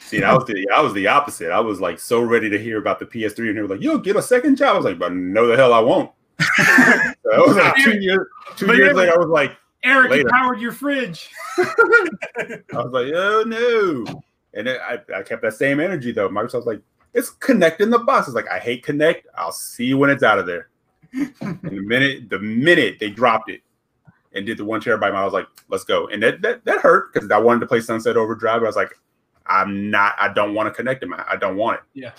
See, 0.09 0.21
that 0.21 0.35
was 0.35 0.47
the 0.47 0.67
I 0.71 0.81
was 0.81 0.95
the 0.95 1.07
opposite. 1.07 1.51
I 1.51 1.61
was 1.61 1.81
like 1.83 1.99
so 1.99 2.23
ready 2.23 2.49
to 2.49 2.59
hear 2.59 2.79
about 2.79 2.99
the 2.99 3.05
PS3, 3.05 3.49
and 3.49 3.59
they 3.59 3.63
were 3.63 3.69
like, 3.69 3.83
"You'll 3.83 3.99
get 3.99 4.17
a 4.17 4.23
second 4.23 4.57
job." 4.57 4.75
I 4.75 4.77
was 4.77 4.85
like, 4.87 4.99
"But 4.99 5.13
no, 5.13 5.47
the 5.47 5.57
hell 5.57 5.75
I 5.75 5.81
won't." 5.81 6.11
so 6.41 6.65
it 7.25 7.47
was 7.47 7.57
like 7.57 7.77
two 7.77 7.99
years. 7.99 8.27
Two 8.57 8.67
But 8.67 8.77
years 8.77 8.95
later, 8.95 9.13
I 9.13 9.19
was 9.19 9.29
like, 9.29 9.57
Eric, 9.85 10.13
you 10.15 10.27
powered 10.29 10.61
your 10.61 10.73
fridge. 10.73 11.31
I 11.59 12.63
was 12.73 12.91
like, 12.91 13.13
"Oh 13.15 13.45
no!" 13.47 14.23
And 14.55 14.67
then 14.67 14.79
I, 14.81 14.99
I 15.15 15.23
kept 15.23 15.43
that 15.43 15.55
same 15.55 15.79
energy 15.79 16.11
though. 16.11 16.31
Microsoft 16.31 16.55
was 16.55 16.67
like, 16.67 16.81
"It's 17.13 17.29
connecting 17.29 17.91
the 17.91 17.99
box." 17.99 18.29
It's 18.29 18.35
like, 18.35 18.49
"I 18.49 18.59
hate 18.59 18.87
Kinect. 18.87 19.25
I'll 19.37 19.53
see 19.53 19.85
you 19.85 19.99
when 19.99 20.09
it's 20.09 20.23
out 20.23 20.39
of 20.39 20.47
there." 20.47 20.69
and 21.13 21.61
the 21.63 21.83
minute 21.83 22.31
the 22.31 22.39
minute 22.39 22.97
they 22.99 23.11
dropped 23.11 23.51
it 23.51 23.61
and 24.33 24.47
did 24.47 24.59
the 24.59 24.65
one 24.65 24.81
terabyte, 24.81 25.15
I 25.15 25.25
was 25.25 25.35
like, 25.35 25.49
"Let's 25.69 25.85
go!" 25.85 26.09
And 26.09 26.23
that 26.23 26.41
that, 26.41 26.65
that 26.65 26.81
hurt 26.81 27.13
because 27.13 27.31
I 27.31 27.39
wanted 27.39 27.61
to 27.61 27.67
play 27.67 27.81
Sunset 27.81 28.17
Overdrive. 28.17 28.63
I 28.63 28.67
was 28.67 28.77
like, 28.77 28.99
"I'm 29.49 29.91
not. 29.91 30.15
I 30.19 30.33
don't 30.33 30.55
want 30.55 30.67
to 30.69 30.71
connect 30.75 31.03
it. 31.03 31.07
man. 31.07 31.25
I 31.29 31.37
don't 31.37 31.57
want 31.57 31.81
it." 31.81 32.01
Yeah. 32.01 32.13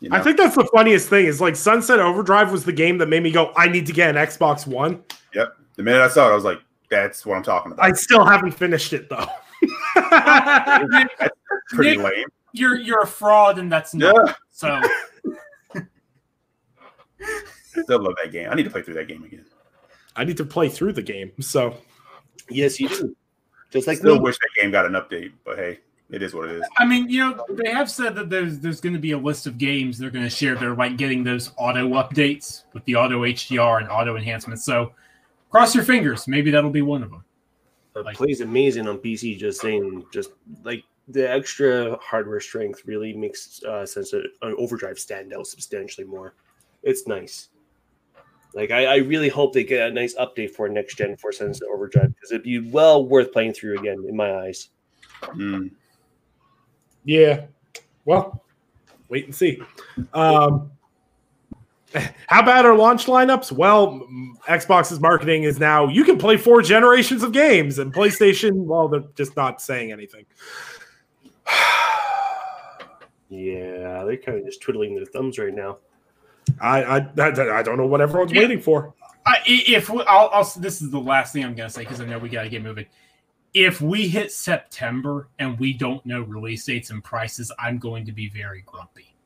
You 0.00 0.10
know? 0.10 0.16
I 0.16 0.20
think 0.20 0.36
that's 0.36 0.54
the 0.54 0.68
funniest 0.74 1.08
thing 1.08 1.24
is 1.26 1.40
like 1.40 1.56
Sunset 1.56 1.98
Overdrive 2.00 2.52
was 2.52 2.64
the 2.64 2.72
game 2.72 2.98
that 2.98 3.08
made 3.08 3.22
me 3.22 3.30
go, 3.30 3.52
I 3.56 3.66
need 3.68 3.86
to 3.86 3.92
get 3.94 4.10
an 4.14 4.16
Xbox 4.16 4.66
One. 4.66 5.02
Yep. 5.34 5.56
The 5.76 5.82
minute 5.82 6.02
I 6.02 6.08
saw 6.08 6.28
it, 6.28 6.32
I 6.32 6.34
was 6.34 6.44
like, 6.44 6.60
"That's 6.90 7.24
what 7.24 7.36
I'm 7.36 7.42
talking 7.42 7.72
about." 7.72 7.84
I 7.84 7.92
still 7.92 8.24
haven't 8.24 8.52
finished 8.52 8.92
it 8.92 9.08
though. 9.08 9.26
That's 9.94 10.84
pretty 11.70 11.96
Nick- 11.96 12.04
lame. 12.04 12.26
You're 12.52 12.76
you're 12.76 13.02
a 13.02 13.06
fraud, 13.06 13.58
and 13.58 13.70
that's 13.72 13.94
not. 13.94 14.14
Yeah, 14.26 14.34
So 14.50 14.80
still 17.82 18.02
love 18.02 18.14
that 18.22 18.32
game. 18.32 18.48
I 18.50 18.54
need 18.54 18.64
to 18.64 18.70
play 18.70 18.82
through 18.82 18.94
that 18.94 19.08
game 19.08 19.22
again. 19.24 19.44
I 20.14 20.24
need 20.24 20.36
to 20.38 20.44
play 20.44 20.68
through 20.68 20.92
the 20.94 21.02
game. 21.02 21.32
So 21.40 21.76
Yes, 22.48 22.78
you 22.80 22.88
do. 22.88 23.14
Just 23.70 23.86
like 23.86 23.98
Still 23.98 24.14
me. 24.16 24.20
wish 24.20 24.36
that 24.38 24.48
game 24.60 24.70
got 24.70 24.86
an 24.86 24.92
update, 24.92 25.32
but 25.44 25.58
hey, 25.58 25.80
it 26.10 26.22
is 26.22 26.34
what 26.34 26.48
it 26.48 26.56
is. 26.56 26.68
I 26.78 26.84
mean, 26.84 27.08
you 27.08 27.20
know, 27.20 27.44
they 27.50 27.70
have 27.70 27.90
said 27.90 28.14
that 28.14 28.30
there's 28.30 28.60
there's 28.60 28.80
going 28.80 28.92
to 28.92 28.98
be 29.00 29.12
a 29.12 29.18
list 29.18 29.46
of 29.46 29.58
games 29.58 29.98
they're 29.98 30.10
going 30.10 30.24
to 30.24 30.30
share. 30.30 30.54
They're 30.54 30.74
like 30.74 30.96
getting 30.96 31.24
those 31.24 31.52
auto 31.56 31.88
updates 31.90 32.62
with 32.72 32.84
the 32.84 32.94
auto 32.96 33.22
HDR 33.22 33.80
and 33.80 33.88
auto 33.88 34.16
enhancements. 34.16 34.64
So 34.64 34.92
cross 35.50 35.74
your 35.74 35.84
fingers. 35.84 36.28
Maybe 36.28 36.50
that'll 36.50 36.70
be 36.70 36.82
one 36.82 37.02
of 37.02 37.10
them. 37.10 37.24
It 37.96 38.04
Like- 38.04 38.16
plays 38.16 38.40
amazing 38.40 38.86
on 38.86 38.98
PC. 38.98 39.36
Just 39.38 39.60
saying, 39.60 40.04
just 40.12 40.30
like 40.62 40.84
the 41.08 41.28
extra 41.28 41.96
hardware 42.00 42.40
strength 42.40 42.82
really 42.86 43.12
makes 43.12 43.62
uh, 43.64 43.86
sense 43.86 44.10
that 44.12 44.24
an 44.42 44.54
overdrive 44.58 44.98
stand 44.98 45.32
out 45.32 45.46
substantially 45.46 46.06
more. 46.06 46.34
It's 46.82 47.06
nice. 47.06 47.48
Like 48.54 48.70
I, 48.70 48.86
I 48.86 48.96
really 48.96 49.28
hope 49.28 49.52
they 49.52 49.64
get 49.64 49.88
a 49.88 49.92
nice 49.92 50.14
update 50.14 50.50
for 50.52 50.68
next 50.68 50.96
gen 50.96 51.16
for 51.16 51.30
Sunset 51.32 51.68
Overdrive 51.72 52.14
because 52.14 52.30
it'd 52.32 52.42
be 52.44 52.70
well 52.70 53.04
worth 53.04 53.32
playing 53.32 53.52
through 53.52 53.78
again 53.78 54.04
in 54.08 54.16
my 54.16 54.34
eyes. 54.34 54.68
Mm. 55.22 55.70
Yeah. 57.06 57.46
Well, 58.04 58.42
wait 59.08 59.24
and 59.24 59.34
see. 59.34 59.58
Um 60.12 60.70
how 62.26 62.42
bad 62.44 62.66
are 62.66 62.74
launch 62.76 63.06
lineups? 63.06 63.52
Well, 63.52 64.06
Xbox's 64.46 65.00
marketing 65.00 65.44
is 65.44 65.58
now 65.58 65.88
you 65.88 66.04
can 66.04 66.18
play 66.18 66.36
four 66.36 66.60
generations 66.60 67.22
of 67.22 67.32
games, 67.32 67.78
and 67.78 67.94
PlayStation, 67.94 68.52
well, 68.66 68.88
they're 68.88 69.04
just 69.14 69.34
not 69.34 69.62
saying 69.62 69.92
anything. 69.92 70.26
Yeah, 73.28 74.04
they're 74.04 74.16
kind 74.18 74.38
of 74.38 74.44
just 74.44 74.60
twiddling 74.62 74.94
their 74.94 75.04
thumbs 75.06 75.38
right 75.38 75.54
now. 75.54 75.78
I 76.60 76.82
I, 76.82 76.96
I, 77.18 77.58
I 77.58 77.62
don't 77.62 77.76
know 77.76 77.86
what 77.86 78.00
everyone's 78.00 78.32
Yeah. 78.32 78.42
waiting 78.42 78.60
for. 78.60 78.94
I, 79.24 79.38
i- 79.38 79.64
if 79.66 79.90
we, 79.90 80.02
I'll, 80.06 80.28
I'll, 80.32 80.44
this 80.58 80.80
is 80.82 80.90
the 80.90 81.00
last 81.00 81.32
thing 81.32 81.44
I'm 81.44 81.54
going 81.54 81.68
to 81.68 81.72
say 81.74 81.82
because 81.82 82.00
I 82.00 82.04
know 82.04 82.18
we 82.18 82.28
got 82.28 82.42
to 82.44 82.48
get 82.48 82.62
moving. 82.62 82.86
If 83.56 83.80
we 83.80 84.06
hit 84.06 84.32
September 84.32 85.30
and 85.38 85.58
we 85.58 85.72
don't 85.72 86.04
know 86.04 86.20
release 86.20 86.66
dates 86.66 86.90
and 86.90 87.02
prices, 87.02 87.50
I'm 87.58 87.78
going 87.78 88.04
to 88.04 88.12
be 88.12 88.28
very 88.28 88.62
grumpy. 88.66 89.16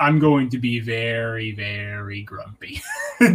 I'm 0.00 0.18
going 0.18 0.50
to 0.50 0.58
be 0.58 0.80
very, 0.80 1.52
very 1.52 2.22
grumpy. 2.22 2.82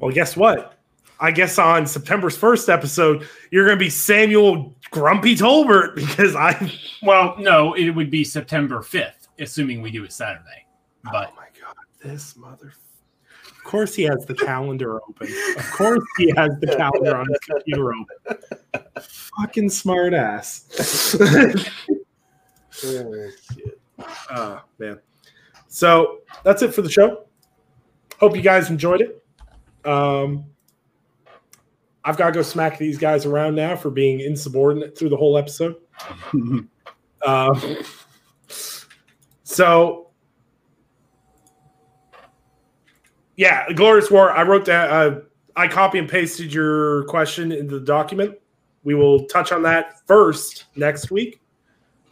Well, 0.00 0.10
guess 0.14 0.36
what? 0.36 0.78
I 1.18 1.30
guess 1.30 1.58
on 1.58 1.86
September's 1.86 2.36
first 2.36 2.68
episode, 2.68 3.28
you're 3.50 3.64
going 3.64 3.78
to 3.78 3.84
be 3.84 3.90
Samuel 3.90 4.74
Grumpy 4.90 5.34
Tolbert 5.34 5.94
because 5.96 6.34
I. 6.34 6.72
well, 7.02 7.36
no, 7.38 7.74
it 7.74 7.90
would 7.90 8.10
be 8.10 8.24
September 8.24 8.78
5th, 8.78 9.28
assuming 9.38 9.82
we 9.82 9.90
do 9.90 10.04
it 10.04 10.12
Saturday. 10.12 10.66
But 11.04 11.32
oh 11.32 11.36
my 11.36 11.48
god, 11.60 11.74
this 12.02 12.36
mother. 12.36 12.72
Of 13.46 13.64
course, 13.64 13.94
he 13.94 14.04
has 14.04 14.24
the 14.26 14.34
calendar 14.34 15.02
open. 15.02 15.28
Of 15.56 15.70
course, 15.72 16.04
he 16.18 16.32
has 16.36 16.50
the 16.60 16.68
calendar 16.76 17.16
on 17.16 17.26
his 17.28 17.38
computer 17.40 17.92
open. 17.94 18.82
Fucking 19.00 19.70
smart 19.70 20.14
ass. 20.14 21.16
Oh, 22.84 23.30
shit. 23.54 23.80
Ah, 24.28 24.64
man. 24.78 25.00
So 25.66 26.18
that's 26.44 26.60
it 26.60 26.74
for 26.74 26.82
the 26.82 26.90
show. 26.90 27.24
Hope 28.20 28.36
you 28.36 28.42
guys 28.42 28.68
enjoyed 28.68 29.00
it. 29.00 29.24
Um, 29.88 30.44
I've 32.04 32.18
got 32.18 32.26
to 32.26 32.32
go 32.32 32.42
smack 32.42 32.76
these 32.76 32.98
guys 32.98 33.24
around 33.24 33.54
now 33.54 33.76
for 33.76 33.90
being 33.90 34.20
insubordinate 34.20 34.96
through 34.96 35.08
the 35.08 35.16
whole 35.16 35.38
episode. 35.38 35.76
Um, 37.26 37.78
so, 39.42 40.10
yeah, 43.36 43.72
Glorious 43.72 44.12
War. 44.12 44.30
I 44.30 44.42
wrote 44.44 44.66
that. 44.66 44.90
Uh, 44.90 45.20
I 45.56 45.66
copy 45.66 45.98
and 45.98 46.08
pasted 46.08 46.52
your 46.52 47.02
question 47.04 47.50
into 47.50 47.80
the 47.80 47.84
document. 47.84 48.38
We 48.86 48.94
will 48.94 49.26
touch 49.26 49.50
on 49.50 49.64
that 49.64 50.06
first 50.06 50.66
next 50.76 51.10
week 51.10 51.40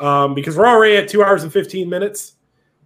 um, 0.01 0.35
because 0.35 0.57
we're 0.57 0.67
already 0.67 0.97
at 0.97 1.09
two 1.09 1.23
hours 1.23 1.45
and 1.45 1.53
15 1.53 1.89
minutes. 1.89 2.35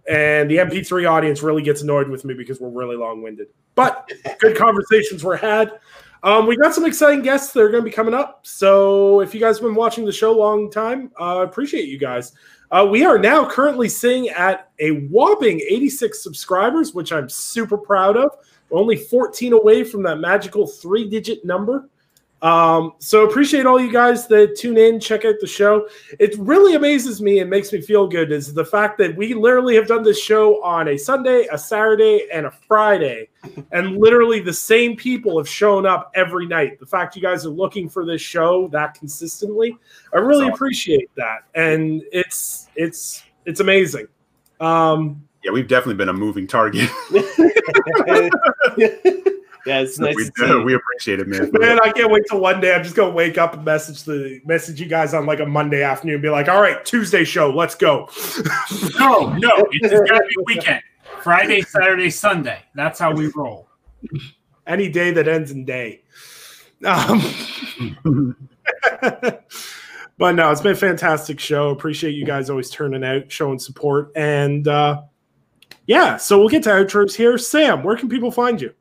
And 0.07 0.49
the 0.49 0.57
MP3 0.57 1.09
audience 1.09 1.41
really 1.41 1.63
gets 1.63 1.81
annoyed 1.81 2.07
with 2.07 2.23
me 2.23 2.35
because 2.35 2.61
we're 2.61 2.69
really 2.69 2.95
long 2.95 3.23
winded. 3.23 3.47
But 3.73 4.11
good 4.39 4.55
conversations 4.65 5.23
were 5.23 5.35
had. 5.35 5.79
Um, 6.21 6.45
we 6.45 6.55
got 6.55 6.75
some 6.75 6.85
exciting 6.85 7.23
guests 7.23 7.51
that 7.53 7.61
are 7.61 7.69
going 7.69 7.83
to 7.83 7.89
be 7.89 7.93
coming 7.93 8.13
up. 8.13 8.45
So 8.45 9.21
if 9.21 9.33
you 9.33 9.39
guys 9.39 9.57
have 9.57 9.65
been 9.65 9.73
watching 9.73 10.05
the 10.05 10.11
show 10.11 10.37
a 10.37 10.37
long 10.37 10.69
time, 10.69 11.11
I 11.19 11.37
uh, 11.37 11.39
appreciate 11.39 11.89
you 11.89 11.97
guys. 11.97 12.33
Uh, 12.69 12.87
we 12.91 13.03
are 13.03 13.17
now 13.17 13.49
currently 13.49 13.89
sitting 13.89 14.29
at 14.29 14.69
a 14.77 14.91
whopping 15.07 15.61
86 15.61 16.21
subscribers, 16.21 16.93
which 16.93 17.11
I'm 17.11 17.27
super 17.27 17.77
proud 17.77 18.17
of. 18.17 18.29
We're 18.69 18.79
only 18.79 18.97
14 18.97 19.53
away 19.53 19.83
from 19.83 20.03
that 20.03 20.17
magical 20.17 20.67
three 20.67 21.09
digit 21.09 21.43
number. 21.43 21.89
Um, 22.41 22.93
so 22.99 23.27
appreciate 23.27 23.65
all 23.65 23.79
you 23.79 23.91
guys 23.91 24.27
that 24.27 24.55
tune 24.55 24.77
in, 24.77 24.99
check 24.99 25.25
out 25.25 25.35
the 25.41 25.47
show. 25.47 25.87
It 26.19 26.37
really 26.37 26.75
amazes 26.75 27.21
me 27.21 27.39
and 27.39 27.49
makes 27.49 27.73
me 27.73 27.81
feel 27.81 28.07
good 28.07 28.31
is 28.31 28.53
the 28.53 28.63
fact 28.63 28.97
that 28.99 29.15
we 29.15 29.33
literally 29.33 29.75
have 29.75 29.87
done 29.87 30.03
this 30.03 30.21
show 30.21 30.63
on 30.63 30.87
a 30.87 30.97
Sunday, 30.97 31.47
a 31.51 31.57
Saturday, 31.57 32.27
and 32.31 32.45
a 32.45 32.51
Friday, 32.51 33.29
and 33.71 33.97
literally 33.97 34.39
the 34.39 34.53
same 34.53 34.95
people 34.95 35.37
have 35.37 35.49
shown 35.49 35.85
up 35.85 36.11
every 36.15 36.45
night. 36.45 36.79
The 36.79 36.85
fact 36.85 37.15
you 37.15 37.21
guys 37.21 37.45
are 37.45 37.49
looking 37.49 37.89
for 37.89 38.05
this 38.05 38.21
show 38.21 38.69
that 38.69 38.93
consistently, 38.93 39.77
I 40.13 40.19
really 40.19 40.45
awesome. 40.45 40.53
appreciate 40.53 41.09
that, 41.15 41.43
and 41.55 42.03
it's 42.11 42.69
it's 42.75 43.23
it's 43.45 43.59
amazing. 43.59 44.07
Um, 44.61 45.25
Yeah, 45.43 45.51
we've 45.51 45.67
definitely 45.67 45.95
been 45.95 46.09
a 46.09 46.13
moving 46.13 46.47
target. 46.47 46.89
Yeah, 49.65 49.79
it's 49.79 49.99
nice 49.99 50.15
we, 50.15 50.25
to 50.25 50.31
see. 50.35 50.55
we 50.63 50.73
appreciate 50.75 51.19
it, 51.19 51.27
man. 51.27 51.49
Man, 51.53 51.79
I 51.83 51.91
can't 51.91 52.11
wait 52.11 52.23
till 52.29 52.39
one 52.39 52.61
day. 52.61 52.73
I'm 52.73 52.83
just 52.83 52.95
gonna 52.95 53.11
wake 53.11 53.37
up 53.37 53.53
and 53.53 53.65
message 53.65 54.03
the 54.03 54.39
message 54.45 54.79
you 54.79 54.87
guys 54.87 55.13
on 55.13 55.25
like 55.25 55.39
a 55.39 55.45
Monday 55.45 55.83
afternoon 55.83 56.15
and 56.15 56.23
be 56.23 56.29
like, 56.29 56.47
all 56.47 56.61
right, 56.61 56.83
Tuesday 56.85 57.23
show, 57.23 57.49
let's 57.51 57.75
go. 57.75 58.09
No, 58.99 59.33
no, 59.33 59.51
it's 59.71 59.93
gotta 60.09 60.25
be 60.25 60.43
weekend. 60.45 60.81
Friday, 61.21 61.61
Saturday, 61.61 62.09
Sunday. 62.09 62.59
That's 62.75 62.99
how 62.99 63.13
we 63.13 63.27
roll. 63.35 63.67
Any 64.67 64.89
day 64.89 65.11
that 65.11 65.27
ends 65.27 65.51
in 65.51 65.65
day. 65.65 66.03
Um, 66.85 67.21
but 70.17 70.35
no, 70.35 70.51
it's 70.51 70.61
been 70.61 70.73
a 70.73 70.75
fantastic 70.75 71.39
show. 71.39 71.69
Appreciate 71.69 72.11
you 72.11 72.25
guys 72.25 72.49
always 72.49 72.69
turning 72.69 73.03
out, 73.03 73.31
showing 73.31 73.59
support. 73.59 74.11
And 74.15 74.67
uh 74.67 75.03
yeah, 75.89 76.17
so 76.17 76.37
we'll 76.37 76.49
get 76.49 76.61
to 76.63 76.69
outros 76.69 77.15
here. 77.15 77.35
Sam, 77.39 77.83
where 77.83 77.95
can 77.97 78.09
people 78.09 78.29
find 78.29 78.61
you? 78.61 78.75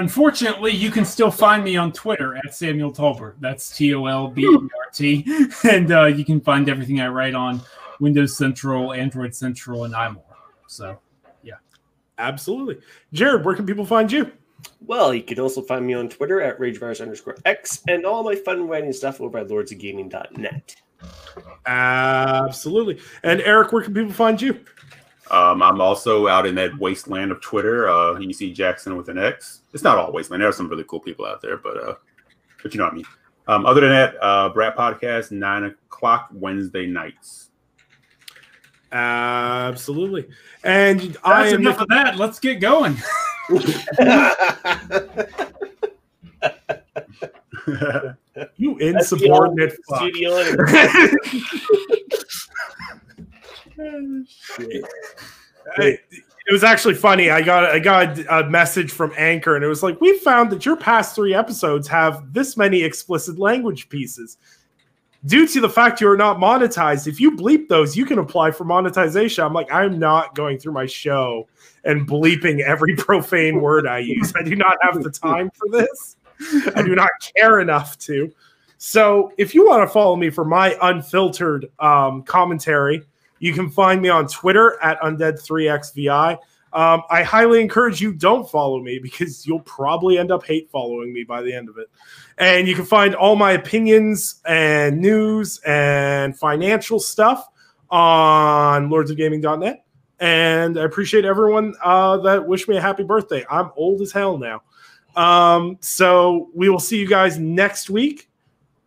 Unfortunately, 0.00 0.72
you 0.72 0.90
can 0.90 1.04
still 1.04 1.30
find 1.30 1.62
me 1.62 1.76
on 1.76 1.92
Twitter 1.92 2.34
at 2.34 2.54
Samuel 2.54 2.90
Tolbert. 2.90 3.34
That's 3.38 3.76
T 3.76 3.94
O 3.94 4.06
L 4.06 4.28
B 4.28 4.42
E 4.42 4.46
R 4.46 4.90
T. 4.94 5.26
And 5.70 5.92
uh, 5.92 6.06
you 6.06 6.24
can 6.24 6.40
find 6.40 6.70
everything 6.70 7.02
I 7.02 7.08
write 7.08 7.34
on 7.34 7.60
Windows 8.00 8.34
Central, 8.34 8.94
Android 8.94 9.34
Central, 9.34 9.84
and 9.84 9.92
iMore. 9.92 10.22
So, 10.68 10.98
yeah. 11.42 11.56
Absolutely. 12.16 12.78
Jared, 13.12 13.44
where 13.44 13.54
can 13.54 13.66
people 13.66 13.84
find 13.84 14.10
you? 14.10 14.32
Well, 14.86 15.12
you 15.12 15.22
can 15.22 15.38
also 15.38 15.60
find 15.60 15.86
me 15.86 15.92
on 15.92 16.08
Twitter 16.08 16.40
at 16.40 16.58
RageVirus 16.58 17.02
underscore 17.02 17.36
X 17.44 17.82
and 17.86 18.06
all 18.06 18.24
my 18.24 18.36
fun 18.36 18.66
writing 18.68 18.94
stuff 18.94 19.20
over 19.20 19.36
at 19.36 19.48
lordsofgaming.net. 19.48 20.76
Absolutely. 21.66 23.00
And 23.22 23.42
Eric, 23.42 23.72
where 23.72 23.82
can 23.82 23.92
people 23.92 24.14
find 24.14 24.40
you? 24.40 24.60
Um, 25.30 25.62
I'm 25.62 25.80
also 25.80 26.26
out 26.26 26.46
in 26.46 26.54
that 26.56 26.76
wasteland 26.78 27.30
of 27.30 27.40
Twitter. 27.40 27.88
Uh, 27.88 28.18
you 28.18 28.32
see 28.32 28.52
Jackson 28.52 28.96
with 28.96 29.08
an 29.08 29.18
X. 29.18 29.60
It's 29.72 29.84
not 29.84 29.96
all 29.96 30.12
wasteland. 30.12 30.42
There 30.42 30.48
are 30.48 30.52
some 30.52 30.68
really 30.68 30.84
cool 30.84 31.00
people 31.00 31.26
out 31.26 31.40
there, 31.40 31.56
but 31.56 31.76
uh, 31.76 31.94
but 32.62 32.74
you 32.74 32.78
know 32.78 32.84
what 32.84 32.92
I 32.92 32.96
mean. 32.96 33.06
Um, 33.46 33.66
other 33.66 33.80
than 33.80 33.90
that, 33.90 34.16
uh, 34.20 34.48
Brat 34.50 34.76
Podcast 34.76 35.30
nine 35.30 35.64
o'clock 35.64 36.28
Wednesday 36.32 36.86
nights. 36.86 37.50
Absolutely. 38.92 40.28
And 40.64 41.16
I 41.22 41.48
am 41.48 41.60
enough 41.60 41.80
of 41.80 41.88
that. 41.88 42.16
Let's 42.16 42.40
get 42.40 42.60
going. 42.60 42.96
you 48.56 48.78
insubordinate 48.78 49.76
fuck. 49.88 50.10
It, 55.78 56.00
it 56.46 56.52
was 56.52 56.64
actually 56.64 56.94
funny. 56.94 57.30
I 57.30 57.42
got 57.42 57.64
I 57.64 57.78
got 57.78 58.18
a 58.28 58.48
message 58.48 58.90
from 58.90 59.12
Anchor, 59.16 59.54
and 59.54 59.64
it 59.64 59.68
was 59.68 59.82
like, 59.82 60.00
"We 60.00 60.18
found 60.18 60.50
that 60.50 60.66
your 60.66 60.76
past 60.76 61.14
three 61.14 61.34
episodes 61.34 61.86
have 61.88 62.32
this 62.32 62.56
many 62.56 62.82
explicit 62.82 63.38
language 63.38 63.88
pieces." 63.88 64.36
Due 65.26 65.46
to 65.46 65.60
the 65.60 65.68
fact 65.68 66.00
you 66.00 66.08
are 66.08 66.16
not 66.16 66.38
monetized, 66.38 67.06
if 67.06 67.20
you 67.20 67.36
bleep 67.36 67.68
those, 67.68 67.94
you 67.94 68.06
can 68.06 68.18
apply 68.18 68.50
for 68.50 68.64
monetization. 68.64 69.44
I'm 69.44 69.52
like, 69.52 69.70
I'm 69.70 69.98
not 69.98 70.34
going 70.34 70.58
through 70.58 70.72
my 70.72 70.86
show 70.86 71.46
and 71.84 72.08
bleeping 72.08 72.60
every 72.60 72.96
profane 72.98 73.60
word 73.60 73.86
I 73.86 73.98
use. 73.98 74.32
I 74.34 74.42
do 74.42 74.56
not 74.56 74.78
have 74.80 75.02
the 75.02 75.10
time 75.10 75.50
for 75.54 75.68
this. 75.70 76.16
I 76.74 76.80
do 76.82 76.94
not 76.94 77.10
care 77.36 77.60
enough 77.60 77.98
to. 77.98 78.32
So, 78.78 79.30
if 79.36 79.54
you 79.54 79.66
want 79.66 79.86
to 79.86 79.92
follow 79.92 80.16
me 80.16 80.30
for 80.30 80.44
my 80.44 80.74
unfiltered 80.80 81.66
um, 81.78 82.22
commentary, 82.22 83.02
you 83.40 83.52
can 83.52 83.68
find 83.68 84.00
me 84.00 84.08
on 84.08 84.28
Twitter 84.28 84.80
at 84.80 85.00
undead3xvi. 85.00 86.38
Um, 86.72 87.02
I 87.10 87.24
highly 87.24 87.60
encourage 87.60 88.00
you 88.00 88.12
don't 88.12 88.48
follow 88.48 88.80
me 88.80 89.00
because 89.00 89.44
you'll 89.44 89.60
probably 89.60 90.18
end 90.18 90.30
up 90.30 90.44
hate 90.44 90.70
following 90.70 91.12
me 91.12 91.24
by 91.24 91.42
the 91.42 91.52
end 91.52 91.68
of 91.68 91.78
it. 91.78 91.90
And 92.38 92.68
you 92.68 92.76
can 92.76 92.84
find 92.84 93.14
all 93.16 93.34
my 93.34 93.52
opinions 93.52 94.40
and 94.46 95.00
news 95.00 95.60
and 95.66 96.38
financial 96.38 97.00
stuff 97.00 97.48
on 97.90 98.88
lordsofgaming.net. 98.88 99.84
And 100.20 100.78
I 100.78 100.84
appreciate 100.84 101.24
everyone 101.24 101.74
uh, 101.82 102.18
that 102.18 102.46
wished 102.46 102.68
me 102.68 102.76
a 102.76 102.80
happy 102.80 103.02
birthday. 103.02 103.44
I'm 103.50 103.70
old 103.74 104.00
as 104.02 104.12
hell 104.12 104.38
now. 104.38 104.62
Um, 105.16 105.78
so 105.80 106.50
we 106.54 106.68
will 106.68 106.78
see 106.78 106.98
you 106.98 107.08
guys 107.08 107.38
next 107.38 107.90
week 107.90 108.30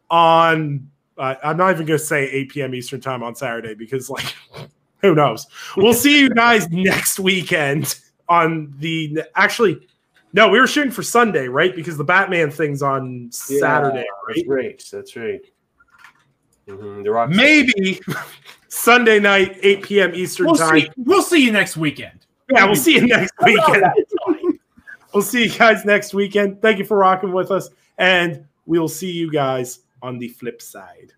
on 0.09 0.89
uh, 1.17 1.35
I'm 1.43 1.57
not 1.57 1.71
even 1.71 1.85
going 1.85 1.99
to 1.99 2.05
say 2.05 2.29
8 2.29 2.49
p.m. 2.49 2.75
Eastern 2.75 3.01
time 3.01 3.23
on 3.23 3.35
Saturday 3.35 3.73
because, 3.73 4.09
like, 4.09 4.35
who 5.01 5.15
knows? 5.15 5.47
We'll 5.77 5.93
see 5.93 6.19
you 6.19 6.29
guys 6.29 6.69
next 6.69 7.19
weekend 7.19 7.99
on 8.29 8.73
the. 8.79 9.23
Actually, 9.35 9.87
no, 10.33 10.49
we 10.49 10.59
were 10.59 10.67
shooting 10.67 10.91
for 10.91 11.03
Sunday, 11.03 11.47
right? 11.47 11.75
Because 11.75 11.97
the 11.97 12.03
Batman 12.03 12.49
thing's 12.49 12.81
on 12.81 13.29
Saturday, 13.31 14.05
That's 14.27 14.47
right? 14.47 14.65
right. 14.65 14.83
That's 14.91 15.15
right. 15.15 15.41
Mhm, 16.67 17.03
The 17.03 17.11
Rock. 17.11 17.29
Maybe 17.29 17.99
Sunday 18.69 19.19
night, 19.19 19.57
8 19.61 19.83
p.m. 19.83 20.15
Eastern 20.15 20.47
We'll 20.47 20.55
time. 20.55 20.79
see. 20.79 20.89
We'll 20.97 21.21
see 21.21 21.43
you 21.43 21.51
next 21.51 21.77
weekend. 21.77 22.25
Yeah, 22.49 22.65
we'll 22.65 22.75
see 22.75 22.95
you 22.95 23.07
next 23.07 23.33
weekend. 23.43 23.85
We'll 25.13 25.21
see 25.21 25.43
you 25.43 25.51
guys 25.51 25.85
next 25.85 26.15
weekend. 26.15 26.59
Thank 26.59 26.79
you 26.79 26.85
for 26.85 26.97
rocking 26.97 27.31
with 27.31 27.51
us, 27.51 27.69
and 27.99 28.45
we'll 28.65 28.87
see 28.87 29.11
you 29.11 29.31
guys 29.31 29.81
on 30.03 30.19
the 30.19 30.27
flip 30.27 30.61
side. 30.61 31.13